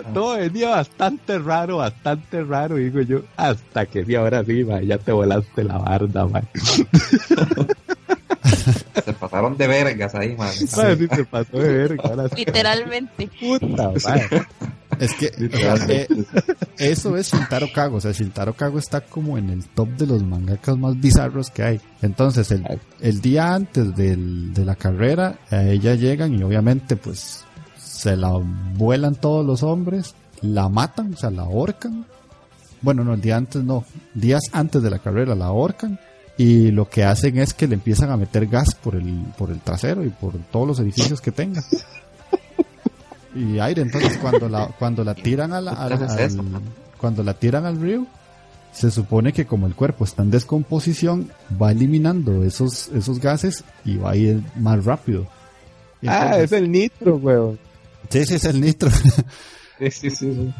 todo 0.14 0.36
venía 0.36 0.68
bastante 0.70 1.38
raro, 1.38 1.78
bastante 1.78 2.44
raro, 2.44 2.76
digo 2.76 3.00
yo, 3.00 3.22
hasta 3.36 3.86
que 3.86 4.04
sí, 4.04 4.14
ahora 4.14 4.44
sí, 4.44 4.64
ma, 4.64 4.82
ya 4.82 4.98
te 4.98 5.12
volaste 5.12 5.64
la 5.64 5.78
barda, 5.78 6.26
ma. 6.26 6.42
se 9.04 9.12
pasaron 9.14 9.56
de 9.56 9.66
vergas 9.66 10.14
ahí, 10.14 10.36
man. 10.36 10.52
Sí, 10.52 10.66
se 10.66 11.24
pasó 11.24 11.58
de 11.58 11.72
verga. 11.72 12.28
Literalmente. 12.36 13.30
Puta, 13.40 13.92
madre. 14.04 14.46
Es 15.00 15.14
que 15.14 15.32
eh, 15.38 16.06
eso 16.78 17.16
es 17.16 17.32
Shintaro 17.32 17.72
Kago. 17.72 17.96
O 17.96 18.00
sea, 18.02 18.12
Shintaro 18.12 18.52
Kago 18.52 18.78
está 18.78 19.00
como 19.00 19.38
en 19.38 19.48
el 19.48 19.64
top 19.64 19.88
de 19.96 20.06
los 20.06 20.22
mangakas 20.22 20.76
más 20.76 21.00
bizarros 21.00 21.50
que 21.50 21.62
hay. 21.62 21.80
Entonces, 22.02 22.50
el, 22.50 22.64
el 23.00 23.20
día 23.22 23.54
antes 23.54 23.96
del, 23.96 24.52
de 24.52 24.64
la 24.66 24.76
carrera, 24.76 25.38
a 25.50 25.62
ella 25.64 25.94
llegan 25.94 26.34
y 26.34 26.42
obviamente, 26.42 26.96
pues, 26.96 27.44
se 27.78 28.14
la 28.14 28.30
vuelan 28.76 29.14
todos 29.14 29.44
los 29.44 29.62
hombres, 29.62 30.14
la 30.42 30.68
matan, 30.68 31.14
o 31.14 31.16
sea, 31.16 31.30
la 31.30 31.42
ahorcan. 31.42 32.04
Bueno, 32.82 33.02
no, 33.02 33.14
el 33.14 33.22
día 33.22 33.38
antes 33.38 33.64
no. 33.64 33.86
Días 34.12 34.42
antes 34.52 34.82
de 34.82 34.90
la 34.90 34.98
carrera 34.98 35.34
la 35.34 35.46
ahorcan. 35.46 35.98
Y 36.36 36.70
lo 36.70 36.88
que 36.88 37.04
hacen 37.04 37.38
es 37.38 37.54
que 37.54 37.66
le 37.66 37.74
empiezan 37.74 38.10
a 38.10 38.18
meter 38.18 38.46
gas 38.46 38.74
por 38.74 38.96
el, 38.96 39.24
por 39.36 39.50
el 39.50 39.60
trasero 39.60 40.04
y 40.04 40.10
por 40.10 40.34
todos 40.50 40.68
los 40.68 40.80
edificios 40.80 41.20
que 41.20 41.32
tenga 41.32 41.62
y 43.34 43.58
aire. 43.58 43.82
Entonces 43.82 44.18
cuando 44.18 44.48
la, 44.48 44.66
cuando 44.78 45.04
la 45.04 45.14
tiran 45.14 45.52
al, 45.52 45.68
cuando 46.96 47.22
la 47.22 47.34
tiran 47.34 47.66
al 47.66 47.80
río, 47.80 48.06
se 48.72 48.90
supone 48.90 49.32
que 49.32 49.46
como 49.46 49.66
el 49.66 49.74
cuerpo 49.74 50.04
está 50.04 50.22
en 50.22 50.30
descomposición, 50.30 51.30
va 51.60 51.72
eliminando 51.72 52.44
esos, 52.44 52.88
esos 52.88 53.20
gases 53.20 53.64
y 53.84 53.96
va 53.96 54.12
a 54.12 54.16
ir 54.16 54.42
más 54.56 54.84
rápido. 54.84 55.26
ah, 56.06 56.38
es 56.38 56.52
el 56.52 56.70
nitro, 56.70 57.16
weón. 57.16 57.58
Sí, 58.08 58.24
sí, 58.24 58.34
es 58.34 58.44
el 58.44 58.60
nitro. 58.60 58.90
sí, 59.78 59.90
sí, 59.90 60.10
sí. 60.10 60.54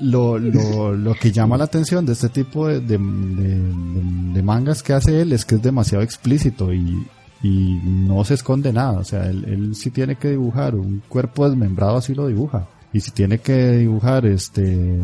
Lo, 0.00 0.38
lo, 0.38 0.92
lo 0.92 1.14
que 1.14 1.30
llama 1.30 1.56
la 1.56 1.64
atención 1.64 2.04
de 2.04 2.14
este 2.14 2.28
tipo 2.28 2.66
de, 2.66 2.80
de, 2.80 2.98
de, 2.98 4.42
mangas 4.42 4.82
que 4.82 4.92
hace 4.92 5.20
él 5.20 5.32
es 5.32 5.44
que 5.44 5.54
es 5.54 5.62
demasiado 5.62 6.02
explícito 6.02 6.72
y, 6.72 7.06
y 7.44 7.78
no 7.84 8.24
se 8.24 8.34
esconde 8.34 8.72
nada. 8.72 8.98
O 8.98 9.04
sea, 9.04 9.26
él, 9.26 9.74
si 9.74 9.90
tiene 9.90 10.16
que 10.16 10.30
dibujar 10.30 10.74
un 10.74 11.02
cuerpo 11.08 11.48
desmembrado, 11.48 11.98
así 11.98 12.14
lo 12.14 12.26
dibuja. 12.26 12.66
Y 12.92 13.00
si 13.00 13.10
tiene 13.10 13.38
que 13.38 13.72
dibujar 13.72 14.24
este 14.24 14.98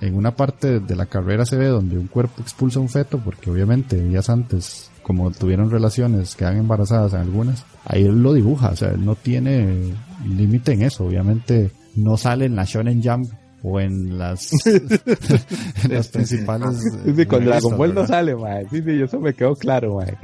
en 0.00 0.14
una 0.14 0.30
parte 0.30 0.80
de 0.80 0.96
la 0.96 1.06
carrera 1.06 1.44
se 1.44 1.56
ve 1.56 1.66
donde 1.66 1.98
un 1.98 2.06
cuerpo 2.06 2.40
expulsa 2.40 2.80
un 2.80 2.88
feto, 2.88 3.18
porque 3.18 3.50
obviamente 3.50 4.00
días 4.02 4.30
antes, 4.30 4.90
como 5.02 5.30
tuvieron 5.30 5.70
relaciones, 5.70 6.36
quedan 6.36 6.56
embarazadas 6.56 7.12
en 7.14 7.20
algunas, 7.20 7.66
ahí 7.84 8.04
él 8.04 8.22
lo 8.22 8.32
dibuja, 8.32 8.70
o 8.70 8.76
sea, 8.76 8.90
él 8.90 9.04
no 9.04 9.16
tiene 9.16 9.92
límite 10.24 10.72
en 10.72 10.82
eso, 10.82 11.04
obviamente 11.04 11.72
no 11.96 12.16
sale 12.16 12.44
en 12.44 12.54
la 12.54 12.64
Shonen 12.64 13.02
Jump 13.02 13.28
o 13.68 13.80
en 13.80 14.18
las, 14.18 14.50
en 14.66 15.92
las 15.92 16.08
principales. 16.08 16.80
Sí, 17.16 17.26
con 17.26 17.44
Dragon 17.44 17.76
Ball 17.76 17.94
no 17.94 18.06
sale, 18.06 18.34
mae. 18.34 18.66
Sí, 18.70 18.82
sí, 18.82 19.02
eso 19.02 19.20
me 19.20 19.34
quedó 19.34 19.54
claro, 19.54 19.96
mae. 19.96 20.16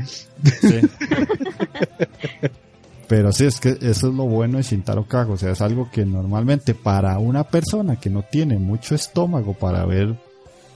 Sí. 0.61 0.81
Pero 3.09 3.33
sí, 3.33 3.45
es 3.45 3.61
que 3.61 3.71
eso 3.71 4.09
es 4.09 4.15
lo 4.15 4.25
bueno 4.25 4.57
de 4.57 4.63
Shintaro 4.63 5.07
Kago. 5.07 5.35
O 5.35 5.37
sea, 5.37 5.53
es 5.53 5.61
algo 5.61 5.91
que 5.91 6.05
normalmente 6.05 6.75
para 6.75 7.19
una 7.19 7.45
persona 7.45 7.97
que 7.97 8.11
no 8.11 8.23
tiene 8.23 8.59
mucho 8.59 8.95
estómago 8.95 9.53
para 9.55 9.85
ver 9.85 10.15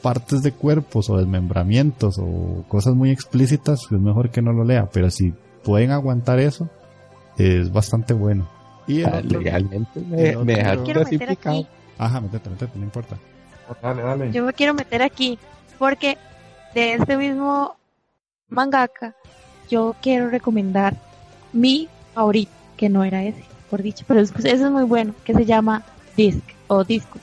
partes 0.02 0.42
de 0.42 0.52
cuerpos 0.52 1.10
o 1.10 1.16
desmembramientos 1.16 2.18
o 2.18 2.64
cosas 2.68 2.94
muy 2.94 3.10
explícitas, 3.10 3.80
es 3.90 3.98
mejor 3.98 4.30
que 4.30 4.42
no 4.42 4.52
lo 4.52 4.64
lea. 4.64 4.88
Pero 4.92 5.10
si 5.10 5.32
pueden 5.64 5.90
aguantar 5.90 6.38
eso, 6.38 6.68
es 7.36 7.72
bastante 7.72 8.12
bueno. 8.14 8.48
Y 8.86 9.02
ah, 9.02 9.20
legalmente 9.20 10.00
me, 10.00 10.36
me 10.36 10.54
dejaron 10.54 10.84
clasificado. 10.84 11.66
Ajá, 11.98 12.20
métete, 12.20 12.48
métete, 12.50 12.78
no 12.78 12.84
importa. 12.84 13.18
Dale, 13.82 14.02
dale. 14.02 14.32
Yo 14.32 14.44
me 14.44 14.52
quiero 14.52 14.74
meter 14.74 15.02
aquí 15.02 15.38
porque 15.78 16.16
de 16.74 16.94
este 16.94 17.16
mismo 17.16 17.76
mangaka 18.48 19.14
yo 19.68 19.94
quiero 20.00 20.30
recomendar 20.30 20.96
mi 21.52 21.88
favorito, 22.14 22.52
que 22.76 22.88
no 22.88 23.04
era 23.04 23.22
ese, 23.24 23.44
por 23.68 23.82
dicho, 23.82 24.04
pero 24.08 24.20
ese 24.20 24.50
es 24.50 24.60
muy 24.70 24.84
bueno, 24.84 25.14
que 25.24 25.34
se 25.34 25.44
llama 25.44 25.82
Disc 26.16 26.42
o 26.68 26.84
Discos. 26.84 27.20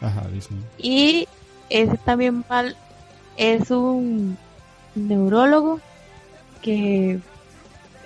Ajá, 0.00 0.26
Disney. 0.28 0.62
Y 0.78 1.28
ese 1.70 1.96
también 1.98 2.44
mal 2.48 2.76
es 3.36 3.70
un 3.70 4.36
neurólogo 4.94 5.80
que 6.62 7.20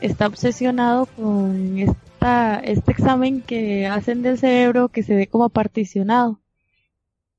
está 0.01 0.27
obsesionado 0.27 1.07
con 1.07 1.79
este 2.21 2.93
examen 2.93 3.43
que 3.43 3.87
hacen 3.87 4.23
del 4.23 4.39
cerebro 4.39 4.89
que 4.89 5.03
se 5.03 5.15
ve 5.15 5.27
como 5.27 5.49
particionado. 5.49 6.41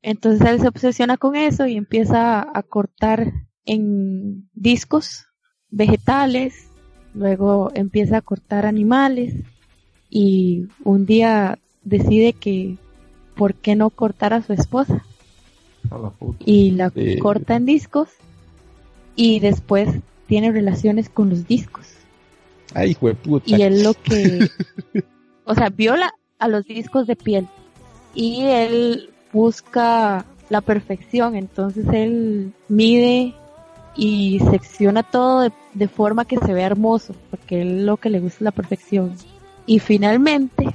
Entonces 0.02 0.48
él 0.48 0.60
se 0.60 0.68
obsesiona 0.68 1.18
con 1.18 1.36
eso 1.36 1.68
y 1.68 1.78
empieza 1.78 2.41
a 2.41 2.64
cortar 2.64 3.32
en 3.66 4.49
discos 4.53 5.28
vegetales, 5.70 6.68
luego 7.14 7.72
empieza 7.76 8.18
a 8.18 8.22
cortar 8.22 8.66
animales 8.66 9.36
y 10.10 10.68
un 10.84 11.06
día 11.06 11.60
decide 11.84 12.34
que 12.34 12.78
por 13.36 13.53
qué 13.53 13.76
no 13.76 13.90
cortar 13.90 14.34
a 14.34 14.41
su 14.41 14.53
esposa 14.53 15.06
y 16.40 16.72
la 16.72 16.91
corta 17.22 17.56
en 17.56 17.66
discos 17.66 18.10
y 19.16 19.40
después 19.40 19.90
tiene 20.28 20.52
relaciones 20.52 21.10
con 21.10 21.30
los 21.30 21.48
discos. 21.48 22.01
Ay, 22.73 22.98
de 22.99 23.14
puta. 23.15 23.45
Y 23.57 23.61
él 23.61 23.84
lo 23.84 23.93
que, 23.93 24.49
o 25.45 25.56
sea, 25.56 25.69
viola 25.69 26.14
a 26.39 26.48
los 26.48 26.65
discos 26.65 27.07
de 27.07 27.15
piel 27.15 27.48
y 28.15 28.41
él 28.43 29.10
busca 29.31 30.26
la 30.49 30.61
perfección, 30.61 31.35
entonces 31.35 31.85
él 31.93 32.53
mide 32.68 33.34
y 33.95 34.39
secciona 34.52 35.03
todo 35.03 35.49
de, 35.73 35.88
forma 35.88 36.26
que 36.26 36.38
se 36.38 36.53
vea 36.53 36.68
hermoso, 36.68 37.15
porque 37.30 37.61
él 37.61 37.85
lo 37.85 37.98
que 37.98 38.10
le 38.10 38.19
gusta 38.19 38.38
es 38.38 38.41
la 38.41 38.52
perfección. 38.52 39.14
Y 39.65 39.80
finalmente, 39.80 40.68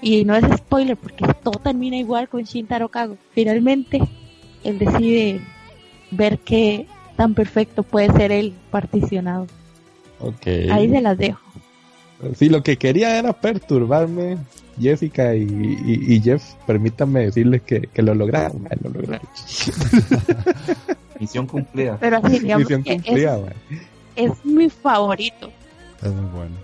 y 0.00 0.24
no 0.24 0.34
es 0.34 0.44
spoiler 0.56 0.96
porque 0.96 1.26
todo 1.42 1.58
termina 1.58 1.96
igual 1.96 2.28
con 2.28 2.42
Shintaro 2.42 2.88
Kago, 2.88 3.16
finalmente 3.32 4.00
él 4.64 4.78
decide 4.78 5.40
ver 6.10 6.38
qué 6.38 6.86
tan 7.16 7.34
perfecto 7.34 7.82
puede 7.82 8.10
ser 8.12 8.32
él 8.32 8.54
particionado. 8.70 9.46
Ahí 10.70 10.88
se 10.88 11.00
las 11.00 11.18
dejo. 11.18 11.40
Sí, 12.36 12.48
lo 12.48 12.62
que 12.62 12.76
quería 12.76 13.18
era 13.18 13.32
perturbarme, 13.32 14.36
Jessica 14.78 15.34
y, 15.34 16.20
Jeff. 16.22 16.42
Permítanme 16.66 17.26
decirles 17.26 17.62
que, 17.62 17.88
lo 17.96 18.14
lograron. 18.14 18.68
Lo 18.82 18.90
lograron. 18.90 19.28
Misión 21.20 21.46
cumplida. 21.46 21.98
Pero 22.00 22.18
así, 22.22 22.38
digamos 22.38 22.68
Misión 22.68 22.82
cumplida, 22.82 23.38
es, 24.16 24.30
es, 24.30 24.44
mi 24.44 24.68
favorito. 24.68 25.50
Es 26.02 26.12
muy 26.12 26.30
bueno. 26.30 26.56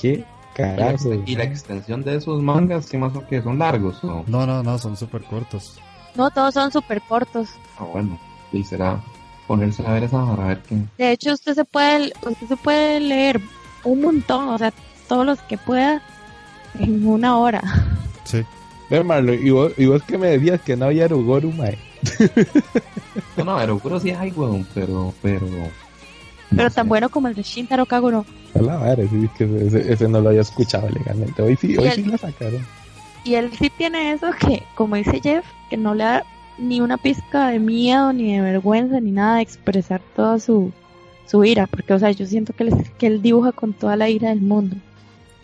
¿Qué? 0.00 0.24
Carajo. 0.54 1.22
¿Y 1.26 1.36
la 1.36 1.44
extensión 1.44 2.02
de 2.02 2.16
esos 2.16 2.42
mangas, 2.42 2.86
qué 2.86 2.98
más 2.98 3.14
o 3.14 3.26
qué? 3.26 3.42
¿Son 3.42 3.58
largos? 3.58 4.02
No, 4.02 4.24
no, 4.26 4.62
no, 4.62 4.78
son 4.78 4.96
súper 4.96 5.22
cortos. 5.22 5.78
No, 6.14 6.30
todos 6.30 6.54
son 6.54 6.72
súper 6.72 7.02
cortos. 7.02 7.48
Ah, 7.78 7.84
bueno. 7.92 8.18
Y 8.52 8.64
será 8.64 9.02
ponerse 9.46 9.86
a 9.86 9.92
ver 9.92 10.04
esa 10.04 10.24
para 10.24 10.48
ver 10.48 10.58
qué. 10.62 10.76
De 10.98 11.12
hecho, 11.12 11.32
usted 11.32 11.54
se 11.54 11.64
puede, 11.64 12.12
usted 12.22 12.46
se 12.48 12.56
puede 12.56 13.00
leer 13.00 13.40
un 13.84 14.00
montón, 14.00 14.48
o 14.48 14.58
sea, 14.58 14.72
todos 15.08 15.24
los 15.24 15.40
que 15.42 15.58
pueda 15.58 16.02
en 16.78 17.06
una 17.06 17.36
hora. 17.38 17.62
Sí. 18.24 18.44
Ver, 18.90 19.04
Marlon, 19.04 19.38
¿y 19.44 19.50
vos, 19.50 19.72
y 19.76 19.86
vos 19.86 20.02
que 20.02 20.18
me 20.18 20.28
decías 20.28 20.60
que 20.60 20.76
no 20.76 20.86
había 20.86 21.04
Erugoru, 21.06 21.52
mae. 21.52 21.78
no, 23.36 23.44
no, 23.44 23.60
Erugoru 23.60 24.00
sí 24.00 24.10
hay, 24.10 24.30
weón, 24.30 24.66
pero, 24.74 25.12
pero... 25.22 25.46
pero 26.54 26.70
tan 26.70 26.88
bueno 26.88 27.08
como 27.08 27.28
el 27.28 27.34
de 27.34 27.42
Shintaro 27.42 27.86
Kaguro. 27.86 28.24
A 28.54 28.62
la 28.62 28.78
madre, 28.78 29.08
sí, 29.08 29.28
que 29.36 29.44
ese, 29.66 29.92
ese, 29.92 30.08
no 30.08 30.20
lo 30.20 30.28
había 30.28 30.42
escuchado 30.42 30.88
legalmente. 30.88 31.42
Hoy 31.42 31.56
sí, 31.56 31.76
hoy 31.76 31.90
sí 31.90 32.04
lo 32.04 32.16
sacaron. 32.16 32.64
Y 33.24 33.34
él 33.34 33.50
sí 33.58 33.70
tiene 33.70 34.12
eso 34.12 34.30
que, 34.38 34.62
como 34.76 34.94
dice 34.94 35.20
Jeff, 35.20 35.44
que 35.68 35.76
no 35.76 35.94
le 35.94 36.04
da 36.04 36.24
ni 36.58 36.80
una 36.80 36.96
pizca 36.96 37.48
de 37.48 37.58
miedo, 37.58 38.12
ni 38.12 38.34
de 38.34 38.40
vergüenza, 38.40 39.00
ni 39.00 39.12
nada 39.12 39.36
de 39.36 39.42
expresar 39.42 40.00
toda 40.14 40.38
su, 40.38 40.72
su 41.26 41.44
ira, 41.44 41.66
porque, 41.66 41.92
o 41.94 41.98
sea, 41.98 42.10
yo 42.10 42.26
siento 42.26 42.52
que 42.52 42.64
él, 42.64 42.74
que 42.98 43.06
él 43.06 43.22
dibuja 43.22 43.52
con 43.52 43.72
toda 43.72 43.96
la 43.96 44.08
ira 44.08 44.30
del 44.30 44.40
mundo. 44.40 44.76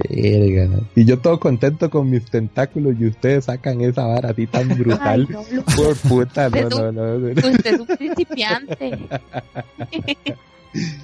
Y 0.08 1.04
yo 1.04 1.18
todo 1.18 1.38
contento 1.38 1.90
con 1.90 2.10
mis 2.10 2.24
tentáculos 2.24 2.96
y 2.98 3.06
ustedes 3.06 3.44
sacan 3.44 3.80
esa 3.82 4.06
vara 4.06 4.30
así 4.30 4.46
tan 4.46 4.68
brutal. 4.78 5.28
Por 5.76 5.96
puta, 6.08 6.48
no, 6.48 6.92
no, 6.92 6.92
no, 6.92 7.28
Usted 7.28 7.74
es 7.74 7.80
un 7.80 7.86
principiante. 7.98 8.98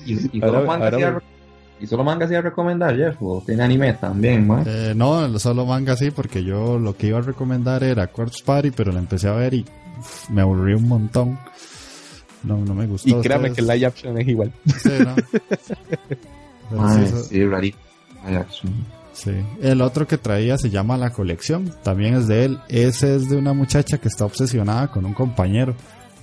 y, 0.06 0.40
solo 0.40 0.64
manga 0.64 1.22
¿Y 1.80 1.86
solo 1.86 2.04
manga 2.04 2.26
así 2.26 2.34
a 2.34 2.40
recomendar, 2.40 2.96
Jeff? 2.96 3.16
¿O 3.20 3.42
tiene 3.44 3.62
anime 3.62 3.92
también, 3.94 4.48
eh, 4.66 4.92
no, 4.96 5.38
solo 5.38 5.64
manga 5.64 5.96
sí, 5.96 6.10
porque 6.10 6.42
yo 6.42 6.78
lo 6.78 6.96
que 6.96 7.08
iba 7.08 7.18
a 7.18 7.22
recomendar 7.22 7.84
era 7.84 8.08
Quartz 8.08 8.42
Party, 8.42 8.70
pero 8.72 8.92
lo 8.92 8.98
empecé 8.98 9.28
a 9.28 9.32
ver 9.32 9.54
y 9.54 9.64
me 10.30 10.42
aburrí 10.42 10.74
un 10.74 10.88
montón. 10.88 11.38
No, 12.42 12.58
no 12.58 12.74
me 12.74 12.86
gustó. 12.86 13.08
Y 13.08 13.22
créame 13.22 13.52
que 13.52 13.60
el 13.60 13.66
live 13.66 13.86
action 13.86 14.18
es 14.18 14.28
igual. 14.28 14.52
Sí, 14.64 14.90
¿no? 15.00 15.16
sí, 17.28 17.74
Sí. 19.12 19.32
El 19.60 19.80
otro 19.80 20.06
que 20.06 20.16
traía 20.16 20.56
se 20.58 20.70
llama 20.70 20.96
La 20.96 21.10
Colección, 21.10 21.74
también 21.82 22.14
es 22.14 22.28
de 22.28 22.44
él. 22.44 22.60
Ese 22.68 23.16
es 23.16 23.28
de 23.28 23.36
una 23.36 23.52
muchacha 23.52 23.98
que 23.98 24.06
está 24.06 24.24
obsesionada 24.24 24.92
con 24.92 25.04
un 25.04 25.12
compañero 25.12 25.74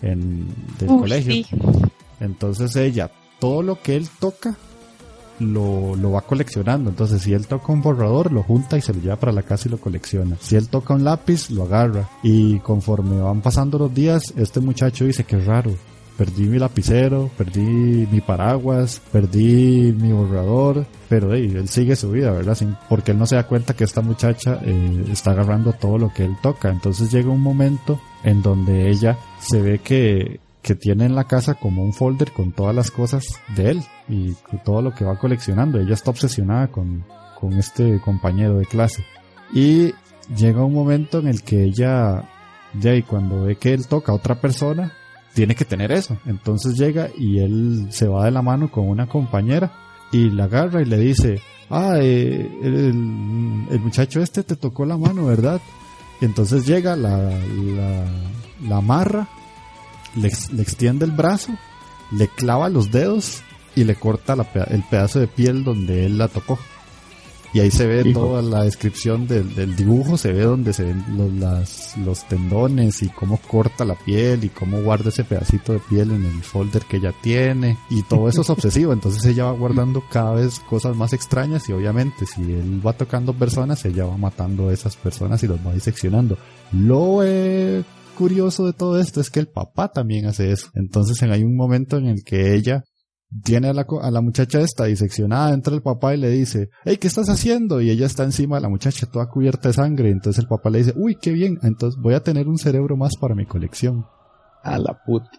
en, 0.02 0.48
del 0.80 0.88
colegio. 0.88 1.46
Entonces 2.22 2.74
ella, 2.78 3.12
todo 3.40 3.62
lo 3.64 3.82
que 3.82 3.98
él 3.98 4.08
toca, 4.20 4.56
lo, 5.40 5.96
lo 5.96 6.12
va 6.12 6.22
coleccionando. 6.22 6.90
Entonces, 6.90 7.22
si 7.22 7.34
él 7.34 7.48
toca 7.48 7.72
un 7.72 7.82
borrador, 7.82 8.32
lo 8.32 8.44
junta 8.44 8.78
y 8.78 8.82
se 8.82 8.94
lo 8.94 9.02
lleva 9.02 9.16
para 9.18 9.32
la 9.32 9.44
casa 9.44 9.68
y 9.68 9.72
lo 9.72 9.78
colecciona. 9.78 10.38
Si 10.40 10.56
él 10.56 10.68
toca 10.70 10.94
un 10.94 11.04
lápiz, 11.04 11.50
lo 11.50 11.64
agarra. 11.64 12.10
Y 12.24 12.60
conforme 12.60 13.20
van 13.20 13.42
pasando 13.42 13.78
los 13.78 13.94
días, 13.94 14.34
este 14.38 14.60
muchacho 14.60 15.06
dice 15.06 15.24
que 15.24 15.38
raro. 15.38 15.72
Perdí 16.18 16.44
mi 16.44 16.58
lapicero, 16.58 17.30
perdí 17.38 17.62
mi 18.10 18.22
paraguas, 18.22 19.02
perdí 19.12 19.92
mi 19.92 20.14
borrador, 20.14 20.86
pero 21.10 21.34
él 21.34 21.68
sigue 21.68 21.98
su 21.98 22.10
vida, 22.12 22.32
¿verdad? 22.32 22.56
Sin, 22.56 22.78
porque 22.88 23.12
él 23.12 23.18
no 23.20 23.26
se 23.26 23.36
da 23.36 23.48
cuenta 23.48 23.74
que 23.74 23.84
esta 23.84 24.00
muchacha 24.00 24.62
eh, 24.64 25.06
está 25.12 25.32
agarrando 25.32 25.74
todo 25.74 25.98
lo 25.98 26.14
que 26.14 26.24
él 26.24 26.38
toca. 26.42 26.70
Entonces 26.70 27.12
llega 27.12 27.30
un 27.30 27.42
momento 27.42 28.00
en 28.24 28.42
donde 28.42 28.90
ella 28.90 29.18
se 29.40 29.62
ve 29.62 29.80
que, 29.80 30.40
que 30.66 30.74
tiene 30.74 31.06
en 31.06 31.14
la 31.14 31.26
casa 31.26 31.54
como 31.54 31.84
un 31.84 31.94
folder 31.94 32.32
con 32.32 32.52
todas 32.52 32.76
las 32.76 32.90
cosas 32.90 33.40
de 33.56 33.70
él 33.70 33.84
y 34.10 34.34
todo 34.64 34.82
lo 34.82 34.96
que 34.96 35.06
va 35.06 35.20
coleccionando. 35.20 35.80
Ella 35.80 35.94
está 35.94 36.10
obsesionada 36.10 36.70
con, 36.70 37.06
con 37.40 37.54
este 37.54 38.02
compañero 38.02 38.58
de 38.58 38.66
clase. 38.66 39.06
Y 39.54 39.94
llega 40.36 40.66
un 40.66 40.74
momento 40.74 41.20
en 41.20 41.28
el 41.28 41.44
que 41.44 41.66
ella, 41.66 42.28
ya 42.74 42.96
y 42.96 43.04
cuando 43.04 43.44
ve 43.44 43.58
que 43.58 43.76
él 43.76 43.86
toca 43.86 44.12
a 44.12 44.16
otra 44.16 44.42
persona, 44.42 44.92
tiene 45.36 45.54
que 45.54 45.66
tener 45.66 45.92
eso. 45.92 46.18
Entonces 46.26 46.76
llega 46.80 47.10
y 47.16 47.38
él 47.38 47.86
se 47.92 48.08
va 48.08 48.26
de 48.26 48.32
la 48.32 48.42
mano 48.42 48.72
con 48.72 48.90
una 48.90 49.06
compañera 49.06 49.72
y 50.12 50.32
la 50.32 50.46
agarra 50.46 50.82
y 50.82 50.86
le 50.86 50.98
dice, 50.98 51.42
ah, 51.70 52.00
eh, 52.02 52.50
el, 52.64 52.92
muchacho 53.82 54.20
este 54.20 54.42
te 54.42 54.56
tocó 54.56 54.84
la 54.84 54.98
mano, 54.98 55.28
¿verdad? 55.28 55.62
Entonces 56.22 56.66
llega, 56.66 56.96
la, 56.96 57.20
la, 57.20 58.06
la 58.68 58.78
amarra, 58.78 59.28
le, 60.16 60.32
le, 60.54 60.62
extiende 60.62 61.06
el 61.06 61.12
brazo, 61.12 61.54
le 62.12 62.28
clava 62.28 62.70
los 62.70 62.92
dedos 62.92 63.42
y 63.76 63.84
le 63.84 63.96
corta 63.96 64.36
la, 64.36 64.48
el 64.70 64.84
pedazo 64.84 65.20
de 65.20 65.28
piel 65.28 65.64
donde 65.64 66.06
él 66.06 66.18
la 66.18 66.28
tocó. 66.28 66.58
Y 67.56 67.62
ahí 67.62 67.72
se 67.72 67.88
ve 67.88 68.12
toda 68.12 68.42
la 68.42 68.66
descripción 68.66 69.28
del, 69.28 69.78
dibujo, 69.78 70.18
se 70.18 70.34
ve 70.34 70.42
donde 70.42 70.74
se 70.74 70.84
ven 70.84 71.06
los, 71.16 71.32
las, 71.32 71.98
los 72.00 72.28
tendones 72.28 73.02
y 73.02 73.08
cómo 73.08 73.38
corta 73.38 73.86
la 73.86 73.96
piel 73.96 74.44
y 74.44 74.50
cómo 74.50 74.82
guarda 74.82 75.08
ese 75.08 75.24
pedacito 75.24 75.72
de 75.72 75.80
piel 75.80 76.12
en 76.12 76.26
el 76.26 76.44
folder 76.44 76.84
que 76.84 76.98
ella 76.98 77.14
tiene. 77.22 77.78
Y 77.90 78.04
todo 78.04 78.28
eso 78.28 78.42
es 78.42 78.50
obsesivo, 78.56 78.92
entonces 78.92 79.24
ella 79.24 79.46
va 79.46 79.52
guardando 79.52 80.04
cada 80.12 80.34
vez 80.34 80.60
cosas 80.60 80.98
más 80.98 81.14
extrañas 81.14 81.70
y 81.70 81.72
obviamente 81.72 82.26
si 82.26 82.42
él 82.42 82.86
va 82.86 82.92
tocando 82.92 83.34
personas, 83.34 83.86
ella 83.86 84.04
va 84.04 84.18
matando 84.18 84.68
a 84.68 84.74
esas 84.74 84.98
personas 84.98 85.42
y 85.44 85.48
los 85.48 85.66
va 85.66 85.72
diseccionando. 85.72 86.38
Lo 86.74 87.24
eh, 87.24 87.86
curioso 88.16 88.66
de 88.66 88.74
todo 88.74 89.00
esto 89.00 89.22
es 89.22 89.30
que 89.30 89.40
el 89.40 89.48
papá 89.48 89.90
también 89.90 90.26
hace 90.26 90.52
eso. 90.52 90.70
Entonces 90.74 91.22
hay 91.24 91.44
un 91.44 91.56
momento 91.56 91.98
en 91.98 92.08
el 92.08 92.24
que 92.26 92.56
ella 92.56 92.84
tiene 93.44 93.70
a 93.70 93.74
la, 93.74 93.86
a 94.02 94.12
la 94.12 94.22
muchacha 94.22 94.62
esta 94.62 94.86
diseccionada, 94.86 95.54
entra 95.54 95.76
el 95.76 95.82
papá 95.82 96.16
y 96.16 96.18
le 96.18 96.30
dice, 96.30 96.70
hey, 96.84 96.98
¿qué 96.98 97.08
estás 97.08 97.28
haciendo? 97.28 97.82
Y 97.82 97.90
ella 97.90 98.06
está 98.06 98.24
encima 98.24 98.58
de 98.58 98.62
la 98.62 98.70
muchacha 98.70 99.08
toda 99.08 99.28
cubierta 99.28 99.70
de 99.70 99.74
sangre, 99.74 100.10
entonces 100.10 100.42
el 100.42 100.48
papá 100.48 100.70
le 100.70 100.80
dice, 100.80 100.94
uy, 100.96 101.18
qué 101.22 101.32
bien, 101.32 101.60
entonces 101.64 102.00
voy 102.02 102.14
a 102.14 102.24
tener 102.24 102.48
un 102.48 102.58
cerebro 102.58 102.96
más 102.98 103.14
para 103.20 103.36
mi 103.36 103.46
colección. 103.46 104.06
A 104.64 104.78
la 104.80 104.98
puta. 105.06 105.30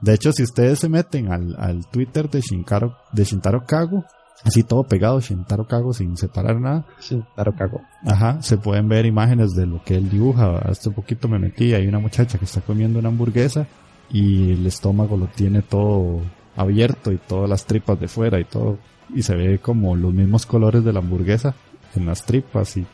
De 0.00 0.14
hecho, 0.14 0.32
si 0.32 0.42
ustedes 0.42 0.78
se 0.80 0.88
meten 0.88 1.32
al, 1.32 1.54
al 1.58 1.86
Twitter 1.90 2.28
de 2.28 2.40
Shinkaro, 2.40 2.96
de 3.12 3.24
Shintaro 3.24 3.64
Kago, 3.66 4.04
así 4.42 4.62
todo 4.62 4.84
pegado, 4.84 5.20
Shintaro 5.20 5.66
Kago 5.66 5.92
sin 5.92 6.16
separar 6.16 6.60
nada. 6.60 6.84
Shintaro 7.00 7.54
Kago. 7.54 7.80
Ajá, 8.04 8.42
se 8.42 8.56
pueden 8.58 8.88
ver 8.88 9.06
imágenes 9.06 9.54
de 9.54 9.66
lo 9.66 9.82
que 9.82 9.96
él 9.96 10.10
dibuja. 10.10 10.58
Hace 10.58 10.88
un 10.88 10.94
poquito 10.94 11.28
me 11.28 11.38
metí, 11.38 11.74
hay 11.74 11.86
una 11.86 11.98
muchacha 11.98 12.38
que 12.38 12.44
está 12.44 12.60
comiendo 12.60 12.98
una 12.98 13.08
hamburguesa 13.08 13.66
y 14.10 14.52
el 14.52 14.66
estómago 14.66 15.16
lo 15.16 15.26
tiene 15.26 15.62
todo 15.62 16.20
abierto 16.56 17.12
y 17.12 17.18
todas 17.18 17.48
las 17.48 17.66
tripas 17.66 17.98
de 18.00 18.08
fuera 18.08 18.40
y 18.40 18.44
todo. 18.44 18.78
Y 19.14 19.22
se 19.22 19.34
ve 19.34 19.58
como 19.58 19.96
los 19.96 20.12
mismos 20.12 20.46
colores 20.46 20.84
de 20.84 20.92
la 20.92 21.00
hamburguesa 21.00 21.54
en 21.94 22.06
las 22.06 22.24
tripas 22.24 22.76
y 22.76 22.86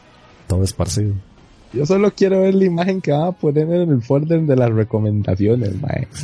todo 0.46 0.64
esparcido. 0.64 1.14
Yo 1.72 1.86
solo 1.86 2.10
quiero 2.12 2.40
ver 2.40 2.54
la 2.54 2.64
imagen 2.64 3.00
que 3.00 3.12
van 3.12 3.28
a 3.28 3.32
poner 3.32 3.70
en 3.70 3.90
el 3.90 4.02
folder 4.02 4.42
de 4.42 4.56
las 4.56 4.70
recomendaciones, 4.70 5.80
mae. 5.80 6.08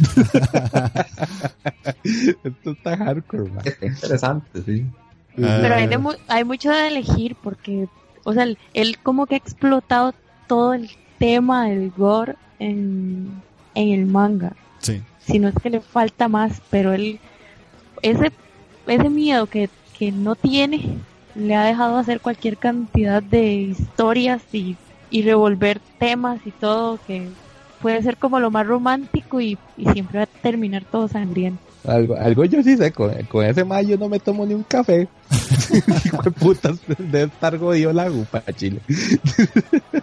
Esto 2.42 2.70
está 2.72 2.96
hardcore, 2.96 3.50
mae. 3.50 3.62
interesante, 3.82 4.62
sí. 4.64 4.84
Pero 5.36 5.74
hay, 5.74 5.88
hay 6.28 6.44
mucho 6.44 6.70
de 6.70 6.88
elegir 6.88 7.36
porque, 7.42 7.88
o 8.24 8.32
sea, 8.32 8.46
él, 8.74 8.98
como 9.02 9.26
que 9.26 9.34
ha 9.34 9.38
explotado 9.38 10.14
todo 10.46 10.74
el 10.74 10.90
tema 11.18 11.68
del 11.68 11.90
gore 11.90 12.36
en, 12.58 13.42
en 13.74 13.88
el 13.90 14.06
manga. 14.06 14.54
Sí 14.78 15.02
si 15.26 15.38
no 15.38 15.48
es 15.48 15.54
que 15.60 15.70
le 15.70 15.80
falta 15.80 16.28
más, 16.28 16.62
pero 16.70 16.92
él, 16.92 17.18
ese, 18.02 18.32
ese 18.86 19.10
miedo 19.10 19.46
que, 19.46 19.68
que 19.98 20.12
no 20.12 20.36
tiene, 20.36 20.82
le 21.34 21.54
ha 21.54 21.64
dejado 21.64 21.98
hacer 21.98 22.20
cualquier 22.20 22.56
cantidad 22.56 23.22
de 23.22 23.54
historias 23.54 24.42
y, 24.52 24.76
y 25.10 25.22
revolver 25.22 25.80
temas 25.98 26.40
y 26.46 26.52
todo 26.52 26.98
que 27.06 27.28
puede 27.82 28.02
ser 28.02 28.16
como 28.16 28.40
lo 28.40 28.50
más 28.50 28.66
romántico 28.66 29.40
y, 29.40 29.58
y 29.76 29.86
siempre 29.90 30.18
va 30.18 30.24
a 30.24 30.42
terminar 30.42 30.84
todo 30.84 31.08
sangriento. 31.08 31.62
Algo, 31.86 32.16
algo 32.16 32.44
yo 32.44 32.62
sí 32.62 32.76
sé, 32.76 32.90
con, 32.92 33.12
ese 33.44 33.64
mayo 33.64 33.96
no 33.96 34.08
me 34.08 34.18
tomo 34.18 34.44
ni 34.44 34.54
un 34.54 34.64
café. 34.64 35.08
Hijo 36.04 36.22
de 36.22 36.30
putas, 36.30 36.78
de 36.98 37.24
estar 37.24 37.58
jodido 37.58 37.92
la 37.92 38.08
gupa, 38.08 38.42
Chile. 38.54 38.80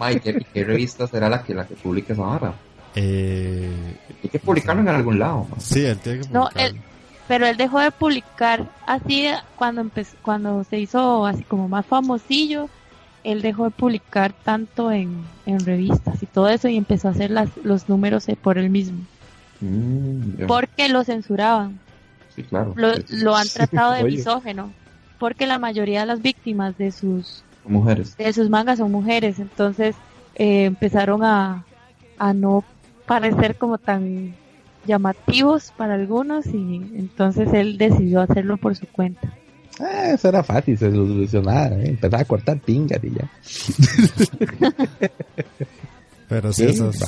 Mike, 0.00 0.46
¿qué, 0.52 0.64
revista 0.64 1.06
será 1.06 1.28
la 1.28 1.42
que, 1.42 1.54
la 1.54 1.66
que 1.66 1.74
publica 1.74 2.14
esa 2.14 2.22
barra? 2.22 2.54
Eh, 2.94 3.96
hay 4.22 4.30
que 4.30 4.38
publicarlo 4.38 4.82
en 4.82 4.88
algún 4.88 5.18
lado. 5.18 5.46
Sí, 5.58 5.84
él 5.84 5.98
tiene 5.98 6.20
que 6.20 6.28
publicarlo. 6.28 6.80
pero 7.28 7.46
él 7.46 7.56
dejó 7.56 7.80
de 7.80 7.90
publicar 7.90 8.66
así 8.86 9.26
cuando 9.56 9.80
empezó, 9.82 10.16
cuando 10.22 10.64
se 10.64 10.78
hizo 10.78 11.26
así 11.26 11.42
como 11.42 11.68
más 11.68 11.84
famosillo. 11.84 12.68
Él 13.24 13.40
dejó 13.40 13.64
de 13.64 13.70
publicar 13.70 14.32
tanto 14.32 14.92
en, 14.92 15.24
revistas 15.46 16.22
y 16.22 16.26
todo 16.26 16.48
eso 16.48 16.68
y 16.68 16.76
empezó 16.76 17.08
a 17.08 17.12
hacer 17.12 17.30
las, 17.30 17.48
los 17.62 17.88
números 17.88 18.26
por 18.42 18.58
él 18.58 18.70
mismo. 18.70 19.00
Mm, 19.64 20.46
porque 20.46 20.88
lo 20.88 21.04
censuraban. 21.04 21.78
Sí, 22.34 22.42
claro. 22.42 22.74
Lo, 22.76 23.36
han 23.36 23.48
tratado 23.54 23.92
de 23.92 24.04
misógeno. 24.04 24.72
Porque 25.18 25.46
la 25.46 25.58
mayoría 25.58 26.00
de 26.00 26.06
las 26.06 26.20
víctimas 26.20 26.76
de 26.76 26.90
sus 26.92 27.44
mujeres 27.64 28.16
de 28.18 28.32
sus 28.32 28.50
mangas 28.50 28.78
son 28.78 28.92
mujeres. 28.92 29.38
Entonces 29.38 29.96
eh, 30.34 30.64
empezaron 30.64 31.24
a, 31.24 31.64
a 32.18 32.34
no 32.34 32.64
parecer 33.06 33.56
como 33.56 33.78
tan 33.78 34.34
llamativos 34.86 35.72
para 35.76 35.94
algunos 35.94 36.46
y 36.46 36.76
entonces 36.94 37.52
él 37.54 37.78
decidió 37.78 38.20
hacerlo 38.20 38.58
por 38.58 38.76
su 38.76 38.86
cuenta. 38.86 39.32
Ah, 39.80 40.10
eso 40.10 40.28
era 40.28 40.42
fácil, 40.44 40.76
se 40.78 40.90
solucionaba, 40.90 41.74
¿eh? 41.76 41.88
empezaba 41.88 42.22
a 42.22 42.24
cortar 42.26 42.60
pingas 42.60 43.02
y 43.02 43.10
ya. 43.10 43.30
Pero 46.28 46.52
sí, 46.52 46.64
eso 46.64 46.90
es, 46.90 47.02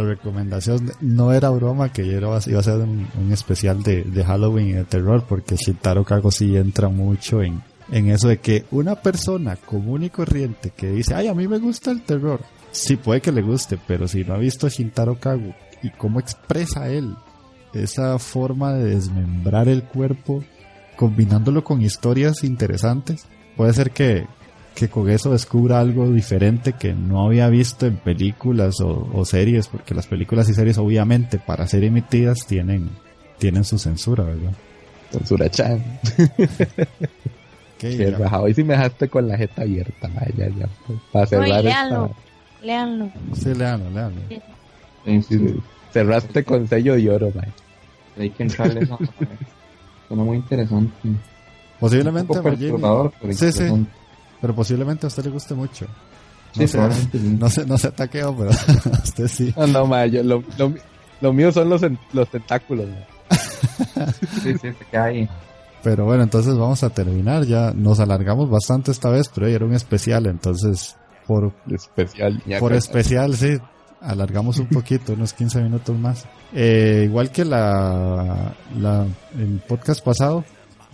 la 0.00 0.08
recomendación 0.08 0.92
no 1.00 1.32
era 1.32 1.48
broma 1.50 1.92
que 1.92 2.06
yo 2.06 2.18
iba 2.18 2.34
a 2.34 2.38
hacer 2.38 2.78
un, 2.78 3.32
especial 3.32 3.82
de, 3.82 4.24
Halloween 4.24 4.68
y 4.68 4.72
de 4.72 4.84
terror 4.84 5.24
porque 5.26 5.56
Shintaro 5.56 6.04
Kago 6.04 6.30
sí 6.30 6.56
entra 6.56 6.88
mucho 6.88 7.42
en, 7.42 7.62
en 7.90 8.10
eso 8.10 8.28
de 8.28 8.38
que 8.38 8.66
una 8.70 8.96
persona 8.96 9.56
común 9.56 10.04
y 10.04 10.10
corriente 10.10 10.70
que 10.76 10.90
dice, 10.90 11.14
ay, 11.14 11.28
a 11.28 11.34
mí 11.34 11.48
me 11.48 11.58
gusta 11.58 11.90
el 11.90 12.02
terror, 12.02 12.40
sí 12.72 12.96
puede 12.96 13.22
que 13.22 13.32
le 13.32 13.42
guste, 13.42 13.78
pero 13.86 14.06
si 14.06 14.22
no 14.24 14.34
ha 14.34 14.38
visto 14.38 14.68
Shintaro 14.68 15.18
Kagu 15.18 15.54
y 15.82 15.90
cómo 15.90 16.20
expresa 16.20 16.88
él 16.88 17.16
esa 17.72 18.18
forma 18.18 18.72
de 18.74 18.94
desmembrar 18.94 19.68
el 19.68 19.82
cuerpo, 19.84 20.44
combinándolo 20.96 21.64
con 21.64 21.82
historias 21.82 22.44
interesantes, 22.44 23.26
puede 23.56 23.72
ser 23.72 23.90
que, 23.90 24.26
que 24.76 24.88
con 24.90 25.08
eso 25.08 25.32
descubra 25.32 25.80
algo 25.80 26.12
diferente 26.12 26.74
que 26.74 26.92
no 26.92 27.24
había 27.24 27.48
visto 27.48 27.86
en 27.86 27.96
películas 27.96 28.76
o, 28.82 29.24
series, 29.24 29.68
porque 29.68 29.94
las 29.94 30.06
películas 30.06 30.50
y 30.50 30.54
series 30.54 30.76
obviamente 30.76 31.38
para 31.38 31.66
ser 31.66 31.82
emitidas 31.82 32.46
tienen, 32.46 32.90
tienen 33.38 33.64
su 33.64 33.78
censura, 33.78 34.24
¿verdad? 34.24 34.52
Censura 35.10 35.48
chan. 35.48 35.82
Qué 37.78 38.16
Hoy 38.38 38.54
sí 38.54 38.64
me 38.64 38.74
dejaste 38.74 39.08
con 39.08 39.26
la 39.26 39.38
jeta 39.38 39.62
abierta, 39.62 40.10
ya, 40.36 40.48
ya, 40.48 40.68
para 41.10 41.26
cerrar 41.26 41.66
esta, 41.66 42.10
Leanlo. 42.62 43.10
Sí, 43.34 43.54
leanlo, 43.54 43.90
leanlo. 43.90 44.20
Cerraste 45.92 46.44
con 46.44 46.68
sello 46.68 46.96
de 46.96 47.10
oro, 47.10 47.32
man. 47.34 47.52
Hay 48.18 48.28
que 48.30 48.42
entrarle 48.42 48.82
eso. 48.82 48.98
Suena 50.08 50.22
muy 50.22 50.36
interesante. 50.36 50.94
Posiblemente 51.80 52.34
Sí, 53.32 53.52
sí. 53.52 53.64
Pero 54.46 54.54
posiblemente 54.54 55.04
a 55.04 55.08
usted 55.08 55.24
le 55.24 55.30
guste 55.30 55.54
mucho. 55.54 55.86
No, 56.54 56.68
sé, 56.68 56.78
no, 56.78 57.50
se, 57.50 57.66
no 57.66 57.76
se 57.76 57.88
ataqueo, 57.88 58.32
pero 58.36 58.50
a 58.94 59.02
usted 59.02 59.26
sí. 59.26 59.52
No, 59.56 59.66
no, 59.66 60.06
yo, 60.06 60.22
lo, 60.22 60.44
lo, 60.56 60.72
lo, 61.20 61.32
mío 61.32 61.50
son 61.50 61.68
los, 61.68 61.82
los 62.12 62.30
tentáculos, 62.30 62.86
sí, 64.44 64.52
sí, 64.52 64.58
se 64.58 64.84
queda 64.88 65.06
ahí. 65.06 65.28
Pero 65.82 66.04
bueno, 66.04 66.22
entonces 66.22 66.56
vamos 66.56 66.84
a 66.84 66.90
terminar. 66.90 67.44
Ya 67.44 67.72
nos 67.72 67.98
alargamos 67.98 68.48
bastante 68.48 68.92
esta 68.92 69.10
vez, 69.10 69.28
pero 69.34 69.48
era 69.48 69.64
un 69.64 69.74
especial, 69.74 70.26
entonces 70.26 70.96
por 71.26 71.52
especial. 71.68 72.40
Por 72.60 72.72
especial, 72.72 73.36
sí. 73.36 73.58
Alargamos 74.00 74.60
un 74.60 74.68
poquito, 74.68 75.14
unos 75.14 75.32
15 75.32 75.60
minutos 75.60 75.98
más. 75.98 76.24
Eh, 76.54 77.02
igual 77.04 77.32
que 77.32 77.44
la, 77.44 78.54
la, 78.78 79.06
el 79.36 79.60
podcast 79.66 80.04
pasado, 80.04 80.44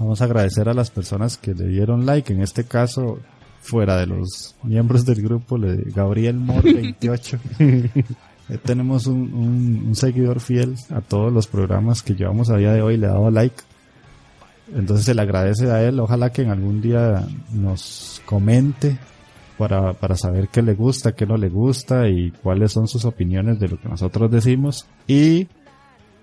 Vamos 0.02 0.20
a 0.20 0.24
agradecer 0.24 0.68
a 0.68 0.74
las 0.74 0.90
personas 0.90 1.36
que 1.36 1.54
le 1.54 1.68
dieron 1.68 2.04
like, 2.04 2.32
en 2.32 2.42
este 2.42 2.64
caso, 2.64 3.20
fuera 3.62 3.96
de 3.96 4.06
los 4.06 4.54
miembros 4.62 5.06
del 5.06 5.22
grupo, 5.22 5.58
Gabriel 5.94 6.36
Mor 6.36 6.62
28. 6.64 7.38
tenemos 8.64 9.06
un, 9.06 9.32
un, 9.32 9.94
seguidor 9.94 10.40
fiel 10.40 10.74
a 10.90 11.00
todos 11.00 11.32
los 11.32 11.46
programas 11.46 12.02
que 12.02 12.14
llevamos 12.14 12.50
a 12.50 12.56
día 12.56 12.72
de 12.72 12.82
hoy, 12.82 12.96
le 12.96 13.06
ha 13.06 13.12
dado 13.12 13.30
like. 13.30 13.62
Entonces 14.74 15.06
se 15.06 15.14
le 15.14 15.22
agradece 15.22 15.70
a 15.70 15.82
él, 15.82 16.00
ojalá 16.00 16.30
que 16.30 16.42
en 16.42 16.50
algún 16.50 16.80
día 16.80 17.26
nos 17.52 18.20
comente 18.24 18.98
para, 19.58 19.92
para 19.92 20.16
saber 20.16 20.48
qué 20.48 20.62
le 20.62 20.74
gusta, 20.74 21.12
qué 21.12 21.26
no 21.26 21.36
le 21.36 21.48
gusta 21.48 22.08
y 22.08 22.30
cuáles 22.30 22.72
son 22.72 22.88
sus 22.88 23.04
opiniones 23.04 23.58
de 23.60 23.68
lo 23.68 23.80
que 23.80 23.88
nosotros 23.88 24.30
decimos. 24.30 24.86
Y 25.06 25.48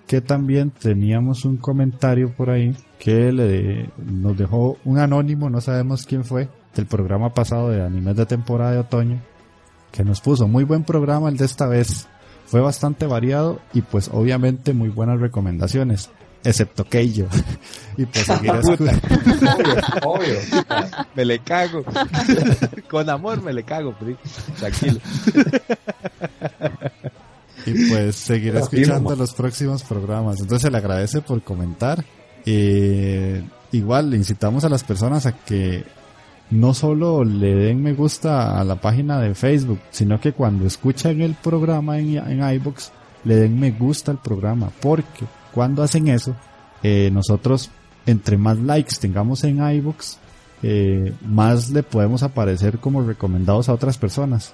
que 0.07 0.21
también 0.21 0.71
teníamos 0.71 1.45
un 1.45 1.57
comentario 1.57 2.33
por 2.35 2.49
ahí 2.49 2.75
que 2.97 3.31
le, 3.31 3.91
nos 4.03 4.35
dejó 4.35 4.77
un 4.83 4.97
anónimo, 4.97 5.51
no 5.51 5.61
sabemos 5.61 6.03
quién 6.07 6.23
fue, 6.23 6.49
del 6.75 6.85
programa 6.85 7.33
pasado 7.33 7.69
de 7.69 7.83
animes 7.83 8.15
de 8.15 8.25
temporada 8.25 8.71
de 8.71 8.79
otoño, 8.79 9.21
que 9.91 10.03
nos 10.03 10.21
puso 10.21 10.47
muy 10.47 10.63
buen 10.63 10.83
programa 10.83 11.29
el 11.29 11.37
de 11.37 11.45
esta 11.45 11.67
vez. 11.67 12.07
Fue 12.45 12.61
bastante 12.61 13.05
variado 13.05 13.59
y 13.73 13.81
pues 13.81 14.09
obviamente 14.11 14.73
muy 14.73 14.89
buenas 14.89 15.19
recomendaciones 15.19 16.09
excepto 16.43 16.85
Keijo. 16.85 17.27
y 17.97 18.05
pues 18.05 18.25
seguir 18.25 18.51
obvio, 20.03 20.37
obvio. 20.37 20.39
Me 21.15 21.25
le 21.25 21.39
cago. 21.39 21.83
Con 22.89 23.09
amor 23.09 23.41
me 23.41 23.53
le 23.53 23.63
cago, 23.63 23.95
tranquilo. 24.57 24.99
y 27.65 27.89
pues 27.89 28.15
seguir 28.15 28.55
escuchando 28.55 29.15
los 29.15 29.33
próximos 29.33 29.83
programas. 29.83 30.39
Entonces 30.39 30.63
se 30.63 30.71
le 30.71 30.77
agradece 30.77 31.21
por 31.21 31.41
comentar. 31.43 32.03
Eh, 32.45 33.43
igual 33.71 34.09
le 34.09 34.17
incitamos 34.17 34.63
a 34.63 34.69
las 34.69 34.83
personas 34.83 35.25
a 35.25 35.33
que 35.33 35.83
no 36.49 36.73
solo 36.73 37.23
le 37.23 37.55
den 37.55 37.83
me 37.83 37.93
gusta 37.93 38.59
a 38.59 38.63
la 38.63 38.75
página 38.75 39.19
de 39.19 39.35
Facebook, 39.35 39.79
sino 39.91 40.19
que 40.19 40.33
cuando 40.33 40.65
escuchan 40.65 41.21
el 41.21 41.35
programa 41.35 41.99
en, 41.99 42.17
en 42.17 42.53
iBox 42.53 42.91
le 43.23 43.35
den 43.35 43.59
me 43.59 43.71
gusta 43.71 44.11
al 44.11 44.21
programa, 44.21 44.71
porque 44.81 45.25
cuando 45.53 45.83
hacen 45.83 46.07
eso, 46.07 46.35
eh, 46.83 47.09
nosotros, 47.11 47.69
entre 48.05 48.37
más 48.37 48.57
likes 48.59 48.95
tengamos 48.99 49.43
en 49.43 49.61
iBooks, 49.61 50.19
eh, 50.63 51.13
más 51.25 51.69
le 51.69 51.83
podemos 51.83 52.23
aparecer 52.23 52.79
como 52.79 53.01
recomendados 53.01 53.69
a 53.69 53.73
otras 53.73 53.97
personas. 53.97 54.53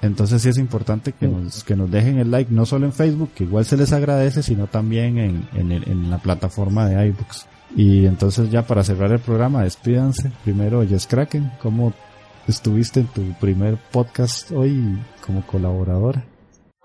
Entonces 0.00 0.42
sí 0.42 0.48
es 0.48 0.58
importante 0.58 1.12
que 1.12 1.28
nos, 1.28 1.62
que 1.62 1.76
nos 1.76 1.90
dejen 1.90 2.18
el 2.18 2.30
like, 2.30 2.52
no 2.52 2.66
solo 2.66 2.86
en 2.86 2.92
Facebook, 2.92 3.30
que 3.36 3.44
igual 3.44 3.64
se 3.64 3.76
les 3.76 3.92
agradece, 3.92 4.42
sino 4.42 4.66
también 4.66 5.18
en, 5.18 5.46
en, 5.54 6.10
la 6.10 6.18
plataforma 6.18 6.88
de 6.88 7.06
iBooks. 7.06 7.46
Y 7.76 8.06
entonces 8.06 8.50
ya 8.50 8.66
para 8.66 8.84
cerrar 8.84 9.12
el 9.12 9.18
programa, 9.18 9.62
despídanse. 9.62 10.30
Primero, 10.44 10.86
Jess 10.86 11.06
Kraken, 11.06 11.52
¿cómo 11.60 11.92
estuviste 12.46 13.00
en 13.00 13.06
tu 13.06 13.22
primer 13.34 13.76
podcast 13.76 14.50
hoy 14.52 14.98
como 15.24 15.46
colaboradora? 15.46 16.24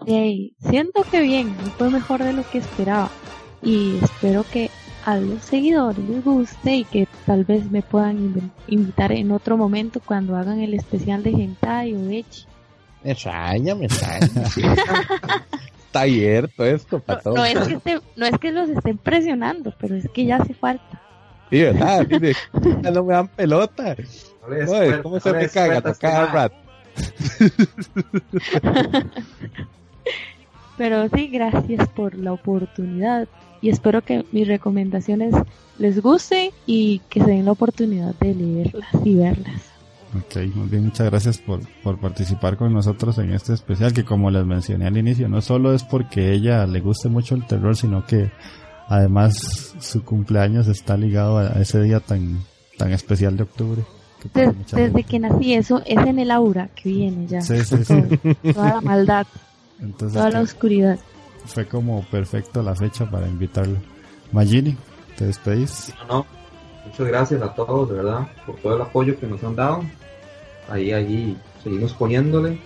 siento 0.06 1.04
que 1.10 1.22
bien, 1.22 1.56
fue 1.78 1.90
mejor 1.90 2.24
de 2.24 2.32
lo 2.32 2.48
que 2.50 2.60
esperaba 2.60 3.10
y 3.64 3.98
espero 4.02 4.46
que 4.52 4.70
a 5.06 5.18
los 5.18 5.42
seguidores 5.42 6.08
les 6.08 6.24
guste 6.24 6.76
y 6.76 6.84
que 6.84 7.08
tal 7.26 7.46
vez 7.46 7.72
me 7.72 7.82
puedan 7.82 8.52
invitar 8.68 9.12
en 9.12 9.32
otro 9.32 9.58
momento 9.58 10.02
cuando 10.06 10.36
hagan 10.36 10.60
el 10.60 10.74
especial 10.74 11.24
de 11.24 11.32
Hentai 11.32 11.94
o 11.96 12.10
Echi. 12.10 12.46
Me 13.04 13.12
extraña, 13.12 13.74
me 13.74 13.86
extraña. 13.86 14.28
Está 15.98 16.02
abierto 16.02 16.66
esto 16.66 17.00
para 17.00 17.22
no, 17.26 17.34
No 17.34 17.46
es, 17.46 17.58
que 17.84 18.00
no 18.16 18.26
es 18.26 18.38
que 18.40 18.52
los 18.52 18.70
estén 18.70 18.98
presionando, 18.98 19.74
pero 19.80 19.96
es 19.96 20.10
que 20.10 20.26
ya 20.26 20.38
hace 20.38 20.54
falta. 20.54 21.02
Sí, 21.50 21.62
¿verdad? 21.62 22.06
Mire, 22.10 22.34
no 22.92 23.04
me 23.04 23.14
dan 23.14 23.28
pelota. 23.30 23.96
¿Cómo 25.02 25.20
se 25.20 25.34
me 25.34 25.50
caga? 25.50 25.82
Cada 25.96 26.28
rato. 26.28 26.56
Pero 30.78 31.10
sí, 31.10 31.28
gracias 31.28 31.88
por 31.90 32.16
la 32.16 32.34
oportunidad 32.34 33.28
y 33.62 33.70
espero 33.70 34.04
que 34.04 34.26
mis 34.32 34.48
recomendaciones 34.48 35.34
les 35.80 36.02
guste 36.02 36.54
y 36.68 37.00
que 37.10 37.20
se 37.20 37.32
den 37.32 37.46
la 37.46 37.52
oportunidad 37.52 38.14
de 38.16 38.36
leerlas 38.36 38.88
y 39.04 39.16
verlas. 39.16 39.77
Ok, 40.18 40.38
muy 40.56 40.68
bien, 40.70 40.86
muchas 40.86 41.08
gracias 41.10 41.38
por, 41.38 41.60
por 41.84 42.00
participar 42.00 42.58
con 42.58 42.74
nosotros 42.74 43.18
en 43.18 43.34
este 43.34 43.54
especial 43.54 43.94
que 43.94 44.06
como 44.06 44.32
les 44.32 44.46
mencioné 44.46 44.88
al 44.88 44.98
inicio, 44.98 45.28
no 45.28 45.42
solo 45.42 45.74
es 45.74 45.84
porque 45.84 46.32
ella 46.34 46.66
le 46.66 46.80
guste 46.80 47.10
mucho 47.10 47.36
el 47.36 47.46
terror, 47.46 47.76
sino 47.76 48.06
que 48.06 48.32
además 48.88 49.76
su 49.80 50.04
cumpleaños 50.04 50.68
está 50.68 50.98
ligado 50.98 51.38
a 51.40 51.62
ese 51.62 51.82
día 51.82 52.00
tan, 52.00 52.40
tan 52.78 52.92
especial 52.92 53.36
de 53.38 53.44
octubre. 53.44 53.84
desde 54.34 55.04
que 55.04 55.20
nací, 55.20 55.54
eso 55.54 55.82
es 55.86 55.98
en 55.98 56.20
el 56.20 56.32
aura 56.32 56.70
que 56.76 56.90
viene 56.90 57.28
ya. 57.28 57.42
Sí, 57.42 57.64
sí, 57.64 57.84
sí. 57.84 58.02
Toda 58.54 58.76
la 58.76 58.82
maldad. 58.82 59.28
toda 59.98 60.30
la 60.30 60.42
oscuridad 60.42 61.00
fue 61.48 61.66
como 61.66 62.04
perfecto 62.04 62.62
la 62.62 62.76
fecha 62.76 63.10
para 63.10 63.28
invitarlo. 63.28 63.78
Magini, 64.32 64.76
¿te 65.18 65.26
despedís? 65.26 65.94
No, 66.08 66.16
no. 66.16 66.26
Muchas 66.86 67.08
gracias 67.08 67.42
a 67.42 67.54
todos, 67.54 67.90
de 67.90 67.96
verdad, 67.96 68.28
por 68.46 68.56
todo 68.58 68.76
el 68.76 68.82
apoyo 68.82 69.20
que 69.20 69.28
nos 69.28 69.44
han 69.44 69.56
dado. 69.56 69.84
Ahí, 70.70 70.92
allí, 70.92 71.38
seguimos 71.64 71.94
poniéndole. 71.94 72.60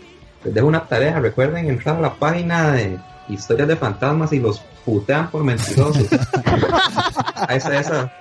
Les 0.44 0.54
dejo 0.54 0.68
una 0.68 0.86
tarea, 0.86 1.20
recuerden 1.20 1.68
entrar 1.70 1.98
a 1.98 2.02
la 2.02 2.14
página 2.16 2.72
de 2.72 2.98
historias 3.30 3.68
de 3.68 3.76
fantasmas 3.76 4.34
y 4.34 4.40
los 4.40 4.60
putean 4.86 5.30
por 5.30 5.44
mentirosos. 5.44 6.08
a 7.36 7.56
esa, 7.56 7.80
esa. 7.80 8.14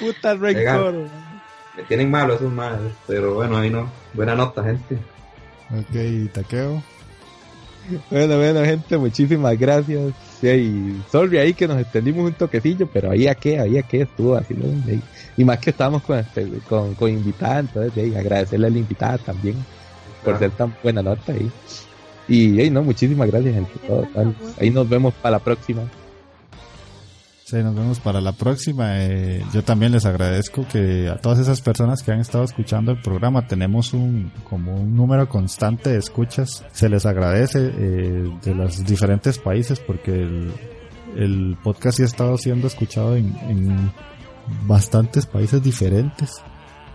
Puta 0.00 0.34
récord. 0.34 1.06
Me 1.76 1.82
tienen 1.84 2.10
malo 2.10 2.34
esos 2.34 2.52
malos, 2.52 2.92
pero 3.06 3.34
bueno, 3.34 3.56
ahí 3.56 3.70
no. 3.70 3.88
Buena 4.14 4.34
nota, 4.34 4.64
gente. 4.64 4.98
Ok, 5.70 6.32
taqueo. 6.32 6.82
Bueno, 8.10 8.36
bueno, 8.36 8.64
gente, 8.64 8.98
muchísimas 8.98 9.58
gracias. 9.58 10.12
Sí, 10.40 10.48
y 10.48 11.02
sorry 11.10 11.38
ahí 11.38 11.54
que 11.54 11.66
nos 11.66 11.80
extendimos 11.80 12.26
un 12.26 12.34
toquecillo, 12.34 12.86
pero 12.86 13.10
ahí 13.10 13.26
a 13.26 13.34
qué, 13.34 13.58
ahí 13.58 13.78
a 13.78 13.82
qué 13.82 14.02
estuvo 14.02 14.36
así, 14.36 14.54
Y 15.36 15.44
más 15.44 15.58
que 15.58 15.70
estábamos 15.70 16.02
con, 16.02 16.18
este, 16.18 16.46
con, 16.68 16.94
con 16.94 17.10
invitada, 17.10 17.60
entonces 17.60 18.16
agradecerle 18.16 18.68
a 18.68 18.70
la 18.70 18.78
invitada 18.78 19.18
también 19.18 19.56
por 20.24 20.38
ser 20.38 20.50
tan 20.52 20.74
buena 20.82 21.02
nota 21.02 21.32
ahí. 21.32 21.50
Y 22.28 22.60
hey, 22.60 22.70
no, 22.70 22.82
muchísimas 22.82 23.28
gracias, 23.28 23.54
gente. 23.54 23.72
ahí 24.60 24.70
nos 24.70 24.88
vemos 24.88 25.14
para 25.14 25.38
la 25.38 25.38
próxima. 25.38 25.82
Sí, 27.48 27.56
nos 27.62 27.74
vemos 27.74 27.98
para 27.98 28.20
la 28.20 28.32
próxima. 28.32 29.02
Eh, 29.06 29.42
yo 29.54 29.64
también 29.64 29.92
les 29.92 30.04
agradezco 30.04 30.66
que 30.70 31.08
a 31.08 31.16
todas 31.16 31.38
esas 31.38 31.62
personas 31.62 32.02
que 32.02 32.12
han 32.12 32.20
estado 32.20 32.44
escuchando 32.44 32.92
el 32.92 33.00
programa 33.00 33.46
tenemos 33.46 33.94
un 33.94 34.30
como 34.50 34.74
un 34.74 34.94
número 34.94 35.30
constante 35.30 35.88
de 35.88 35.98
escuchas. 35.98 36.62
Se 36.72 36.90
les 36.90 37.06
agradece 37.06 37.72
eh, 37.74 38.30
de 38.42 38.54
los 38.54 38.84
diferentes 38.84 39.38
países 39.38 39.80
porque 39.80 40.28
el, 41.16 41.56
podcast 41.64 41.96
sí 41.96 42.02
ha 42.02 42.06
estado 42.06 42.36
siendo 42.36 42.66
escuchado 42.66 43.16
en, 43.16 43.34
en 43.48 43.92
bastantes 44.66 45.24
países 45.24 45.62
diferentes. 45.62 46.42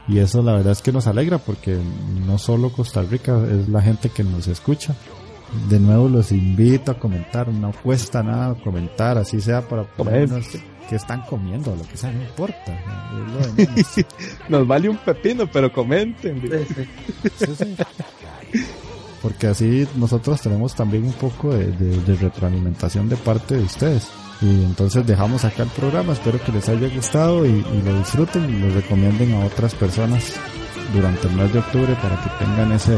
Y 0.08 0.20
eso 0.20 0.44
la 0.44 0.54
verdad 0.54 0.74
es 0.74 0.84
que 0.84 0.92
nos 0.92 1.08
alegra 1.08 1.40
porque 1.40 1.80
no 2.28 2.38
solo 2.38 2.72
Costa 2.72 3.02
Rica 3.02 3.44
es 3.50 3.70
la 3.70 3.82
gente 3.82 4.10
que 4.10 4.24
nos 4.24 4.48
escucha, 4.48 4.96
de 5.70 5.80
nuevo 5.80 6.10
los 6.10 6.32
invito 6.32 6.92
a 6.92 7.00
comentar, 7.00 7.48
no 7.48 7.72
cuesta 7.84 8.24
nada 8.24 8.56
comentar, 8.56 9.18
así 9.18 9.42
sea 9.42 9.62
para 9.62 9.84
ponernos 9.84 10.48
que 10.90 10.96
están 10.96 11.22
comiendo, 11.22 11.76
lo 11.76 11.84
que 11.84 11.98
sea, 11.98 12.12
no 12.12 12.22
importa. 12.22 12.78
Nos 14.50 14.68
vale 14.68 14.90
un 14.90 14.98
pepino, 14.98 15.48
pero 15.52 15.72
comenten. 15.72 16.42
Porque 19.22 19.48
así 19.48 19.88
nosotros 19.96 20.42
tenemos 20.42 20.76
también 20.76 21.06
un 21.06 21.14
poco 21.14 21.54
de, 21.54 22.18
retroalimentación 22.20 23.08
de 23.10 23.16
parte 23.16 23.56
de 23.56 23.64
ustedes. 23.64 24.10
Y 24.42 24.64
entonces 24.66 25.06
dejamos 25.08 25.46
acá 25.46 25.64
el 25.64 25.70
programa, 25.70 26.14
espero 26.14 26.44
que 26.44 26.52
les 26.52 26.68
haya 26.68 26.90
gustado 26.94 27.46
y, 27.46 27.64
lo 27.86 27.98
disfruten 28.00 28.50
y 28.50 28.60
lo 28.60 28.74
recomienden 28.74 29.34
a 29.36 29.46
otras 29.46 29.74
personas 29.74 30.34
durante 30.94 31.28
el 31.28 31.36
mes 31.36 31.54
de 31.54 31.60
octubre 31.60 31.96
para 32.02 32.22
que 32.22 32.30
tengan 32.44 32.74
ese, 32.74 32.98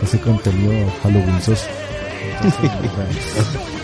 ese 0.00 0.20
contenido 0.20 0.72
Halloween 1.02 1.42
Right. 2.42 3.72